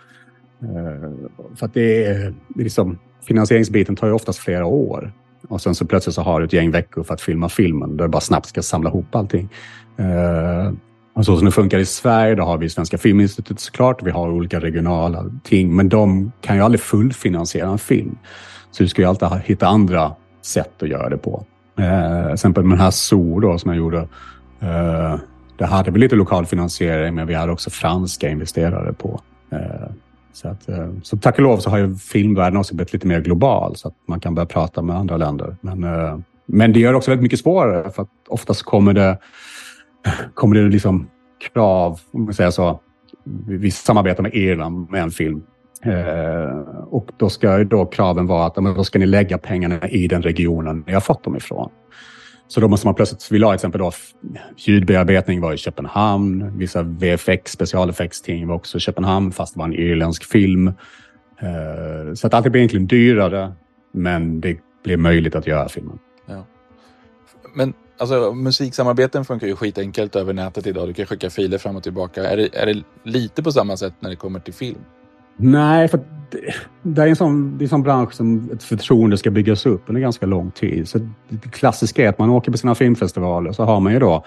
Eh, 0.62 1.56
för 1.56 1.66
att 1.66 1.74
det 1.74 2.04
är, 2.04 2.34
det 2.48 2.60
är 2.60 2.64
liksom, 2.64 2.98
finansieringsbiten 3.26 3.96
tar 3.96 4.06
ju 4.06 4.12
oftast 4.12 4.38
flera 4.38 4.66
år. 4.66 5.12
Och 5.48 5.60
sen 5.60 5.74
så 5.74 5.86
plötsligt 5.86 6.14
så 6.14 6.22
har 6.22 6.40
du 6.40 6.46
ett 6.46 6.52
gäng 6.52 6.70
veckor 6.70 7.02
för 7.02 7.14
att 7.14 7.20
filma 7.20 7.48
filmen 7.48 7.96
där 7.96 8.04
du 8.04 8.10
bara 8.10 8.20
snabbt 8.20 8.46
ska 8.46 8.62
samla 8.62 8.90
ihop 8.90 9.14
allting. 9.14 9.48
Eh, 9.96 10.72
och 11.14 11.24
så 11.24 11.36
som 11.36 11.44
det 11.44 11.50
funkar 11.52 11.78
i 11.78 11.84
Sverige, 11.84 12.34
då 12.34 12.42
har 12.42 12.58
vi 12.58 12.68
Svenska 12.68 12.98
Filminstitutet 12.98 13.60
såklart. 13.60 14.02
Vi 14.02 14.10
har 14.10 14.30
olika 14.30 14.60
regionala 14.60 15.24
ting, 15.44 15.76
men 15.76 15.88
de 15.88 16.32
kan 16.40 16.56
ju 16.56 16.62
aldrig 16.62 16.80
fullfinansiera 16.80 17.68
en 17.68 17.78
film. 17.78 18.18
Så 18.70 18.82
du 18.82 18.88
ska 18.88 19.02
ju 19.02 19.08
alltid 19.08 19.28
hitta 19.44 19.66
andra 19.66 20.12
sätt 20.42 20.82
att 20.82 20.88
göra 20.88 21.08
det 21.08 21.18
på. 21.18 21.44
Eh, 21.78 22.24
till 22.24 22.32
exempel 22.32 22.64
med 22.64 22.78
den 22.78 22.84
här 22.84 22.90
Zoo 22.90 23.40
då, 23.40 23.58
som 23.58 23.70
jag 23.70 23.78
gjorde. 23.78 23.98
Eh, 24.60 25.16
det 25.58 25.66
hade 25.66 25.90
vi 25.90 25.98
lite 25.98 26.16
lokal 26.16 26.46
finansiering, 26.46 27.14
men 27.14 27.26
vi 27.26 27.34
hade 27.34 27.52
också 27.52 27.70
franska 27.70 28.28
investerare 28.28 28.92
på. 28.92 29.20
Så, 30.32 30.48
att, 30.48 30.68
eh, 30.68 30.90
så 31.02 31.16
tack 31.16 31.36
och 31.36 31.42
lov 31.42 31.58
så 31.58 31.70
har 31.70 31.78
ju 31.78 31.94
filmvärlden 31.94 32.56
också 32.56 32.74
blivit 32.74 32.92
lite 32.92 33.06
mer 33.06 33.20
global, 33.20 33.76
så 33.76 33.88
att 33.88 33.94
man 34.06 34.20
kan 34.20 34.34
börja 34.34 34.46
prata 34.46 34.82
med 34.82 34.96
andra 34.96 35.16
länder. 35.16 35.56
Men, 35.60 35.84
eh, 35.84 36.18
men 36.46 36.72
det 36.72 36.80
gör 36.80 36.92
det 36.92 36.96
också 36.96 37.10
väldigt 37.10 37.22
mycket 37.22 37.40
svårare, 37.40 37.90
för 37.90 38.02
att 38.02 38.08
oftast 38.28 38.62
kommer 38.62 38.92
det 38.92 39.18
kommer 40.34 40.56
det 40.56 40.68
liksom 40.68 41.08
krav, 41.52 42.00
om 42.10 42.24
man 42.24 42.34
säger 42.34 42.50
så. 42.50 42.80
Vi 43.46 43.70
samarbetar 43.70 44.22
med 44.22 44.34
Irland 44.34 44.90
med 44.90 45.02
en 45.02 45.10
film. 45.10 45.42
Eh, 45.82 46.58
och 46.90 47.10
då 47.16 47.30
ska 47.30 47.64
då 47.64 47.86
kraven 47.86 48.26
vara 48.26 48.46
att 48.46 48.54
då 48.54 48.84
ska 48.84 48.98
ni 48.98 49.06
lägga 49.06 49.38
pengarna 49.38 49.88
i 49.88 50.08
den 50.08 50.22
regionen 50.22 50.84
ni 50.86 50.92
har 50.92 51.00
fått 51.00 51.24
dem 51.24 51.36
ifrån. 51.36 51.70
Så 52.48 52.60
då 52.60 52.68
måste 52.68 52.86
man 52.86 52.94
plötsligt, 52.94 53.32
vi 53.32 53.38
till 53.38 53.54
exempel 53.54 53.80
då, 53.80 53.92
ljudbearbetning 54.56 55.40
var 55.40 55.52
i 55.52 55.56
Köpenhamn, 55.56 56.58
vissa 56.58 56.82
VFX, 56.82 57.52
specialeffektsteam 57.52 58.48
var 58.48 58.54
också 58.54 58.76
i 58.76 58.80
Köpenhamn, 58.80 59.32
fast 59.32 59.54
det 59.54 59.58
var 59.58 59.66
en 59.66 59.74
irländsk 59.74 60.24
film. 60.24 60.68
Eh, 61.40 62.14
så 62.14 62.26
att 62.26 62.34
allt 62.34 62.46
blir 62.46 62.56
egentligen 62.56 62.86
dyrare, 62.86 63.52
men 63.92 64.40
det 64.40 64.58
blir 64.84 64.96
möjligt 64.96 65.34
att 65.34 65.46
göra 65.46 65.68
filmen. 65.68 65.98
Ja. 66.26 66.46
Men 67.54 67.74
alltså, 67.98 68.32
musiksamarbeten 68.32 69.24
funkar 69.24 69.46
ju 69.46 69.56
skitenkelt 69.56 70.16
över 70.16 70.32
nätet 70.32 70.66
idag. 70.66 70.88
Du 70.88 70.94
kan 70.94 71.06
skicka 71.06 71.30
filer 71.30 71.58
fram 71.58 71.76
och 71.76 71.82
tillbaka. 71.82 72.24
Är 72.30 72.36
det, 72.36 72.48
är 72.56 72.66
det 72.66 72.82
lite 73.02 73.42
på 73.42 73.52
samma 73.52 73.76
sätt 73.76 73.94
när 74.00 74.10
det 74.10 74.16
kommer 74.16 74.40
till 74.40 74.54
film? 74.54 74.80
Nej, 75.40 75.88
för 75.88 76.00
det, 76.82 77.02
är 77.02 77.06
en 77.06 77.16
sån, 77.16 77.58
det 77.58 77.62
är 77.62 77.64
en 77.64 77.68
sån 77.68 77.82
bransch 77.82 78.12
som 78.12 78.50
ett 78.52 78.62
förtroende 78.62 79.18
ska 79.18 79.30
byggas 79.30 79.66
upp 79.66 79.82
under 79.86 80.00
ganska 80.00 80.26
lång 80.26 80.50
tid. 80.50 80.88
Så 80.88 80.98
det 81.28 81.48
klassiska 81.50 82.04
är 82.04 82.08
att 82.08 82.18
man 82.18 82.30
åker 82.30 82.52
på 82.52 82.58
sina 82.58 82.74
filmfestivaler 82.74 83.52
så 83.52 83.64
har 83.64 83.80
man 83.80 83.92
ju 83.92 83.98
då 83.98 84.24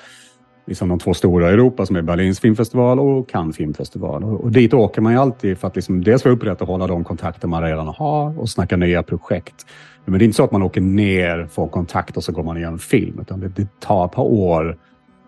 liksom 0.66 0.90
de 0.90 1.00
två 1.00 1.14
stora 1.14 1.50
i 1.50 1.54
Europa 1.54 1.86
som 1.86 1.96
är 1.96 2.02
Berlins 2.02 2.40
filmfestival 2.40 3.00
och 3.00 3.30
Cannes 3.30 3.58
filmfestival. 3.58 4.24
Och, 4.24 4.42
och 4.42 4.52
dit 4.52 4.74
åker 4.74 5.02
man 5.02 5.14
ju 5.14 5.20
alltid 5.20 5.58
för 5.58 5.68
att 5.68 5.76
liksom 5.76 6.04
dels 6.04 6.26
vara 6.26 6.36
upprätthålla 6.36 6.88
de 6.88 7.04
kontakter 7.04 7.48
man 7.48 7.64
redan 7.64 7.88
har 7.88 8.40
och 8.40 8.50
snacka 8.50 8.78
nya 8.78 9.04
projekt. 9.04 9.66
Men 10.06 10.20
det 10.20 10.24
är 10.24 10.26
inte 10.26 10.36
så 10.36 10.44
att 10.44 10.52
man 10.52 10.64
åker 10.64 10.82
ner, 10.82 11.48
får 11.48 11.68
kontakt 11.68 12.18
och 12.18 12.24
så 12.24 12.32
går 12.32 12.44
man 12.44 12.56
och 12.56 12.62
gör 12.62 12.72
en 12.72 12.80
film. 12.80 13.20
Utan 13.22 13.40
det, 13.40 13.48
det 13.48 13.80
tar 13.80 14.06
ett 14.06 14.12
par 14.12 14.24
år 14.24 14.78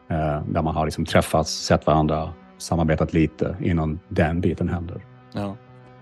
eh, 0.09 0.43
där 0.47 0.61
man 0.61 0.75
har 0.75 0.85
liksom 0.85 1.05
träffats, 1.05 1.51
sett 1.51 1.85
varandra, 1.85 2.29
samarbetat 2.57 3.13
lite 3.13 3.55
innan 3.61 3.99
den 4.09 4.41
biten 4.41 4.69
händer. 4.69 5.05
Ja. 5.33 5.55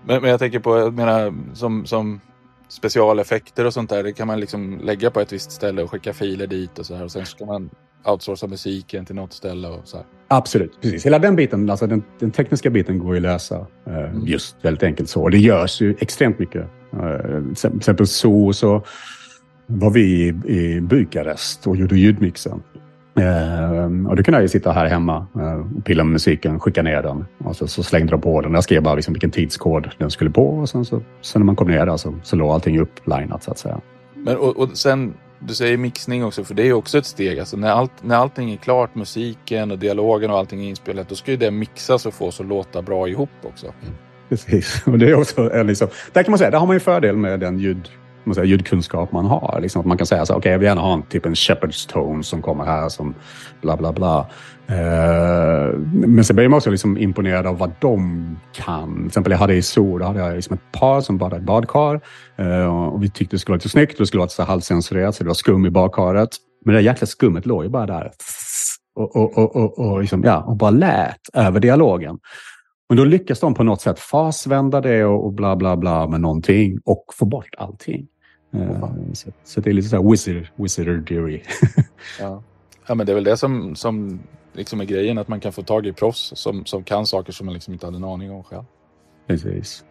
Men, 0.06 0.22
men 0.22 0.30
jag 0.30 0.38
tänker 0.38 0.58
på, 0.58 0.78
jag 0.78 0.94
menar, 0.94 1.34
som, 1.54 1.86
som 1.86 2.20
specialeffekter 2.68 3.64
och 3.64 3.74
sånt 3.74 3.90
där, 3.90 4.02
det 4.02 4.12
kan 4.12 4.26
man 4.26 4.40
liksom 4.40 4.80
lägga 4.82 5.10
på 5.10 5.20
ett 5.20 5.32
visst 5.32 5.52
ställe 5.52 5.82
och 5.82 5.90
skicka 5.90 6.12
filer 6.12 6.46
dit 6.46 6.78
och 6.78 6.86
så 6.86 6.94
här. 6.94 7.04
Och 7.04 7.12
sen 7.12 7.26
ska 7.26 7.44
man 7.44 7.70
outsourca 8.04 8.46
musiken 8.46 9.04
till 9.04 9.14
något 9.14 9.32
ställe 9.32 9.68
och 9.68 9.80
så 9.84 9.96
här. 9.96 10.06
Absolut, 10.28 10.80
precis. 10.80 11.06
Hela 11.06 11.18
den 11.18 11.36
biten, 11.36 11.70
alltså 11.70 11.86
den, 11.86 12.02
den 12.18 12.30
tekniska 12.30 12.70
biten 12.70 12.98
går 12.98 13.14
ju 13.14 13.16
att 13.16 13.22
lösa 13.22 13.66
eh, 13.86 13.96
mm. 13.96 14.26
just 14.26 14.56
väldigt 14.62 14.82
enkelt 14.82 15.08
så. 15.08 15.22
Och 15.22 15.30
det 15.30 15.38
görs 15.38 15.80
ju 15.80 15.96
extremt 16.00 16.38
mycket. 16.38 16.62
Eh, 16.92 17.54
till 17.54 17.76
exempel 17.76 18.06
så, 18.06 18.52
så 18.52 18.82
var 19.66 19.90
vi 19.90 20.00
i, 20.02 20.28
i 20.56 20.80
Bukarest 20.80 21.66
och 21.66 21.76
gjorde 21.76 21.96
ljudmixen. 21.96 22.62
Eh, 23.14 24.08
och 24.08 24.16
då 24.16 24.22
kunde 24.22 24.38
jag 24.38 24.42
ju 24.42 24.48
sitta 24.48 24.72
här 24.72 24.86
hemma 24.86 25.26
eh, 25.36 25.52
och 25.52 25.84
pilla 25.84 26.04
med 26.04 26.12
musiken, 26.12 26.60
skicka 26.60 26.82
ner 26.82 27.02
den. 27.02 27.24
Och 27.38 27.56
så, 27.56 27.66
så 27.66 27.82
slängde 27.82 28.10
de 28.10 28.20
på 28.20 28.40
den. 28.40 28.54
Jag 28.54 28.64
skrev 28.64 28.82
bara 28.82 28.94
liksom 28.94 29.14
vilken 29.14 29.30
tidskod 29.30 29.90
den 29.98 30.10
skulle 30.10 30.30
på 30.30 30.48
och 30.48 30.68
sen, 30.68 30.84
så, 30.84 31.02
sen 31.20 31.40
när 31.40 31.46
man 31.46 31.56
kom 31.56 31.68
ner 31.68 31.86
där 31.86 31.96
så, 31.96 32.14
så 32.22 32.36
låg 32.36 32.50
allting 32.50 32.80
upplinat 32.80 33.42
så 33.42 33.50
att 33.50 33.58
säga. 33.58 33.80
Men 34.14 34.36
och, 34.36 34.56
och 34.56 34.76
sen, 34.76 35.14
du 35.38 35.54
säger 35.54 35.76
mixning 35.76 36.24
också, 36.24 36.44
för 36.44 36.54
det 36.54 36.68
är 36.68 36.72
också 36.72 36.98
ett 36.98 37.06
steg. 37.06 37.38
Alltså 37.38 37.56
när, 37.56 37.70
allt, 37.70 37.92
när 38.02 38.16
allting 38.16 38.52
är 38.52 38.56
klart, 38.56 38.94
musiken 38.94 39.70
och 39.70 39.78
dialogen 39.78 40.30
och 40.30 40.38
allting 40.38 40.64
är 40.64 40.68
inspelat, 40.68 41.08
då 41.08 41.14
ska 41.14 41.30
ju 41.30 41.36
det 41.36 41.50
mixas 41.50 42.06
och 42.06 42.14
fås 42.14 42.40
att 42.40 42.46
låta 42.46 42.82
bra 42.82 43.08
ihop 43.08 43.30
också. 43.42 43.66
Mm. 43.66 43.94
Precis, 44.28 44.82
och 44.86 44.98
det 44.98 45.10
är 45.10 45.14
också 45.14 45.62
liksom, 45.64 45.88
där 46.12 46.22
kan 46.22 46.32
man 46.32 46.38
säga, 46.38 46.50
där 46.50 46.58
har 46.58 46.66
man 46.66 46.76
ju 46.76 46.80
fördel 46.80 47.16
med 47.16 47.40
den 47.40 47.58
ljud 47.58 47.88
man 48.24 48.34
säger, 48.34 48.48
ljudkunskap 48.48 49.12
man 49.12 49.26
har. 49.26 49.58
Liksom 49.62 49.80
att 49.80 49.86
man 49.86 49.98
kan 49.98 50.06
säga 50.06 50.26
så 50.26 50.32
okej, 50.32 50.38
okay, 50.38 50.52
jag 50.52 50.58
vill 50.58 50.66
gärna 50.66 50.80
ha 50.80 50.94
en 50.94 51.02
typ 51.02 51.26
en 51.26 51.34
Shepherds 51.34 51.86
tone 51.86 52.22
som 52.22 52.42
kommer 52.42 52.64
här 52.64 52.88
som 52.88 53.14
bla 53.60 53.76
bla 53.76 53.92
bla. 53.92 54.26
Eh, 54.66 55.78
men 55.92 56.24
sen 56.24 56.36
blir 56.36 56.48
man 56.48 56.56
också 56.56 56.70
liksom 56.70 56.98
imponerad 56.98 57.46
av 57.46 57.58
vad 57.58 57.72
de 57.80 58.36
kan. 58.52 58.96
Till 58.96 59.06
exempel 59.06 59.30
jag 59.30 59.38
hade 59.38 59.54
i 59.54 59.62
Sol, 59.62 60.00
då 60.00 60.06
hade 60.06 60.18
jag 60.20 60.34
liksom 60.34 60.54
ett 60.54 60.72
par 60.72 61.00
som 61.00 61.18
badade 61.18 61.36
i 61.36 61.38
ett 61.38 61.46
badkar. 61.46 62.00
eh, 62.36 62.76
och 62.76 63.02
vi 63.02 63.10
tyckte 63.10 63.36
det 63.36 63.40
skulle 63.40 63.52
vara 63.52 63.58
lite 63.58 63.68
snyggt. 63.68 63.98
Det 63.98 64.06
skulle 64.06 64.18
vara 64.18 64.28
så 64.28 64.42
halvcensurerat, 64.42 65.14
så 65.14 65.24
det 65.24 65.28
var 65.28 65.34
skum 65.34 65.66
i 65.66 65.70
badkaret. 65.70 66.30
Men 66.64 66.74
det 66.74 66.80
där 66.80 66.86
jäkla 66.86 67.06
skummet 67.06 67.46
låg 67.46 67.64
ju 67.64 67.70
bara 67.70 67.86
där. 67.86 68.10
Och, 68.94 69.16
och, 69.16 69.38
och, 69.38 69.56
och, 69.56 69.78
och, 69.78 70.00
liksom, 70.00 70.22
ja, 70.24 70.42
och 70.42 70.56
bara 70.56 70.70
lät 70.70 71.20
över 71.34 71.60
dialogen. 71.60 72.18
Men 72.92 72.96
då 72.96 73.04
lyckas 73.04 73.40
de 73.40 73.54
på 73.54 73.64
något 73.64 73.80
sätt 73.80 73.98
fasvända 73.98 74.80
det 74.80 75.04
och, 75.04 75.24
och 75.24 75.32
bla 75.32 75.56
bla 75.56 75.76
bla 75.76 76.08
med 76.08 76.20
någonting 76.20 76.78
och 76.84 77.04
få 77.12 77.24
bort 77.24 77.54
allting. 77.58 78.06
Uh, 78.54 78.94
så, 79.12 79.30
så, 79.44 79.60
det 79.60 79.70
är 79.70 79.74
lite 79.74 79.88
så 79.88 79.96
här 79.96 80.10
wizard, 80.10 80.46
wizardry. 80.56 81.42
ja. 82.20 82.42
ja, 82.86 82.94
men 82.94 83.06
det 83.06 83.12
är 83.12 83.14
väl 83.14 83.24
det 83.24 83.36
som, 83.36 83.76
som 83.76 84.20
liksom 84.52 84.80
är 84.80 84.84
grejen, 84.84 85.18
att 85.18 85.28
man 85.28 85.40
kan 85.40 85.52
få 85.52 85.62
tag 85.62 85.86
i 85.86 85.92
proffs 85.92 86.32
som, 86.36 86.64
som 86.64 86.84
kan 86.84 87.06
saker 87.06 87.32
som 87.32 87.46
man 87.46 87.54
liksom 87.54 87.72
inte 87.72 87.86
hade 87.86 87.96
en 87.96 88.04
aning 88.04 88.30
om 88.30 88.44
själv. 88.44 88.64
Precis. 89.26 89.84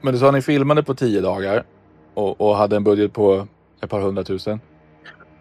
Men 0.00 0.14
du 0.14 0.20
sa 0.20 0.28
att 0.28 0.34
ni 0.34 0.42
filmade 0.42 0.82
på 0.82 0.94
tio 0.94 1.20
dagar 1.20 1.64
och, 2.14 2.40
och 2.40 2.56
hade 2.56 2.76
en 2.76 2.84
budget 2.84 3.12
på 3.12 3.46
ett 3.82 3.90
par 3.90 4.00
hundratusen. 4.00 4.60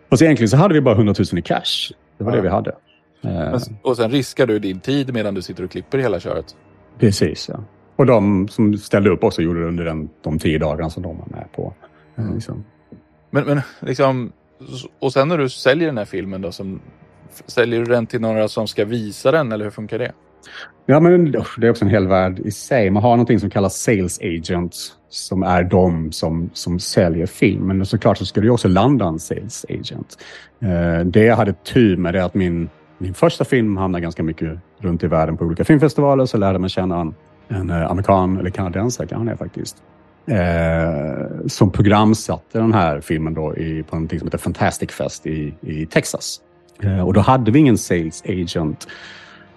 Fast 0.09 0.21
egentligen 0.21 0.49
så 0.49 0.57
hade 0.57 0.73
vi 0.73 0.81
bara 0.81 0.95
hundratusen 0.95 1.39
i 1.39 1.41
cash. 1.41 1.91
Det 2.17 2.23
var 2.23 2.31
ja. 2.31 2.35
det 2.35 2.41
vi 2.41 2.49
hade. 2.49 2.75
Men, 3.21 3.59
och 3.81 3.97
sen 3.97 4.11
riskar 4.11 4.47
du 4.47 4.59
din 4.59 4.79
tid 4.79 5.13
medan 5.13 5.33
du 5.33 5.41
sitter 5.41 5.63
och 5.63 5.71
klipper 5.71 5.97
hela 5.97 6.19
köret? 6.19 6.55
Precis, 6.99 7.49
ja. 7.49 7.59
Och 7.95 8.05
de 8.05 8.47
som 8.47 8.77
ställde 8.77 9.09
upp 9.09 9.23
också 9.23 9.41
gjorde 9.41 9.59
det 9.59 9.67
under 9.67 9.85
den, 9.85 10.09
de 10.21 10.39
tio 10.39 10.59
dagarna 10.59 10.89
som 10.89 11.03
de 11.03 11.17
var 11.17 11.27
med 11.27 11.51
på. 11.55 11.73
Mm. 12.17 12.33
Liksom. 12.33 12.63
Men, 13.29 13.45
men 13.45 13.61
liksom, 13.79 14.31
och 14.99 15.13
sen 15.13 15.27
när 15.27 15.37
du 15.37 15.49
säljer 15.49 15.87
den 15.87 15.97
här 15.97 16.05
filmen 16.05 16.41
då, 16.41 16.51
som, 16.51 16.79
säljer 17.45 17.79
du 17.79 17.85
den 17.85 18.07
till 18.07 18.21
några 18.21 18.47
som 18.47 18.67
ska 18.67 18.85
visa 18.85 19.31
den 19.31 19.51
eller 19.51 19.65
hur 19.65 19.71
funkar 19.71 19.99
det? 19.99 20.11
Ja, 20.85 20.99
men 20.99 21.31
det 21.31 21.67
är 21.67 21.69
också 21.69 21.85
en 21.85 21.91
hel 21.91 22.07
värld 22.07 22.39
i 22.39 22.51
sig. 22.51 22.89
Man 22.89 23.03
har 23.03 23.09
någonting 23.09 23.39
som 23.39 23.49
kallas 23.49 23.75
sales 23.75 24.19
agents 24.21 24.93
som 25.09 25.43
är 25.43 25.63
de 25.63 26.11
som, 26.11 26.49
som 26.53 26.79
säljer 26.79 27.25
film. 27.25 27.67
Men 27.67 27.85
såklart 27.85 28.17
så 28.17 28.25
ska 28.25 28.41
ju 28.41 28.49
också 28.49 28.67
landa 28.67 29.05
en 29.05 29.19
sales 29.19 29.65
agent. 29.69 30.17
Eh, 30.59 31.05
det 31.05 31.23
jag 31.23 31.35
hade 31.35 31.53
tur 31.53 31.97
med 31.97 32.15
är 32.15 32.21
att 32.21 32.33
min 32.33 32.69
min 32.97 33.13
första 33.13 33.45
film 33.45 33.77
hamnade 33.77 34.01
ganska 34.01 34.23
mycket 34.23 34.59
runt 34.79 35.03
i 35.03 35.07
världen 35.07 35.37
på 35.37 35.45
olika 35.45 35.63
filmfestivaler. 35.63 36.25
Så 36.25 36.37
lärde 36.37 36.59
man 36.59 36.69
känna 36.69 37.01
en, 37.01 37.15
en 37.47 37.69
eh, 37.69 37.91
amerikan, 37.91 38.37
eller 38.37 38.49
kanadensare 38.49 39.07
kan 39.07 39.17
han 39.17 39.27
är 39.27 39.35
faktiskt. 39.35 39.83
Eh, 40.25 41.47
som 41.47 41.71
programsatte 41.71 42.59
den 42.59 42.73
här 42.73 43.01
filmen 43.01 43.33
då 43.33 43.57
i, 43.57 43.83
på 43.83 43.99
något 43.99 44.09
som 44.09 44.27
heter 44.27 44.37
Fantastic 44.37 44.91
Fest 44.91 45.27
i, 45.27 45.53
i 45.61 45.85
Texas. 45.85 46.41
Eh, 46.83 47.07
och 47.07 47.13
då 47.13 47.19
hade 47.19 47.51
vi 47.51 47.59
ingen 47.59 47.77
sales 47.77 48.23
agent. 48.25 48.87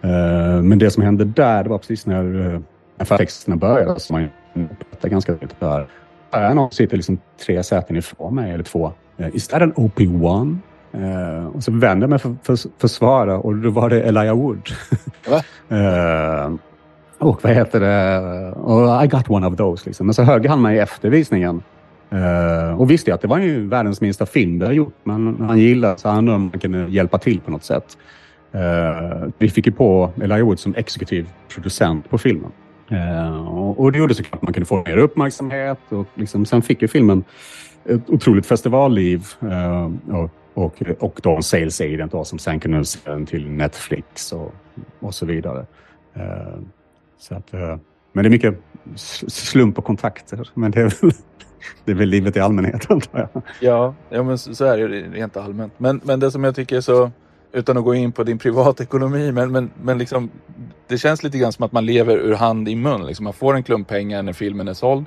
Eh, 0.02 0.62
men 0.62 0.78
det 0.78 0.90
som 0.90 1.02
hände 1.02 1.24
där, 1.24 1.62
det 1.62 1.70
var 1.70 1.78
precis 1.78 2.06
när, 2.06 2.54
eh, 2.98 3.16
texterna 3.16 3.56
började, 3.56 4.00
så 4.00 4.12
man 4.12 4.28
pratade 4.90 5.08
ganska 5.08 5.32
lite 5.32 5.54
där. 5.58 5.86
Någon 6.54 6.70
sitter 6.70 6.96
liksom 6.96 7.18
tre 7.46 7.62
säten 7.62 7.96
ifrån 7.96 8.34
mig, 8.34 8.52
eller 8.52 8.64
två. 8.64 8.92
Eh, 9.16 9.36
is 9.36 9.48
that 9.48 9.62
an 9.62 9.72
OP1? 9.72 10.58
Uh, 10.94 11.46
och 11.46 11.62
så 11.62 11.72
vände 11.72 12.04
jag 12.04 12.10
mig 12.10 12.18
för, 12.18 12.36
för, 12.42 12.58
för 12.78 12.88
svara 12.88 13.38
och 13.38 13.54
då 13.54 13.70
var 13.70 13.90
det 13.90 14.02
Elijah 14.02 14.36
Wood. 14.36 14.68
uh, 15.72 16.54
och 17.18 17.44
vad 17.44 17.52
heter 17.52 17.80
det? 17.80 18.52
Och 18.52 19.04
I 19.04 19.06
got 19.06 19.30
one 19.30 19.46
of 19.46 19.56
those. 19.56 19.82
Liksom. 19.86 20.06
Men 20.06 20.14
så 20.14 20.22
högg 20.22 20.46
han 20.46 20.62
mig 20.62 20.76
i 20.76 20.78
eftervisningen. 20.78 21.62
Uh, 22.12 22.80
och 22.80 22.90
visste 22.90 23.14
att 23.14 23.20
det 23.20 23.28
var 23.28 23.38
ju 23.38 23.68
världens 23.68 24.00
minsta 24.00 24.26
film 24.26 24.58
det 24.58 24.66
har 24.66 24.72
gjort. 24.72 24.94
Men 25.04 25.36
han 25.40 25.58
gillade 25.58 25.98
så 25.98 26.08
han 26.08 26.18
undrade 26.18 26.36
om 26.36 26.42
man 26.42 26.60
kunde 26.60 26.86
hjälpa 26.88 27.18
till 27.18 27.40
på 27.40 27.50
något 27.50 27.64
sätt. 27.64 27.98
Vi 29.38 29.50
fick 29.50 29.66
ju 29.66 29.72
på 29.72 30.10
Elijah 30.22 30.46
Wood 30.46 30.58
som 30.58 30.74
exekutiv 30.74 31.28
producent 31.54 32.10
på 32.10 32.18
filmen. 32.18 32.50
Och, 33.48 33.80
och 33.80 33.92
det 33.92 33.98
gjorde 33.98 34.14
såklart 34.14 34.34
att 34.34 34.42
man 34.42 34.52
kunde 34.52 34.66
få 34.66 34.82
mer 34.86 34.96
uppmärksamhet. 34.96 35.78
Och 35.88 36.06
liksom, 36.14 36.46
sen 36.46 36.62
fick 36.62 36.82
ju 36.82 36.88
filmen 36.88 37.24
ett 37.84 38.10
otroligt 38.10 38.46
festivalliv. 38.46 39.26
och 40.12 40.30
och, 40.60 40.82
och 40.98 41.20
då 41.22 41.36
en 41.36 41.42
sales 41.42 41.80
agent 41.80 42.12
då, 42.12 42.24
som 42.24 42.38
sen 42.38 42.60
kunde 42.60 42.84
sälja 42.84 43.12
den 43.14 43.26
till 43.26 43.50
Netflix 43.50 44.32
och, 44.32 44.54
och 45.00 45.14
så 45.14 45.26
vidare. 45.26 45.66
Eh, 46.14 46.58
så 47.18 47.34
att, 47.34 47.54
eh, 47.54 47.76
men 48.12 48.24
det 48.24 48.28
är 48.28 48.30
mycket 48.30 48.54
slump 49.28 49.78
och 49.78 49.84
kontakter. 49.84 50.48
Men 50.54 50.70
det 50.70 50.80
är 50.80 51.00
väl, 51.00 51.12
det 51.84 51.92
är 51.92 51.96
väl 51.96 52.08
livet 52.08 52.36
i 52.36 52.40
allmänhet 52.40 52.90
antar 52.90 53.30
jag. 53.32 53.42
Ja, 53.60 53.94
ja 54.08 54.22
men 54.22 54.38
så 54.38 54.64
är 54.64 54.78
det 54.78 54.86
rent 54.86 55.36
allmänt. 55.36 55.72
Men, 55.78 56.00
men 56.04 56.20
det 56.20 56.30
som 56.30 56.44
jag 56.44 56.54
tycker 56.54 56.76
är 56.76 56.80
så, 56.80 57.10
utan 57.52 57.76
att 57.76 57.84
gå 57.84 57.94
in 57.94 58.12
på 58.12 58.24
din 58.24 58.38
privatekonomi, 58.38 59.32
men, 59.32 59.52
men, 59.52 59.70
men 59.82 59.98
liksom, 59.98 60.30
det 60.86 60.98
känns 60.98 61.22
lite 61.22 61.38
grann 61.38 61.52
som 61.52 61.64
att 61.64 61.72
man 61.72 61.86
lever 61.86 62.16
ur 62.16 62.34
hand 62.34 62.68
i 62.68 62.76
mun. 62.76 63.06
Liksom 63.06 63.24
man 63.24 63.32
får 63.32 63.54
en 63.54 63.62
klump 63.62 63.88
pengar 63.88 64.22
när 64.22 64.32
filmen 64.32 64.68
är 64.68 64.74
såld 64.74 65.04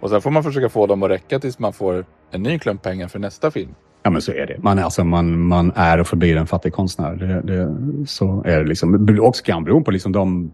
och 0.00 0.10
sen 0.10 0.20
får 0.20 0.30
man 0.30 0.42
försöka 0.42 0.68
få 0.68 0.86
dem 0.86 1.02
att 1.02 1.10
räcka 1.10 1.38
tills 1.40 1.58
man 1.58 1.72
får 1.72 2.04
en 2.30 2.42
ny 2.42 2.58
klump 2.58 2.82
pengar 2.82 3.08
för 3.08 3.18
nästa 3.18 3.50
film. 3.50 3.74
Ja, 4.02 4.10
men 4.10 4.22
så 4.22 4.32
är 4.32 4.46
det. 4.46 4.58
Man, 4.58 4.78
alltså, 4.78 5.04
man, 5.04 5.40
man 5.40 5.72
är 5.74 6.00
och 6.00 6.06
förblir 6.06 6.36
en 6.36 6.46
fattig 6.46 6.72
konstnär. 6.72 7.14
Det, 7.14 7.40
det, 7.40 7.76
så 8.06 8.42
är 8.46 8.58
det. 8.58 8.64
Liksom. 8.64 9.18
Också 9.20 9.44
kan 9.44 9.64
bero 9.64 9.84
på 9.84 9.90
liksom 9.90 10.12
de, 10.12 10.52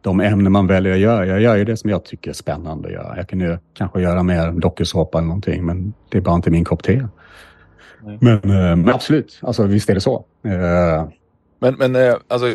de 0.00 0.20
ämnen 0.20 0.52
man 0.52 0.66
väljer 0.66 0.92
att 0.92 0.98
göra. 0.98 1.26
Jag 1.26 1.40
gör 1.40 1.56
ju 1.56 1.64
det 1.64 1.76
som 1.76 1.90
jag 1.90 2.04
tycker 2.04 2.30
är 2.30 2.34
spännande 2.34 2.88
att 2.88 2.94
göra. 2.94 3.16
Jag 3.16 3.28
kan 3.28 3.40
ju 3.40 3.58
kanske 3.74 4.00
göra 4.00 4.22
mer 4.22 4.50
dokusåpa 4.50 5.18
eller 5.18 5.28
någonting, 5.28 5.66
men 5.66 5.94
det 6.08 6.18
är 6.18 6.22
bara 6.22 6.34
inte 6.34 6.50
min 6.50 6.64
kopp 6.64 6.82
te. 6.82 7.06
Men, 8.20 8.34
eh, 8.34 8.76
men, 8.76 8.88
absolut, 8.88 9.38
alltså, 9.42 9.62
visst 9.62 9.90
är 9.90 9.94
det 9.94 10.00
så. 10.00 10.24
Uh... 10.46 11.08
Men, 11.58 11.74
men 11.74 11.96
eh, 11.96 12.14
alltså, 12.28 12.46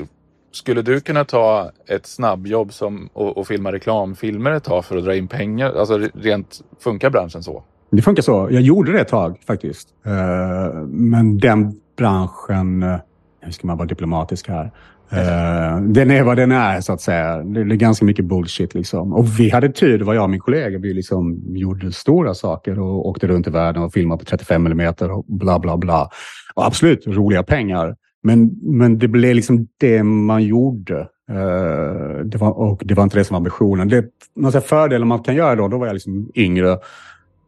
skulle 0.51 0.81
du 0.81 0.99
kunna 0.99 1.25
ta 1.25 1.71
ett 1.87 2.05
snabbjobb 2.05 2.73
som, 2.73 3.09
och, 3.13 3.37
och 3.37 3.47
filma 3.47 3.71
reklamfilmer 3.71 4.51
ett 4.51 4.63
tag 4.63 4.85
för 4.85 4.97
att 4.97 5.03
dra 5.03 5.15
in 5.15 5.27
pengar? 5.27 5.73
Alltså 5.79 5.99
rent, 6.13 6.61
funkar 6.79 7.09
branschen 7.09 7.43
så? 7.43 7.63
Det 7.91 8.01
funkar 8.01 8.23
så. 8.23 8.47
Jag 8.51 8.61
gjorde 8.61 8.91
det 8.91 9.01
ett 9.01 9.07
tag 9.07 9.37
faktiskt. 9.47 9.87
Eh, 10.05 10.81
men 10.87 11.37
den 11.37 11.73
branschen, 11.97 12.83
hur 12.83 12.99
nu 13.45 13.51
ska 13.51 13.67
man 13.67 13.77
vara 13.77 13.87
diplomatisk 13.87 14.49
här, 14.49 14.71
eh, 15.11 15.81
den 15.81 16.11
är 16.11 16.23
vad 16.23 16.37
den 16.37 16.51
är, 16.51 16.81
så 16.81 16.93
att 16.93 17.01
säga. 17.01 17.43
Det 17.43 17.59
är 17.59 17.65
ganska 17.65 18.05
mycket 18.05 18.25
bullshit. 18.25 18.73
Liksom. 18.73 19.13
Och 19.13 19.39
vi 19.39 19.49
hade 19.49 19.69
tur, 19.69 19.97
det 19.97 20.05
var 20.05 20.13
jag 20.13 20.23
och 20.23 20.29
min 20.29 20.39
kollega. 20.39 20.77
Vi 20.77 20.93
liksom 20.93 21.41
gjorde 21.47 21.91
stora 21.91 22.33
saker 22.33 22.79
och 22.79 23.07
åkte 23.07 23.27
runt 23.27 23.47
i 23.47 23.49
världen 23.49 23.83
och 23.83 23.93
filmade 23.93 24.19
på 24.19 24.25
35 24.25 24.65
mm 24.65 24.93
och 24.99 25.25
bla, 25.27 25.59
bla, 25.59 25.77
bla. 25.77 26.09
Och 26.53 26.65
absolut 26.65 27.07
roliga 27.07 27.43
pengar. 27.43 27.95
Men, 28.23 28.51
men 28.61 28.97
det 28.97 29.07
blev 29.07 29.35
liksom 29.35 29.67
det 29.79 30.03
man 30.03 30.43
gjorde. 30.43 30.99
Eh, 31.31 32.25
det 32.25 32.37
var, 32.37 32.51
och 32.51 32.81
det 32.85 32.93
var 32.93 33.03
inte 33.03 33.17
det 33.17 33.23
som 33.23 33.33
var 33.33 33.39
ambitionen. 33.39 33.87
Det, 33.87 34.05
man 34.35 34.51
säger, 34.51 34.67
fördelen 34.67 35.07
man 35.07 35.19
kan 35.19 35.35
göra 35.35 35.55
då, 35.55 35.67
då 35.67 35.77
var 35.77 35.87
jag 35.87 35.93
liksom 35.93 36.31
yngre. 36.35 36.77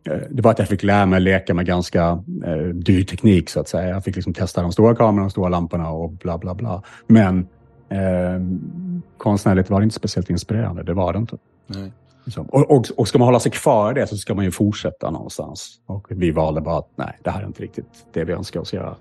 Uh, 0.10 0.18
det 0.30 0.42
var 0.42 0.52
att 0.52 0.60
jag 0.60 0.68
fick 0.68 0.84
lära 0.84 1.06
mig 1.06 1.20
leka 1.20 1.54
med 1.54 1.66
ganska 1.66 2.12
uh, 2.48 2.68
dyr 2.74 3.04
teknik 3.04 3.50
så 3.50 3.60
att 3.60 3.68
säga. 3.68 3.90
Jag 3.90 4.04
fick 4.04 4.16
liksom 4.16 4.34
testa 4.34 4.62
de 4.62 4.72
stora 4.72 4.96
kamerorna, 4.96 5.22
de 5.22 5.30
stora 5.30 5.50
lamporna 5.50 5.90
och 5.90 6.12
bla 6.12 6.38
bla 6.38 6.56
bla. 6.56 6.84
Men 7.08 7.40
uh, 7.92 8.58
konstnärligt 9.18 9.70
var 9.70 9.80
det 9.80 9.84
inte 9.84 9.96
speciellt 9.96 10.30
inspirerande. 10.30 10.84
Det 10.84 10.94
var 10.94 11.14
det 11.14 11.20
inte. 11.20 11.38
Liksom. 12.26 12.46
Och, 12.46 12.72
och, 12.72 12.86
och, 12.98 13.08
ska 13.08 13.20
man 13.20 13.28
hålla 13.28 13.40
sig 13.40 13.52
kvar 13.52 13.92
i 13.92 13.94
det 13.94 14.08
så 14.08 14.18
ska 14.18 14.34
man 14.34 14.46
ju 14.46 14.52
fortsätta 14.52 15.12
någonstans. 15.12 15.80
Och 15.86 16.08
vi 16.10 16.32
valde 16.32 16.62
bara 16.62 16.78
att 16.78 16.90
nej, 16.96 17.20
det 17.24 17.30
här 17.30 17.42
är 17.42 17.48
inte 17.48 17.64
riktigt 17.64 18.06
det 18.14 18.24
vi 18.24 18.34
önskar 18.34 18.60
oss 18.60 18.74
göra. 18.74 18.96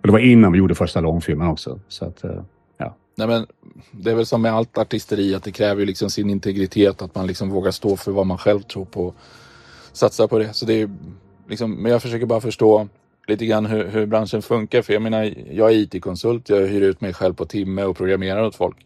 Och 0.00 0.08
det 0.08 0.12
var 0.12 0.18
innan 0.18 0.52
vi 0.52 0.58
gjorde 0.58 0.74
första 0.74 1.00
långfilmen 1.00 1.48
också. 1.48 1.80
Så 1.88 2.04
att, 2.04 2.24
eh, 2.24 2.42
ja. 2.78 2.96
Nej, 3.14 3.28
men 3.28 3.46
det 3.92 4.10
är 4.10 4.14
väl 4.14 4.26
som 4.26 4.42
med 4.42 4.52
allt 4.52 4.78
artisteri 4.78 5.34
att 5.34 5.42
det 5.42 5.52
kräver 5.52 5.86
liksom 5.86 6.10
sin 6.10 6.30
integritet. 6.30 7.02
Att 7.02 7.14
man 7.14 7.26
liksom 7.26 7.50
vågar 7.50 7.70
stå 7.70 7.96
för 7.96 8.12
vad 8.12 8.26
man 8.26 8.38
själv 8.38 8.60
tror 8.60 8.84
på. 8.84 9.14
Satsa 9.92 10.28
på 10.28 10.38
det. 10.38 10.52
Så 10.52 10.66
det 10.66 10.82
är 10.82 10.90
liksom, 11.48 11.74
men 11.74 11.92
jag 11.92 12.02
försöker 12.02 12.26
bara 12.26 12.40
förstå 12.40 12.88
lite 13.26 13.46
grann 13.46 13.66
hur, 13.66 13.88
hur 13.88 14.06
branschen 14.06 14.42
funkar. 14.42 14.82
För 14.82 14.92
jag 14.92 15.02
menar, 15.02 15.34
jag 15.50 15.70
är 15.70 15.74
IT-konsult. 15.74 16.48
Jag 16.48 16.66
hyr 16.66 16.82
ut 16.82 17.00
mig 17.00 17.14
själv 17.14 17.34
på 17.34 17.44
timme 17.44 17.84
och 17.84 17.96
programmerar 17.96 18.42
åt 18.42 18.56
folk. 18.56 18.76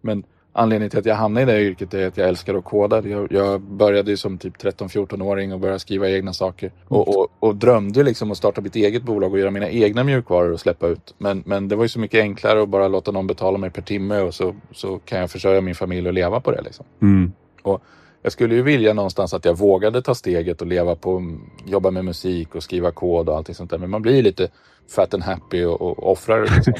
Men 0.00 0.24
anledningen 0.52 0.90
till 0.90 0.98
att 0.98 1.06
jag 1.06 1.14
hamnade 1.14 1.52
i 1.52 1.54
det 1.54 1.62
yrket 1.62 1.94
är 1.94 2.06
att 2.06 2.16
jag 2.16 2.28
älskar 2.28 2.54
att 2.54 2.64
koda. 2.64 3.08
Jag, 3.08 3.32
jag 3.32 3.60
började 3.60 4.16
som 4.16 4.38
typ 4.38 4.56
13-14-åring 4.56 5.52
och 5.52 5.60
började 5.60 5.80
skriva 5.80 6.08
egna 6.08 6.32
saker. 6.32 6.72
Och, 6.88 7.18
och, 7.18 7.28
och, 7.40 7.56
drömde 7.56 8.02
liksom 8.02 8.30
att 8.30 8.36
starta 8.36 8.60
mitt 8.60 8.76
eget 8.76 9.02
bolag 9.02 9.32
och 9.32 9.38
göra 9.38 9.50
mina 9.50 9.68
egna 9.68 10.04
mjukvaror 10.04 10.52
och 10.52 10.60
släppa 10.60 10.86
ut. 10.86 11.14
Men, 11.18 11.42
men 11.46 11.68
det 11.68 11.76
var 11.76 11.84
ju 11.84 11.88
så 11.88 12.00
mycket 12.00 12.20
enklare 12.20 12.62
att 12.62 12.68
bara 12.68 12.88
låta 12.88 13.10
någon 13.10 13.26
betala 13.26 13.58
mig 13.58 13.70
per 13.70 13.82
timme 13.82 14.20
och 14.20 14.34
så, 14.34 14.54
så 14.72 14.98
kan 14.98 15.20
jag 15.20 15.30
försörja 15.30 15.60
min 15.60 15.74
familj 15.74 16.08
och 16.08 16.14
leva 16.14 16.40
på 16.40 16.50
det. 16.50 16.62
Liksom. 16.62 16.86
Mm. 17.02 17.32
Och 17.62 17.82
jag 18.22 18.32
skulle 18.32 18.54
ju 18.54 18.62
vilja 18.62 18.94
någonstans 18.94 19.34
att 19.34 19.44
jag 19.44 19.58
vågade 19.58 20.02
ta 20.02 20.14
steget 20.14 20.60
och 20.60 20.66
leva 20.66 20.94
på, 20.96 21.38
jobba 21.66 21.90
med 21.90 22.04
musik 22.04 22.54
och 22.54 22.62
skriva 22.62 22.90
kod 22.90 23.28
och 23.28 23.36
allting 23.36 23.54
sånt 23.54 23.70
där. 23.70 23.78
Men 23.78 23.90
man 23.90 24.02
blir 24.02 24.22
lite 24.22 24.48
fat 24.96 25.14
and 25.14 25.22
happy 25.22 25.64
och, 25.64 25.82
och 25.82 26.12
offrar 26.12 26.42
liksom. 26.42 26.74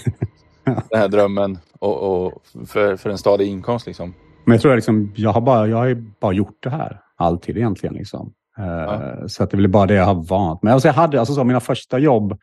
den 0.91 1.01
här 1.01 1.09
drömmen 1.09 1.59
och, 1.79 2.27
och 2.27 2.43
för, 2.69 2.97
för 2.97 3.11
en 3.11 3.19
stadig 3.19 3.49
inkomst. 3.49 3.87
Liksom. 3.87 4.15
Men 4.45 4.53
jag 4.53 4.63
tror 4.63 4.73
jag, 4.73 4.77
liksom, 4.77 5.13
jag 5.17 5.31
har 5.31 5.41
bara, 5.41 5.67
jag 5.67 5.77
har 5.77 6.05
bara 6.21 6.33
gjort 6.33 6.59
det 6.61 6.71
här 6.71 7.01
alltid 7.17 7.57
egentligen. 7.57 7.95
Liksom. 7.95 8.33
Eh, 8.59 8.65
ja. 8.67 9.29
Så 9.29 9.43
att 9.43 9.51
det 9.51 9.55
är 9.55 9.59
väl 9.59 9.69
bara 9.69 9.87
det 9.87 9.95
jag 9.95 10.05
har 10.05 10.23
vant 10.29 10.63
mig. 10.63 10.73
Alltså 10.73 10.89
jag 10.89 10.95
hade 10.95 11.19
alltså 11.19 11.35
så, 11.35 11.45
mina 11.45 11.61
första 11.61 11.99
jobb, 11.99 12.39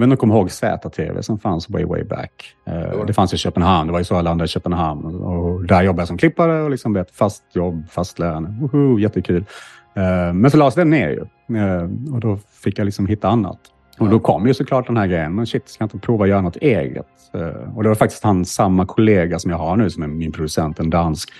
jag 0.00 0.08
vet 0.08 0.12
inte 0.12 0.24
om 0.24 0.28
du 0.28 0.34
kommer 0.34 0.34
ihåg 0.34 0.50
ZTV 0.50 1.22
som 1.22 1.38
fanns 1.38 1.70
way, 1.70 1.84
way 1.84 2.04
back. 2.04 2.56
Uh, 2.68 3.06
det 3.06 3.12
fanns 3.12 3.34
i 3.34 3.36
Köpenhamn. 3.36 3.86
Det 3.86 3.92
var 3.92 3.98
ju 4.00 4.04
så 4.04 4.14
jag 4.14 4.24
landade 4.24 4.44
i 4.44 4.48
Köpenhamn. 4.48 5.04
Och 5.04 5.64
där 5.64 5.82
jobbade 5.82 6.00
jag 6.00 6.08
som 6.08 6.18
klippare 6.18 6.62
och 6.62 6.70
liksom 6.70 6.96
ett 6.96 7.10
fast 7.10 7.42
jobb, 7.52 7.84
fast 7.90 8.18
lön. 8.18 8.58
Woho, 8.60 8.98
jättekul. 8.98 9.44
Uh, 9.96 10.32
men 10.32 10.50
så 10.50 10.56
lades 10.56 10.74
den 10.74 10.90
ner 10.90 11.08
ju. 11.08 11.20
Uh, 11.56 12.14
och 12.14 12.20
då 12.20 12.38
fick 12.62 12.78
jag 12.78 12.84
liksom 12.84 13.06
hitta 13.06 13.28
annat. 13.28 13.60
Och 14.00 14.08
då 14.08 14.18
kom 14.20 14.46
ju 14.46 14.54
såklart 14.54 14.86
den 14.86 14.96
här 14.96 15.06
grejen. 15.06 15.34
Men 15.34 15.46
shit, 15.46 15.68
ska 15.68 15.82
jag 15.82 15.86
inte 15.86 15.98
prova 15.98 16.24
att 16.24 16.30
göra 16.30 16.40
något 16.40 16.56
eget? 16.56 17.06
Eh, 17.34 17.76
och 17.76 17.82
det 17.82 17.88
var 17.88 17.96
faktiskt 17.96 18.24
han, 18.24 18.44
samma 18.44 18.86
kollega 18.86 19.38
som 19.38 19.50
jag 19.50 19.58
har 19.58 19.76
nu, 19.76 19.90
som 19.90 20.02
är 20.02 20.06
min 20.06 20.32
producent, 20.32 20.78
en 20.78 20.90
dansk, 20.90 21.30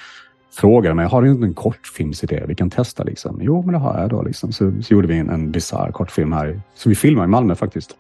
frågade 0.56 0.94
mig, 0.94 1.06
har 1.06 1.22
du 1.22 1.30
inte 1.30 1.46
en 1.46 1.54
kortfilmsidé 1.54 2.44
vi 2.48 2.54
kan 2.54 2.70
testa? 2.70 3.04
Liksom? 3.04 3.38
Jo, 3.42 3.62
men 3.62 3.72
det 3.72 3.78
har 3.78 4.00
jag 4.00 4.10
då. 4.10 4.22
Liksom. 4.22 4.52
Så, 4.52 4.72
så 4.82 4.94
gjorde 4.94 5.08
vi 5.08 5.18
en, 5.18 5.30
en 5.30 5.50
bisarr 5.50 5.92
kortfilm 5.92 6.32
här, 6.32 6.60
som 6.74 6.88
vi 6.88 6.96
filmade 6.96 7.24
i 7.24 7.28
Malmö 7.28 7.54
faktiskt. 7.54 7.96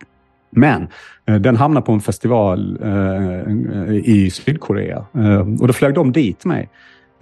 Men 0.50 0.88
eh, 1.26 1.34
den 1.34 1.56
hamnade 1.56 1.86
på 1.86 1.92
en 1.92 2.00
festival 2.00 2.78
eh, 2.82 3.94
i 3.94 4.30
Sydkorea 4.30 5.04
eh, 5.14 5.40
och 5.40 5.66
då 5.66 5.72
flög 5.72 5.94
de 5.94 6.12
dit 6.12 6.44
mig. 6.44 6.68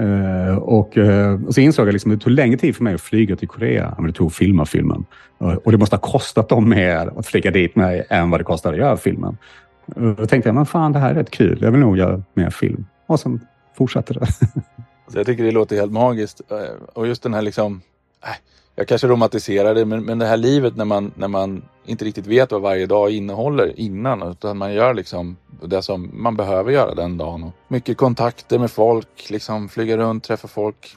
Uh, 0.03 0.57
och, 0.59 0.97
uh, 0.97 1.47
och 1.47 1.55
så 1.55 1.61
insåg 1.61 1.89
jag 1.89 1.93
liksom 1.93 2.13
att 2.13 2.19
det 2.19 2.25
tog 2.25 2.33
längre 2.33 2.59
tid 2.59 2.77
för 2.77 2.85
mig 2.85 2.95
att 2.95 3.01
flyga 3.01 3.37
till 3.37 3.49
Korea 3.49 3.95
än 3.99 4.07
det 4.07 4.13
tog 4.13 4.27
att 4.27 4.35
filma 4.35 4.67
filmen. 4.67 5.05
Uh, 5.43 5.55
och 5.55 5.73
det 5.73 5.79
måste 5.79 5.97
ha 5.97 6.01
kostat 6.01 6.49
dem 6.49 6.69
mer 6.69 7.19
att 7.19 7.27
flyga 7.27 7.51
dit 7.51 7.77
mig 7.77 8.07
än 8.11 8.31
vad 8.31 8.41
det 8.41 8.45
kostade 8.45 8.75
att 8.75 8.81
göra 8.81 8.97
filmen. 8.97 9.37
Och 9.87 10.15
då 10.17 10.27
tänkte 10.27 10.49
jag, 10.49 10.55
men 10.55 10.67
fan 10.67 10.93
det 10.93 10.99
här 10.99 11.11
är 11.11 11.15
rätt 11.15 11.31
kul. 11.31 11.59
Jag 11.61 11.71
vill 11.71 11.81
nog 11.81 11.99
göra 11.99 12.23
mer 12.35 12.51
film. 12.51 12.87
Och 13.07 13.21
sen 13.21 13.41
fortsatte 13.77 14.15
det. 14.15 14.21
Alltså, 15.05 15.19
jag 15.19 15.27
tycker 15.27 15.45
det 15.45 15.51
låter 15.51 15.77
helt 15.77 15.93
magiskt. 15.93 16.41
Och 16.95 17.07
just 17.07 17.23
den 17.23 17.35
här 17.35 17.43
liksom, 17.43 17.81
äh, 18.25 18.31
jag 18.79 18.89
kanske 18.89 19.07
romantiserar 19.07 19.75
det, 19.75 19.85
men, 19.85 20.05
men 20.05 20.19
det 20.19 20.27
här 20.27 20.37
livet 20.37 20.77
när 20.77 20.85
man, 20.85 21.13
när 21.15 21.29
man 21.29 21.63
inte 21.87 22.05
riktigt 22.05 22.27
vet 22.27 22.53
vad 22.53 22.63
varje 22.63 22.87
dag 22.87 23.11
innehåller 23.11 23.81
innan. 23.81 24.23
Utan 24.23 24.59
man 24.59 24.75
gör 24.75 24.95
liksom 24.95 25.37
det 25.63 25.83
som 25.83 26.11
man 26.13 26.37
behöver 26.37 26.73
göra 26.73 26.95
den 26.95 27.19
dagen. 27.19 27.45
Och 27.45 27.53
mycket 27.69 27.97
kontakter 27.97 28.59
med 28.59 28.71
folk, 28.71 29.31
liksom 29.31 29.69
flyga 29.69 29.97
runt, 29.97 30.25
träffa 30.25 30.49
folk. 30.49 30.97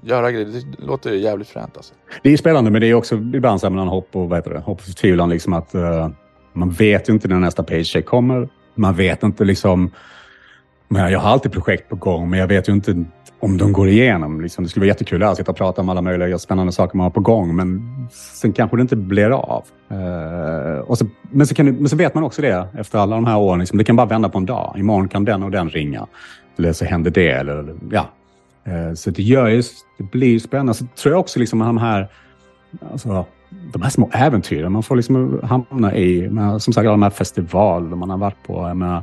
Göra 0.00 0.30
grejer. 0.30 0.46
Det 0.46 0.86
låter 0.86 1.12
jävligt 1.12 1.48
fränt 1.48 1.76
alltså. 1.76 1.94
Det 2.22 2.32
är 2.32 2.36
spännande 2.36 2.70
men 2.70 2.80
det 2.80 2.86
är 2.86 2.94
också 2.94 3.14
ibland 3.14 3.60
så 3.60 3.70
mellan 3.70 3.88
hopp 3.88 4.08
och, 4.12 4.28
vad 4.28 4.38
heter 4.38 4.50
det, 4.50 4.58
hopp 4.60 4.78
och 4.78 4.84
förtvivlan. 4.84 5.30
Liksom 5.30 5.52
att, 5.52 5.74
uh, 5.74 6.08
man 6.52 6.70
vet 6.70 7.08
ju 7.08 7.12
inte 7.12 7.28
när 7.28 7.38
nästa 7.38 7.62
paycheck 7.62 8.06
kommer. 8.06 8.48
Man 8.74 8.94
vet 8.94 9.22
inte 9.22 9.44
liksom... 9.44 9.90
Jag 10.88 11.20
har 11.20 11.30
alltid 11.30 11.52
projekt 11.52 11.88
på 11.88 11.96
gång 11.96 12.30
men 12.30 12.38
jag 12.38 12.46
vet 12.46 12.68
ju 12.68 12.72
inte 12.72 13.04
om 13.46 13.56
de 13.56 13.72
går 13.72 13.88
igenom. 13.88 14.40
Liksom, 14.40 14.64
det 14.64 14.70
skulle 14.70 14.80
vara 14.80 14.88
jättekul 14.88 15.22
att 15.22 15.36
sitta 15.36 15.50
och 15.50 15.56
prata 15.56 15.80
om 15.80 15.88
alla 15.88 16.02
möjliga 16.02 16.38
spännande 16.38 16.72
saker 16.72 16.96
man 16.96 17.04
har 17.04 17.10
på 17.10 17.20
gång, 17.20 17.56
men 17.56 17.82
sen 18.10 18.52
kanske 18.52 18.76
det 18.76 18.80
inte 18.80 18.96
blir 18.96 19.30
av. 19.30 19.64
Uh, 19.92 20.78
och 20.78 20.98
så, 20.98 21.06
men, 21.30 21.46
så 21.46 21.54
kan, 21.54 21.66
men 21.66 21.88
så 21.88 21.96
vet 21.96 22.14
man 22.14 22.24
också 22.24 22.42
det 22.42 22.68
efter 22.78 22.98
alla 22.98 23.14
de 23.14 23.24
här 23.24 23.38
åren. 23.38 23.58
Liksom, 23.58 23.78
det 23.78 23.84
kan 23.84 23.96
bara 23.96 24.06
vända 24.06 24.28
på 24.28 24.38
en 24.38 24.46
dag. 24.46 24.74
Imorgon 24.78 25.08
kan 25.08 25.24
den 25.24 25.42
och 25.42 25.50
den 25.50 25.70
ringa. 25.70 26.06
Eller 26.58 26.72
så 26.72 26.84
händer 26.84 27.10
det. 27.10 27.30
Eller, 27.30 27.74
ja. 27.90 28.08
Uh, 28.68 28.94
så 28.94 29.10
det, 29.10 29.22
gör 29.22 29.46
ju, 29.46 29.62
det 29.98 30.04
blir 30.04 30.38
spännande. 30.38 30.74
Så 30.74 30.84
tror 30.86 31.12
jag 31.12 31.20
också 31.20 31.38
liksom 31.38 31.58
de 31.58 31.78
här, 31.78 32.08
alltså, 32.92 33.24
de 33.72 33.82
här 33.82 33.90
små 33.90 34.10
äventyren 34.12 34.72
man 34.72 34.82
får 34.82 34.96
liksom 34.96 35.40
hamna 35.42 35.96
i. 35.96 36.28
Men, 36.30 36.60
som 36.60 36.72
sagt, 36.72 36.84
alla 36.84 36.90
de 36.90 37.02
här 37.02 37.10
festivaler 37.10 37.96
man 37.96 38.10
har 38.10 38.18
varit 38.18 38.42
på. 38.46 38.68
Jag, 38.68 38.76
menar, 38.76 39.02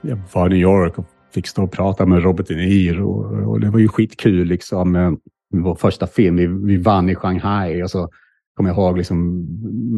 jag 0.00 0.18
var 0.32 0.46
i 0.46 0.48
New 0.48 0.58
York 0.58 0.98
och 0.98 1.06
fick 1.32 1.46
stå 1.46 1.62
och 1.62 1.72
prata 1.72 2.06
med 2.06 2.22
Robert 2.22 2.48
De 2.48 2.54
Niro 2.54 3.10
och 3.50 3.60
det 3.60 3.70
var 3.70 3.78
ju 3.78 3.88
skitkul 3.88 4.46
liksom. 4.46 4.96
Eh, 4.96 5.12
vår 5.54 5.74
första 5.74 6.06
film, 6.06 6.36
vi, 6.36 6.46
vi 6.46 6.76
vann 6.76 7.10
i 7.10 7.14
Shanghai 7.14 7.82
och 7.82 7.90
så 7.90 8.08
kommer 8.60 8.70
jag 8.70 8.76
ihåg 8.76 8.98
liksom, 8.98 9.46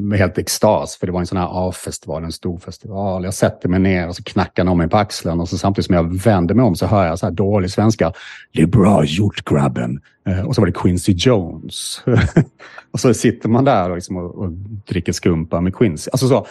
med 0.09 0.19
helt 0.19 0.39
extas, 0.39 0.97
för 0.97 1.07
det 1.07 1.13
var 1.13 1.21
en 1.21 1.27
sån 1.27 1.39
här 1.39 1.69
A-festival, 1.69 2.25
en 2.25 2.33
stor 2.33 2.59
festival. 2.59 3.25
Jag 3.25 3.35
sätter 3.35 3.69
mig 3.69 3.81
ner 3.81 4.09
och 4.09 4.17
så 4.17 4.23
knackar 4.23 4.65
någon 4.65 4.79
mig 4.79 4.89
på 4.89 4.97
axeln 4.97 5.41
och 5.41 5.49
så 5.49 5.59
samtidigt 5.59 5.87
som 5.87 5.95
jag 5.95 6.23
vänder 6.23 6.55
mig 6.55 6.65
om 6.65 6.77
så 6.77 6.87
hör 6.87 7.07
jag 7.07 7.19
så 7.19 7.27
här 7.27 7.33
dålig 7.33 7.71
svenska. 7.71 8.13
Det 8.53 8.63
är 8.63 8.67
bra 8.67 9.05
gjort 9.05 9.45
grabben. 9.45 10.01
Eh, 10.27 10.41
och 10.41 10.55
så 10.55 10.61
var 10.61 10.67
det 10.67 10.73
Quincy 10.73 11.13
Jones. 11.13 12.03
och 12.91 13.01
så 13.01 13.15
sitter 13.15 13.49
man 13.49 13.65
där 13.65 13.91
och, 13.91 13.97
liksom, 13.97 14.17
och, 14.17 14.35
och 14.35 14.53
dricker 14.89 15.13
skumpa 15.13 15.61
med 15.61 15.77
Quincy. 15.77 16.11
Alltså 16.13 16.29
så, 16.29 16.47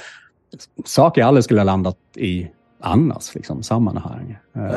saker 0.86 1.22
jag 1.22 1.28
aldrig 1.28 1.44
skulle 1.44 1.60
ha 1.60 1.66
landat 1.66 1.98
i 2.16 2.48
annars 2.82 3.36
liksom, 3.36 3.64
sammanhang. 3.64 4.38
Nej. 4.54 4.74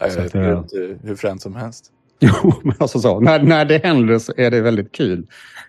Eh, 0.00 0.08
så 0.08 0.20
att, 0.20 0.34
inte 0.34 0.98
hur 1.02 1.16
fränt 1.16 1.42
som 1.42 1.56
helst. 1.56 1.90
Jo, 2.20 2.52
men 2.62 2.74
alltså 2.78 2.98
så. 2.98 3.20
När, 3.20 3.42
när 3.42 3.64
det 3.64 3.84
händer 3.84 4.18
så 4.18 4.32
är 4.36 4.50
det 4.50 4.60
väldigt 4.60 4.92
kul. 4.92 5.26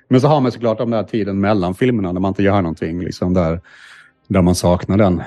Men 0.08 0.22
så 0.22 0.28
har 0.28 0.42
man 0.42 0.52
såklart 0.52 0.78
den 0.78 0.90
där 0.90 1.04
tiden 1.04 1.40
mellan 1.40 1.76
filmerna 1.76 2.12
när 2.12 2.22
man 2.22 2.30
inte 2.30 2.44
gör 2.44 2.62
någonting. 2.62 3.02
Liksom 3.02 3.34
där, 3.34 3.62
där 4.28 4.42
man 4.42 4.56
saknar 4.56 4.98
den, 4.98 5.22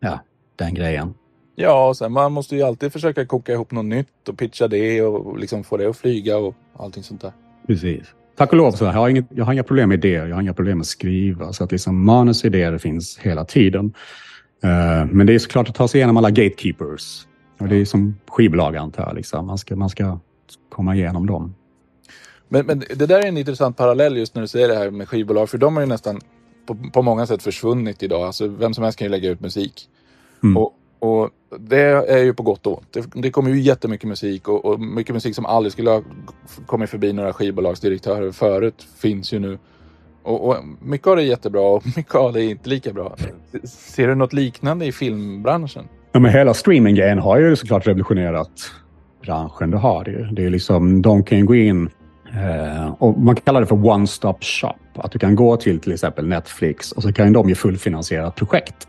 ja, 0.00 0.20
den 0.56 0.74
grejen. 0.74 1.14
Ja, 1.54 1.88
och 1.88 1.96
sen 1.96 2.12
man 2.12 2.32
måste 2.32 2.56
ju 2.56 2.62
alltid 2.62 2.92
försöka 2.92 3.26
koka 3.26 3.52
ihop 3.52 3.70
något 3.70 3.84
nytt 3.84 4.28
och 4.28 4.38
pitcha 4.38 4.68
det 4.68 5.02
och 5.02 5.38
liksom 5.38 5.64
få 5.64 5.76
det 5.76 5.86
att 5.86 5.96
flyga 5.96 6.36
och 6.36 6.54
allting 6.76 7.02
sånt 7.02 7.20
där. 7.20 7.32
Precis. 7.66 8.06
Tack 8.36 8.50
och 8.52 8.56
lov 8.56 8.72
så 8.72 8.84
jag 8.84 8.92
har, 8.92 9.08
inget, 9.08 9.26
jag 9.28 9.44
har 9.44 9.52
inga 9.52 9.62
problem 9.62 9.88
med 9.88 10.04
idéer. 10.04 10.26
Jag 10.26 10.34
har 10.34 10.42
inga 10.42 10.54
problem 10.54 10.78
med 10.78 10.82
att 10.82 10.88
skriva. 10.88 11.52
Så 11.52 11.64
att 11.64 11.72
liksom 11.72 12.04
manus 12.04 12.40
och 12.40 12.46
idéer 12.46 12.78
finns 12.78 13.18
hela 13.18 13.44
tiden. 13.44 13.94
Uh, 14.66 15.06
men 15.12 15.26
det 15.26 15.34
är 15.34 15.38
såklart 15.38 15.68
att 15.68 15.74
ta 15.74 15.88
sig 15.88 15.98
igenom 15.98 16.16
alla 16.16 16.30
gatekeepers. 16.30 17.26
Och 17.58 17.68
det 17.68 17.76
är 17.76 17.84
som 17.84 18.16
skivbolag 18.28 18.76
antar 18.76 19.02
jag. 19.02 19.14
Liksom. 19.14 19.46
Man, 19.46 19.58
ska, 19.58 19.76
man 19.76 19.88
ska 19.88 20.18
komma 20.68 20.94
igenom 20.94 21.26
dem. 21.26 21.54
Men, 22.48 22.66
men 22.66 22.78
det 22.78 23.06
där 23.06 23.20
är 23.20 23.28
en 23.28 23.38
intressant 23.38 23.76
parallell 23.76 24.16
just 24.16 24.34
när 24.34 24.42
du 24.42 24.48
säger 24.48 24.68
det 24.68 24.74
här 24.74 24.90
med 24.90 25.08
skivbolag. 25.08 25.48
För 25.48 25.58
de 25.58 25.76
har 25.76 25.82
ju 25.82 25.88
nästan 25.88 26.20
på, 26.66 26.76
på 26.92 27.02
många 27.02 27.26
sätt 27.26 27.42
försvunnit 27.42 28.02
idag. 28.02 28.22
Alltså, 28.22 28.48
vem 28.48 28.74
som 28.74 28.84
helst 28.84 28.98
kan 28.98 29.04
ju 29.04 29.10
lägga 29.10 29.30
ut 29.30 29.40
musik. 29.40 29.88
Mm. 30.42 30.56
Och, 30.56 30.72
Och 30.98 31.30
det 31.58 31.80
är 32.08 32.24
ju 32.24 32.34
på 32.34 32.42
gott 32.42 32.66
och 32.66 32.78
ont. 32.78 32.92
Det, 32.92 33.22
det 33.22 33.30
kommer 33.30 33.50
ju 33.50 33.60
jättemycket 33.60 34.08
musik 34.08 34.48
och, 34.48 34.64
och 34.64 34.80
mycket 34.80 35.14
musik 35.14 35.34
som 35.34 35.46
aldrig 35.46 35.72
skulle 35.72 35.90
ha 35.90 36.02
kommit 36.66 36.90
förbi 36.90 37.12
några 37.12 37.32
skivbolagsdirektörer 37.32 38.32
förut 38.32 38.86
finns 38.98 39.32
ju 39.32 39.38
nu. 39.38 39.58
Och, 40.26 40.48
och, 40.48 40.56
mycket 40.80 41.06
av 41.06 41.16
det 41.16 41.22
är 41.22 41.26
jättebra 41.26 41.62
och 41.62 41.82
mycket 41.96 42.14
av 42.14 42.32
det 42.32 42.44
är 42.44 42.50
inte 42.50 42.68
lika 42.68 42.92
bra. 42.92 43.16
Ser 43.64 44.08
du 44.08 44.14
något 44.14 44.32
liknande 44.32 44.86
i 44.86 44.92
filmbranschen? 44.92 45.84
Ja, 46.12 46.20
men 46.20 46.30
hela 46.30 46.54
streaminggrejen 46.54 47.18
har 47.18 47.38
ju 47.38 47.56
såklart 47.56 47.86
revolutionerat 47.86 48.50
branschen. 49.22 49.70
Det 49.70 49.76
har 49.76 50.04
det 50.04 50.10
ju. 50.10 50.24
Det 50.24 50.44
är 50.44 50.50
liksom, 50.50 51.02
de 51.02 51.24
kan 51.24 51.38
ju 51.38 51.44
gå 51.44 51.54
in 51.54 51.90
eh, 52.34 52.92
och 52.98 53.18
man 53.20 53.36
kallar 53.36 53.60
det 53.60 53.66
för 53.66 53.86
one 53.86 54.06
stop 54.06 54.38
shop. 54.40 54.74
Att 54.94 55.12
du 55.12 55.18
kan 55.18 55.34
gå 55.34 55.56
till 55.56 55.80
till 55.80 55.92
exempel 55.92 56.26
Netflix 56.26 56.92
och 56.92 57.02
så 57.02 57.12
kan 57.12 57.32
de 57.32 57.48
ge 57.48 57.54
fullfinansierat 57.54 58.34
projekt. 58.34 58.88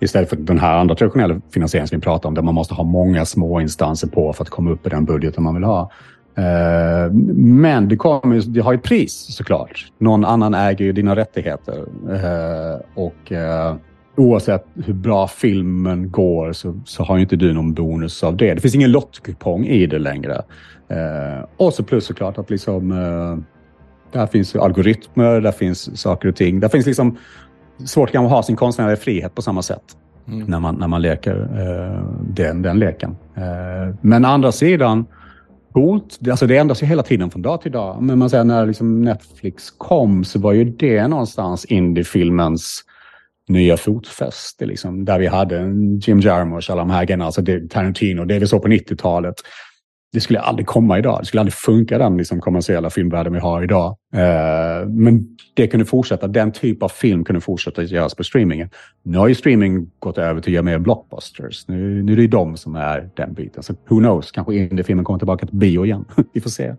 Istället 0.00 0.28
för 0.28 0.36
den 0.36 0.58
här 0.58 0.78
andra 0.78 0.94
traditionella 0.94 1.40
finansieringen 1.50 1.88
som 1.88 1.98
vi 1.98 2.02
pratar 2.02 2.28
om, 2.28 2.34
där 2.34 2.42
man 2.42 2.54
måste 2.54 2.74
ha 2.74 2.84
många 2.84 3.24
små 3.24 3.60
instanser 3.60 4.08
på 4.08 4.32
för 4.32 4.44
att 4.44 4.50
komma 4.50 4.70
upp 4.70 4.86
i 4.86 4.90
den 4.90 5.04
budgeten 5.04 5.44
man 5.44 5.54
vill 5.54 5.64
ha. 5.64 5.90
Eh, 6.38 7.12
men 7.34 7.88
det, 7.88 7.96
kommer, 7.96 8.40
det 8.40 8.60
har 8.60 8.74
ett 8.74 8.82
pris 8.82 9.26
såklart. 9.36 9.92
Någon 9.98 10.24
annan 10.24 10.54
äger 10.54 10.84
ju 10.84 10.92
dina 10.92 11.16
rättigheter. 11.16 11.84
Eh, 12.10 12.80
och 12.94 13.32
eh, 13.32 13.74
oavsett 14.16 14.66
hur 14.74 14.94
bra 14.94 15.28
filmen 15.28 16.10
går 16.10 16.52
så, 16.52 16.80
så 16.84 17.02
har 17.02 17.18
inte 17.18 17.36
du 17.36 17.52
någon 17.52 17.74
bonus 17.74 18.24
av 18.24 18.36
det. 18.36 18.54
Det 18.54 18.60
finns 18.60 18.74
ingen 18.74 18.92
lottkupong 18.92 19.66
i 19.66 19.86
det 19.86 19.98
längre. 19.98 20.42
Och 21.56 21.74
så 21.74 21.82
plus 21.82 22.04
såklart 22.04 22.38
att 22.38 22.50
liksom 22.50 22.88
där 24.12 24.26
finns 24.26 24.56
algoritmer, 24.56 25.40
där 25.40 25.52
finns 25.52 26.00
saker 26.00 26.28
och 26.28 26.36
ting. 26.36 26.60
Där 26.60 26.68
finns 26.68 26.86
liksom 26.86 27.16
svårt 27.84 28.14
att 28.14 28.30
ha 28.30 28.42
sin 28.42 28.56
konstnärliga 28.56 28.96
frihet 28.96 29.34
på 29.34 29.42
samma 29.42 29.62
sätt. 29.62 29.82
Mm. 30.28 30.46
När, 30.46 30.60
man, 30.60 30.74
när 30.74 30.88
man 30.88 31.02
leker 31.02 31.48
den, 32.22 32.62
den 32.62 32.78
leken. 32.78 33.16
Men 34.00 34.24
andra 34.24 34.52
sidan, 34.52 35.06
coolt. 35.78 36.18
Alltså 36.30 36.46
det 36.46 36.56
ändras 36.56 36.82
ju 36.82 36.86
hela 36.86 37.02
tiden 37.02 37.30
från 37.30 37.42
dag 37.42 37.60
till 37.60 37.72
dag. 37.72 38.02
Men 38.02 38.18
man 38.18 38.30
säger 38.30 38.44
när 38.44 38.66
liksom 38.66 39.02
Netflix 39.02 39.70
kom 39.70 40.24
så 40.24 40.38
var 40.38 40.52
ju 40.52 40.64
det 40.64 41.08
någonstans 41.08 41.64
indiefilmens 41.64 42.84
nya 43.48 43.76
fotfäste. 43.76 44.66
Liksom, 44.66 45.04
där 45.04 45.18
vi 45.18 45.26
hade 45.26 45.60
Jim 46.02 46.20
Jarmusch, 46.20 46.70
alla 46.70 46.80
de 46.80 46.90
här 46.90 47.04
grejerna, 47.04 47.24
alltså 47.24 47.42
Tarantino, 47.70 48.24
det 48.24 48.38
vi 48.38 48.46
såg 48.46 48.62
på 48.62 48.68
90-talet 48.68 49.34
det 50.12 50.20
skulle 50.20 50.40
aldrig 50.40 50.66
komma 50.66 50.98
idag. 50.98 51.18
Det 51.20 51.26
skulle 51.26 51.40
aldrig 51.40 51.54
funka 51.54 51.98
den 51.98 52.16
liksom, 52.16 52.40
kommersiella 52.40 52.90
filmvärlden 52.90 53.32
vi 53.32 53.38
har 53.38 53.62
idag. 53.62 53.96
Eh, 54.14 54.88
men 54.88 55.36
det 55.54 55.66
kunde 55.66 55.86
fortsätta. 55.86 56.28
Den 56.28 56.52
typ 56.52 56.82
av 56.82 56.88
film 56.88 57.24
kunde 57.24 57.40
fortsätta 57.40 57.82
göras 57.82 58.14
på 58.14 58.24
streamingen. 58.24 58.70
Nu 59.02 59.18
har 59.18 59.28
ju 59.28 59.34
streaming 59.34 59.90
gått 59.98 60.18
över 60.18 60.40
till 60.40 60.50
att 60.50 60.54
göra 60.54 60.62
mer 60.62 60.78
blockbusters. 60.78 61.68
Nu, 61.68 62.02
nu 62.02 62.12
är 62.12 62.16
det 62.16 62.22
ju 62.22 62.28
de 62.28 62.56
som 62.56 62.76
är 62.76 63.10
den 63.14 63.34
biten. 63.34 63.62
Så 63.62 63.72
who 63.88 63.98
knows, 63.98 64.32
kanske 64.32 64.54
indiefilmen 64.54 65.04
kommer 65.04 65.18
tillbaka 65.18 65.46
till 65.46 65.56
bio 65.56 65.84
igen. 65.84 66.04
vi 66.32 66.40
får 66.40 66.50
se. 66.50 66.74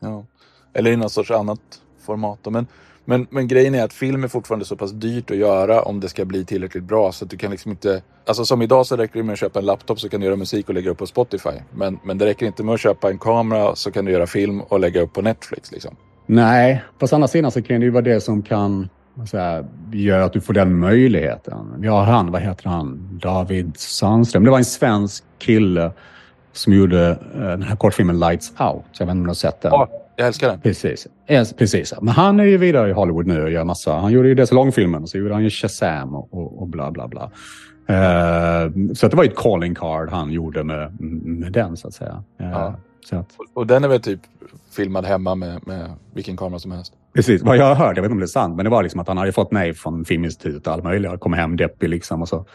Ja. 0.00 0.26
Eller 0.74 0.90
i 0.90 0.96
något 0.96 1.12
sorts 1.12 1.30
annat 1.30 1.60
format. 2.06 2.38
Men 2.50 2.66
men, 3.08 3.26
men 3.30 3.48
grejen 3.48 3.74
är 3.74 3.84
att 3.84 3.92
film 3.92 4.24
är 4.24 4.28
fortfarande 4.28 4.64
så 4.64 4.76
pass 4.76 4.92
dyrt 4.92 5.30
att 5.30 5.36
göra 5.36 5.82
om 5.82 6.00
det 6.00 6.08
ska 6.08 6.24
bli 6.24 6.44
tillräckligt 6.44 6.84
bra 6.84 7.12
så 7.12 7.24
att 7.24 7.30
du 7.30 7.36
kan 7.36 7.50
liksom 7.50 7.70
inte... 7.70 8.02
Alltså 8.26 8.44
som 8.44 8.62
idag 8.62 8.86
så 8.86 8.96
räcker 8.96 9.18
det 9.18 9.22
med 9.22 9.32
att 9.32 9.38
köpa 9.38 9.58
en 9.58 9.66
laptop 9.66 10.00
så 10.00 10.08
kan 10.08 10.20
du 10.20 10.26
göra 10.26 10.36
musik 10.36 10.68
och 10.68 10.74
lägga 10.74 10.90
upp 10.90 10.98
på 10.98 11.06
Spotify. 11.06 11.50
Men, 11.74 11.98
men 12.04 12.18
det 12.18 12.26
räcker 12.26 12.46
inte 12.46 12.62
med 12.62 12.74
att 12.74 12.80
köpa 12.80 13.10
en 13.10 13.18
kamera 13.18 13.76
så 13.76 13.90
kan 13.90 14.04
du 14.04 14.12
göra 14.12 14.26
film 14.26 14.60
och 14.60 14.80
lägga 14.80 15.00
upp 15.00 15.12
på 15.12 15.22
Netflix 15.22 15.72
liksom. 15.72 15.96
Nej, 16.26 16.84
på 16.98 17.06
andra 17.12 17.28
sidan 17.28 17.50
så 17.50 17.62
kan 17.62 17.80
det 17.80 17.84
ju 17.84 17.90
vara 17.90 18.02
det 18.02 18.20
som 18.20 18.42
kan 18.42 18.88
säga, 19.30 19.64
göra 19.92 20.24
att 20.24 20.32
du 20.32 20.40
får 20.40 20.52
den 20.52 20.78
möjligheten. 20.78 21.74
Vi 21.78 21.88
har 21.88 22.04
han, 22.04 22.32
vad 22.32 22.42
heter 22.42 22.68
han, 22.68 23.18
David 23.22 23.72
Sandström. 23.76 24.44
Det 24.44 24.50
var 24.50 24.58
en 24.58 24.64
svensk 24.64 25.24
kille 25.38 25.90
som 26.52 26.72
gjorde 26.72 27.10
uh, 27.10 27.40
den 27.40 27.62
här 27.62 27.76
kortfilmen 27.76 28.18
Lights 28.18 28.52
Out. 28.60 28.84
Jag 28.98 29.06
vet 29.06 29.12
inte 29.12 29.12
om 29.12 29.22
du 29.22 29.28
har 29.28 29.34
sett 29.34 29.60
den? 29.60 29.72
Ja, 29.72 29.88
jag 30.16 30.26
älskar 30.26 30.48
den. 30.48 30.60
Precis. 30.60 31.06
Precis. 31.56 31.94
Men 32.00 32.14
han 32.14 32.40
är 32.40 32.44
ju 32.44 32.56
vidare 32.56 32.90
i 32.90 32.92
Hollywood 32.92 33.26
nu 33.26 33.42
och 33.42 33.50
gör 33.50 33.64
massa. 33.64 33.92
Han 33.92 34.12
gjorde 34.12 34.28
ju 34.28 34.34
dels 34.34 34.52
långfilmen 34.52 35.02
och 35.02 35.08
så 35.08 35.18
gjorde 35.18 35.34
han 35.34 35.44
ju 35.44 35.50
Shazam 35.50 36.14
och, 36.14 36.34
och, 36.34 36.62
och 36.62 36.68
bla 36.68 36.90
bla 36.90 37.08
bla. 37.08 37.30
Uh, 37.90 38.92
så 38.94 39.08
det 39.08 39.16
var 39.16 39.24
ju 39.24 39.30
ett 39.30 39.36
calling 39.36 39.74
card 39.74 40.10
han 40.10 40.32
gjorde 40.32 40.64
med, 40.64 41.00
med 41.00 41.52
den 41.52 41.76
så 41.76 41.88
att 41.88 41.94
säga. 41.94 42.24
Uh, 42.40 42.46
ja. 42.50 42.74
så 43.04 43.16
att... 43.16 43.28
Och, 43.36 43.46
och, 43.54 43.66
den 43.66 43.84
är 43.84 43.88
väl 43.88 44.00
typ 44.00 44.20
filmad 44.76 45.04
hemma 45.04 45.34
med, 45.34 45.66
med 45.66 45.90
vilken 46.14 46.36
kamera 46.36 46.58
som 46.58 46.72
helst? 46.72 46.92
Precis. 47.14 47.42
Vad 47.42 47.56
jag 47.56 47.74
hörde, 47.74 47.98
jag 47.98 48.02
vet 48.02 48.04
inte 48.04 48.12
om 48.12 48.18
det 48.18 48.24
är 48.24 48.26
sant, 48.26 48.56
men 48.56 48.64
det 48.64 48.70
var 48.70 48.82
liksom 48.82 49.00
att 49.00 49.08
han 49.08 49.16
hade 49.16 49.32
fått 49.32 49.52
nej 49.52 49.74
från 49.74 50.04
Filminstitutet 50.04 50.66
och 50.66 50.72
allt 50.72 50.84
möjligt. 50.84 51.20
Kom 51.20 51.32
hem 51.32 51.56
deppig 51.56 51.88
liksom 51.88 52.22
och 52.22 52.28
så 52.28 52.46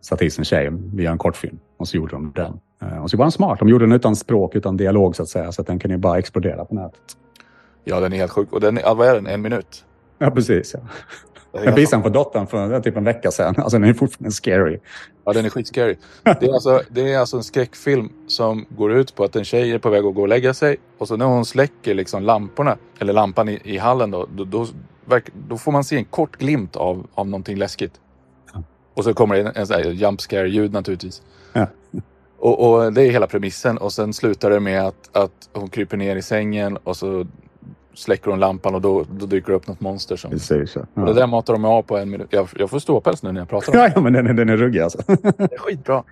satte 0.00 0.24
i 0.24 0.30
sin 0.30 0.44
tjej. 0.44 0.70
Vi 0.94 1.02
gör 1.02 1.12
en 1.12 1.18
kortfilm. 1.18 1.58
Och 1.76 1.88
så 1.88 1.96
gjorde 1.96 2.12
de 2.12 2.32
den. 2.34 2.60
Uh, 2.82 3.02
och 3.02 3.10
så 3.10 3.16
var 3.16 3.24
han 3.24 3.32
smart. 3.32 3.58
De 3.58 3.68
gjorde 3.68 3.84
den 3.84 3.92
utan 3.92 4.16
språk, 4.16 4.54
utan 4.54 4.76
dialog 4.76 5.16
så 5.16 5.22
att 5.22 5.28
säga. 5.28 5.52
Så 5.52 5.60
att 5.60 5.66
den 5.66 5.78
kan 5.78 5.90
ju 5.90 5.96
bara 5.96 6.18
explodera 6.18 6.64
på 6.64 6.74
nätet. 6.74 7.16
Ja, 7.84 8.00
den 8.00 8.12
är 8.12 8.16
helt 8.16 8.32
sjuk. 8.32 8.52
Och 8.52 8.60
den 8.60 8.78
är, 8.78 8.94
vad 8.94 9.08
är 9.08 9.14
den? 9.14 9.26
En 9.26 9.42
minut? 9.42 9.84
Ja, 10.18 10.30
precis. 10.30 10.74
Ja. 10.74 10.80
Jag 11.64 11.72
visade 11.72 11.96
den 11.96 12.02
för 12.02 12.10
dottern 12.10 12.46
för 12.46 12.80
typ 12.80 12.96
en 12.96 13.04
vecka 13.04 13.30
sedan. 13.30 13.54
Alltså 13.58 13.78
den 13.78 13.88
är 13.88 13.94
fortfarande 13.94 14.32
scary. 14.32 14.78
Ja, 15.24 15.32
den 15.32 15.44
är 15.44 15.48
skitscary. 15.48 15.96
Det 16.22 16.46
är, 16.46 16.52
alltså, 16.52 16.82
det 16.90 17.12
är 17.12 17.18
alltså 17.18 17.36
en 17.36 17.42
skräckfilm 17.42 18.08
som 18.26 18.66
går 18.68 18.92
ut 18.92 19.14
på 19.14 19.24
att 19.24 19.36
en 19.36 19.44
tjej 19.44 19.72
är 19.72 19.78
på 19.78 19.90
väg 19.90 20.04
att 20.04 20.14
gå 20.14 20.22
och 20.22 20.28
lägga 20.28 20.54
sig. 20.54 20.76
Och 20.98 21.08
så 21.08 21.16
när 21.16 21.26
hon 21.26 21.44
släcker 21.44 21.94
liksom 21.94 22.22
lamporna, 22.22 22.76
eller 22.98 23.12
lampan 23.12 23.48
i, 23.48 23.60
i 23.64 23.78
hallen 23.78 24.10
då, 24.10 24.26
då, 24.36 24.44
då, 24.44 24.66
då, 25.48 25.58
får 25.58 25.72
man 25.72 25.84
se 25.84 25.96
en 25.96 26.04
kort 26.04 26.36
glimt 26.36 26.76
av, 26.76 27.06
av 27.14 27.28
någonting 27.28 27.56
läskigt. 27.56 27.92
Och 28.94 29.04
så 29.04 29.14
kommer 29.14 29.34
det 29.34 29.40
en, 29.40 29.70
en, 29.70 29.86
en 29.86 29.94
jump 29.94 30.20
scare-ljud 30.20 30.72
naturligtvis. 30.72 31.22
Ja. 31.56 31.66
Och, 32.38 32.70
och, 32.70 32.92
det 32.92 33.02
är 33.02 33.10
hela 33.10 33.26
premissen. 33.26 33.78
Och 33.78 33.92
sen 33.92 34.12
slutar 34.12 34.50
det 34.50 34.60
med 34.60 34.86
att, 34.86 35.16
att 35.16 35.48
hon 35.52 35.68
kryper 35.68 35.96
ner 35.96 36.16
i 36.16 36.22
sängen 36.22 36.76
och 36.76 36.96
så 36.96 37.26
släcker 37.94 38.30
hon 38.30 38.40
lampan 38.40 38.74
och 38.74 38.80
då, 38.80 39.04
då 39.10 39.26
dyker 39.26 39.48
det 39.48 39.56
upp 39.56 39.68
något 39.68 39.80
monster. 39.80 40.16
Som... 40.16 40.30
Precis, 40.30 40.76
ja. 40.76 41.02
Och 41.02 41.06
det 41.06 41.12
där 41.14 41.26
matar 41.26 41.52
de 41.52 41.64
av 41.64 41.82
på 41.82 41.96
en 41.96 42.10
minut. 42.10 42.26
Jag, 42.30 42.48
jag 42.56 42.70
får 42.70 42.78
ståpäls 42.78 43.22
nu 43.22 43.32
när 43.32 43.40
jag 43.40 43.48
pratar 43.48 43.72
om 43.72 43.78
det. 43.78 43.92
Ja, 43.94 44.00
men 44.00 44.12
den, 44.12 44.36
den 44.36 44.48
är 44.48 44.56
ruggig 44.56 44.80
alltså. 44.80 44.98
det 45.06 45.52
är 45.52 45.58
skitbra. 45.58 46.02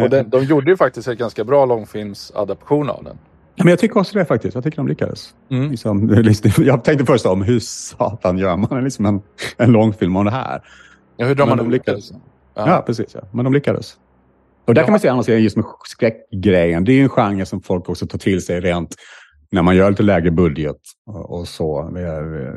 Och 0.00 0.10
den, 0.10 0.30
de 0.30 0.44
gjorde 0.44 0.70
ju 0.70 0.76
faktiskt 0.76 1.08
en 1.08 1.16
ganska 1.16 1.44
bra 1.44 1.64
långfilmsadaption 1.64 2.90
av 2.90 3.04
den. 3.04 3.18
Ja, 3.54 3.64
men 3.64 3.70
jag 3.70 3.78
tycker 3.78 4.00
också 4.00 4.18
det 4.18 4.24
faktiskt. 4.24 4.54
Jag 4.54 4.64
tycker 4.64 4.76
de 4.76 4.88
lyckades. 4.88 5.34
Mm. 5.50 5.70
Liksom, 5.70 6.26
jag 6.58 6.84
tänkte 6.84 7.04
först 7.06 7.26
om 7.26 7.42
hur 7.42 7.60
satan 7.60 8.38
gör 8.38 8.56
man 8.56 8.84
liksom 8.84 9.06
en, 9.06 9.22
en 9.56 9.72
långfilm 9.72 10.16
om 10.16 10.24
det 10.24 10.30
här? 10.30 10.62
Ja, 11.16 11.26
hur 11.26 11.34
drar 11.34 11.46
man 11.46 11.58
de 11.58 11.70
lyckades? 11.70 12.10
Ja. 12.10 12.18
ja, 12.54 12.82
precis. 12.86 13.14
Ja. 13.14 13.20
Men 13.32 13.44
de 13.44 13.54
lyckades. 13.54 13.96
Och 14.64 14.74
där 14.74 14.82
ja. 14.82 14.86
kan 14.86 14.92
man 14.92 15.00
säga 15.00 15.12
annars, 15.12 15.28
just 15.28 15.56
med 15.56 15.64
skräckgrejen. 15.84 16.84
Det 16.84 16.92
är 16.92 16.94
ju 16.94 17.02
en 17.02 17.08
genre 17.08 17.46
som 17.46 17.60
folk 17.60 17.88
också 17.88 18.06
tar 18.06 18.18
till 18.18 18.42
sig 18.42 18.60
rent 18.60 18.94
när 19.50 19.62
man 19.62 19.76
gör 19.76 19.90
lite 19.90 20.02
lägre 20.02 20.30
budget 20.30 20.76
och, 21.06 21.48
så. 21.48 21.90
Vi, 21.94 22.00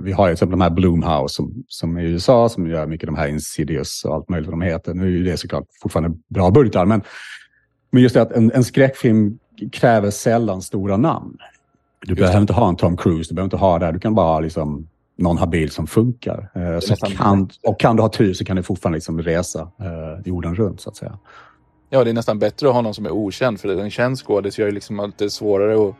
vi 0.02 0.12
har 0.12 0.28
ju 0.28 0.30
till 0.30 0.34
exempel 0.34 0.60
de 0.60 0.62
här 0.62 0.70
Bloomhouse 0.70 1.36
som, 1.36 1.64
som 1.68 1.98
är 1.98 2.02
i 2.02 2.06
USA 2.06 2.50
som 2.50 2.70
gör 2.70 2.88
mycket 2.88 3.08
de 3.08 3.16
här 3.16 3.28
Insidious 3.28 4.06
och 4.06 4.16
allt 4.16 4.30
möjligt 4.30 4.50
vad 4.50 4.60
de 4.60 4.66
heter. 4.66 4.94
Nu 4.94 5.04
är 5.04 5.10
ju 5.10 5.24
det 5.24 5.38
såklart 5.38 5.66
fortfarande 5.82 6.18
bra 6.28 6.52
budgetar, 6.52 6.86
men, 6.86 7.02
men 7.92 8.04
just 8.04 8.16
det 8.16 8.22
att 8.22 8.32
en, 8.32 8.52
en 8.52 8.64
skräckfilm 8.64 9.40
kräver 9.72 10.12
sällan 10.12 10.62
stora 10.62 10.98
namn. 10.98 11.38
Du 12.02 12.16
behöver 12.16 12.42
inte 12.42 12.54
ha 12.54 12.70
en 12.70 12.76
Tom 12.76 12.98
Cruise, 12.98 13.32
du 13.32 13.36
behöver 13.36 13.46
inte 13.46 13.58
ha 13.58 13.80
det. 13.80 13.92
Du 13.92 14.00
kan 14.00 14.16
bara 14.16 14.28
ha 14.28 14.40
liksom 14.40 14.88
någon 15.18 15.38
habil 15.38 15.72
som 15.72 15.88
funkar. 15.88 16.50
Eh, 16.56 17.16
kan, 17.18 17.50
och 17.64 17.80
kan 17.80 17.96
du 17.96 18.02
ha 18.02 18.10
tur 18.10 18.34
så 18.34 18.46
kan 18.46 18.56
du 18.56 18.64
fortfarande 18.64 18.96
liksom 18.96 19.22
resa 19.22 19.62
eh, 19.62 20.26
jorden 20.26 20.56
runt 20.56 20.82
så 20.82 20.90
att 20.90 20.96
säga. 20.96 21.18
Ja, 21.90 22.04
det 22.04 22.10
är 22.10 22.14
nästan 22.14 22.40
bättre 22.40 22.68
att 22.68 22.74
ha 22.74 22.82
någon 22.82 22.94
som 22.94 23.06
är 23.06 23.12
okänd 23.12 23.60
för 23.60 23.82
en 23.82 23.92
känd 23.92 24.18
skådis 24.18 24.60
gör 24.60 24.66
ju 24.66 24.72
liksom 24.72 25.14
det 25.18 25.30
svårare 25.30 25.90
att 25.90 25.96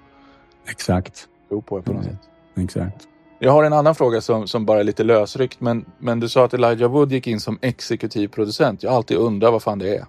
Exakt. 0.70 1.28
tro 1.50 1.62
på 1.62 1.82
på 1.82 1.94
något 1.94 2.06
mm. 2.06 2.16
sätt. 2.16 2.30
Exakt. 2.64 3.08
Jag 3.40 3.52
har 3.52 3.64
en 3.64 3.74
annan 3.74 3.96
fråga 3.96 4.22
som, 4.22 4.48
som 4.48 4.66
bara 4.66 4.80
är 4.80 4.84
lite 4.84 5.04
lösryckt. 5.04 5.62
Men, 5.62 5.86
men 6.00 6.20
du 6.20 6.30
sa 6.30 6.46
att 6.46 6.54
Elijah 6.54 6.92
Wood 6.92 7.12
gick 7.12 7.28
in 7.28 7.40
som 7.40 7.60
exekutiv 7.62 8.28
producent. 8.28 8.84
Jag 8.84 8.90
har 8.90 8.98
alltid 8.98 9.18
undrat 9.18 9.52
vad 9.52 9.64
fan 9.64 9.80
det 9.80 9.96
är. 9.96 10.06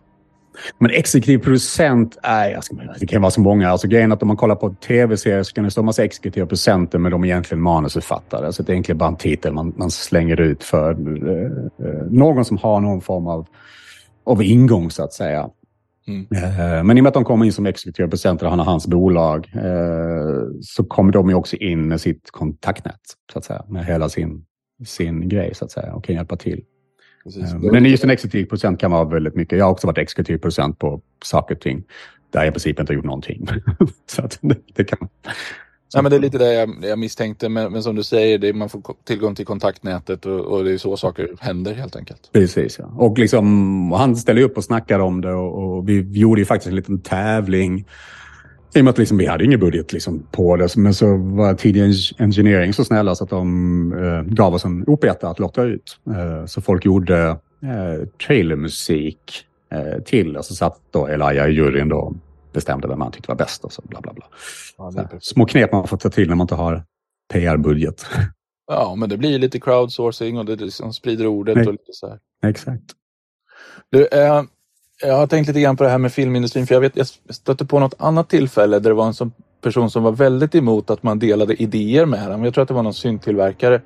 Men 0.78 0.90
exekutiv 0.90 1.38
producent 1.38 2.18
är, 2.22 2.54
alltså, 2.54 2.74
det 3.00 3.06
kan 3.06 3.22
vara 3.22 3.30
så 3.30 3.40
många. 3.40 3.70
Alltså 3.70 3.88
grejen 3.88 4.12
att 4.12 4.22
om 4.22 4.28
man 4.28 4.36
kollar 4.36 4.54
på 4.54 4.74
tv-serier 4.74 5.42
så 5.42 5.54
kan 5.54 5.64
det 5.64 5.70
stå 5.70 5.80
en 5.80 5.84
massa 5.84 6.04
exekutiva 6.04 6.46
producenter 6.46 6.98
men 6.98 7.12
de 7.12 7.24
är 7.24 7.28
egentligen 7.28 7.62
manusförfattare. 7.62 8.52
Så 8.52 8.62
det 8.62 8.70
är 8.72 8.74
egentligen 8.74 8.98
bara 8.98 9.08
en 9.08 9.16
titel 9.16 9.52
man, 9.52 9.74
man 9.76 9.90
slänger 9.90 10.40
ut 10.40 10.64
för 10.64 10.90
eh, 10.90 11.88
eh, 11.88 12.06
någon 12.10 12.44
som 12.44 12.58
har 12.58 12.80
någon 12.80 13.00
form 13.00 13.26
av, 13.26 13.46
av 14.24 14.42
ingång 14.42 14.90
så 14.90 15.04
att 15.04 15.12
säga. 15.12 15.50
Mm. 16.08 16.86
Men 16.86 16.98
i 16.98 17.00
och 17.00 17.02
med 17.02 17.08
att 17.08 17.14
de 17.14 17.24
kommer 17.24 17.44
in 17.44 17.52
som 17.52 17.66
exekutiva 17.66 18.08
producenter 18.08 18.46
och 18.46 18.50
han 18.50 18.58
har 18.58 18.66
hans 18.66 18.86
bolag 18.86 19.50
eh, 19.54 20.46
så 20.62 20.84
kommer 20.84 21.12
de 21.12 21.28
ju 21.28 21.34
också 21.34 21.56
in 21.56 21.88
med 21.88 22.00
sitt 22.00 22.30
kontaktnät, 22.30 23.00
så 23.32 23.38
att 23.38 23.44
säga, 23.44 23.64
med 23.68 23.86
hela 23.86 24.08
sin, 24.08 24.44
sin 24.84 25.28
grej 25.28 25.54
så 25.54 25.64
att 25.64 25.70
säga 25.70 25.94
och 25.94 26.04
kan 26.04 26.14
hjälpa 26.14 26.36
till. 26.36 26.64
Precis. 27.24 27.52
Eh, 27.52 27.72
men 27.72 27.84
just 27.84 28.04
en 28.04 28.10
exekutiv 28.10 28.44
producent 28.44 28.80
kan 28.80 28.90
vara 28.90 29.04
väldigt 29.04 29.34
mycket. 29.34 29.58
Jag 29.58 29.64
har 29.64 29.72
också 29.72 29.86
varit 29.86 29.98
exekutiv 29.98 30.38
producent 30.38 30.78
på 30.78 31.00
saker 31.24 31.54
och 31.54 31.60
ting 31.60 31.84
där 32.30 32.40
jag 32.40 32.48
i 32.48 32.50
princip 32.50 32.80
inte 32.80 32.92
har 32.92 32.94
gjort 32.94 33.04
någonting. 33.04 33.46
så 34.06 34.28
det, 34.40 34.58
det, 34.74 34.84
kan, 34.84 35.08
Ja, 35.94 36.02
men 36.02 36.10
det 36.10 36.16
är 36.16 36.20
lite 36.20 36.38
det 36.38 36.54
jag, 36.54 36.74
jag 36.82 36.98
misstänkte, 36.98 37.48
men, 37.48 37.72
men 37.72 37.82
som 37.82 37.96
du 37.96 38.02
säger, 38.02 38.38
det, 38.38 38.52
man 38.52 38.68
får 38.68 38.82
tillgång 39.04 39.34
till 39.34 39.46
kontaktnätet 39.46 40.26
och, 40.26 40.40
och, 40.40 40.64
det 40.64 40.72
är 40.72 40.78
så 40.78 40.96
saker 40.96 41.28
händer 41.40 41.74
helt 41.74 41.96
enkelt. 41.96 42.30
Precis, 42.32 42.78
ja. 42.78 42.84
Och 42.96 43.18
liksom, 43.18 43.92
han 43.92 44.16
ställer 44.16 44.42
upp 44.42 44.56
och 44.56 44.64
snackar 44.64 44.98
om 44.98 45.20
det 45.20 45.32
och, 45.32 45.76
och 45.76 45.88
vi, 45.88 46.20
gjorde 46.20 46.40
ju 46.40 46.44
faktiskt 46.44 46.68
en 46.68 46.76
liten 46.76 47.00
tävling. 47.00 47.86
I 48.74 48.80
och 48.80 48.84
med 48.84 48.90
att 48.90 48.98
liksom, 48.98 49.18
vi 49.18 49.26
hade 49.26 49.44
ingen 49.44 49.60
budget 49.60 49.92
liksom, 49.92 50.26
på 50.30 50.56
det, 50.56 50.76
men 50.76 50.94
så 50.94 51.16
var 51.16 51.54
tidig 51.54 51.94
engineering 52.18 52.72
så 52.72 52.84
snälla 52.84 53.14
så 53.14 53.24
att 53.24 53.30
de 53.30 53.92
eh, 53.92 54.34
gav 54.34 54.54
oss 54.54 54.64
en 54.64 54.84
OP1 54.86 55.30
att 55.30 55.38
lotta 55.38 55.62
ut. 55.62 55.98
Eh, 56.06 56.46
så 56.46 56.60
folk 56.60 56.84
gjorde 56.84 57.28
eh, 57.62 58.08
trailermusik 58.26 59.18
eh, 59.72 60.02
till 60.02 60.36
och 60.36 60.44
så 60.44 60.54
satt 60.54 60.80
då 60.90 61.06
Elijah 61.06 61.48
i 61.48 61.52
juryn 61.52 61.88
då 61.88 62.14
bestämde 62.52 62.88
vem 62.88 62.98
man 62.98 63.12
tyckte 63.12 63.30
var 63.30 63.36
bäst 63.36 63.64
och 63.64 63.72
så 63.72 63.82
bla 63.82 64.00
bla 64.00 64.12
bla. 64.12 64.24
Ja, 64.78 65.08
små 65.20 65.46
knep 65.46 65.72
man 65.72 65.88
får 65.88 65.96
ta 65.96 66.10
till 66.10 66.28
när 66.28 66.36
man 66.36 66.44
inte 66.44 66.54
har 66.54 66.84
PR-budget. 67.32 68.06
Ja, 68.70 68.94
men 68.94 69.08
det 69.08 69.16
blir 69.16 69.38
lite 69.38 69.60
crowdsourcing 69.60 70.38
och 70.38 70.44
det 70.44 70.56
liksom 70.56 70.92
sprider 70.92 71.26
ordet 71.26 71.56
Nej. 71.56 71.66
och 71.66 71.72
lite 71.72 71.92
så 71.92 72.08
här. 72.08 72.18
Exakt. 72.50 72.84
Du, 73.90 74.06
eh, 74.06 74.42
jag 75.00 75.16
har 75.16 75.26
tänkt 75.26 75.46
lite 75.46 75.60
grann 75.60 75.76
på 75.76 75.84
det 75.84 75.90
här 75.90 75.98
med 75.98 76.12
filmindustrin, 76.12 76.66
för 76.66 76.74
jag 76.74 76.80
vet 76.80 76.96
jag 76.96 77.06
stötte 77.06 77.64
på 77.64 77.78
något 77.78 77.94
annat 77.98 78.28
tillfälle 78.28 78.78
där 78.78 78.90
det 78.90 78.94
var 78.94 79.06
en 79.06 79.14
sån 79.14 79.32
person 79.60 79.90
som 79.90 80.02
var 80.02 80.12
väldigt 80.12 80.54
emot 80.54 80.90
att 80.90 81.02
man 81.02 81.18
delade 81.18 81.62
idéer 81.62 82.06
med 82.06 82.22
honom. 82.22 82.44
Jag 82.44 82.54
tror 82.54 82.62
att 82.62 82.68
det 82.68 82.74
var 82.74 82.82
någon 82.82 82.94
syntillverkare. 82.94 83.80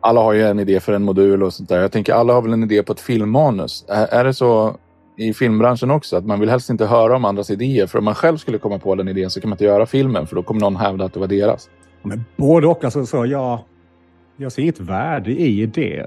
Alla 0.00 0.20
har 0.20 0.32
ju 0.32 0.42
en 0.42 0.58
idé 0.60 0.80
för 0.80 0.92
en 0.92 1.02
modul 1.02 1.42
och 1.42 1.54
sånt 1.54 1.68
där. 1.68 1.80
Jag 1.80 1.92
tänker 1.92 2.12
alla 2.12 2.32
har 2.32 2.42
väl 2.42 2.52
en 2.52 2.62
idé 2.62 2.82
på 2.82 2.92
ett 2.92 3.00
filmmanus. 3.00 3.84
Är, 3.88 4.06
är 4.06 4.24
det 4.24 4.34
så 4.34 4.76
i 5.18 5.34
filmbranschen 5.34 5.90
också. 5.90 6.16
Att 6.16 6.26
man 6.26 6.40
vill 6.40 6.50
helst 6.50 6.70
inte 6.70 6.86
höra 6.86 7.16
om 7.16 7.24
andras 7.24 7.50
idéer. 7.50 7.86
För 7.86 7.98
om 7.98 8.04
man 8.04 8.14
själv 8.14 8.36
skulle 8.36 8.58
komma 8.58 8.78
på 8.78 8.94
den 8.94 9.08
idén 9.08 9.30
så 9.30 9.40
kan 9.40 9.50
man 9.50 9.54
inte 9.54 9.64
göra 9.64 9.86
filmen. 9.86 10.26
För 10.26 10.36
då 10.36 10.42
kommer 10.42 10.60
någon 10.60 10.76
hävda 10.76 11.04
att 11.04 11.14
det 11.14 11.20
var 11.20 11.26
deras. 11.26 11.70
Men 12.02 12.24
både 12.36 12.66
och. 12.66 12.84
Alltså, 12.84 13.06
så 13.06 13.26
jag, 13.26 13.58
jag 14.36 14.52
ser 14.52 14.62
inget 14.62 14.80
värde 14.80 15.30
i 15.30 15.66
det. 15.66 16.06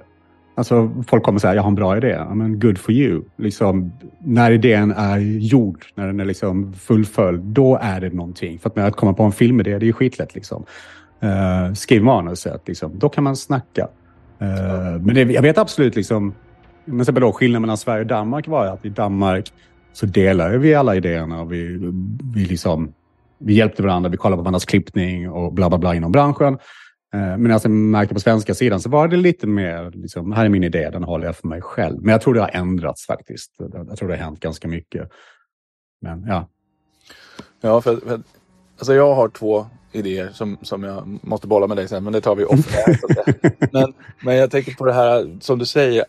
Alltså, 0.56 0.92
folk 1.08 1.24
kommer 1.24 1.40
säga 1.40 1.56
jag 1.56 1.62
har 1.62 1.70
en 1.70 1.76
bra 1.76 1.98
idé. 1.98 2.26
Men 2.34 2.60
good 2.60 2.78
for 2.78 2.92
you. 2.92 3.22
Liksom, 3.38 3.92
när 4.20 4.52
idén 4.52 4.92
är 4.92 5.18
gjord, 5.18 5.86
när 5.96 6.08
den 6.08 6.20
är 6.20 6.26
liksom 6.26 6.74
fullföljd, 6.74 7.42
då 7.42 7.80
är 7.82 8.02
det 8.02 8.14
någonting. 8.14 8.60
För 8.60 8.70
att, 8.70 8.76
med 8.76 8.86
att 8.86 8.96
komma 8.96 9.14
på 9.14 9.24
en 9.24 9.32
filmidé, 9.32 9.72
det 9.72 9.84
är 9.86 9.88
ju 9.88 9.94
skitlätt. 9.94 10.36
Liksom. 10.36 10.66
Uh, 11.24 11.74
skriv 11.74 12.04
manuset, 12.04 12.68
liksom. 12.68 13.00
då 13.00 13.10
kan 13.10 13.24
man 13.24 13.36
snacka. 13.36 13.88
Uh, 14.42 15.02
men 15.02 15.16
det, 15.16 15.22
jag 15.22 15.42
vet 15.42 15.58
absolut 15.58 15.96
liksom, 15.96 16.34
men 16.86 17.06
sen 17.06 17.16
då, 17.16 17.32
skillnaden 17.32 17.62
mellan 17.62 17.78
Sverige 17.78 18.02
och 18.02 18.08
Danmark 18.08 18.48
var 18.48 18.66
att 18.66 18.86
i 18.86 18.90
Danmark 18.90 19.54
så 19.94 20.06
delar 20.06 20.50
vi 20.50 20.76
alla 20.76 20.96
idéerna. 20.96 21.46
Vi, 21.46 21.80
vi, 22.36 22.46
liksom, 22.46 22.94
vi 23.38 23.54
hjälpte 23.54 23.84
varandra, 23.84 24.10
vi 24.10 24.18
kollade 24.18 24.38
på 24.38 24.44
varandras 24.44 24.66
klippning 24.66 25.30
och 25.30 25.54
bla 25.54 25.70
bla 25.70 25.78
bla 25.78 25.96
inom 25.96 26.12
branschen. 26.12 26.54
Eh, 27.14 27.38
men 27.38 27.52
alltså, 27.52 27.68
jag 27.68 27.76
märkte 27.76 28.14
på 28.14 28.20
svenska 28.20 28.54
sidan 28.54 28.80
så 28.80 28.90
var 28.90 29.08
det 29.08 29.18
lite 29.18 29.48
mer, 29.48 29.92
liksom, 29.94 30.32
här 30.32 30.46
är 30.46 30.50
min 30.50 30.64
idé, 30.64 30.90
den 30.90 31.04
håller 31.04 31.26
jag 31.26 31.36
för 31.36 31.48
mig 31.48 31.62
själv. 31.62 32.02
Men 32.02 32.12
jag 32.12 32.22
tror 32.22 32.34
det 32.34 32.42
har 32.42 32.52
ändrats 32.54 33.06
faktiskt. 33.06 33.52
Jag 33.88 33.98
tror 33.98 34.10
det 34.10 34.16
har 34.16 34.24
hänt 34.24 34.40
ganska 34.40 34.68
mycket. 34.68 35.10
Men 36.02 36.26
ja. 36.28 36.48
Ja, 37.62 37.82
för, 37.82 37.98
för 37.98 38.22
alltså 38.78 38.94
jag 38.94 39.16
har 39.16 39.30
två 39.30 39.66
idéer 39.92 40.30
som, 40.34 40.58
som 40.62 40.84
jag 40.84 41.20
måste 41.22 41.48
bolla 41.48 41.68
med 41.68 41.78
dig 41.78 41.88
sen, 41.88 42.04
men 42.04 42.14
det 42.14 42.22
tar 42.22 42.36
vi 42.36 42.46
off. 42.46 42.76
men, 43.72 43.94
men 44.24 44.36
jag 44.36 44.52
tänker 44.52 44.76
på 44.76 44.86
det 44.86 44.94
här 44.94 45.38
som 45.42 45.60
du 45.60 45.66
säger, 45.66 46.06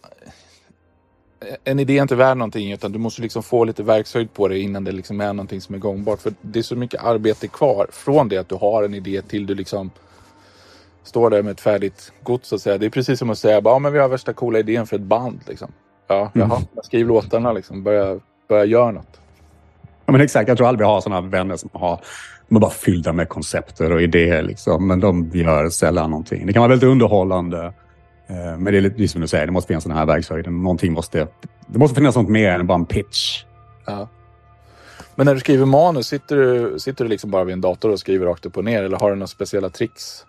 en 1.64 1.78
idé 1.78 1.98
är 1.98 2.02
inte 2.02 2.14
värd 2.14 2.36
någonting 2.36 2.72
utan 2.72 2.92
du 2.92 2.98
måste 2.98 3.22
liksom 3.22 3.42
få 3.42 3.64
lite 3.64 3.82
verkshöjd 3.82 4.34
på 4.34 4.48
det 4.48 4.58
innan 4.58 4.84
det 4.84 4.92
liksom 4.92 5.20
är 5.20 5.32
någonting 5.32 5.60
som 5.60 5.74
är 5.74 5.78
gångbart. 5.78 6.20
För 6.20 6.34
det 6.40 6.58
är 6.58 6.62
så 6.62 6.76
mycket 6.76 7.04
arbete 7.04 7.48
kvar 7.48 7.86
från 7.92 8.28
det 8.28 8.38
att 8.38 8.48
du 8.48 8.54
har 8.54 8.82
en 8.82 8.94
idé 8.94 9.22
till 9.22 9.46
du 9.46 9.54
liksom 9.54 9.90
står 11.04 11.30
där 11.30 11.42
med 11.42 11.50
ett 11.50 11.60
färdigt 11.60 12.12
gods 12.22 12.48
så 12.48 12.54
att 12.54 12.62
säga. 12.62 12.78
Det 12.78 12.86
är 12.86 12.90
precis 12.90 13.18
som 13.18 13.30
att 13.30 13.38
säga 13.38 13.60
ja 13.64 13.78
men 13.78 13.92
vi 13.92 13.98
har 13.98 14.08
värsta 14.08 14.32
coola 14.32 14.58
idén 14.58 14.86
för 14.86 14.96
ett 14.96 15.02
band. 15.02 15.40
Liksom. 15.48 15.72
Ja, 16.08 16.30
jaha, 16.34 16.56
mm. 16.56 16.66
skriv 16.82 17.06
låtarna 17.06 17.52
liksom. 17.52 17.82
Börja, 17.82 18.20
börja 18.48 18.64
göra 18.64 18.90
något. 18.90 19.20
Ja, 20.06 20.12
men 20.12 20.20
exakt, 20.20 20.48
jag 20.48 20.56
tror 20.56 20.68
aldrig 20.68 20.86
vi 20.86 20.92
har 20.92 21.00
sådana 21.00 21.20
vänner 21.20 21.56
som 21.56 21.70
har 21.72 22.00
de 22.52 22.56
är 22.56 22.60
bara 22.60 22.70
fyllda 22.70 23.12
med 23.12 23.28
koncepter 23.28 23.92
och 23.92 24.02
idéer. 24.02 24.42
Liksom. 24.42 24.88
Men 24.88 25.00
de 25.00 25.30
gör 25.34 25.68
sällan 25.68 26.10
någonting. 26.10 26.46
Det 26.46 26.52
kan 26.52 26.60
vara 26.60 26.68
väldigt 26.68 26.88
underhållande. 26.88 27.72
Eh, 28.32 28.58
men 28.58 28.64
det 28.64 28.76
är 28.76 28.80
lite 28.80 29.08
som 29.08 29.20
du 29.20 29.26
säger, 29.26 29.46
det 29.46 29.52
måste 29.52 29.68
finnas 29.68 29.84
den 29.84 29.96
här 29.96 30.06
verkshöjden. 30.06 30.62
Någonting 30.62 30.92
måste, 30.92 31.28
det 31.66 31.78
måste 31.78 31.94
finnas 31.94 32.16
något 32.16 32.28
mer 32.28 32.50
än 32.50 32.66
bara 32.66 32.78
en 32.78 32.86
pitch. 32.86 33.44
Ja. 33.86 34.08
Men 35.14 35.26
när 35.26 35.34
du 35.34 35.40
skriver 35.40 35.66
manus, 35.66 36.06
sitter 36.06 36.36
du, 36.36 36.78
sitter 36.78 37.04
du 37.04 37.10
liksom 37.10 37.30
bara 37.30 37.44
vid 37.44 37.52
en 37.52 37.60
dator 37.60 37.90
och 37.90 38.00
skriver 38.00 38.26
rakt 38.26 38.46
upp 38.46 38.56
och 38.56 38.64
ner 38.64 38.82
eller 38.82 38.98
har 38.98 39.10
du 39.10 39.16
några 39.16 39.26
speciella 39.26 39.70
tricks? 39.70 40.24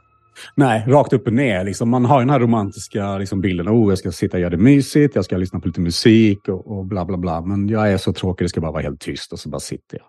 Nej, 0.55 0.83
rakt 0.87 1.13
upp 1.13 1.27
och 1.27 1.33
ner. 1.33 1.63
Liksom, 1.63 1.89
man 1.89 2.05
har 2.05 2.19
den 2.19 2.29
här 2.29 2.39
romantiska 2.39 3.17
liksom, 3.17 3.41
bilden. 3.41 3.69
Oh, 3.69 3.91
jag 3.91 3.97
ska 3.97 4.11
sitta 4.11 4.37
och 4.37 4.41
göra 4.41 4.49
det 4.49 4.57
mysigt, 4.57 5.15
jag 5.15 5.25
ska 5.25 5.37
lyssna 5.37 5.59
på 5.59 5.67
lite 5.67 5.81
musik 5.81 6.47
och, 6.47 6.77
och 6.77 6.85
bla 6.85 7.05
bla 7.05 7.17
bla. 7.17 7.41
Men 7.41 7.69
jag 7.69 7.91
är 7.91 7.97
så 7.97 8.13
tråkig, 8.13 8.45
det 8.45 8.49
ska 8.49 8.61
bara 8.61 8.71
vara 8.71 8.81
helt 8.81 8.99
tyst 8.99 9.33
och 9.33 9.39
så 9.39 9.49
bara 9.49 9.59
sitter 9.59 9.99
jag. 9.99 10.07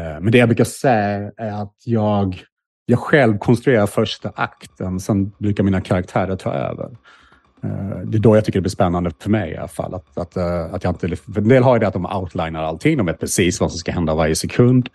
Eh, 0.00 0.20
men 0.20 0.32
det 0.32 0.38
jag 0.38 0.48
brukar 0.48 0.64
säga 0.64 1.30
är 1.36 1.62
att 1.62 1.74
jag, 1.84 2.42
jag 2.86 2.98
själv 2.98 3.38
konstruerar 3.38 3.86
första 3.86 4.32
akten, 4.34 5.00
sen 5.00 5.30
brukar 5.30 5.62
mina 5.62 5.80
karaktärer 5.80 6.36
ta 6.36 6.52
över. 6.52 6.96
Eh, 7.64 7.98
det 8.04 8.16
är 8.16 8.20
då 8.20 8.36
jag 8.36 8.44
tycker 8.44 8.58
det 8.58 8.62
blir 8.62 8.70
spännande 8.70 9.10
för 9.18 9.30
mig 9.30 9.50
i 9.50 9.56
alla 9.56 9.68
fall. 9.68 9.94
Att, 9.94 10.18
att, 10.18 10.36
eh, 10.36 10.74
att 10.74 10.84
jag 10.84 10.90
inte, 10.90 11.16
för 11.16 11.40
en 11.40 11.48
del 11.48 11.62
har 11.62 11.76
ju 11.76 11.80
det 11.80 11.86
att 11.86 11.92
de 11.92 12.06
outlinar 12.06 12.62
allting. 12.62 12.96
De 12.96 13.06
vet 13.06 13.20
precis 13.20 13.60
vad 13.60 13.70
som 13.70 13.78
ska 13.78 13.92
hända 13.92 14.14
varje 14.14 14.34
sekund. 14.34 14.88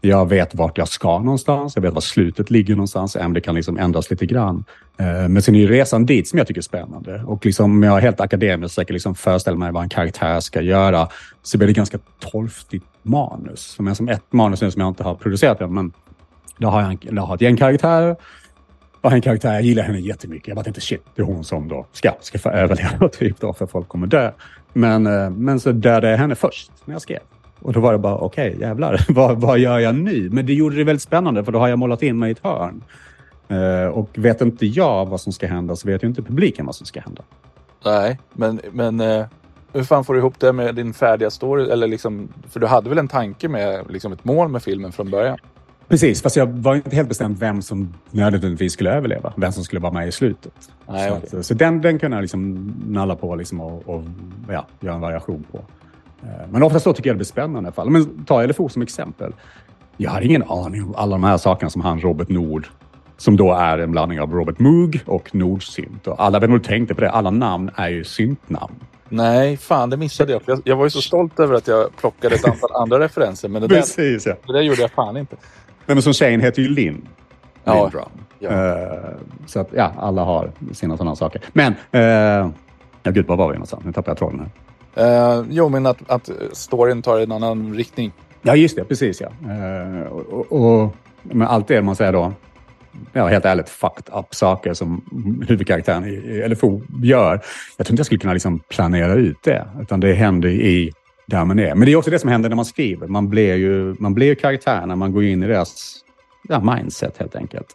Jag 0.00 0.28
vet 0.28 0.54
vart 0.54 0.78
jag 0.78 0.88
ska 0.88 1.18
någonstans. 1.18 1.76
Jag 1.76 1.82
vet 1.82 1.94
var 1.94 2.00
slutet 2.00 2.50
ligger 2.50 2.74
någonstans. 2.74 3.16
Även 3.16 3.32
det 3.32 3.40
kan 3.40 3.54
liksom 3.54 3.78
ändras 3.78 4.10
lite 4.10 4.26
grann. 4.26 4.64
Eh, 4.96 5.28
men 5.28 5.42
sen 5.42 5.54
är 5.54 5.58
ju 5.58 5.68
resan 5.68 6.06
dit 6.06 6.28
som 6.28 6.38
jag 6.38 6.46
tycker 6.46 6.60
är 6.60 6.62
spännande. 6.62 7.22
Och 7.26 7.46
liksom, 7.46 7.82
jag 7.82 7.96
är 7.96 8.00
helt 8.00 8.20
akademisk 8.20 8.64
och 8.64 8.70
försöker 8.70 8.94
liksom 8.94 9.14
föreställa 9.14 9.56
mig 9.56 9.72
vad 9.72 9.82
en 9.82 9.88
karaktär 9.88 10.40
ska 10.40 10.60
göra. 10.60 11.08
Så 11.42 11.58
blir 11.58 11.68
det 11.68 11.74
ganska 11.74 11.98
torftigt 12.18 12.86
manus. 13.02 13.60
Som 13.60 13.94
som 13.94 14.08
ett 14.08 14.32
manus 14.32 14.58
som 14.58 14.72
jag 14.76 14.88
inte 14.88 15.02
har 15.02 15.14
producerat 15.14 15.60
än. 15.60 15.74
Men 15.74 15.92
då 16.58 16.68
har 16.68 16.82
jag, 16.82 17.08
jag 17.10 17.22
har 17.22 17.34
ett 17.34 17.40
gäng 17.40 17.56
karaktärer 17.56 18.16
och 19.04 19.12
en 19.12 19.20
karaktär, 19.20 19.52
jag 19.52 19.62
gillar 19.62 19.82
henne 19.82 19.98
jättemycket. 19.98 20.48
Jag 20.48 20.56
bara 20.56 20.64
tänkte 20.64 20.80
shit, 20.80 21.02
det 21.14 21.22
är 21.22 21.26
hon 21.26 21.44
som 21.44 21.68
då 21.68 21.86
ska, 21.92 22.12
ska 22.20 22.38
få 22.38 22.48
överleva 22.50 23.08
typ 23.12 23.40
då, 23.40 23.52
för 23.52 23.66
folk 23.66 23.88
kommer 23.88 24.06
dö. 24.06 24.30
Men, 24.72 25.06
eh, 25.06 25.30
men 25.30 25.60
så 25.60 25.72
dödade 25.72 26.10
jag 26.10 26.18
henne 26.18 26.34
först 26.34 26.72
när 26.84 26.94
jag 26.94 27.02
skrev. 27.02 27.18
Och 27.58 27.72
då 27.72 27.80
var 27.80 27.92
det 27.92 27.98
bara, 27.98 28.16
okej, 28.16 28.48
okay, 28.48 28.60
jävlar, 28.60 29.06
vad, 29.08 29.40
vad 29.40 29.58
gör 29.58 29.78
jag 29.78 29.94
nu? 29.94 30.30
Men 30.32 30.46
det 30.46 30.54
gjorde 30.54 30.76
det 30.76 30.84
väldigt 30.84 31.02
spännande, 31.02 31.44
för 31.44 31.52
då 31.52 31.58
har 31.58 31.68
jag 31.68 31.78
målat 31.78 32.02
in 32.02 32.18
mig 32.18 32.28
i 32.28 32.32
ett 32.32 32.44
hörn. 32.44 32.84
Uh, 33.50 33.86
och 33.86 34.08
vet 34.14 34.40
inte 34.40 34.66
jag 34.66 35.06
vad 35.06 35.20
som 35.20 35.32
ska 35.32 35.46
hända, 35.46 35.76
så 35.76 35.88
vet 35.88 36.04
ju 36.04 36.08
inte 36.08 36.22
publiken 36.22 36.66
vad 36.66 36.74
som 36.74 36.86
ska 36.86 37.00
hända. 37.00 37.22
Nej, 37.84 38.18
men, 38.32 38.60
men 38.72 39.00
uh, 39.00 39.26
hur 39.72 39.84
fan 39.84 40.04
får 40.04 40.14
du 40.14 40.20
ihop 40.20 40.40
det 40.40 40.52
med 40.52 40.74
din 40.74 40.94
färdiga 40.94 41.30
story? 41.30 41.70
Eller 41.70 41.88
liksom, 41.88 42.28
för 42.50 42.60
du 42.60 42.66
hade 42.66 42.88
väl 42.88 42.98
en 42.98 43.08
tanke 43.08 43.48
med 43.48 43.90
liksom 43.90 44.12
ett 44.12 44.24
mål 44.24 44.48
med 44.48 44.62
filmen 44.62 44.92
från 44.92 45.10
början? 45.10 45.38
Precis, 45.88 46.22
fast 46.22 46.36
jag 46.36 46.46
var 46.46 46.74
inte 46.74 46.96
helt 46.96 47.08
bestämd 47.08 47.38
vem 47.38 47.62
som 47.62 47.94
nödvändigtvis 48.10 48.72
skulle 48.72 48.90
överleva. 48.90 49.32
Vem 49.36 49.52
som 49.52 49.64
skulle 49.64 49.80
vara 49.80 49.92
med 49.92 50.08
i 50.08 50.12
slutet. 50.12 50.52
Nej, 50.88 51.08
så, 51.08 51.16
okay. 51.16 51.38
att, 51.38 51.46
så 51.46 51.54
den, 51.54 51.80
den 51.80 51.98
kunde 51.98 52.16
jag 52.16 52.22
liksom 52.22 52.72
nalla 52.86 53.16
på 53.16 53.36
liksom 53.36 53.60
och, 53.60 53.88
och 53.88 54.04
ja, 54.48 54.66
göra 54.80 54.94
en 54.94 55.00
variation 55.00 55.44
på. 55.52 55.58
Eh, 56.22 56.28
men 56.50 56.62
oftast 56.62 56.84
så 56.84 56.92
tycker 56.92 57.10
jag 57.10 57.14
det 57.14 57.18
blir 57.18 57.26
spännande 57.26 57.66
i 57.66 57.68
alla 57.68 57.72
fall. 57.72 57.90
Men 57.90 58.24
ta 58.24 58.46
LFO 58.46 58.68
som 58.68 58.82
exempel. 58.82 59.32
Jag 59.96 60.10
har 60.10 60.20
ingen 60.20 60.42
aning 60.42 60.82
om 60.82 60.94
alla 60.94 61.12
de 61.12 61.24
här 61.24 61.36
sakerna 61.36 61.70
som 61.70 61.82
han 61.82 62.00
Robert 62.00 62.28
Nord 62.28 62.68
som 63.16 63.36
då 63.36 63.52
är 63.52 63.78
en 63.78 63.90
blandning 63.90 64.20
av 64.20 64.32
Robert 64.32 64.58
Moog 64.58 65.00
och 65.06 65.34
Nordsynt. 65.34 66.06
Och 66.06 66.22
alla 66.22 66.38
nog 66.38 66.64
tänkte 66.64 66.94
på 66.94 67.00
det. 67.00 67.10
Alla 67.10 67.30
namn 67.30 67.70
är 67.76 67.88
ju 67.88 68.04
syntnamn. 68.04 68.74
Nej, 69.08 69.56
fan 69.56 69.90
det 69.90 69.96
missade 69.96 70.32
jag. 70.32 70.42
jag. 70.46 70.60
Jag 70.64 70.76
var 70.76 70.84
ju 70.84 70.90
så 70.90 71.02
stolt 71.02 71.40
över 71.40 71.54
att 71.54 71.68
jag 71.68 71.96
plockade 71.96 72.34
ett 72.34 72.44
antal 72.44 72.70
andra 72.82 72.98
referenser. 72.98 73.48
Men 73.48 73.62
det, 73.62 73.68
Precis, 73.68 74.24
där, 74.24 74.30
ja. 74.30 74.36
det 74.46 74.52
där 74.52 74.60
gjorde 74.60 74.80
jag 74.80 74.90
fan 74.90 75.16
inte. 75.16 75.36
Nej, 75.86 75.94
men 75.94 76.02
som 76.02 76.12
tjejen 76.12 76.40
heter 76.40 76.62
ju 76.62 76.68
Linn. 76.68 77.08
Ja. 77.64 77.90
Ja. 78.38 78.50
Uh, 78.50 79.16
så 79.46 79.60
att 79.60 79.68
ja, 79.72 79.92
alla 79.98 80.24
har 80.24 80.50
sina 80.72 80.96
sådana 80.96 81.16
saker. 81.16 81.42
Men, 81.52 81.72
uh, 81.72 82.50
ja 83.02 83.10
gud, 83.10 83.26
var 83.26 83.36
var 83.36 83.48
vi 83.48 83.54
någonstans? 83.54 83.84
Nu 83.84 83.92
tappade 83.92 84.10
jag 84.10 84.18
tråden 84.18 84.40
här. 84.40 85.38
Uh, 85.38 85.46
jo, 85.50 85.68
men 85.68 85.86
att, 85.86 86.10
att 86.10 86.30
storyn 86.52 87.02
tar 87.02 87.18
en 87.18 87.32
annan 87.32 87.74
riktning. 87.74 88.12
Ja, 88.42 88.56
just 88.56 88.76
det. 88.76 88.84
Precis 88.84 89.20
ja. 89.20 89.28
Uh, 89.54 90.06
och, 90.06 90.52
och, 90.52 90.94
men 91.22 91.48
allt 91.48 91.68
det 91.68 91.82
man 91.82 91.96
säger 91.96 92.12
då, 92.12 92.32
ja, 93.12 93.26
helt 93.26 93.44
ärligt, 93.44 93.68
fucked 93.68 94.14
up 94.14 94.34
saker 94.34 94.74
som 94.74 95.02
huvudkaraktären 95.48 96.04
i 96.04 96.48
LFO 96.48 96.80
gör. 97.02 97.40
Jag 97.76 97.86
tror 97.86 97.92
inte 97.92 98.00
jag 98.00 98.06
skulle 98.06 98.20
kunna 98.20 98.32
liksom 98.32 98.58
planera 98.58 99.14
ut 99.14 99.42
det, 99.42 99.66
utan 99.80 100.00
det 100.00 100.12
händer 100.12 100.48
i 100.48 100.92
där 101.26 101.44
man 101.44 101.58
är. 101.58 101.74
Men 101.74 101.86
det 101.86 101.92
är 101.92 101.96
också 101.96 102.10
det 102.10 102.18
som 102.18 102.30
händer 102.30 102.48
när 102.48 102.56
man 102.56 102.64
skriver. 102.64 103.06
Man 103.06 103.28
blir 103.28 103.54
ju, 103.54 103.94
man 103.98 104.14
blir 104.14 104.26
ju 104.26 104.34
karaktär 104.34 104.86
när 104.86 104.96
man 104.96 105.12
går 105.12 105.24
in 105.24 105.42
i 105.42 105.46
deras 105.46 105.96
ja, 106.48 106.60
mindset 106.60 107.18
helt 107.18 107.36
enkelt. 107.36 107.74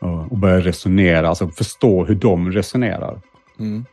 Och, 0.00 0.32
och 0.32 0.38
börjar 0.38 0.60
resonera, 0.60 1.28
alltså 1.28 1.48
förstå 1.48 2.04
hur 2.04 2.14
de 2.14 2.52
resonerar. 2.52 3.20
Mm. 3.58 3.84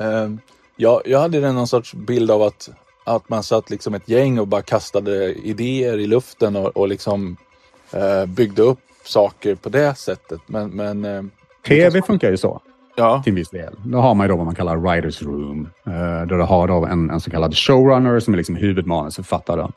Uh, 0.00 0.38
ja, 0.76 1.02
jag 1.04 1.20
hade 1.20 1.52
någon 1.52 1.66
sorts 1.66 1.94
bild 1.94 2.30
av 2.30 2.42
att, 2.42 2.70
att 3.04 3.28
man 3.28 3.42
satt 3.42 3.70
liksom 3.70 3.94
ett 3.94 4.08
gäng 4.08 4.38
och 4.38 4.48
bara 4.48 4.62
kastade 4.62 5.34
idéer 5.34 5.98
i 5.98 6.06
luften 6.06 6.56
och, 6.56 6.76
och 6.76 6.88
liksom 6.88 7.36
uh, 7.94 8.26
byggde 8.26 8.62
upp 8.62 8.78
saker 9.04 9.54
på 9.54 9.68
det 9.68 9.94
sättet. 9.98 10.40
Men, 10.46 10.70
men 10.70 11.04
eh, 11.04 11.22
TV 11.66 12.02
funkar 12.02 12.30
ju 12.30 12.36
så 12.36 12.62
ja, 12.96 13.22
till 13.22 13.32
viss 13.32 13.50
del. 13.50 13.74
Då 13.84 13.98
har 13.98 14.14
man 14.14 14.24
ju 14.24 14.28
då 14.28 14.36
vad 14.36 14.46
man 14.46 14.54
kallar 14.54 14.76
writers 14.76 15.22
room. 15.22 15.68
Eh, 15.86 15.92
där 15.92 16.26
du 16.38 16.42
har 16.42 16.68
då 16.68 16.86
en, 16.86 17.10
en 17.10 17.20
så 17.20 17.30
kallad 17.30 17.56
showrunner 17.56 18.20
som 18.20 18.34
är 18.34 18.38
liksom 18.38 18.56
huvudmanusförfattaren. 18.56 19.72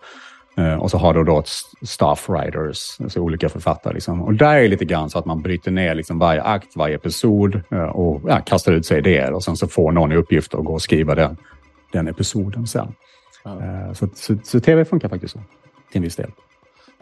Eh, 0.58 0.74
och 0.74 0.92
så 0.92 0.98
har 0.98 1.14
du 1.14 1.24
då 1.24 1.44
staff 1.82 2.30
writers, 2.30 3.02
alltså 3.02 3.20
olika 3.20 3.50
författare. 3.50 3.94
Liksom. 3.94 4.22
Och 4.22 4.34
där 4.34 4.56
är 4.56 4.62
det 4.62 4.68
lite 4.68 4.86
grann 4.86 5.10
så 5.10 5.20
att 5.20 5.26
man 5.26 5.42
bryter 5.42 5.72
ner 5.72 5.96
liksom 5.96 6.20
varje 6.20 6.44
akt, 6.44 6.76
varje 6.76 6.96
episod 6.96 7.62
eh, 7.72 7.84
och 7.84 8.22
ja, 8.30 8.42
kastar 8.42 8.72
ut 8.72 8.86
sig 8.86 8.98
idéer. 8.98 9.34
Och 9.34 9.44
sen 9.44 9.58
så 9.58 9.68
får 9.68 9.92
någon 9.92 10.12
i 10.12 10.16
uppgift 10.16 10.56
att 10.56 10.66
gå 10.66 10.74
och 10.74 10.82
skriva 10.82 11.16
den, 11.16 11.38
den 11.92 12.08
episoden 12.08 12.68
sen. 12.68 12.94
Ja. 13.44 13.52
Eh, 13.52 13.94
så, 13.94 14.08
så, 14.16 14.38
så 14.44 14.60
tv 14.60 14.86
funkar 14.86 15.10
faktiskt 15.10 15.34
så, 15.34 15.40
till 15.92 15.98
en 15.98 16.04
viss 16.04 16.16
del. 16.16 16.32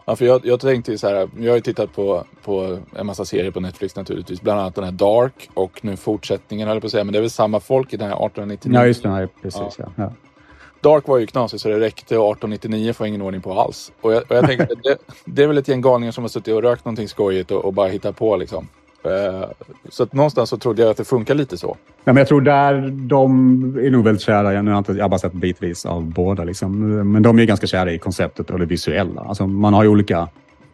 Ja, 0.08 0.16
för 0.16 0.24
jag, 0.24 0.46
jag 0.46 0.60
tänkte 0.60 0.98
så 0.98 1.08
här, 1.08 1.28
jag 1.38 1.50
har 1.50 1.56
ju 1.56 1.60
tittat 1.60 1.92
på, 1.92 2.24
på 2.44 2.78
en 2.96 3.06
massa 3.06 3.24
serier 3.24 3.50
på 3.50 3.60
Netflix 3.60 3.96
naturligtvis. 3.96 4.42
Bland 4.42 4.60
annat 4.60 4.74
den 4.74 4.84
här 4.84 4.92
Dark 4.92 5.50
och 5.54 5.84
nu 5.84 5.96
fortsättningen 5.96 6.68
höll 6.68 6.76
jag 6.76 6.82
på 6.82 6.86
att 6.86 6.92
säga. 6.92 7.04
Men 7.04 7.12
det 7.12 7.18
är 7.18 7.20
väl 7.20 7.30
samma 7.30 7.60
folk 7.60 7.92
i 7.92 7.96
den 7.96 8.08
här 8.08 8.14
1899. 8.14 8.78
Ja, 8.78 8.86
just 8.86 9.02
det. 9.02 9.10
Nej, 9.10 9.28
precis. 9.42 9.78
Ja. 9.78 9.92
Ja. 9.96 10.12
Dark 10.80 11.08
var 11.08 11.18
ju 11.18 11.26
knasig 11.26 11.60
så 11.60 11.68
det 11.68 11.80
räckte 11.80 12.18
och 12.18 12.32
1899 12.32 12.92
får 12.92 13.06
jag 13.06 13.08
ingen 13.08 13.22
ordning 13.22 13.42
på 13.42 13.60
alls. 13.60 13.92
Och 14.00 14.12
jag, 14.12 14.22
och 14.30 14.36
jag 14.36 14.46
tänkte 14.46 14.74
det, 14.82 14.98
det 15.24 15.42
är 15.42 15.46
väl 15.46 15.58
ett 15.58 15.68
gäng 15.68 15.80
galningar 15.80 16.12
som 16.12 16.24
har 16.24 16.28
suttit 16.28 16.54
och 16.54 16.62
rökt 16.62 16.84
någonting 16.84 17.08
skojigt 17.08 17.50
och, 17.50 17.64
och 17.64 17.72
bara 17.72 17.88
hittat 17.88 18.16
på 18.16 18.36
liksom. 18.36 18.68
Eh, 19.04 19.48
Så 19.88 20.02
att 20.02 20.12
någonstans 20.12 20.50
så 20.50 20.56
trodde 20.56 20.82
jag 20.82 20.90
att 20.90 20.96
det 20.96 21.04
funkar 21.04 21.34
lite 21.34 21.58
så. 21.58 21.66
Nej, 21.66 21.74
men 22.04 22.16
jag 22.16 22.28
tror 22.28 22.40
där 22.40 22.88
de 22.90 23.30
är 23.78 23.90
nog 23.90 24.04
väldigt 24.04 24.22
kära. 24.22 24.52
Jag, 24.54 24.64
nu 24.64 24.70
har 24.70 24.76
jag 24.76 24.80
inte- 24.80 24.92
jag 24.92 25.04
har 25.04 25.08
bara 25.08 25.18
sett 25.18 25.32
bitvis 25.32 25.86
av 25.86 26.04
båda. 26.04 26.44
Liksom. 26.44 26.88
Men 27.12 27.22
de 27.22 27.38
är 27.38 27.44
ganska 27.44 27.66
kära 27.66 27.92
i 27.92 27.98
konceptet 27.98 28.50
och 28.50 28.58
det 28.58 28.66
visuella. 28.66 29.20
Alltså, 29.20 29.46
man 29.46 29.74
har 29.74 29.82
ju 29.82 29.88
olika, 29.88 30.28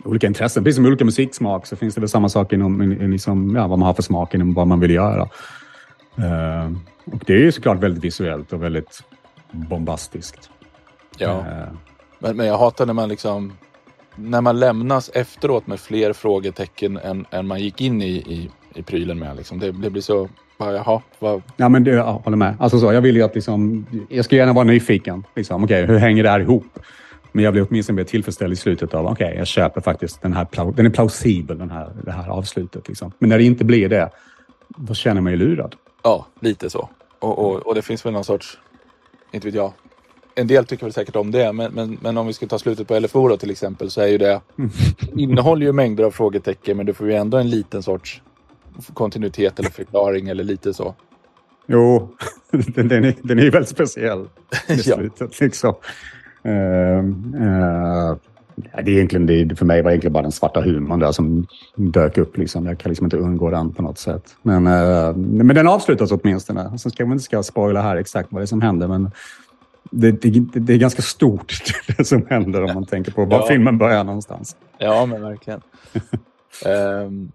olika 0.05 0.27
intressen. 0.27 0.65
Precis 0.65 0.77
som 0.77 0.87
olika 0.87 1.05
musiksmak 1.05 1.67
så 1.67 1.77
finns 1.77 1.95
det 1.95 2.01
väl 2.01 2.09
samma 2.09 2.29
sak 2.29 2.53
inom 2.53 2.81
liksom, 3.01 3.57
ja, 3.57 3.67
vad 3.67 3.79
man 3.79 3.87
har 3.87 3.95
för 3.95 4.03
smak 4.03 4.35
inom 4.35 4.55
vad 4.55 4.67
man 4.67 4.81
vill 4.81 4.91
göra. 4.91 5.23
Eh, 6.17 6.71
och 7.13 7.23
det 7.27 7.33
är 7.33 7.39
ju 7.39 7.53
såklart 7.53 7.79
väldigt 7.79 8.05
visuellt 8.05 8.53
och 8.53 8.63
väldigt 8.63 9.03
bombastiskt. 9.51 10.51
Ja. 11.19 11.31
Eh, 11.39 11.45
Men, 12.19 12.37
men 12.37 12.47
jag 12.47 12.59
hatar 12.59 12.87
när 12.87 12.95
man 12.95 13.09
liksom 13.09 13.53
när 14.17 14.41
man 14.41 14.61
lämnas 14.61 15.11
efteråt 15.15 15.67
med 15.67 15.81
fler 15.81 16.13
frågetecken 16.13 16.97
än, 16.97 17.27
än 17.31 17.47
man 17.47 17.61
gick 17.61 17.81
in 17.81 18.03
i, 18.03 18.11
i, 18.11 18.51
i 18.75 18.83
prylen 18.83 19.19
med. 19.19 19.37
Liksom. 19.37 19.59
Det, 19.59 19.73
det 19.73 19.91
blir 19.91 20.03
så, 20.03 20.29
bara, 20.59 20.73
jaha, 20.73 21.03
vad, 21.19 21.43
Ja, 21.57 21.69
men 21.69 21.85
det, 21.85 21.91
jag 21.91 22.13
håller 22.13 22.37
med. 22.37 22.57
Alltså 22.59 22.81
så, 22.81 22.93
jag 22.93 23.01
vill 23.01 23.17
ju 23.17 23.23
att 23.23 23.35
liksom, 23.35 23.87
jag 24.09 24.25
ska 24.25 24.37
gärna 24.37 24.53
vara 24.53 24.65
nyfiken. 24.65 25.25
Liksom. 25.37 25.65
Okej, 25.65 25.87
hur 25.87 25.99
hänger 25.99 26.23
det 26.23 26.31
här 26.31 26.41
ihop? 26.41 26.79
Men 27.33 27.45
jag 27.45 27.53
blir 27.53 27.67
åtminstone 27.71 27.97
mer 27.97 28.05
tillfredsställd 28.05 28.53
i 28.53 28.57
slutet 28.57 28.95
av, 28.95 29.07
okej, 29.07 29.35
jag 29.39 29.47
köper 29.47 29.81
faktiskt 29.81 30.23
den 30.23 30.33
här, 30.33 30.73
den 30.77 30.87
är 30.87 30.91
plausibel, 30.91 31.59
den 31.59 31.71
här, 31.71 31.93
det 32.05 32.13
här 32.13 32.29
avslutet. 32.29 32.89
Liksom. 32.89 33.13
Men 33.19 33.29
när 33.29 33.39
det 33.39 33.45
inte 33.45 33.65
blir 33.65 33.89
det, 33.89 34.11
då 34.69 34.95
känner 34.95 35.21
man 35.21 35.33
ju 35.33 35.39
lurad. 35.39 35.75
ja, 36.03 36.27
lite 36.41 36.71
så. 36.71 36.89
Och, 37.19 37.39
och, 37.39 37.67
och 37.67 37.75
det 37.75 37.83
finns 37.83 38.07
väl 38.07 38.13
någon 38.13 38.25
sorts, 38.25 38.59
inte 39.33 39.47
vet 39.47 39.55
jag, 39.55 39.73
en 40.35 40.47
del 40.47 40.65
tycker 40.65 40.85
väl 40.87 40.93
säkert 40.93 41.17
om 41.17 41.31
det, 41.31 41.53
men, 41.53 41.73
men, 41.73 41.99
men 42.01 42.19
om 42.19 42.27
vi 42.27 42.33
ska 42.33 42.47
ta 42.47 42.59
slutet 42.59 42.89
på 42.89 42.99
LFO 42.99 43.29
då 43.29 43.37
till 43.37 43.51
exempel 43.51 43.91
så 43.91 44.01
är 44.01 44.07
ju 44.07 44.19
det, 44.19 44.41
innehåller 45.17 45.67
ju 45.67 45.73
mängder 45.73 46.05
av 46.05 46.11
frågetecken 46.11 46.77
men 46.77 46.87
du 46.87 46.95
får 46.95 47.07
ju 47.07 47.15
ändå 47.15 47.37
en 47.39 47.51
liten 47.51 47.83
sorts 47.83 48.23
kontinuitet 48.95 49.59
eller 49.59 49.71
förklaring 49.71 50.29
eller 50.29 50.45
lite 50.45 50.75
så. 50.75 50.95
Jo, 51.67 52.09
den, 52.75 52.93
är, 52.93 53.15
den 53.23 53.39
är 53.39 53.51
väldigt 53.51 53.69
speciell 53.69 54.21
i 54.21 54.27
Ja. 54.69 54.77
slutet. 54.97 55.41
Liksom. 55.41 55.75
Ehm, 56.43 57.35
eh, 57.41 58.17
ja, 58.73 58.83
det 58.83 58.91
är 58.91 58.97
egentligen, 58.97 59.27
det, 59.27 59.57
för 59.57 59.65
mig 59.65 59.83
var 59.83 59.91
det 59.91 59.95
egentligen 59.95 60.13
bara 60.13 60.23
den 60.23 60.33
svarta 60.33 60.61
humorn 60.61 60.99
där 61.01 61.13
som 61.13 61.47
dök 61.77 62.19
upp. 62.19 62.37
Liksom. 62.37 62.67
Jag 62.67 62.79
kan 62.79 62.91
liksom 62.91 63.07
inte 63.07 63.17
undgå 63.17 63.51
den 63.51 63.73
på 63.73 63.83
något 63.83 63.99
sätt. 63.99 64.37
Men, 64.43 64.67
eh, 64.67 65.17
men 65.17 65.49
den 65.49 65.69
avslutas 65.69 66.13
åtminstone. 66.13 66.79
Sen 66.79 66.91
ska 66.91 67.07
man 67.07 67.13
inte 67.13 67.25
ska 67.25 67.43
spoila 67.43 67.83
här 67.83 67.97
exakt 67.97 68.33
vad 68.33 68.41
det 68.43 68.45
är 68.45 68.47
som 68.47 68.63
händer. 68.63 68.89
Men 68.89 69.11
det, 69.91 70.11
det, 70.13 70.61
det 70.61 70.73
är 70.73 70.79
ganska 70.79 71.03
stort 71.03 71.53
det 71.97 72.05
som 72.05 72.27
händer 72.27 72.63
om 72.63 72.75
man 72.75 72.87
tänker 72.87 73.13
på 73.13 73.25
var 73.25 73.39
Ja. 73.39 73.47
filmen 73.49 73.79
börjar 73.79 74.05
någonstans. 74.05 74.57
Ja, 74.79 75.07
men 75.07 75.23
verkligen. 75.23 75.61
Ehm, 76.67 77.33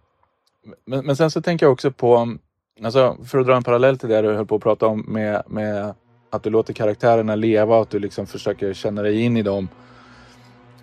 men, 0.86 1.06
men 1.06 1.16
sen 1.16 1.32
så 1.32 1.41
tänker 1.41 1.66
jag 1.66 1.74
också 1.74 1.91
på, 1.91 2.38
alltså, 2.84 3.18
för 3.26 3.38
att 3.38 3.45
dra 3.47 3.56
en 3.56 3.64
parallell 3.64 3.97
till 3.97 4.10
det 4.10 4.22
du 4.22 4.34
höll 4.34 4.45
på 4.45 4.56
att 4.56 4.64
prata 4.64 4.88
om 4.88 5.06
med, 5.08 5.43
med 5.47 5.93
att 6.30 6.43
du 6.43 6.50
låter 6.50 6.74
karaktärerna 6.74 7.36
leva 7.36 7.76
och 7.76 7.82
att 7.82 7.89
du 7.89 8.00
liksom 8.00 8.28
försöker 8.28 8.74
känna 8.74 9.02
dig 9.02 9.22
in 9.22 9.38
i 9.38 9.41
dem. 9.41 9.68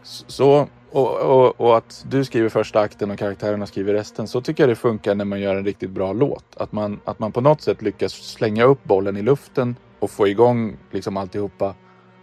Så, 0.03 0.69
och, 0.91 1.21
och, 1.21 1.61
och 1.61 1.77
att 1.77 2.05
du 2.09 2.25
skriver 2.25 2.49
första 2.49 2.81
akten 2.81 3.11
och 3.11 3.19
karaktärerna 3.19 3.67
skriver 3.67 3.93
resten. 3.93 4.29
Så 4.29 4.41
tycker 4.41 4.63
jag 4.63 4.71
det 4.71 4.77
funkar 4.77 5.15
när 5.15 5.25
man 5.25 5.41
gör 5.41 5.57
en 5.57 5.65
riktigt 5.65 5.91
bra 5.91 6.13
låt. 6.13 6.45
Att 6.57 6.73
man, 6.73 7.01
att 7.05 7.19
man 7.19 7.33
på 7.33 7.41
något 7.41 7.61
sätt 7.63 7.83
lyckas 7.83 8.13
slänga 8.13 8.65
upp 8.65 8.85
bollen 8.85 9.17
i 9.17 9.23
luften 9.23 9.77
och 9.99 10.11
få 10.11 10.29
igång 10.29 10.77
liksom 10.91 11.17
alltihopa. 11.17 11.75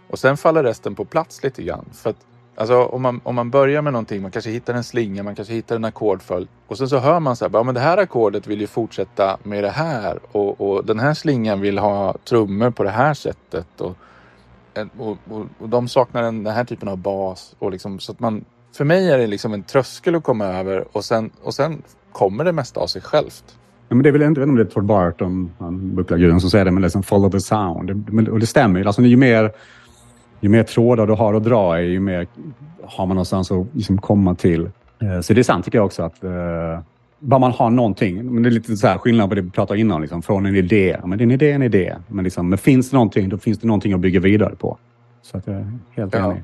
Och 0.08 0.18
sen 0.18 0.36
faller 0.36 0.62
resten 0.62 0.94
på 0.94 1.04
plats 1.04 1.42
lite 1.42 1.62
grann. 1.62 1.84
För 1.92 2.10
att 2.10 2.26
Alltså 2.56 2.84
om 2.84 3.02
man, 3.02 3.20
om 3.24 3.34
man 3.34 3.50
börjar 3.50 3.82
med 3.82 3.92
någonting, 3.92 4.22
man 4.22 4.30
kanske 4.30 4.50
hittar 4.50 4.74
en 4.74 4.84
slinga, 4.84 5.22
man 5.22 5.34
kanske 5.34 5.54
hittar 5.54 5.76
en 5.76 5.84
ackordföljd. 5.84 6.48
Och 6.66 6.78
sen 6.78 6.88
så 6.88 6.98
hör 6.98 7.20
man 7.20 7.36
så 7.36 7.44
här, 7.44 7.52
ja 7.52 7.62
men 7.62 7.74
det 7.74 7.80
här 7.80 7.98
ackordet 7.98 8.46
vill 8.46 8.60
ju 8.60 8.66
fortsätta 8.66 9.38
med 9.42 9.64
det 9.64 9.70
här. 9.70 10.18
Och, 10.32 10.60
och 10.60 10.84
den 10.84 10.98
här 10.98 11.14
slingan 11.14 11.60
vill 11.60 11.78
ha 11.78 12.14
trummor 12.24 12.70
på 12.70 12.84
det 12.84 12.90
här 12.90 13.14
sättet. 13.14 13.80
Och, 13.80 13.96
och, 14.98 15.16
och, 15.30 15.46
och 15.58 15.68
de 15.68 15.88
saknar 15.88 16.22
den, 16.22 16.44
den 16.44 16.54
här 16.54 16.64
typen 16.64 16.88
av 16.88 16.98
bas. 16.98 17.56
Och 17.58 17.70
liksom, 17.70 17.98
så 17.98 18.12
att 18.12 18.20
man, 18.20 18.44
för 18.76 18.84
mig 18.84 19.10
är 19.10 19.18
det 19.18 19.26
liksom 19.26 19.54
en 19.54 19.62
tröskel 19.62 20.14
att 20.14 20.24
komma 20.24 20.44
över 20.44 20.96
och 20.96 21.04
sen, 21.04 21.30
och 21.42 21.54
sen 21.54 21.82
kommer 22.12 22.44
det 22.44 22.52
mesta 22.52 22.80
av 22.80 22.86
sig 22.86 23.02
självt. 23.02 23.58
Ja, 23.88 23.94
men 23.94 24.02
det 24.02 24.08
är 24.08 24.12
väl 24.12 24.22
inte, 24.22 24.40
jag 24.40 24.46
vet 24.46 24.50
inte 24.50 24.60
om 24.62 24.66
det 24.66 24.72
är 24.72 24.74
Todd 24.74 24.84
Barton, 24.84 25.50
han 25.58 25.94
bucklarguden, 25.94 26.40
som 26.40 26.50
säger 26.50 26.64
det, 26.64 26.70
men 26.70 26.82
liksom 26.82 27.02
follow 27.02 27.30
the 27.30 27.40
sound. 27.40 28.06
Det, 28.10 28.30
och 28.30 28.40
det 28.40 28.46
stämmer 28.46 28.80
ju. 28.80 28.86
Alltså, 28.86 29.02
ju, 29.02 29.16
mer, 29.16 29.52
ju 30.40 30.48
mer 30.48 30.62
trådar 30.62 31.06
du 31.06 31.12
har 31.12 31.34
att 31.34 31.44
dra 31.44 31.80
i, 31.80 31.84
ju 31.90 32.00
mer 32.00 32.26
har 32.84 33.06
man 33.06 33.14
någonstans 33.16 33.50
att 33.50 33.66
liksom 33.72 33.98
komma 33.98 34.34
till. 34.34 34.70
Eh, 35.02 35.20
Så 35.20 35.32
det 35.34 35.40
är 35.40 35.42
sant 35.42 35.64
tycker 35.64 35.78
jag 35.78 35.84
också 35.84 36.02
att 36.02 36.24
eh, 36.24 36.30
bara 37.18 37.38
man 37.40 37.52
har 37.52 37.70
någonting. 37.70 38.34
Men 38.34 38.42
det 38.42 38.48
är 38.48 38.50
lite 38.50 38.76
så 38.76 38.86
här 38.86 38.98
skillnad 38.98 39.28
på 39.28 39.34
det 39.34 39.40
vi 39.40 39.50
pratade 39.50 39.80
innan. 39.80 40.00
Liksom, 40.00 40.22
från 40.22 40.46
en 40.46 40.56
idé. 40.56 41.00
Men 41.04 41.20
en 41.20 41.30
idé 41.30 41.50
är 41.50 41.54
en 41.54 41.62
idé. 41.62 41.94
Men, 42.08 42.24
liksom, 42.24 42.48
men 42.48 42.58
finns 42.58 42.90
det 42.90 42.96
någonting, 42.96 43.28
då 43.28 43.38
finns 43.38 43.58
det 43.58 43.66
någonting 43.66 43.92
att 43.92 44.00
bygga 44.00 44.20
vidare 44.20 44.54
på. 44.56 44.78
Så 45.22 45.36
att 45.38 45.46
jag 45.46 45.56
är 45.56 45.72
helt 45.90 46.14
Ja. 46.14 46.30
enig. 46.32 46.42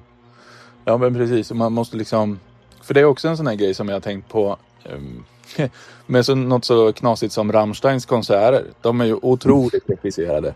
Ja 0.84 0.96
men 0.98 1.14
precis, 1.14 1.50
och 1.50 1.56
man 1.56 1.72
måste 1.72 1.96
liksom... 1.96 2.38
För 2.82 2.94
det 2.94 3.00
är 3.00 3.04
också 3.04 3.28
en 3.28 3.36
sån 3.36 3.46
här 3.46 3.54
grej 3.54 3.74
som 3.74 3.88
jag 3.88 3.94
har 3.94 4.00
tänkt 4.00 4.28
på. 4.28 4.56
Um, 4.96 5.24
med 6.06 6.26
så, 6.26 6.34
något 6.34 6.64
så 6.64 6.92
knasigt 6.92 7.32
som 7.32 7.52
Rammsteins 7.52 8.06
konserter. 8.06 8.64
De 8.80 9.00
är 9.00 9.04
ju 9.04 9.14
otroligt 9.22 9.84
regisserade. 9.86 10.54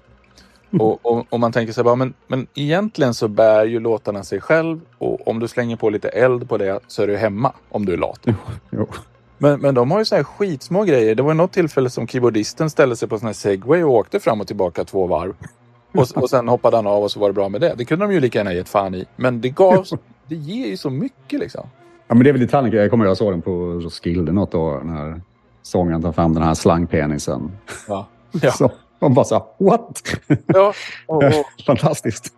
Och, 0.78 1.06
och, 1.06 1.26
och 1.30 1.40
man 1.40 1.52
tänker 1.52 1.72
sig 1.72 1.84
bara, 1.84 1.96
men, 1.96 2.14
men 2.26 2.46
egentligen 2.54 3.14
så 3.14 3.28
bär 3.28 3.64
ju 3.64 3.80
låtarna 3.80 4.24
sig 4.24 4.40
själv. 4.40 4.80
Och 4.98 5.28
om 5.28 5.38
du 5.38 5.48
slänger 5.48 5.76
på 5.76 5.90
lite 5.90 6.08
eld 6.08 6.48
på 6.48 6.58
det 6.58 6.80
så 6.86 7.02
är 7.02 7.06
du 7.06 7.16
hemma 7.16 7.52
om 7.68 7.86
du 7.86 7.92
är 7.92 7.96
lat. 7.96 8.20
Jo. 8.70 8.86
Men, 9.38 9.60
men 9.60 9.74
de 9.74 9.90
har 9.90 9.98
ju 9.98 10.04
så 10.04 10.16
här 10.16 10.24
skitsmå 10.24 10.84
grejer. 10.84 11.14
Det 11.14 11.22
var 11.22 11.34
något 11.34 11.52
tillfälle 11.52 11.90
som 11.90 12.08
keyboardisten 12.08 12.70
ställde 12.70 12.96
sig 12.96 13.08
på 13.08 13.18
sån 13.18 13.26
här 13.26 13.32
segway 13.32 13.82
och 13.82 13.92
åkte 13.92 14.20
fram 14.20 14.40
och 14.40 14.46
tillbaka 14.46 14.84
två 14.84 15.06
varv. 15.06 15.34
Och, 15.92 16.22
och 16.22 16.30
sen 16.30 16.48
hoppade 16.48 16.76
han 16.76 16.86
av 16.86 17.02
och 17.02 17.10
så 17.10 17.20
var 17.20 17.28
det 17.28 17.32
bra 17.32 17.48
med 17.48 17.60
det. 17.60 17.74
Det 17.76 17.84
kunde 17.84 18.04
de 18.04 18.12
ju 18.12 18.20
lika 18.20 18.38
gärna 18.38 18.52
gett 18.52 18.68
fan 18.68 18.94
i. 18.94 19.06
Men 19.16 19.40
det 19.40 19.48
gav, 19.48 19.86
det 20.26 20.34
ger 20.34 20.66
ju 20.66 20.76
så 20.76 20.90
mycket 20.90 21.40
liksom. 21.40 21.68
Ja, 22.08 22.14
men 22.14 22.24
det 22.24 22.30
är 22.30 22.32
väl 22.32 22.40
detaljen. 22.40 22.82
Jag 22.82 22.90
kommer 22.90 23.04
ihåg 23.04 23.10
jag 23.10 23.16
såg 23.16 23.32
den 23.32 23.42
på 23.42 23.50
Roskilde 23.50 24.32
något 24.32 24.54
år 24.54 24.80
när 24.84 25.20
sångaren 25.62 26.02
tar 26.02 26.12
fram 26.12 26.34
den 26.34 26.42
här 26.42 26.54
slangpenisen. 26.54 27.52
Ja. 27.88 28.06
Ja. 28.42 28.50
Så, 28.58 28.70
man 29.00 29.14
bara 29.14 29.24
så 29.24 29.46
what? 29.58 30.02
Ja, 30.46 30.72
och, 31.06 31.24
och, 31.24 31.32
Fantastiskt. 31.66 32.34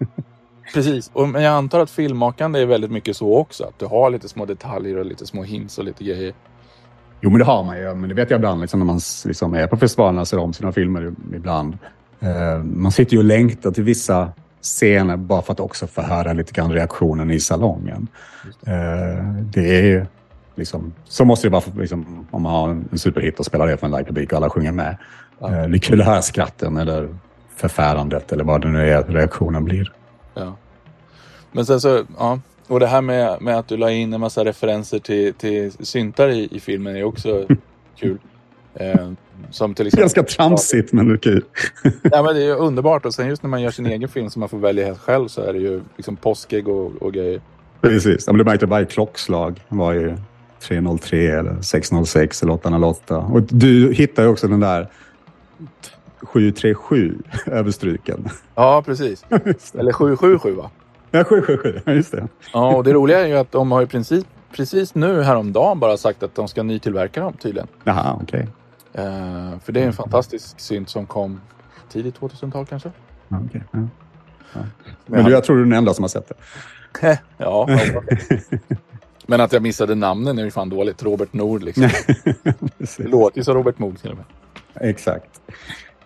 precis. 0.74 1.10
Och, 1.12 1.28
men 1.28 1.42
jag 1.42 1.52
antar 1.52 1.80
att 1.80 1.90
filmmakande 1.90 2.60
är 2.60 2.66
väldigt 2.66 2.90
mycket 2.90 3.16
så 3.16 3.36
också. 3.36 3.64
Att 3.64 3.78
du 3.78 3.86
har 3.86 4.10
lite 4.10 4.28
små 4.28 4.44
detaljer 4.44 4.96
och 4.96 5.06
lite 5.06 5.26
små 5.26 5.42
hints 5.42 5.78
och 5.78 5.84
lite 5.84 6.04
grejer. 6.04 6.34
Jo, 7.20 7.30
men 7.30 7.38
det 7.38 7.44
har 7.44 7.62
man 7.62 7.78
ju. 7.78 7.94
Men 7.94 8.08
det 8.08 8.14
vet 8.14 8.30
jag 8.30 8.38
ibland 8.38 8.60
liksom, 8.60 8.80
när 8.80 8.86
man 8.86 9.00
liksom, 9.26 9.54
är 9.54 9.66
på 9.66 9.76
festivalerna 9.76 10.20
och 10.20 10.28
ser 10.28 10.38
om 10.38 10.52
sina 10.52 10.72
filmer 10.72 11.14
ibland. 11.34 11.78
Eh, 12.20 12.62
man 12.64 12.92
sitter 12.92 13.12
ju 13.12 13.18
och 13.18 13.24
längtar 13.24 13.70
till 13.70 13.84
vissa 13.84 14.32
scener 14.60 15.16
bara 15.16 15.42
för 15.42 15.52
att 15.52 15.60
också 15.60 15.86
få 15.86 16.02
höra 16.02 16.32
lite 16.32 16.52
grann 16.52 16.72
reaktionen 16.72 17.30
i 17.30 17.40
salongen. 17.40 18.08
Eh, 18.66 19.24
det 19.52 19.78
är 19.78 19.82
ju 19.82 20.06
liksom, 20.54 20.92
så 21.04 21.24
måste 21.24 21.46
det 21.46 21.52
vara 21.52 21.60
för, 21.60 21.80
liksom, 21.80 22.26
om 22.30 22.42
man 22.42 22.52
har 22.52 22.68
en 22.68 22.98
superhit 22.98 23.38
och 23.38 23.46
spelar 23.46 23.66
det 23.66 23.76
för 23.76 23.86
en 23.86 23.92
livepublik 23.92 24.32
och 24.32 24.36
alla 24.36 24.50
sjunger 24.50 24.72
med. 24.72 24.96
Ja. 25.38 25.46
Eh, 25.46 25.68
det 25.68 25.76
är 25.76 25.78
kul 25.78 26.00
att 26.00 26.06
höra 26.06 26.22
skratten 26.22 26.76
eller 26.76 27.08
förfärandet 27.56 28.32
eller 28.32 28.44
vad 28.44 28.60
det 28.60 28.68
nu 28.68 28.90
är 28.90 29.02
reaktionen 29.02 29.64
blir. 29.64 29.92
Ja. 30.34 30.56
Men 31.52 31.66
sen 31.66 31.80
så, 31.80 32.04
ja. 32.18 32.40
Och 32.68 32.80
det 32.80 32.86
här 32.86 33.00
med, 33.00 33.42
med 33.42 33.58
att 33.58 33.68
du 33.68 33.76
la 33.76 33.90
in 33.90 34.12
en 34.12 34.20
massa 34.20 34.44
referenser 34.44 34.98
till, 34.98 35.34
till 35.34 35.72
syntar 35.72 36.28
i, 36.28 36.48
i 36.56 36.60
filmen 36.60 36.96
är 36.96 37.04
också 37.04 37.46
kul. 37.96 38.18
Eh, 38.74 39.10
som 39.50 39.74
till 39.74 39.86
exempel... 39.86 40.02
Ganska 40.02 40.22
tramsigt 40.22 40.92
men 40.92 41.08
det 41.08 41.14
är 41.14 41.18
kul. 41.18 41.44
Ja, 41.82 42.22
men 42.22 42.34
det 42.34 42.42
är 42.42 42.46
ju 42.46 42.54
underbart 42.54 43.06
och 43.06 43.14
sen 43.14 43.28
just 43.28 43.42
när 43.42 43.50
man 43.50 43.62
gör 43.62 43.70
sin 43.70 43.86
egen 43.86 44.08
film 44.08 44.30
som 44.30 44.40
man 44.40 44.48
får 44.48 44.58
välja 44.58 44.86
helt 44.86 45.00
själv 45.00 45.28
så 45.28 45.42
är 45.42 45.52
det 45.52 45.58
ju 45.58 45.80
liksom 45.96 46.16
påskägg 46.16 46.68
och, 46.68 47.02
och 47.02 47.12
grejer. 47.12 47.40
Precis. 47.80 48.24
Ja, 48.26 48.32
men 48.32 48.38
du 48.38 48.44
märkte 48.44 48.64
att 48.64 48.70
varje 48.70 48.86
klockslag 48.86 49.60
var 49.68 49.92
ju 49.92 50.16
303 50.60 51.26
eller 51.26 51.62
606 51.62 52.42
eller 52.42 52.52
808. 52.52 53.18
Och 53.18 53.42
du 53.42 53.92
hittar 53.92 54.22
ju 54.22 54.28
också 54.28 54.48
den 54.48 54.60
där 54.60 54.88
737 56.22 57.18
överstruken. 57.46 58.28
Ja, 58.54 58.82
precis. 58.86 59.24
Eller 59.74 59.92
777 59.92 60.54
va? 60.54 60.70
Ja, 61.10 61.24
777, 61.24 61.80
just 61.86 62.12
det. 62.12 62.28
Ja, 62.52 62.76
och 62.76 62.84
det 62.84 62.92
roliga 62.92 63.20
är 63.20 63.26
ju 63.26 63.36
att 63.36 63.52
de 63.52 63.72
har 63.72 63.82
i 63.82 63.86
princip 63.86 64.26
precis 64.52 64.94
nu 64.94 65.22
häromdagen 65.22 65.80
bara 65.80 65.96
sagt 65.96 66.22
att 66.22 66.34
de 66.34 66.48
ska 66.48 66.62
nytillverka 66.62 67.20
dem 67.20 67.32
tydligen. 67.32 67.68
Jaha, 67.84 68.18
okej. 68.22 68.48
Eh, 68.96 69.58
för 69.64 69.72
det 69.72 69.80
är 69.80 69.86
en 69.86 69.92
fantastisk 69.92 70.60
synt 70.60 70.88
som 70.88 71.06
kom 71.06 71.40
tidigt 71.88 72.18
2000-tal 72.18 72.66
kanske. 72.66 72.90
Okej, 73.28 73.62
ja. 73.70 73.78
Ja. 74.54 74.60
Men 75.06 75.24
du, 75.24 75.30
jag 75.30 75.44
tror 75.44 75.56
du 75.56 75.62
är 75.62 75.66
den 75.66 75.72
enda 75.72 75.94
som 75.94 76.02
har 76.02 76.08
sett 76.08 76.32
det. 77.00 77.18
ja. 77.38 77.68
Men 79.26 79.40
att 79.40 79.52
jag 79.52 79.62
missade 79.62 79.94
namnen 79.94 80.38
är 80.38 80.44
ju 80.44 80.50
fan 80.50 80.68
dåligt. 80.68 81.02
Robert 81.02 81.32
Nord 81.32 81.62
liksom. 81.62 81.82
Det 82.96 83.08
låter 83.08 83.38
ju 83.38 83.44
som 83.44 83.54
Robert 83.54 83.78
Nord 83.78 83.98
till 83.98 84.10
och 84.10 84.16
med. 84.16 84.24
Exakt. 84.90 85.40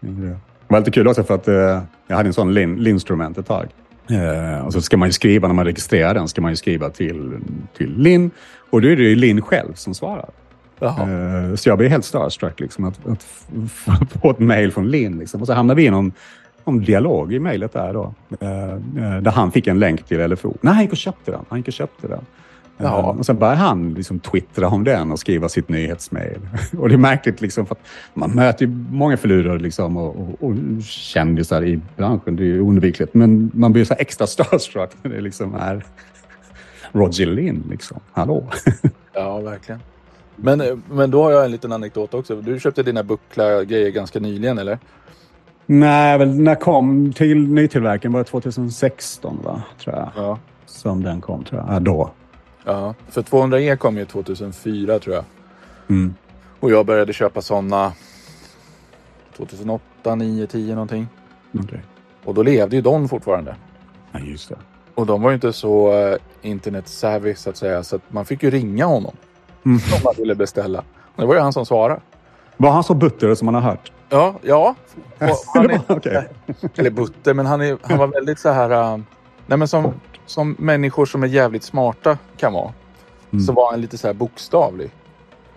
Det 0.00 0.38
var 0.68 0.78
lite 0.78 0.90
kul 0.90 1.08
också 1.08 1.24
för 1.24 1.34
att 1.34 1.48
eh, 1.48 1.82
jag 2.06 2.16
hade 2.16 2.28
en 2.28 2.32
sån 2.32 2.54
lin, 2.54 2.76
Linstrument 2.76 3.38
ett 3.38 3.46
tag. 3.46 3.68
Eh, 4.10 4.66
och 4.66 4.72
så 4.72 4.82
ska 4.82 4.96
man 4.96 5.08
ju 5.08 5.12
skriva, 5.12 5.48
när 5.48 5.54
man 5.54 5.64
registrerar 5.64 6.14
den, 6.14 6.28
ska 6.28 6.40
man 6.40 6.52
ju 6.52 6.56
skriva 6.56 6.90
till, 6.90 7.38
till 7.76 7.98
Linn. 7.98 8.30
Och 8.70 8.82
då 8.82 8.88
är 8.88 8.96
det 8.96 9.02
ju 9.02 9.14
Linn 9.14 9.42
själv 9.42 9.74
som 9.74 9.94
svarar. 9.94 10.30
Jaha. 10.80 11.48
Eh, 11.48 11.54
så 11.54 11.68
jag 11.68 11.78
blev 11.78 11.90
helt 11.90 12.04
starstruck 12.04 12.60
liksom, 12.60 12.84
att, 12.84 13.06
att 13.06 13.22
få 14.22 14.30
ett 14.30 14.38
mejl 14.38 14.72
från 14.72 14.90
Linn. 14.90 15.18
Liksom. 15.18 15.40
Och 15.40 15.46
så 15.46 15.52
hamnade 15.52 15.76
vi 15.76 15.86
i 15.86 15.90
någon, 15.90 16.12
någon 16.64 16.80
dialog 16.80 17.32
i 17.32 17.38
mejlet 17.38 17.72
där 17.72 17.92
då. 17.92 18.14
Eh, 18.40 18.70
eh, 18.72 19.22
där 19.22 19.30
han 19.30 19.52
fick 19.52 19.66
en 19.66 19.78
länk 19.78 20.02
till 20.02 20.30
LFO. 20.30 20.56
Nej, 20.60 20.74
han 20.74 20.82
gick 20.82 20.92
och 20.92 20.98
köpte 20.98 21.30
den. 21.30 21.44
Han 21.48 21.58
gick 21.58 21.68
och 21.68 21.74
köpte 21.74 22.08
den. 22.08 22.24
Jaha. 22.82 23.12
Och 23.12 23.26
sen 23.26 23.38
började 23.38 23.58
han 23.58 23.94
liksom 23.94 24.20
twittra 24.20 24.68
om 24.68 24.84
den 24.84 25.12
och 25.12 25.18
skriva 25.18 25.48
sitt 25.48 25.68
nyhetsmejl. 25.68 26.40
och 26.78 26.88
det 26.88 26.94
är 26.94 26.98
märkligt 26.98 27.40
liksom 27.40 27.66
för 27.66 27.74
att 27.74 27.86
man 28.14 28.30
möter 28.30 28.66
ju 28.66 28.72
många 28.90 29.16
förlorare 29.16 29.58
liksom 29.58 29.96
och, 29.96 30.16
och, 30.16 30.48
och 30.48 30.54
kändisar 30.82 31.64
i 31.64 31.80
branschen. 31.96 32.36
Det 32.36 32.42
är 32.42 32.46
ju 32.46 32.60
oundvikligt. 32.60 33.14
Men 33.14 33.50
man 33.54 33.72
blir 33.72 33.84
så 33.84 33.94
extra 33.98 34.26
starstruck 34.26 34.90
när 35.02 35.10
det 35.10 35.20
liksom 35.20 35.54
är 35.54 35.84
Roger 36.92 37.26
Linn. 37.26 37.64
Liksom. 37.70 38.00
Hallå? 38.12 38.44
Ja, 39.12 39.40
verkligen. 39.40 39.80
Men, 40.42 40.60
eh, 40.60 40.76
men 40.90 41.10
då 41.10 41.22
har 41.22 41.30
jag 41.30 41.44
en 41.44 41.50
liten 41.50 41.72
anekdot 41.72 42.14
också. 42.14 42.36
Du 42.36 42.60
köpte 42.60 42.82
dina 42.82 43.02
buckla-grejer 43.02 43.90
ganska 43.90 44.20
nyligen, 44.20 44.58
eller? 44.58 44.78
Nej, 45.66 46.18
väl 46.18 46.28
när 46.28 46.54
kom 46.54 47.12
till 47.12 47.48
nytillverkningen 47.48 48.12
var 48.12 48.20
det 48.20 48.24
2016 48.30 49.40
va? 49.44 49.62
Tror 49.78 49.96
jag. 49.96 50.10
Ja. 50.16 50.38
Som 50.66 51.02
den 51.02 51.20
kom 51.20 51.44
tror 51.44 51.60
jag. 51.60 51.74
Ja, 51.74 51.80
då. 51.80 52.10
ja. 52.64 52.94
För 53.08 53.22
200E 53.22 53.76
kom 53.76 53.96
ju 53.96 54.04
2004 54.04 54.98
tror 54.98 55.14
jag. 55.14 55.24
Mm. 55.88 56.14
Och 56.60 56.70
jag 56.70 56.86
började 56.86 57.12
köpa 57.12 57.42
sådana 57.42 57.92
2008, 59.36 60.14
9, 60.14 60.46
10 60.46 60.74
någonting. 60.74 61.08
Okej. 61.64 61.80
Och 62.24 62.34
då 62.34 62.42
levde 62.42 62.76
ju 62.76 62.82
Don 62.82 63.08
fortfarande. 63.08 63.54
Ja, 64.12 64.18
just 64.20 64.48
det. 64.48 64.56
Och 64.94 65.06
de 65.06 65.22
var 65.22 65.30
ju 65.30 65.34
inte 65.34 65.52
så 65.52 65.92
uh, 65.92 66.16
internet-savvy 66.42 67.34
så 67.34 67.50
att 67.50 67.56
säga. 67.56 67.82
Så 67.82 67.96
att 67.96 68.02
man 68.08 68.24
fick 68.24 68.42
ju 68.42 68.50
ringa 68.50 68.84
honom. 68.84 69.16
Mm. 69.64 69.80
Om 69.94 70.00
man 70.04 70.14
ville 70.16 70.34
beställa. 70.34 70.84
Det 71.16 71.26
var 71.26 71.34
ju 71.34 71.40
han 71.40 71.52
som 71.52 71.66
svarade. 71.66 72.00
Var 72.56 72.70
han 72.70 72.84
så 72.84 72.94
butter 72.94 73.34
som 73.34 73.46
man 73.46 73.54
har 73.54 73.62
hört? 73.62 73.92
Ja, 74.08 74.34
ja. 74.42 74.74
Är, 75.18 75.80
Okej. 75.88 76.28
eller 76.76 76.90
butter, 76.90 77.34
men 77.34 77.46
han, 77.46 77.60
är, 77.60 77.78
han 77.82 77.98
var 77.98 78.06
väldigt 78.06 78.38
så 78.38 78.48
här... 78.48 78.94
Uh, 78.94 79.00
nej 79.46 79.58
men 79.58 79.68
som, 79.68 79.94
som 80.26 80.56
människor 80.58 81.06
som 81.06 81.22
är 81.22 81.26
jävligt 81.26 81.62
smarta 81.64 82.18
kan 82.36 82.52
vara. 82.52 82.72
Mm. 83.32 83.44
Så 83.44 83.52
var 83.52 83.70
han 83.70 83.80
lite 83.80 83.98
så 83.98 84.06
här 84.06 84.14
bokstavlig. 84.14 84.90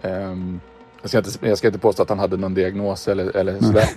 Ehm, 0.02 0.60
jag, 1.02 1.10
ska 1.10 1.18
inte, 1.18 1.48
jag 1.48 1.58
ska 1.58 1.68
inte 1.68 1.80
påstå 1.80 2.04
att 2.04 2.10
han 2.10 2.20
hade 2.20 2.38
någon 2.38 2.54
diagnos 2.54 3.08
eller, 3.08 3.38
eller 3.38 3.60
sådär. 3.60 3.90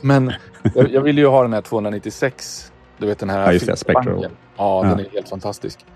Men 0.00 0.32
jag, 0.74 0.90
jag 0.90 1.00
ville 1.00 1.20
ju 1.20 1.26
ha 1.26 1.42
den 1.42 1.52
här 1.52 1.60
296. 1.60 2.72
Du 2.98 3.06
vet 3.06 3.18
den 3.18 3.30
här 3.30 3.40
Ja, 3.40 3.52
just 3.52 3.66
det. 3.66 3.76
Spectral. 3.76 4.26
Ja, 4.56 4.82
den 4.82 4.98
Ja. 4.98 5.04
är 5.04 5.10
helt 5.10 5.28
fantastisk. 5.28 5.86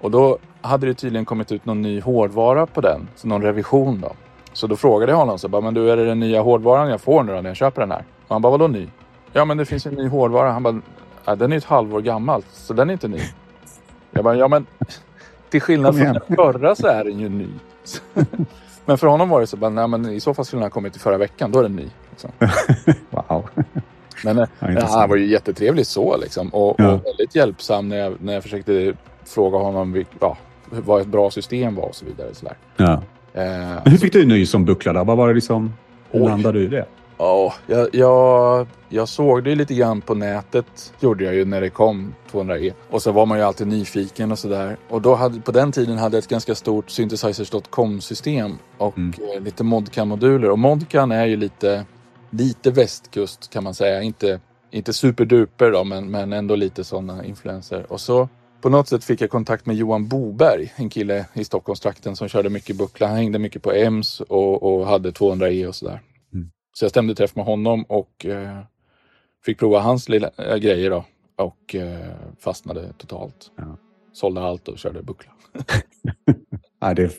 Och 0.00 0.10
då 0.10 0.38
hade 0.60 0.86
det 0.86 0.94
tydligen 0.94 1.24
kommit 1.24 1.52
ut 1.52 1.64
någon 1.64 1.82
ny 1.82 2.00
hårdvara 2.00 2.66
på 2.66 2.80
den. 2.80 3.08
Så 3.16 3.28
någon 3.28 3.42
revision 3.42 4.00
då. 4.00 4.12
Så 4.52 4.66
då 4.66 4.76
frågade 4.76 5.12
jag 5.12 5.16
honom 5.16 5.38
så 5.38 5.48
bara, 5.48 5.62
men 5.62 5.74
du 5.74 5.90
är 5.90 5.96
det 5.96 6.04
den 6.04 6.20
nya 6.20 6.40
hårdvaran 6.42 6.90
jag 6.90 7.00
får 7.00 7.22
nu 7.22 7.34
då 7.34 7.40
när 7.40 7.50
jag 7.50 7.56
köper 7.56 7.80
den 7.80 7.90
här? 7.90 8.04
Och 8.26 8.34
han 8.34 8.42
bara, 8.42 8.50
vadå 8.50 8.68
ny? 8.68 8.88
Ja 9.32 9.44
men 9.44 9.56
det 9.56 9.64
finns 9.64 9.86
en 9.86 9.94
ny 9.94 10.08
hårdvara. 10.08 10.50
Han 10.50 10.62
bara, 10.62 10.80
ja, 11.24 11.34
den 11.36 11.52
är 11.52 11.56
ju 11.56 11.58
ett 11.58 11.64
halvår 11.64 12.00
gammal 12.00 12.42
så 12.52 12.72
den 12.72 12.88
är 12.88 12.92
inte 12.92 13.08
ny. 13.08 13.20
Jag 14.10 14.24
bara, 14.24 14.36
ja 14.36 14.48
men 14.48 14.66
till 15.50 15.60
skillnad 15.62 15.96
från 15.98 16.06
den 16.12 16.36
förra 16.36 16.74
så 16.74 16.86
är 16.86 17.04
den 17.04 17.18
ju 17.18 17.28
ny. 17.28 17.48
men 18.84 18.98
för 18.98 19.06
honom 19.06 19.28
var 19.28 19.40
det 19.40 19.46
så 19.46 19.56
bara, 19.56 19.70
nej 19.70 19.88
men 19.88 20.06
i 20.12 20.20
så 20.20 20.34
fall 20.34 20.44
skulle 20.44 20.60
den 20.60 20.64
ha 20.64 20.70
kommit 20.70 20.96
i 20.96 20.98
förra 20.98 21.18
veckan, 21.18 21.52
då 21.52 21.58
är 21.58 21.62
den 21.62 21.76
ny. 21.76 21.88
Liksom. 22.10 22.30
Wow. 23.10 23.48
Men 24.24 24.38
eh, 24.38 24.48
Ja, 24.60 24.86
han 24.90 25.08
var 25.08 25.16
ju 25.16 25.26
jättetrevlig 25.26 25.86
så 25.86 26.16
liksom. 26.16 26.48
Och, 26.48 26.74
Ja. 26.78 26.92
och 26.92 27.04
väldigt 27.06 27.34
hjälpsam 27.34 27.88
när 27.88 27.96
jag, 27.96 28.14
när 28.20 28.32
jag 28.34 28.42
försökte 28.42 28.94
fråga 29.30 29.58
honom 29.58 30.04
ja, 30.20 30.36
vad 30.70 31.00
ett 31.00 31.06
bra 31.08 31.30
system 31.30 31.74
var 31.74 31.84
och 31.88 31.94
så 31.94 32.04
vidare. 32.04 32.34
Så. 32.34 32.46
Ja. 32.76 32.92
Eh, 32.92 33.00
Men 33.34 33.82
hur 33.92 33.98
fick 33.98 34.12
du 34.12 34.26
ny 34.26 34.46
som 34.46 34.64
buckla? 34.64 35.04
Vad 35.04 35.16
var 35.16 35.28
det 35.28 35.34
liksom? 35.34 35.72
Hur 36.10 36.20
landade 36.20 36.58
du 36.58 36.64
i 36.64 36.68
det? 36.68 36.86
ja, 37.18 37.54
jag, 37.66 37.88
jag, 37.92 38.66
jag 38.88 39.08
såg 39.08 39.44
det 39.44 39.54
lite 39.54 39.74
grann 39.74 40.00
på 40.00 40.14
nätet. 40.14 40.92
Gjorde 41.00 41.24
jag 41.24 41.34
ju 41.34 41.44
när 41.44 41.60
det 41.60 41.70
kom 41.70 42.14
200E. 42.32 42.72
Och 42.90 43.02
så 43.02 43.12
var 43.12 43.26
man 43.26 43.38
ju 43.38 43.44
alltid 43.44 43.66
nyfiken 43.66 44.32
och 44.32 44.38
sådär. 44.38 44.76
Och 44.88 45.02
då 45.02 45.14
hade, 45.14 45.40
på 45.40 45.52
den 45.52 45.72
tiden 45.72 45.98
hade 45.98 46.16
jag 46.16 46.22
ett 46.22 46.28
ganska 46.30 46.54
stort 46.54 46.90
synthesizers.com-system. 46.90 48.58
Och 48.78 48.98
Mm. 48.98 49.12
eh, 49.36 49.40
lite 49.42 49.64
Modcan-moduler. 49.64 50.50
Och 50.50 50.58
Modcan 50.58 51.12
är 51.12 51.26
ju 51.26 51.36
lite, 51.36 51.84
lite 52.30 52.70
västkust 52.70 53.50
kan 53.50 53.64
man 53.64 53.74
säga. 53.74 54.02
Inte, 54.02 54.40
inte 54.70 54.92
superduper 54.92 55.70
då, 55.70 55.84
men, 55.84 56.10
men 56.10 56.32
ändå 56.32 56.54
lite 56.56 56.84
sådana 56.84 57.24
influenser. 57.24 57.86
Och 57.92 58.00
så 58.00 58.28
på 58.60 58.68
något 58.68 58.88
sätt 58.88 59.04
fick 59.04 59.20
jag 59.20 59.30
kontakt 59.30 59.66
med 59.66 59.76
Johan 59.76 60.08
Boberg, 60.08 60.72
en 60.76 60.88
kille 60.88 61.26
i 61.34 61.44
Stockholmstrakten 61.44 62.16
som 62.16 62.28
körde 62.28 62.50
mycket 62.50 62.76
buckla. 62.76 63.06
Han 63.06 63.16
hängde 63.16 63.38
mycket 63.38 63.62
på 63.62 63.72
EMS 63.72 64.20
och, 64.20 64.62
och 64.62 64.86
hade 64.86 65.10
200E 65.10 65.66
och 65.66 65.74
sådär. 65.74 66.00
Mm. 66.32 66.50
Så 66.72 66.84
jag 66.84 66.90
stämde 66.90 67.14
träff 67.14 67.36
med 67.36 67.44
honom 67.44 67.84
och 67.84 68.26
eh, 68.26 68.58
fick 69.44 69.58
prova 69.58 69.80
hans 69.80 70.08
lilla 70.08 70.30
äh, 70.36 70.56
grejer 70.56 70.90
då. 70.90 71.04
Och 71.36 71.74
eh, 71.74 72.12
fastnade 72.38 72.92
totalt. 72.98 73.50
Ja. 73.56 73.76
Sålde 74.12 74.40
allt 74.40 74.68
och 74.68 74.78
körde 74.78 75.02
buckla. 75.02 75.32
Nej, 76.82 76.94
det 76.94 77.02
är 77.02 77.12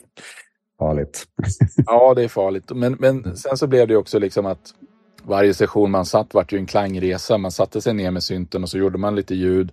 farligt. 0.78 1.24
Ja, 1.86 2.14
det 2.14 2.22
är 2.22 2.28
farligt. 2.28 2.70
Men, 2.74 2.96
men 3.00 3.36
sen 3.36 3.56
så 3.56 3.66
blev 3.66 3.88
det 3.88 3.96
också 3.96 4.18
liksom 4.18 4.46
att 4.46 4.74
varje 5.22 5.54
session 5.54 5.90
man 5.90 6.06
satt 6.06 6.34
vart 6.34 6.52
ju 6.52 6.58
en 6.58 6.66
klangresa. 6.66 7.38
Man 7.38 7.52
satte 7.52 7.80
sig 7.80 7.94
ner 7.94 8.10
med 8.10 8.22
synten 8.22 8.62
och 8.62 8.68
så 8.68 8.78
gjorde 8.78 8.98
man 8.98 9.16
lite 9.16 9.34
ljud 9.34 9.72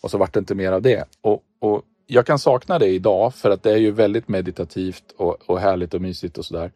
och 0.00 0.10
så 0.10 0.18
vart 0.18 0.32
det 0.34 0.38
inte 0.38 0.54
mer 0.54 0.72
av 0.72 0.82
det. 0.82 1.04
Och, 1.20 1.42
och 1.58 1.82
jag 2.06 2.26
kan 2.26 2.38
sakna 2.38 2.78
det 2.78 2.86
idag 2.88 3.34
för 3.34 3.50
att 3.50 3.62
det 3.62 3.72
är 3.72 3.76
ju 3.76 3.90
väldigt 3.90 4.28
meditativt 4.28 5.04
och, 5.16 5.36
och 5.46 5.60
härligt 5.60 5.94
och 5.94 6.00
mysigt 6.00 6.38
och 6.38 6.44
sådär. 6.44 6.72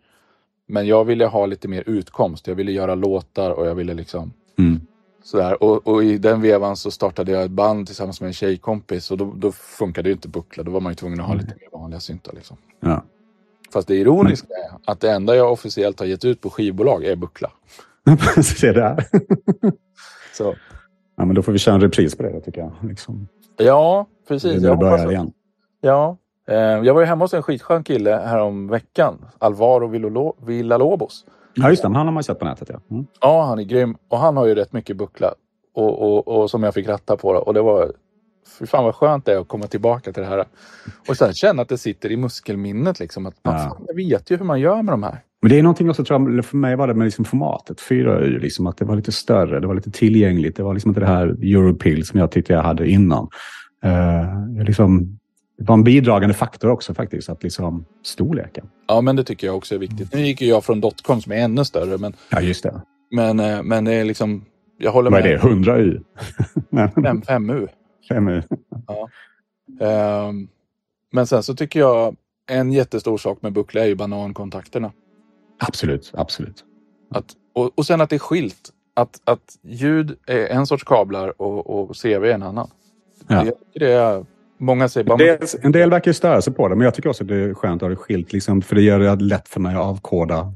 Men 0.66 0.86
jag 0.86 1.05
ville 1.05 1.26
ha 1.26 1.46
lite 1.46 1.68
mer 1.68 1.82
utkomst. 1.86 2.46
Jag 2.46 2.55
ville 2.55 2.72
göra 2.72 2.94
låtar 2.94 3.51
och 3.51 3.66
jag 3.66 3.74
ville 3.74 3.94
liksom 3.94 4.32
Mm. 4.59 4.80
sådär. 5.22 5.62
Och, 5.62 5.86
och 5.86 6.05
i 6.05 6.18
den 6.18 6.42
vevan 6.42 6.76
så 6.76 6.90
startade 6.90 7.32
jag 7.32 7.42
ett 7.44 7.51
band 7.51 7.86
tillsammans 7.86 8.20
med 8.20 8.28
en 8.28 8.34
tjejkompis 8.34 9.10
och 9.10 9.18
då, 9.18 9.32
då 9.36 9.52
funkade 9.52 10.09
ju 10.09 10.12
inte 10.12 10.28
buckla. 10.28 10.62
Då 10.62 10.70
var 10.70 10.80
man 10.80 10.92
ju 10.92 10.96
tvungen 10.96 11.20
att 11.20 11.26
ha 11.26 11.34
lite 11.34 11.55
mer 11.60 11.78
vanliga 11.78 12.01
syntar 12.01 12.32
liksom. 12.32 12.56
Ja. 12.80 13.05
Fast 13.72 13.88
det 13.88 13.96
ironiska 13.96 14.46
är 14.48 14.92
att 14.92 15.01
det 15.01 15.10
enda 15.10 15.36
jag 15.36 15.52
officiellt 15.52 15.98
har 16.01 16.06
gett 16.06 16.24
ut 16.24 16.40
på 16.40 16.51
skivbolag 16.51 17.05
är 17.05 17.16
buckla. 17.16 17.51
Se 18.42 18.72
där. 18.72 19.05
Så 20.36 20.55
Ja, 21.16 21.24
men 21.24 21.35
då 21.35 21.43
får 21.43 21.53
vi 21.53 21.59
köra 21.59 21.74
en 21.74 21.81
repris 21.81 22.16
på 22.16 22.23
det 22.23 22.41
tycker 22.41 22.61
jag. 22.61 22.73
Liksom. 22.89 23.28
ja, 23.57 24.07
precis. 24.28 24.62
Jag, 24.62 24.78
börjar 24.78 25.11
igen. 25.11 25.32
ja. 25.81 26.16
Eh, 26.49 26.57
jag 26.57 26.95
var 26.95 27.01
ju 27.01 27.07
hemma 27.07 27.24
hos 27.24 27.35
en 27.35 27.43
skitskön 27.43 27.85
kille 27.85 28.11
här 28.11 28.39
om 28.39 28.69
veckan. 28.69 29.24
Alvaro 29.39 29.86
Villalobos. 30.47 31.24
Ja, 31.55 31.70
just 31.70 31.82
det. 31.82 31.89
Han 31.89 32.07
har 32.07 32.12
man 32.12 32.23
sett 32.24 32.39
på 32.39 32.45
nätet, 32.45 32.69
ja. 32.73 32.81
Mm. 32.91 33.07
Ja, 33.20 33.45
han 33.45 33.59
är 33.59 33.62
grym. 33.62 33.97
Och 34.09 34.19
han 34.19 34.36
har 34.36 34.47
ju 34.47 34.55
rätt 34.55 34.73
mycket 34.73 34.97
buckla. 34.97 35.35
Och, 35.74 36.03
och, 36.03 36.28
och 36.28 36.51
som 36.51 36.62
jag 36.62 36.74
fick 36.74 36.89
ratta 36.89 37.16
på. 37.16 37.32
Då. 37.32 37.39
Och 37.39 37.55
det 37.55 37.62
var... 37.62 37.93
Fy 38.59 38.66
fan 38.66 38.85
vad 38.85 38.95
skönt 38.95 39.24
det 39.27 39.32
är 39.32 39.39
att 39.39 39.49
komma 39.49 39.66
tillbaka 39.66 40.12
till 40.12 40.23
det 40.23 40.28
här. 40.28 40.45
Och 41.09 41.16
sen 41.16 41.32
känna 41.32 41.62
att 41.62 41.69
det 41.69 41.78
sitter 41.78 42.12
i 42.12 42.16
muskelminnet. 42.16 43.01
Liksom, 43.01 43.27
att 43.27 43.35
man, 43.43 43.55
Ja. 43.55 43.61
fan, 43.61 43.85
jag 43.86 43.95
vet 43.95 44.31
ju 44.31 44.36
hur 44.36 44.45
man 44.45 44.61
gör 44.61 44.82
med 44.82 44.93
de 44.93 45.03
här. 45.03 45.19
Men 45.44 45.50
det 45.50 45.58
är 45.58 45.62
någonting 45.62 45.90
också, 45.90 46.04
tror 46.04 46.34
jag, 46.34 46.44
för 46.44 46.56
mig 46.56 46.76
var 46.76 46.86
det 46.88 46.94
med 46.94 47.04
liksom 47.04 47.24
formatet. 47.24 47.80
Fyra 47.80 48.18
är 48.18 48.24
ju 48.24 48.38
liksom 48.38 48.66
att 48.66 48.76
det 48.76 48.84
var 48.84 48.96
lite 48.96 49.12
större, 49.12 49.60
det 49.60 49.66
var 49.66 49.74
lite 49.74 49.90
tillgängligt. 49.90 50.56
Det 50.56 50.62
var 50.62 50.74
liksom 50.74 50.88
inte 50.90 51.00
det 51.00 51.06
här 51.06 51.26
Europill 51.26 52.06
som 52.06 52.20
jag 52.20 52.30
tyckte 52.30 52.52
jag 52.52 52.62
hade 52.62 52.88
innan. 52.88 53.28
Uh, 53.84 54.64
liksom, 54.64 55.18
det 55.58 55.64
var 55.64 55.74
en 55.74 55.84
bidragande 55.84 56.34
faktor 56.34 56.70
också 56.70 56.94
faktiskt, 56.94 57.28
att 57.28 57.42
liksom 57.42 57.84
storleken. 58.04 58.68
Ja, 58.88 59.00
men 59.00 59.16
det 59.16 59.24
tycker 59.24 59.46
jag 59.46 59.56
också 59.56 59.74
är 59.74 59.78
viktigt. 59.78 60.14
Nu 60.14 60.20
gick 60.20 60.40
ju 60.40 60.48
jag 60.48 60.64
från 60.64 60.80
dotcom 60.80 61.20
som 61.20 61.32
är 61.32 61.36
ännu 61.36 61.64
större. 61.64 61.98
Men, 61.98 62.12
Ja, 62.30 62.40
just 62.40 62.62
det. 62.62 62.82
men, 63.10 63.40
eh, 63.40 63.62
men 63.62 63.84
det 63.84 63.92
är 63.92 64.04
liksom... 64.04 64.44
Jag 64.78 64.92
håller 64.92 65.10
Vad 65.10 65.20
är 65.20 65.24
med. 65.24 65.40
det? 65.40 65.48
100 65.48 65.78
U? 65.78 66.00
Nej, 66.70 66.90
5, 66.94 67.22
5U. 67.22 67.68
fem 68.08 68.28
U. 68.28 68.42
Ehm, 69.80 70.48
men 71.12 71.26
sen 71.26 71.42
så 71.42 71.54
tycker 71.54 71.80
jag 71.80 72.16
en 72.50 72.72
jättestor 72.72 73.18
sak 73.18 73.42
med 73.42 73.52
buckla 73.52 73.80
är 73.82 73.86
ju 73.86 73.94
banankontakterna. 73.94 74.92
Absolut, 75.59 76.12
absolut. 76.14 76.64
Att, 77.10 77.24
och, 77.52 77.70
och 77.74 77.86
sen 77.86 78.01
att 78.01 78.10
det 78.10 78.16
är 78.16 78.18
skilt. 78.18 78.70
Att, 78.94 79.20
att 79.24 79.59
ljud 79.62 80.16
är 80.26 80.47
en 80.47 80.66
sorts 80.66 80.85
kablar 80.85 81.43
och, 81.43 81.66
och 81.70 81.97
CV 82.02 82.06
är 82.06 82.24
en 82.24 82.43
annan. 82.43 82.70
Ja. 83.28 83.44
Det, 83.44 83.81
det 83.81 83.93
är, 83.93 84.24
många 84.59 84.89
säger 84.89 85.06
bara... 85.06 85.12
En 85.12 85.18
del, 85.18 85.48
en 85.62 85.72
del 85.72 85.90
verkar 85.90 86.09
ju 86.09 86.14
störa 86.14 86.43
sig 86.43 86.52
på 86.52 86.68
det, 86.68 86.74
men 86.76 86.85
jag 86.85 86.94
tycker 86.94 87.09
också 87.09 87.24
att 87.24 87.28
det 87.28 87.36
är 87.36 87.55
skönt 87.55 87.82
att 87.82 87.86
ha 87.86 87.90
det 87.90 87.97
skilt. 87.97 88.32
Liksom, 88.32 88.62
för 88.62 88.74
det 88.74 88.82
gör 88.82 88.98
det 88.98 89.24
lätt 89.24 89.48
för 89.48 89.60
mig 89.60 89.74
att 89.74 89.82
avkoda 89.82 90.52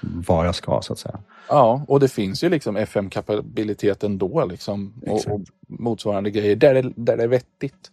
vad 0.00 0.46
jag 0.46 0.54
ska, 0.54 0.82
så 0.82 0.92
att 0.92 0.98
säga. 0.98 1.18
Ja, 1.48 1.84
och 1.88 2.00
det 2.00 2.08
finns 2.08 2.44
ju 2.44 2.48
liksom 2.48 2.76
FM-kapabilitet 2.76 4.04
ändå 4.04 4.44
liksom. 4.44 4.92
Och, 5.06 5.26
och 5.26 5.40
motsvarande 5.68 6.30
grejer 6.30 6.56
där 6.56 6.74
det, 6.74 6.92
där 6.96 7.16
det 7.16 7.22
är 7.22 7.28
vettigt. 7.28 7.90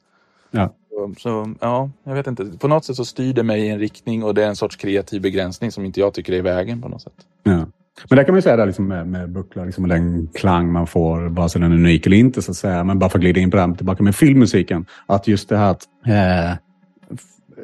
Ja. 0.51 0.73
Ehm, 1.03 1.15
så, 1.15 1.53
ja, 1.59 1.89
jag 2.03 2.13
vet 2.13 2.27
inte. 2.27 2.45
På 2.59 2.67
något 2.67 2.85
sätt 2.85 2.95
så 2.95 3.05
styr 3.05 3.33
det 3.33 3.43
mig 3.43 3.61
i 3.61 3.69
en 3.69 3.79
riktning 3.79 4.23
och 4.23 4.33
det 4.33 4.43
är 4.43 4.47
en 4.47 4.55
sorts 4.55 4.75
kreativ 4.75 5.21
begränsning 5.21 5.71
som 5.71 5.85
inte 5.85 5.99
jag 5.99 6.13
tycker 6.13 6.33
är 6.33 6.37
i 6.37 6.41
vägen 6.41 6.81
på 6.81 6.89
något 6.89 7.01
sätt. 7.01 7.13
Ja. 7.43 7.65
Men 8.09 8.17
där 8.17 8.23
kan 8.23 8.33
man 8.33 8.37
ju 8.37 8.41
säga 8.41 8.55
där 8.55 8.65
liksom 8.65 8.87
med, 8.87 9.07
med 9.07 9.29
bucklar 9.29 9.65
liksom, 9.65 9.83
och 9.83 9.89
den 9.89 10.27
klang 10.33 10.71
man 10.71 10.87
får, 10.87 11.29
vare 11.29 11.49
sig 11.49 11.61
den 11.61 11.71
är 11.71 11.75
unik 11.75 12.05
eller 12.05 12.17
inte, 12.17 12.41
så 12.41 12.51
att 12.51 12.57
säga. 12.57 12.83
Men 12.83 12.99
bara 12.99 13.09
för 13.09 13.17
att 13.17 13.21
glida 13.21 13.39
in 13.39 13.51
på 13.51 13.57
det 13.57 13.63
här 13.63 13.73
tillbaka 13.73 14.03
med 14.03 14.15
filmmusiken. 14.15 14.85
Att 15.05 15.27
just 15.27 15.49
det 15.49 15.57
här 15.57 15.71
att... 15.71 15.83
Eh, 16.07 16.57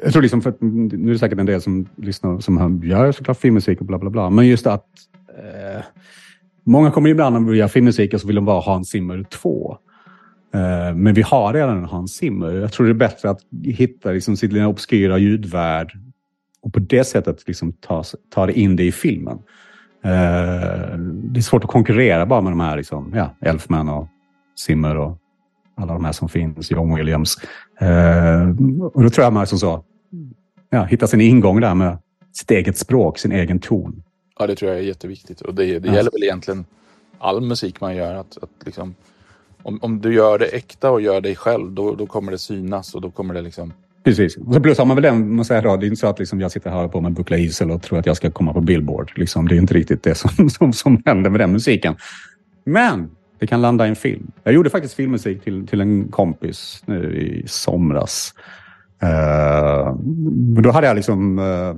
jag 0.02 0.12
tror 0.12 0.22
liksom, 0.22 0.42
för 0.42 0.50
att, 0.50 0.60
nu 0.60 1.08
är 1.08 1.12
det 1.12 1.18
säkert 1.18 1.38
en 1.38 1.46
del 1.46 1.60
som 1.60 1.88
lyssnar 1.96 2.40
som 2.40 2.56
hör, 2.58 2.86
gör 2.86 3.12
såklart 3.12 3.38
filmmusik 3.38 3.80
och 3.80 3.86
bla 3.86 3.98
bla 3.98 4.10
bla. 4.10 4.30
Men 4.30 4.46
just 4.46 4.66
att... 4.66 4.84
Eh, 5.38 5.82
många 6.64 6.90
kommer 6.90 7.10
ibland 7.10 7.40
när 7.40 7.52
vi 7.52 7.58
gör 7.58 7.68
filmmusik 7.68 8.14
och 8.14 8.20
så 8.20 8.26
vill 8.26 8.36
de 8.36 8.44
bara 8.44 8.60
ha 8.60 8.76
en 8.76 8.84
Zimmer 8.84 9.22
2. 9.22 9.78
Eh, 10.54 10.94
men 10.94 11.14
vi 11.14 11.22
har 11.22 11.52
redan 11.54 11.84
Hans 11.84 12.12
Zimmer. 12.16 12.50
Jag 12.52 12.72
tror 12.72 12.86
det 12.86 12.92
är 12.92 12.94
bättre 12.94 13.30
att 13.30 13.40
hitta 13.64 14.10
liksom, 14.10 14.36
sin 14.36 14.50
lilla 14.50 14.66
obskyra 14.68 15.18
ljudvärld 15.18 15.92
och 16.60 16.72
på 16.72 16.78
det 16.80 17.04
sättet 17.04 17.44
liksom, 17.46 17.72
ta, 17.72 18.04
ta 18.34 18.46
det 18.46 18.58
in 18.58 18.76
det 18.76 18.84
i 18.84 18.92
filmen. 18.92 19.38
Eh, 20.04 20.98
det 20.98 21.38
är 21.38 21.42
svårt 21.42 21.64
att 21.64 21.70
konkurrera 21.70 22.26
bara 22.26 22.40
med 22.40 22.52
de 22.52 22.60
här 22.60 22.76
liksom, 22.76 23.12
ja, 23.14 23.34
Elfman 23.40 23.88
och 23.88 24.08
Zimmer 24.56 24.96
och 24.96 25.18
alla 25.76 25.92
de 25.92 26.04
här 26.04 26.12
som 26.12 26.28
finns, 26.28 26.70
John 26.70 26.94
Williams. 26.94 27.36
Eh, 27.80 28.48
och 28.92 29.02
då 29.02 29.10
tror 29.10 29.24
jag 29.24 29.32
man 29.32 29.46
som 29.46 29.58
så, 29.58 29.84
ja, 30.70 30.84
hitta 30.84 31.06
sin 31.06 31.20
ingång 31.20 31.60
där 31.60 31.74
med 31.74 31.98
sitt 32.32 32.50
eget 32.50 32.78
språk, 32.78 33.18
sin 33.18 33.32
egen 33.32 33.58
ton. 33.58 34.02
Ja, 34.38 34.46
det 34.46 34.54
tror 34.54 34.70
jag 34.70 34.80
är 34.80 34.84
jätteviktigt. 34.84 35.40
Och 35.40 35.54
det, 35.54 35.78
det 35.78 35.88
Ja. 35.88 35.94
gäller 35.94 36.10
väl 36.10 36.22
egentligen 36.22 36.64
all 37.18 37.40
musik 37.40 37.80
man 37.80 37.96
gör. 37.96 38.14
Att, 38.14 38.38
att 38.42 38.50
liksom, 38.64 38.94
om, 39.62 39.78
om 39.82 40.00
du 40.00 40.14
gör 40.14 40.38
det 40.38 40.46
äkta 40.46 40.90
och 40.90 41.00
gör 41.00 41.20
dig 41.20 41.36
själv, 41.36 41.72
då, 41.72 41.94
då 41.94 42.06
kommer 42.06 42.32
det 42.32 42.38
synas 42.38 42.94
och 42.94 43.00
då 43.00 43.10
kommer 43.10 43.34
det 43.34 43.42
liksom... 43.42 43.72
Precis. 44.04 44.36
Och 44.36 44.54
så 44.54 44.60
plus 44.60 44.78
har 44.78 44.84
man 44.84 44.96
väl 44.96 45.02
den, 45.02 45.36
man 45.36 45.44
säger 45.44 45.62
då, 45.62 45.76
det 45.76 45.86
är 45.86 45.88
inte 45.88 46.00
så 46.00 46.06
att 46.06 46.18
liksom 46.18 46.40
jag 46.40 46.52
sitter 46.52 46.70
här 46.70 46.88
på 46.88 47.00
med 47.00 47.12
Buckla 47.12 47.36
Isel 47.36 47.70
och 47.70 47.82
tror 47.82 47.98
att 47.98 48.06
jag 48.06 48.16
ska 48.16 48.30
komma 48.30 48.52
på 48.52 48.60
Billboard. 48.60 49.12
Liksom, 49.16 49.48
det 49.48 49.54
är 49.54 49.58
inte 49.58 49.74
riktigt 49.74 50.02
det 50.02 50.14
som, 50.14 50.50
som, 50.50 50.72
som 50.72 51.02
händer 51.06 51.30
med 51.30 51.40
den 51.40 51.52
musiken. 51.52 51.96
Men 52.64 53.10
det 53.38 53.46
kan 53.46 53.62
landa 53.62 53.86
i 53.86 53.88
en 53.88 53.96
film. 53.96 54.30
Jag 54.44 54.54
gjorde 54.54 54.70
faktiskt 54.70 54.94
filmmusik 54.94 55.44
till, 55.44 55.66
till 55.66 55.80
en 55.80 56.08
kompis 56.08 56.82
nu 56.86 57.16
i 57.16 57.48
somras. 57.48 58.34
Uh, 59.02 59.96
då 60.62 60.70
hade 60.70 60.86
jag 60.86 60.96
liksom 60.96 61.38
eh, 61.38 61.44
uh, 61.44 61.76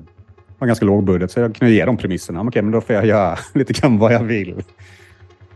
var 0.59 0.67
ganska 0.67 0.87
låg 0.87 1.05
budget, 1.05 1.31
så 1.31 1.41
jag 1.41 1.55
kunde 1.55 1.75
ge 1.75 1.85
dem 1.85 1.97
premisserna. 1.97 2.41
Okej, 2.41 2.63
men 2.63 2.73
då 2.73 2.81
får 2.81 2.95
jag 2.97 3.07
göra 3.07 3.39
lite 3.55 3.73
grann 3.73 3.99
vad 3.99 4.13
jag 4.13 4.25
vill. 4.25 4.63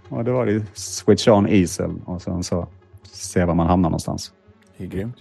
Och 0.08 0.24
då 0.24 0.32
var 0.32 0.46
det 0.46 0.62
switch 0.74 1.28
on 1.28 1.48
Isel 1.48 1.90
och 2.04 2.22
sen 2.22 2.42
så 2.42 2.68
se 3.12 3.44
var 3.44 3.54
man 3.54 3.66
hamnar 3.66 3.90
någonstans. 3.90 4.32
Det 4.76 4.84
är 4.84 4.88
grymt. 4.88 5.16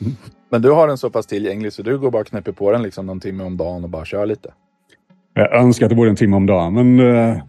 Mm. 0.00 0.12
Men 0.48 0.62
du 0.62 0.70
har 0.70 0.88
den 0.88 0.98
så 0.98 1.10
pass 1.10 1.26
tillgänglig 1.26 1.72
så 1.72 1.82
du 1.82 1.98
går 1.98 2.10
bara 2.10 2.20
och 2.20 2.26
knäpper 2.26 2.52
på 2.52 2.72
den 2.72 2.82
liksom 2.82 3.06
någon 3.06 3.20
timme 3.20 3.44
om 3.44 3.56
dagen 3.56 3.84
och 3.84 3.90
bara 3.90 4.04
kör 4.04 4.26
lite. 4.26 4.52
Jag 5.34 5.54
önskar 5.54 5.86
att 5.86 5.90
det 5.90 5.96
vore 5.96 6.10
en 6.10 6.16
timme 6.16 6.36
om 6.36 6.46
dagen, 6.46 6.74
men 6.74 7.00
eh, 7.00 7.42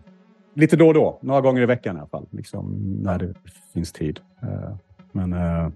lite 0.53 0.75
då 0.75 0.87
och 0.87 0.93
då. 0.93 1.19
Några 1.21 1.41
gånger 1.41 1.61
i 1.61 1.65
veckan 1.65 1.95
i 1.95 1.99
alla 1.99 2.07
fall. 2.07 2.25
Liksom, 2.31 2.75
när 3.03 3.19
det 3.19 3.33
finns 3.73 3.91
tid. 3.91 4.19
Eh, 4.41 4.75
men, 5.11 5.33
eh, 5.33 5.69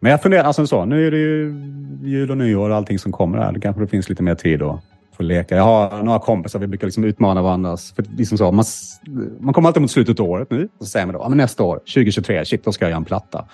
men 0.00 0.10
jag 0.10 0.22
funderar, 0.22 0.44
alltså 0.44 0.66
så, 0.66 0.84
nu 0.84 1.06
är 1.06 1.10
det 1.10 1.18
ju 1.18 1.54
jul 2.02 2.30
och 2.30 2.36
nyår 2.36 2.70
och 2.70 2.76
allting 2.76 2.98
som 2.98 3.12
kommer 3.12 3.38
här. 3.38 3.52
Det 3.52 3.60
kanske 3.60 3.82
det 3.82 3.88
finns 3.88 4.08
lite 4.08 4.22
mer 4.22 4.34
tid 4.34 4.62
att 4.62 4.80
få 5.20 5.24
leka. 5.24 5.56
Jag 5.56 5.62
har 5.62 6.02
några 6.02 6.18
kompisar, 6.18 6.58
vi 6.58 6.66
brukar 6.66 6.86
liksom 6.86 7.04
utmana 7.04 7.42
varandra. 7.42 7.76
För 7.76 8.04
liksom 8.16 8.38
så, 8.38 8.52
man, 8.52 8.64
man 9.40 9.54
kommer 9.54 9.68
alltid 9.68 9.82
mot 9.82 9.90
slutet 9.90 10.20
av 10.20 10.26
året 10.26 10.50
nu. 10.50 10.68
Och 10.78 10.86
så 10.86 10.90
säger 10.90 11.06
man 11.06 11.14
då, 11.14 11.20
ja, 11.20 11.28
men 11.28 11.38
nästa 11.38 11.62
år, 11.62 11.76
2023, 11.76 12.44
shit, 12.44 12.64
då 12.64 12.72
ska 12.72 12.84
jag 12.84 12.90
göra 12.90 12.96
en 12.96 13.04
platta. 13.04 13.44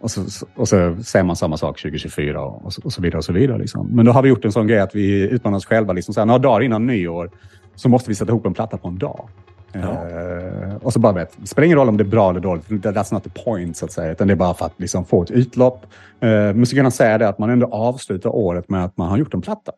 Och 0.00 0.10
så, 0.10 0.46
och 0.56 0.68
så 0.68 0.96
säger 1.02 1.24
man 1.24 1.36
samma 1.36 1.56
sak 1.56 1.80
2024 1.80 2.42
och, 2.42 2.64
och, 2.64 2.72
så, 2.72 2.82
och 2.84 2.92
så 2.92 3.02
vidare. 3.02 3.18
och 3.18 3.24
så 3.24 3.32
vidare 3.32 3.58
liksom. 3.58 3.86
Men 3.86 4.06
då 4.06 4.12
har 4.12 4.22
vi 4.22 4.28
gjort 4.28 4.44
en 4.44 4.52
sån 4.52 4.66
grej 4.66 4.80
att 4.80 4.94
vi 4.94 5.28
utmanar 5.28 5.56
oss 5.56 5.66
själva. 5.66 5.92
Liksom 5.92 6.14
så 6.14 6.20
här, 6.20 6.26
några 6.26 6.38
dagar 6.38 6.62
innan 6.62 6.86
nyår 6.86 7.30
så 7.74 7.88
måste 7.88 8.10
vi 8.10 8.14
sätta 8.14 8.32
ihop 8.32 8.46
en 8.46 8.54
platta 8.54 8.76
på 8.76 8.88
en 8.88 8.98
dag. 8.98 9.28
Eh, 9.72 10.76
och 10.82 10.92
så 10.92 10.98
bara 10.98 11.12
vet, 11.12 11.32
det 11.36 11.46
spelar 11.46 11.66
ingen 11.66 11.78
roll 11.78 11.88
om 11.88 11.96
det 11.96 12.02
är 12.02 12.08
bra 12.08 12.30
eller 12.30 12.40
dåligt. 12.40 12.68
That's 12.68 13.14
not 13.14 13.24
the 13.24 13.30
point, 13.44 13.76
så 13.76 13.84
att 13.84 13.92
säga. 13.92 14.12
Utan 14.12 14.26
det 14.28 14.34
är 14.34 14.36
bara 14.36 14.54
för 14.54 14.66
att 14.66 14.74
liksom 14.76 15.04
få 15.04 15.22
ett 15.22 15.30
utlopp. 15.30 15.86
Eh, 16.20 16.28
men 16.28 16.66
så 16.66 16.76
kan 16.76 16.84
man 16.84 16.92
säga 16.92 17.18
det 17.18 17.28
att 17.28 17.38
man 17.38 17.50
ändå 17.50 17.66
avslutar 17.66 18.30
året 18.30 18.68
med 18.68 18.84
att 18.84 18.96
man 18.96 19.08
har 19.08 19.18
gjort 19.18 19.34
en 19.34 19.40
platta. 19.40 19.72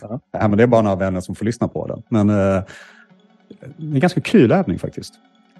Ja. 0.00 0.20
Ja, 0.30 0.48
men 0.48 0.56
det 0.56 0.62
är 0.62 0.66
bara 0.66 0.82
några 0.82 0.96
vänner 0.96 1.20
som 1.20 1.34
får 1.34 1.44
lyssna 1.44 1.68
på 1.68 1.86
den. 1.86 2.02
Men 2.08 2.30
eh, 2.30 2.62
det 3.48 3.86
är 3.86 3.94
en 3.94 4.00
ganska 4.00 4.20
kul 4.20 4.52
övning 4.52 4.78
faktiskt. 4.78 5.14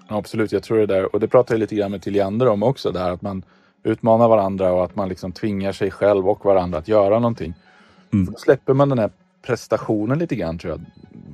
Absolut, 0.07 0.51
jag 0.51 0.63
tror 0.63 0.77
det 0.77 0.85
där. 0.85 1.15
Och 1.15 1.19
det 1.19 1.27
pratar 1.27 1.55
jag 1.55 1.59
lite 1.59 1.75
grann 1.75 1.91
med 1.91 2.01
Tilliander 2.01 2.47
om 2.47 2.63
också. 2.63 2.91
Där 2.91 3.11
att 3.11 3.21
man 3.21 3.43
utmanar 3.83 4.27
varandra 4.27 4.71
och 4.71 4.83
att 4.83 4.95
man 4.95 5.09
liksom 5.09 5.31
tvingar 5.31 5.71
sig 5.71 5.91
själv 5.91 6.29
och 6.29 6.45
varandra 6.45 6.77
att 6.77 6.87
göra 6.87 7.19
någonting. 7.19 7.53
Mm. 8.13 8.25
För 8.25 8.33
då 8.33 8.39
släpper 8.39 8.73
man 8.73 8.89
den 8.89 8.99
här 8.99 9.09
prestationen 9.41 10.19
lite 10.19 10.35
grann 10.35 10.57
tror 10.57 10.71
jag. 10.71 10.81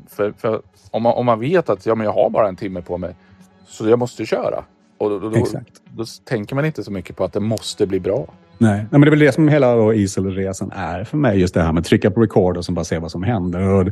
För, 0.10 0.32
för 0.32 0.62
om, 0.92 1.04
man, 1.04 1.14
om 1.14 1.26
man 1.26 1.40
vet 1.40 1.70
att 1.70 1.86
ja, 1.86 1.96
men 1.96 2.06
jag 2.06 2.14
har 2.14 2.30
bara 2.30 2.48
en 2.48 2.56
timme 2.56 2.82
på 2.82 2.98
mig 2.98 3.16
så 3.68 3.90
jag 3.90 4.00
måste 4.00 4.26
köra. 4.26 4.64
Och 4.98 5.10
då, 5.10 5.20
då, 5.20 5.30
då, 5.30 5.46
då 5.96 6.06
tänker 6.24 6.56
man 6.56 6.66
inte 6.66 6.84
så 6.84 6.92
mycket 6.92 7.16
på 7.16 7.24
att 7.24 7.34
det 7.34 7.40
måste 7.40 7.88
bli 7.88 8.00
bra. 8.00 8.28
Nej. 8.58 8.78
Nej, 8.78 8.88
men 8.92 9.02
det 9.02 9.08
är 9.08 9.12
väl 9.12 9.20
det 9.20 9.32
som 9.32 9.48
hela 9.48 9.94
Isel-resan 9.94 10.72
är 10.76 11.04
för 11.04 11.18
mig. 11.18 11.40
Just 11.40 11.54
det 11.54 11.62
här 11.62 11.72
med 11.72 11.82
att 11.82 11.86
trycka 11.86 12.12
på 12.12 12.22
record 12.22 12.58
och 12.58 12.64
bara 12.70 12.86
se 12.86 13.00
vad 13.00 13.12
som 13.12 13.24
händer. 13.24 13.70
Och, 13.70 13.88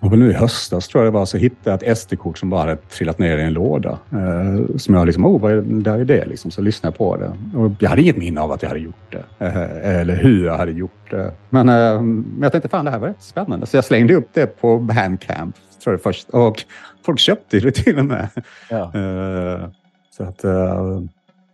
och 0.00 0.12
väl 0.12 0.18
nu 0.18 0.30
i 0.30 0.32
höstas 0.32 0.88
tror 0.88 1.04
jag 1.04 1.12
det 1.12 1.18
var 1.18 1.26
så 1.26 1.36
hittade 1.36 1.70
jag 1.70 1.82
ett 1.82 1.98
SD-kort 1.98 2.38
som 2.38 2.50
bara 2.50 2.60
hade 2.60 2.76
trillat 2.76 3.18
ner 3.18 3.38
i 3.38 3.42
en 3.42 3.52
låda. 3.52 3.98
Eh, 4.10 4.76
som 4.76 4.94
jag 4.94 5.06
liksom, 5.06 5.26
oh, 5.26 5.40
vad 5.40 5.52
är, 5.52 5.62
där 5.62 5.98
är 5.98 6.04
det 6.04 6.24
liksom. 6.24 6.50
Så 6.50 6.62
lyssnade 6.62 6.90
jag 6.92 6.98
på 6.98 7.16
det. 7.16 7.58
Och 7.58 7.70
jag 7.78 7.90
hade 7.90 8.02
inget 8.02 8.16
minne 8.16 8.40
av 8.40 8.52
att 8.52 8.62
jag 8.62 8.68
hade 8.68 8.80
gjort 8.80 9.10
det. 9.10 9.46
Eh, 9.46 10.00
eller 10.00 10.16
hur 10.16 10.46
jag 10.46 10.58
hade 10.58 10.72
gjort 10.72 11.10
det. 11.10 11.32
Men, 11.50 11.68
eh, 11.68 12.02
men 12.02 12.42
jag 12.42 12.52
tänkte, 12.52 12.68
fan 12.68 12.84
det 12.84 12.90
här 12.90 12.98
var 12.98 13.08
rätt 13.08 13.22
spännande. 13.22 13.66
Så 13.66 13.76
jag 13.76 13.84
slängde 13.84 14.14
upp 14.14 14.28
det 14.32 14.46
på 14.46 14.78
Bandcamp, 14.78 15.56
tror 15.84 15.94
jag 15.94 16.02
först. 16.02 16.30
Och 16.30 16.64
folk 17.06 17.18
köpte 17.18 17.60
det 17.60 17.72
till 17.72 17.98
och 17.98 18.04
med. 18.04 18.28
Ja. 18.70 18.82
Eh, 18.82 19.68
så 20.16 20.24
att, 20.24 20.44
eh, 20.44 21.00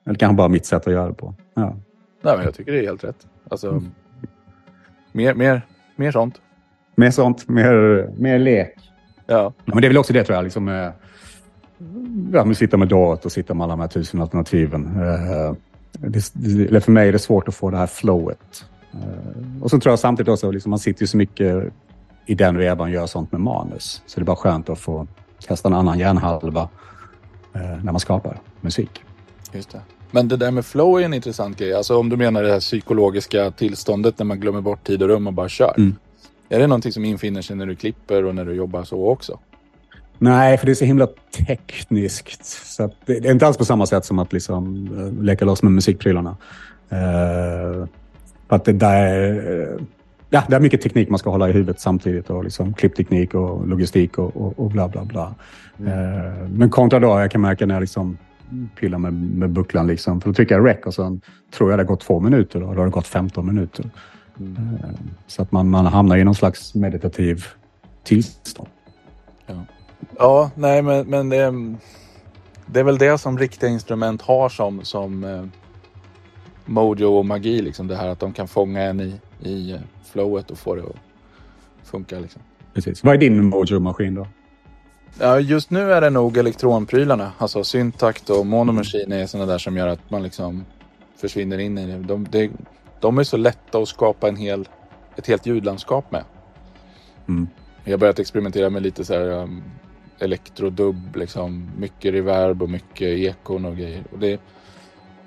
eller 0.06 0.18
kanske 0.18 0.34
bara 0.36 0.48
mitt 0.48 0.66
sätt 0.66 0.86
att 0.86 0.92
göra 0.92 1.08
det 1.08 1.14
på. 1.14 1.34
Ja. 1.54 1.76
Nej, 2.22 2.36
men 2.36 2.44
jag 2.44 2.54
tycker 2.54 2.72
det 2.72 2.78
är 2.78 2.82
helt 2.82 3.04
rätt. 3.04 3.26
Alltså, 3.50 3.68
Mm. 3.70 3.90
mer, 5.12 5.34
mer, 5.34 5.62
mer 5.96 6.12
sånt. 6.12 6.40
Mer 6.94 7.10
sånt, 7.10 7.48
mer, 7.48 8.08
mer 8.16 8.38
lek. 8.38 8.74
Ja. 9.26 9.52
Men 9.64 9.80
det 9.80 9.86
är 9.86 9.88
väl 9.88 9.98
också 9.98 10.12
det 10.12 10.24
tror 10.24 10.36
jag. 10.36 10.42
Liksom, 10.42 10.68
eh, 10.68 10.90
ja, 12.32 12.44
men 12.44 12.54
sitta 12.54 12.76
med 12.76 12.88
dator 12.88 13.26
och 13.26 13.32
sitta 13.32 13.54
med 13.54 13.64
alla 13.64 13.72
de 13.72 13.80
här 13.80 13.88
tusen 13.88 14.20
alternativen. 14.22 14.86
Eh, 15.02 15.54
det, 15.92 16.32
det, 16.70 16.80
för 16.80 16.92
mig 16.92 17.08
är 17.08 17.12
det 17.12 17.18
svårt 17.18 17.48
att 17.48 17.54
få 17.54 17.70
det 17.70 17.76
här 17.76 17.86
flowet. 17.86 18.64
Eh, 18.92 19.62
och 19.62 19.70
så 19.70 19.80
tror 19.80 19.92
jag 19.92 19.98
samtidigt 19.98 20.28
också, 20.32 20.50
liksom, 20.50 20.70
man 20.70 20.78
sitter 20.78 21.02
ju 21.02 21.06
så 21.06 21.16
mycket 21.16 21.72
i 22.26 22.34
den 22.34 22.56
vevan 22.58 22.88
och 22.88 22.94
gör 22.94 23.06
sånt 23.06 23.32
med 23.32 23.40
manus. 23.40 24.02
Så 24.06 24.20
det 24.20 24.22
är 24.22 24.26
bara 24.26 24.36
skönt 24.36 24.68
att 24.68 24.78
få 24.78 25.06
testa 25.48 25.68
en 25.68 25.74
annan 25.74 25.98
hjärnhalva 25.98 26.68
eh, 27.54 27.60
när 27.84 27.92
man 27.92 28.00
skapar 28.00 28.40
musik. 28.60 29.02
Just 29.52 29.70
det. 29.70 29.80
Men 30.10 30.28
det 30.28 30.36
där 30.36 30.50
med 30.50 30.64
flow 30.64 31.00
är 31.00 31.04
en 31.04 31.14
intressant 31.14 31.58
grej. 31.58 31.74
Alltså 31.74 31.96
om 31.96 32.08
du 32.08 32.16
menar 32.16 32.42
det 32.42 32.52
här 32.52 32.60
psykologiska 32.60 33.50
tillståndet 33.50 34.18
när 34.18 34.26
man 34.26 34.40
glömmer 34.40 34.60
bort 34.60 34.86
tid 34.86 35.02
och 35.02 35.08
rum 35.08 35.26
och 35.26 35.32
bara 35.32 35.48
kör. 35.48 35.74
Mm. 35.76 35.94
Är 36.48 36.58
det 36.58 36.66
någonting 36.66 36.92
som 36.92 37.04
infinner 37.04 37.42
sig 37.42 37.56
när 37.56 37.66
du 37.66 37.76
klipper 37.76 38.24
och 38.24 38.34
när 38.34 38.44
du 38.44 38.52
jobbar 38.52 38.84
så 38.84 39.08
också? 39.08 39.38
Nej, 40.18 40.58
för 40.58 40.66
det 40.66 40.72
är 40.72 40.74
så 40.74 40.84
himla 40.84 41.08
tekniskt. 41.46 42.44
Så 42.44 42.90
det, 43.06 43.12
är 43.12 43.30
inte 43.30 43.46
alls 43.46 43.56
på 43.56 43.64
samma 43.64 43.86
sätt 43.86 44.04
som 44.04 44.18
att 44.18 44.32
liksom, 44.32 44.88
uh, 44.98 45.22
leka 45.24 45.44
loss 45.44 45.62
med 45.62 45.72
musikprylarna. 45.72 46.36
Uh, 46.92 47.86
att 48.48 48.64
det 48.64 48.72
där... 48.72 49.30
Uh, 49.30 49.80
ja, 50.30 50.42
det 50.48 50.56
är 50.56 50.60
mycket 50.60 50.82
teknik 50.82 51.08
man 51.08 51.18
ska 51.18 51.30
hålla 51.30 51.48
i 51.48 51.52
huvudet 51.52 51.80
samtidigt. 51.80 52.30
Och 52.30 52.44
liksom, 52.44 52.74
klippteknik 52.74 53.34
och 53.34 53.68
logistik 53.68 54.18
och, 54.18 54.36
och, 54.36 54.58
och 54.58 54.70
bla 54.70 54.88
bla 54.88 55.04
bla. 55.04 55.34
Uh, 55.80 56.48
men 56.48 56.70
kontra 56.70 56.98
då, 56.98 57.20
jag 57.20 57.30
kan 57.30 57.40
märka 57.40 57.66
när 57.66 57.74
jag 57.74 57.80
liksom 57.80 58.18
pillar 58.76 58.98
med, 58.98 59.12
med 59.12 59.50
bucklan. 59.50 59.86
Liksom, 59.86 60.20
för 60.20 60.28
då 60.28 60.34
trycker 60.34 60.54
jag 60.54 60.66
rec 60.66 60.86
och 60.86 60.94
sen 60.94 61.20
tror 61.50 61.70
jag 61.70 61.78
det 61.78 61.82
har 61.82 61.88
gått 61.88 62.00
två 62.00 62.20
minuter 62.20 62.62
och 62.62 62.74
då 62.74 62.80
har 62.80 62.86
det 62.86 62.92
gått 62.92 63.06
15 63.06 63.46
minuter. 63.46 63.90
Uh, 64.40 64.90
så 65.26 65.42
att 65.42 65.52
man, 65.52 65.70
man 65.70 65.86
hamnar 65.86 66.16
i 66.16 66.24
någon 66.24 66.34
slags 66.34 66.74
meditativ 66.74 67.44
tillstånd. 68.04 68.68
Ja, 70.18 70.50
nej 70.54 70.82
men, 70.82 71.06
men 71.06 71.28
det, 71.28 71.54
det 72.66 72.80
är 72.80 72.84
väl 72.84 72.98
det 72.98 73.18
som 73.18 73.38
riktiga 73.38 73.70
instrument 73.70 74.22
har 74.22 74.48
som, 74.48 74.84
som 74.84 75.24
eh, 75.24 75.44
mojo 76.66 77.06
och 77.06 77.26
magi. 77.26 77.62
Liksom 77.62 77.86
det 77.86 77.96
här 77.96 78.08
att 78.08 78.20
de 78.20 78.32
kan 78.32 78.48
fånga 78.48 78.82
en 78.82 79.00
i, 79.00 79.14
i 79.42 79.72
eh, 79.72 79.78
flowet 80.04 80.50
och 80.50 80.58
få 80.58 80.74
det 80.74 80.82
att 80.82 80.96
funkar. 81.82 82.20
Liksom. 82.20 82.42
Precis. 82.74 83.04
Vad 83.04 83.14
är 83.14 83.18
din 83.18 83.44
Mojo-maskin 83.44 84.14
då? 84.14 84.26
Ja, 85.18 85.40
just 85.40 85.70
nu 85.70 85.92
är 85.92 86.00
det 86.00 86.10
nog 86.10 86.36
elektronprylarna. 86.36 87.32
Alltså 87.38 87.64
syntakt 87.64 88.30
och 88.30 88.46
monomachine 88.46 89.12
är 89.12 89.26
sådana 89.26 89.52
där 89.52 89.58
som 89.58 89.76
gör 89.76 89.88
att 89.88 90.10
man 90.10 90.22
liksom 90.22 90.64
försvinner 91.16 91.58
in 91.58 91.78
i 91.78 91.86
det. 91.86 91.98
De, 91.98 92.26
de, 92.30 92.50
de 93.00 93.18
är 93.18 93.24
så 93.24 93.36
lätta 93.36 93.78
att 93.78 93.88
skapa 93.88 94.28
en 94.28 94.36
hel, 94.36 94.68
ett 95.16 95.26
helt 95.26 95.46
ljudlandskap 95.46 96.12
med. 96.12 96.24
Mm. 97.28 97.48
Jag 97.84 97.92
har 97.92 97.98
börjat 97.98 98.18
experimentera 98.18 98.70
med 98.70 98.82
lite 98.82 99.04
så 99.04 99.14
här 99.14 99.28
um, 99.28 99.62
elektrodubb, 100.18 101.16
liksom. 101.16 101.70
Mycket 101.78 102.12
reverb 102.14 102.62
och 102.62 102.70
mycket 102.70 103.08
ekon 103.08 103.64
och 103.64 103.76
grejer. 103.76 104.04
Och 104.12 104.18
det, 104.18 104.40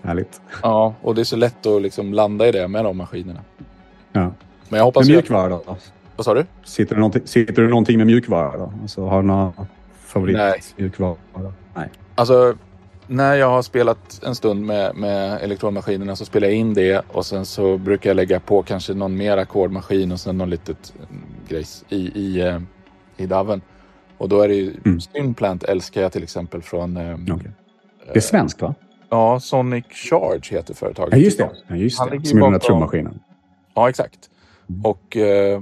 Härligt. 0.02 0.42
ja, 0.64 0.94
och 1.02 1.16
det 1.16 1.22
är 1.22 1.26
så 1.26 1.36
lätt 1.36 1.66
att 1.66 1.82
liksom 1.82 2.14
landa 2.14 2.48
i 2.48 2.52
det 2.52 2.68
med 2.68 2.86
de 2.86 2.98
maskinerna. 2.98 3.42
Ja. 4.12 4.32
Men 4.70 4.78
jag 4.78 4.86
hoppas 4.86 5.02
Men 5.02 5.10
ju... 5.10 5.16
mjukvara 5.16 5.50
då? 5.50 5.78
Vad 6.22 6.26
sa 6.26 6.34
du? 6.34 6.46
Sitter 6.64 6.96
det, 6.96 7.00
någonting, 7.00 7.28
sitter 7.28 7.62
det 7.62 7.68
någonting 7.68 7.98
med 7.98 8.08
mjukvara 8.08 8.58
då? 8.58 8.74
Alltså, 8.82 9.06
har 9.06 9.22
du 9.22 9.28
några 9.28 9.54
Nej. 9.58 9.66
favoritmjukvara? 10.06 11.16
Nej. 11.76 11.90
Alltså, 12.16 12.56
när 13.08 13.36
jag 13.36 13.50
har 13.50 13.62
spelat 13.62 14.24
en 14.24 14.36
stund 14.36 14.66
med, 14.66 14.96
med 14.96 15.42
elektronmaskinerna 15.42 16.16
så 16.16 16.26
spelar 16.26 16.48
jag 16.48 16.58
in 16.58 16.74
det 16.74 17.02
och 17.08 17.26
sen 17.26 17.46
så 17.46 17.78
brukar 17.78 18.10
jag 18.10 18.16
lägga 18.16 18.40
på 18.40 18.64
kanske 18.64 18.94
någon 18.94 19.18
mer 19.18 19.38
ackordmaskin 19.38 20.12
och 20.12 20.20
sen 20.20 20.38
någon 20.38 20.50
litet 20.50 20.94
mm, 21.10 21.22
grejs 21.48 21.86
i, 21.90 21.96
i, 21.98 22.42
eh, 22.42 22.62
i 23.18 23.26
daven. 23.26 23.62
Och 24.18 24.30
då 24.30 24.42
är 24.42 24.48
det 24.48 24.56
ju 24.56 24.74
Mm. 24.86 25.02
Stinplant 25.02 25.64
älskar 25.64 26.02
jag 26.02 26.12
till 26.12 26.24
exempel 26.24 26.62
från 26.62 26.98
eh, 26.98 27.18
Okej. 27.32 27.52
Det 28.06 28.20
är 28.20 28.22
svenskt 28.22 28.62
va? 28.62 28.76
ja, 29.10 29.40
Sonic 29.40 29.86
Charge 29.90 30.56
heter 30.56 30.74
företaget. 30.74 31.14
Ja, 31.14 31.20
just 31.20 31.38
det. 31.38 31.50
Ja, 31.68 31.76
just 31.76 32.00
det. 32.12 32.28
Som 32.28 32.38
är 32.38 32.42
den 32.42 32.52
där 32.52 32.60
trummaskinen. 32.60 33.20
Ja, 33.76 33.90
exakt. 33.90 34.30
Mm. 34.70 34.86
Och 34.86 35.18
eh, 35.18 35.62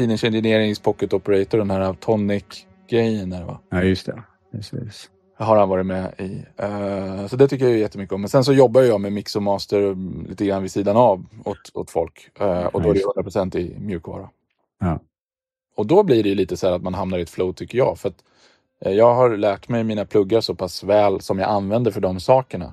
Engineerings 0.00 0.80
Pocket 0.80 1.12
Operator, 1.12 1.58
den 1.58 1.70
här 1.70 1.92
Tonic-grejen 1.92 3.30
där 3.30 3.44
va? 3.44 3.58
Ja, 3.70 3.82
just 3.82 4.06
det. 4.06 4.22
Precis. 4.52 5.10
har 5.38 5.56
han 5.56 5.68
varit 5.68 5.86
med 5.86 6.14
i. 6.18 6.44
Eh, 6.56 7.26
så 7.26 7.36
det 7.36 7.48
tycker 7.48 7.68
jag 7.68 7.78
jättemycket 7.78 8.12
om. 8.12 8.20
Men 8.20 8.30
sen 8.30 8.44
så 8.44 8.52
jobbar 8.52 8.80
jag 8.80 9.00
med 9.00 9.12
mix 9.12 9.36
och 9.36 9.42
master 9.42 9.96
lite 10.28 10.46
grann 10.46 10.62
vid 10.62 10.72
sidan 10.72 10.96
av 10.96 11.26
åt, 11.44 11.70
åt 11.74 11.90
folk. 11.90 12.30
Eh, 12.40 12.66
och 12.66 12.82
då 12.82 12.90
är 12.90 12.94
det 12.94 13.00
Ja, 13.00 13.22
100% 13.22 13.56
i 13.56 13.76
mjukvara. 13.78 14.30
Ja. 14.80 15.00
Och 15.76 15.86
då 15.86 16.02
blir 16.02 16.22
det 16.22 16.28
ju 16.28 16.34
lite 16.34 16.56
så 16.56 16.66
här 16.66 16.74
att 16.74 16.82
man 16.82 16.94
hamnar 16.94 17.18
i 17.18 17.22
ett 17.22 17.30
flow 17.30 17.52
tycker 17.52 17.78
jag. 17.78 17.98
För 17.98 18.08
att 18.08 18.24
eh, 18.80 18.92
jag 18.92 19.14
har 19.14 19.36
lärt 19.36 19.68
mig 19.68 19.84
mina 19.84 20.04
pluggar 20.04 20.40
så 20.40 20.54
pass 20.54 20.82
väl 20.82 21.20
som 21.20 21.38
jag 21.38 21.50
använder 21.50 21.90
för 21.90 22.00
de 22.00 22.20
sakerna. 22.20 22.72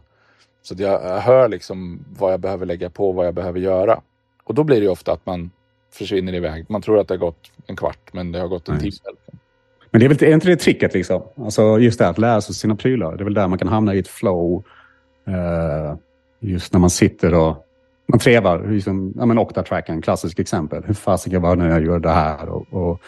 Så 0.61 0.73
att 0.73 0.79
jag, 0.79 1.19
hör 1.19 1.49
liksom 1.49 2.05
vad 2.19 2.33
jag 2.33 2.39
behöver 2.39 2.65
lägga 2.65 2.89
på, 2.89 3.11
vad 3.11 3.27
jag 3.27 3.33
behöver 3.33 3.59
göra. 3.59 4.01
Och 4.43 4.53
då 4.53 4.63
blir 4.63 4.81
det 4.81 4.87
ofta 4.87 5.11
att 5.11 5.25
man 5.25 5.51
försvinner 5.93 6.33
iväg. 6.33 6.65
Man 6.69 6.81
tror 6.81 6.99
att 6.99 7.07
det 7.07 7.13
har 7.13 7.19
gått 7.19 7.51
en 7.67 7.75
kvart, 7.75 8.13
men 8.13 8.31
det 8.31 8.39
har 8.39 8.47
gått 8.47 8.69
en 8.69 8.79
timme. 8.79 8.91
Men 9.91 9.99
det 9.99 10.05
är 10.05 10.09
väl 10.09 10.23
är 10.23 10.33
inte 10.33 10.47
det 10.47 10.55
tricket 10.55 10.93
liksom? 10.93 11.21
Alltså 11.35 11.79
just 11.79 11.99
det 11.99 12.07
att 12.09 12.17
lära 12.17 12.41
sig 12.41 12.55
sina 12.55 12.75
prylar. 12.75 13.15
Det 13.17 13.23
är 13.23 13.25
väl 13.25 13.33
där 13.33 13.47
man 13.47 13.57
kan 13.57 13.67
hamna 13.67 13.95
i 13.95 13.99
ett 13.99 14.07
flow. 14.07 14.63
eh, 15.27 15.95
just 16.39 16.73
när 16.73 16.79
man 16.79 16.89
sitter 16.89 17.33
och 17.33 17.65
man 18.07 18.19
trevar. 18.19 18.67
Liksom, 18.67 19.13
ja, 19.17 19.25
men 19.25 19.37
Octatrack 19.37 19.89
är 19.89 19.93
en 19.93 20.01
klassisk 20.01 20.39
exempel. 20.39 20.83
Hur 20.85 20.93
fasiken 20.93 21.41
var 21.41 21.55
det 21.55 21.63
när 21.63 21.69
jag 21.69 21.85
gör 21.85 21.99
det 21.99 22.09
här? 22.09 22.49
Och, 22.49 22.65
och, 22.73 22.99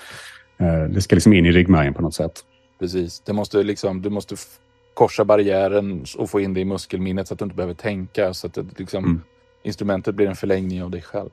eh, 0.57 0.83
det 0.83 1.01
ska 1.01 1.15
liksom 1.15 1.33
in 1.33 1.45
i 1.45 1.51
ryggmärgen 1.51 1.93
på 1.93 2.01
något 2.01 2.13
sätt. 2.15 2.41
Precis. 2.79 3.19
Det 3.19 3.33
måste 3.33 3.63
liksom, 3.63 4.01
du 4.01 4.09
måste 4.09 4.35
korsa 4.93 5.25
barriären 5.25 6.05
och 6.17 6.29
få 6.29 6.39
in 6.39 6.53
det 6.53 6.59
i 6.61 6.65
muskelminnet 6.65 7.27
så 7.27 7.33
att 7.33 7.39
du 7.39 7.43
inte 7.45 7.55
behöver 7.55 7.73
tänka. 7.73 8.33
Så 8.33 8.47
att 8.47 8.53
det, 8.53 8.65
liksom, 8.79 9.03
Mm. 9.03 9.21
instrumentet 9.63 10.15
blir 10.15 10.27
en 10.27 10.35
förlängning 10.35 10.83
av 10.83 10.91
dig 10.91 11.01
själv. 11.01 11.29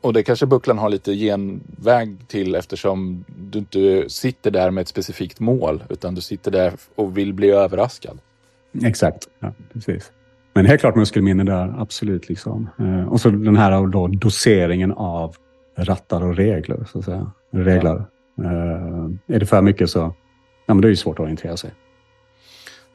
Och 0.00 0.12
det 0.12 0.22
kanske 0.22 0.46
bucklan 0.46 0.78
har 0.78 0.88
lite 0.88 1.14
genväg 1.14 2.16
till 2.28 2.54
eftersom 2.54 3.24
du 3.36 3.58
inte 3.58 4.04
sitter 4.08 4.50
där 4.50 4.70
med 4.70 4.82
ett 4.82 4.88
specifikt 4.88 5.40
mål 5.40 5.84
utan 5.88 6.14
du 6.14 6.20
sitter 6.20 6.50
där 6.50 6.72
och 6.94 7.18
vill 7.18 7.34
bli 7.34 7.50
överraskad. 7.50 8.18
Exakt, 8.84 9.28
ja, 9.40 9.52
precis. 9.72 10.12
Men 10.54 10.66
helt 10.66 10.80
klart 10.80 10.96
muskelminne 10.96 11.44
där, 11.44 11.74
absolut. 11.78 12.28
Liksom. 12.28 12.68
Eh, 12.78 13.08
och 13.08 13.20
så 13.20 13.30
den 13.30 13.56
här 13.56 13.86
då, 13.86 14.06
doseringen 14.06 14.92
av 14.92 15.36
rattar 15.76 16.24
och 16.24 16.36
regler. 16.36 16.84
Så 16.92 16.98
att 16.98 17.04
säga. 17.04 17.32
Regler. 17.50 18.04
Eh, 18.38 19.34
är 19.34 19.38
det 19.40 19.46
för 19.46 19.62
mycket 19.62 19.90
så 19.90 20.14
ja, 20.66 20.74
men 20.74 20.80
det 20.80 20.88
är 20.88 20.90
ju 20.90 20.96
svårt 20.96 21.18
att 21.18 21.24
orientera 21.24 21.56
sig. 21.56 21.70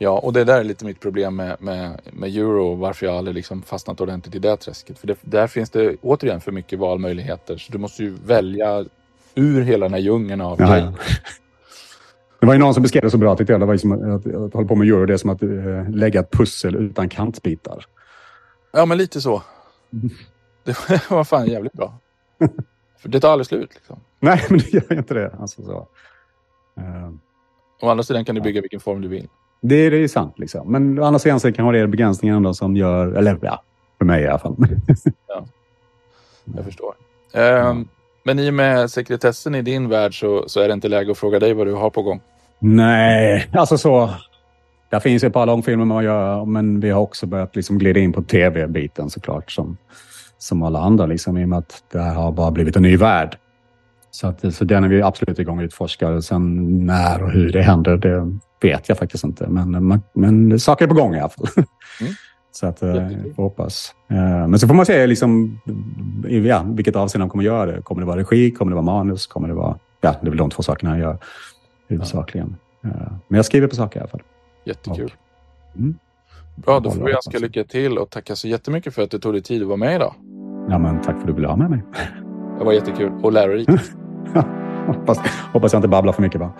Ja, 0.04 0.20
och 0.20 0.34
det 0.34 0.44
där 0.44 0.60
är 0.60 0.64
lite 0.64 0.86
mitt 0.86 1.00
problem 1.00 1.36
med, 1.36 1.58
med, 1.60 2.02
med 2.14 2.30
euro 2.30 2.76
varför 2.76 3.06
jag 3.06 3.16
aldrig 3.16 3.36
liksom 3.36 3.62
fastnat 3.62 4.02
ordentligt 4.02 4.36
i 4.36 4.40
det 4.40 4.58
träsket. 4.58 5.00
För 5.00 5.08
det, 5.08 5.18
där 5.22 5.48
finns 5.48 5.70
det 5.70 5.96
återigen 6.02 6.42
för 6.42 6.52
mycket 6.52 6.80
valmöjligheter. 6.80 7.58
Så 7.58 7.72
du 7.72 7.78
måste 7.78 8.04
ju 8.04 8.16
välja 8.26 8.86
ur 9.36 9.62
hela 9.62 9.86
den 9.86 9.94
här 9.94 10.00
djungeln 10.00 10.42
av 10.42 10.62
Ja, 10.62 10.78
ja. 10.78 10.94
Det 12.40 12.46
var 12.46 12.54
ju 12.54 12.60
någon 12.60 12.74
som 12.74 12.84
beskrev 12.84 13.04
det 13.04 13.10
så 13.10 13.18
bra 13.18 13.36
tyckte 13.36 13.54
jag. 13.54 13.60
Det 13.60 13.66
var 13.66 13.74
ju 13.74 13.80
som 13.80 13.92
att, 13.92 14.02
att, 14.02 14.36
att 14.36 14.54
hålla 14.54 14.68
på 14.68 14.76
med 14.76 14.88
euro, 14.88 15.06
det 15.06 15.14
är 15.14 15.18
som 15.18 15.30
att 15.30 15.44
eh, 15.44 15.90
lägga 15.90 16.20
ett 16.20 16.32
pussel 16.32 16.76
utan 16.76 17.10
kantbitar. 17.10 17.86
Ja, 18.72 18.86
men 18.86 18.98
lite 18.98 19.22
så. 19.22 19.44
Det 20.64 20.78
var 21.10 21.24
fan 21.24 21.48
jävligt 21.48 21.74
bra. 21.74 21.98
För 23.00 23.10
det 23.10 23.20
tar 23.20 23.32
aldrig 23.32 23.48
slut. 23.48 23.70
Liksom. 23.74 24.00
Nej, 24.20 24.46
men 24.50 24.60
det 24.60 24.74
gör 24.74 24.94
inte 24.94 25.14
det. 25.14 25.36
Alltså, 25.40 25.64
så. 25.64 25.88
Eh, 26.78 27.10
Å 27.82 27.90
andra 27.90 28.04
sidan 28.04 28.26
kan 28.26 28.36
du 28.36 28.42
bygga 28.42 28.62
vilken 28.62 28.80
form 28.80 29.02
du 29.02 29.08
vill. 29.08 29.28
Det, 29.64 29.76
är- 29.76 29.91
det 29.91 29.98
är 29.98 30.02
ju 30.02 30.07
sant. 30.07 30.34
Liksom. 30.40 30.72
Men 30.72 30.99
å 30.99 31.03
andra 31.03 31.19
sidan 31.19 31.40
så 31.40 31.52
kan 31.52 31.65
det 31.65 31.72
vara 31.80 31.88
begränsningar 31.88 32.35
ändå 32.35 32.53
som 32.53 32.76
gör, 32.76 33.07
eller 33.14 33.38
ja, 33.41 33.64
för 33.98 34.06
mig 34.06 34.23
i 34.23 34.27
alla 34.27 34.40
fall. 34.40 34.56
Jag 36.56 36.65
förstår. 36.65 36.94
Ehm, 37.34 37.88
Men 38.26 38.40
i 38.40 38.49
och 38.49 38.53
med 38.53 38.91
sekretessen 38.91 39.56
i 39.56 39.61
din 39.61 39.90
värld 39.90 40.19
så, 40.19 40.44
så 40.48 40.60
är 40.61 40.68
det 40.68 40.73
inte 40.73 40.88
läge 40.88 41.11
att 41.11 41.18
fråga 41.18 41.40
dig 41.40 41.53
vad 41.53 41.68
du 41.68 41.73
har 41.73 41.90
på 41.90 42.02
gång. 42.02 42.22
Nej, 42.60 43.49
alltså 43.53 43.77
så. 43.77 44.10
Där 44.90 44.99
finns 44.99 45.23
ju 45.23 45.27
ett 45.27 45.34
par 45.34 45.45
långfilmer 45.45 45.85
man 45.85 46.03
gör, 46.03 46.45
men 46.45 46.80
vi 46.80 46.90
har 46.90 47.02
också 47.02 47.26
börjat 47.26 47.56
liksom 47.56 47.77
glida 47.77 47.99
in 47.99 48.14
på 48.14 48.22
tv-biten 48.23 49.10
såklart. 49.10 49.52
Som, 49.52 49.77
som 50.38 50.64
alla 50.64 50.80
andra, 50.80 51.06
liksom, 51.06 51.38
i 51.38 51.44
och 51.45 51.49
med 51.49 51.60
att 51.60 51.84
det 51.91 51.99
här 51.99 52.14
har 52.14 52.31
bara 52.31 52.52
blivit 52.52 52.76
en 52.76 52.81
ny 52.81 52.98
värld. 52.98 53.38
Så, 54.15 54.27
att, 54.27 54.53
så 54.56 54.65
den 54.65 54.84
är 54.84 54.88
vi 54.88 55.02
absolut 55.02 55.40
igång 55.40 55.57
och 55.60 55.64
utforskar. 55.64 56.19
Sen 56.22 56.68
när 56.85 57.23
och 57.23 57.31
hur 57.31 57.52
det 57.52 57.61
händer, 57.61 57.98
det 57.98 58.40
vet 58.68 58.90
jag 58.90 58.98
faktiskt 58.98 59.23
inte. 59.23 59.48
Men, 59.48 60.02
men, 60.14 60.60
saker 60.60 60.85
är 60.85 60.90
på 60.90 60.95
gång 60.95 61.15
i 61.15 61.19
alla 61.19 61.30
fall. 61.30 61.48
Mm. 61.56 62.14
Så 62.52 62.68
att, 62.68 62.81
eh, 62.84 62.90
jag 62.95 63.34
hoppas. 63.35 63.95
Eh, 64.10 64.48
Men 64.48 64.60
så 64.60 64.68
får 64.68 64.76
man 64.76 64.85
se 64.85 65.07
liksom, 65.07 65.60
ja, 66.27 66.64
vilket 66.68 66.95
avseende 66.95 67.23
de 67.23 67.30
kommer 67.30 67.44
göra 67.44 67.72
det. 67.72 67.81
Kommer 67.81 68.02
det 68.02 68.07
vara 68.07 68.19
regi? 68.19 68.52
Kommer 68.52 68.72
det 68.72 68.76
vara 68.76 68.85
manus? 68.85 69.27
Kommer 69.27 69.48
det 69.48 69.53
vara... 69.53 69.77
Ja, 70.02 70.15
det 70.22 70.27
är 70.27 70.30
väl 70.30 70.38
de 70.38 70.49
två 70.49 70.64
sakerna 70.64 70.91
jag 70.91 70.99
gör 70.99 71.18
huvudsakligen. 71.88 72.56
Eh, 72.84 72.90
Men 73.27 73.35
jag 73.38 73.45
skriver 73.45 73.68
på 73.68 73.76
saker 73.76 73.99
i 73.99 74.02
alla 74.02 74.10
fall. 74.10 74.22
Jättekul. 74.65 75.06
Och- 75.06 75.11
Mm. 75.80 75.95
Bra, 76.56 76.80
då 76.80 76.91
får 76.91 77.06
vi 77.06 77.14
önska 77.14 77.40
lycka 77.40 77.64
till 77.64 77.98
och 77.98 78.10
tacka 78.10 78.35
så 78.35 78.48
jättemycket 78.48 78.94
för 78.95 79.02
att 79.02 79.11
du 79.11 79.19
tog 79.19 79.34
dig 79.34 79.41
tid 79.44 79.61
att 79.61 79.68
vara 79.68 79.77
med 79.77 79.95
idag. 79.95 80.14
Ja, 80.69 80.77
men 80.80 80.98
tack 81.02 81.14
för 81.15 81.22
att 81.22 81.27
du 81.27 81.34
ville 81.34 81.48
ha 81.48 81.56
med 81.56 81.69
mig. 81.69 81.81
Det 82.60 82.65
var 82.65 82.73
jättekul 82.73 83.11
och 83.23 83.31
lärorikt. 83.34 83.72
hoppas, 84.88 85.20
hoppas 85.54 85.74
jag 85.74 85.78
inte 85.78 85.88
babblar 85.88 86.14
för 86.14 86.22
mycket 86.22 86.40
bara. 86.40 86.52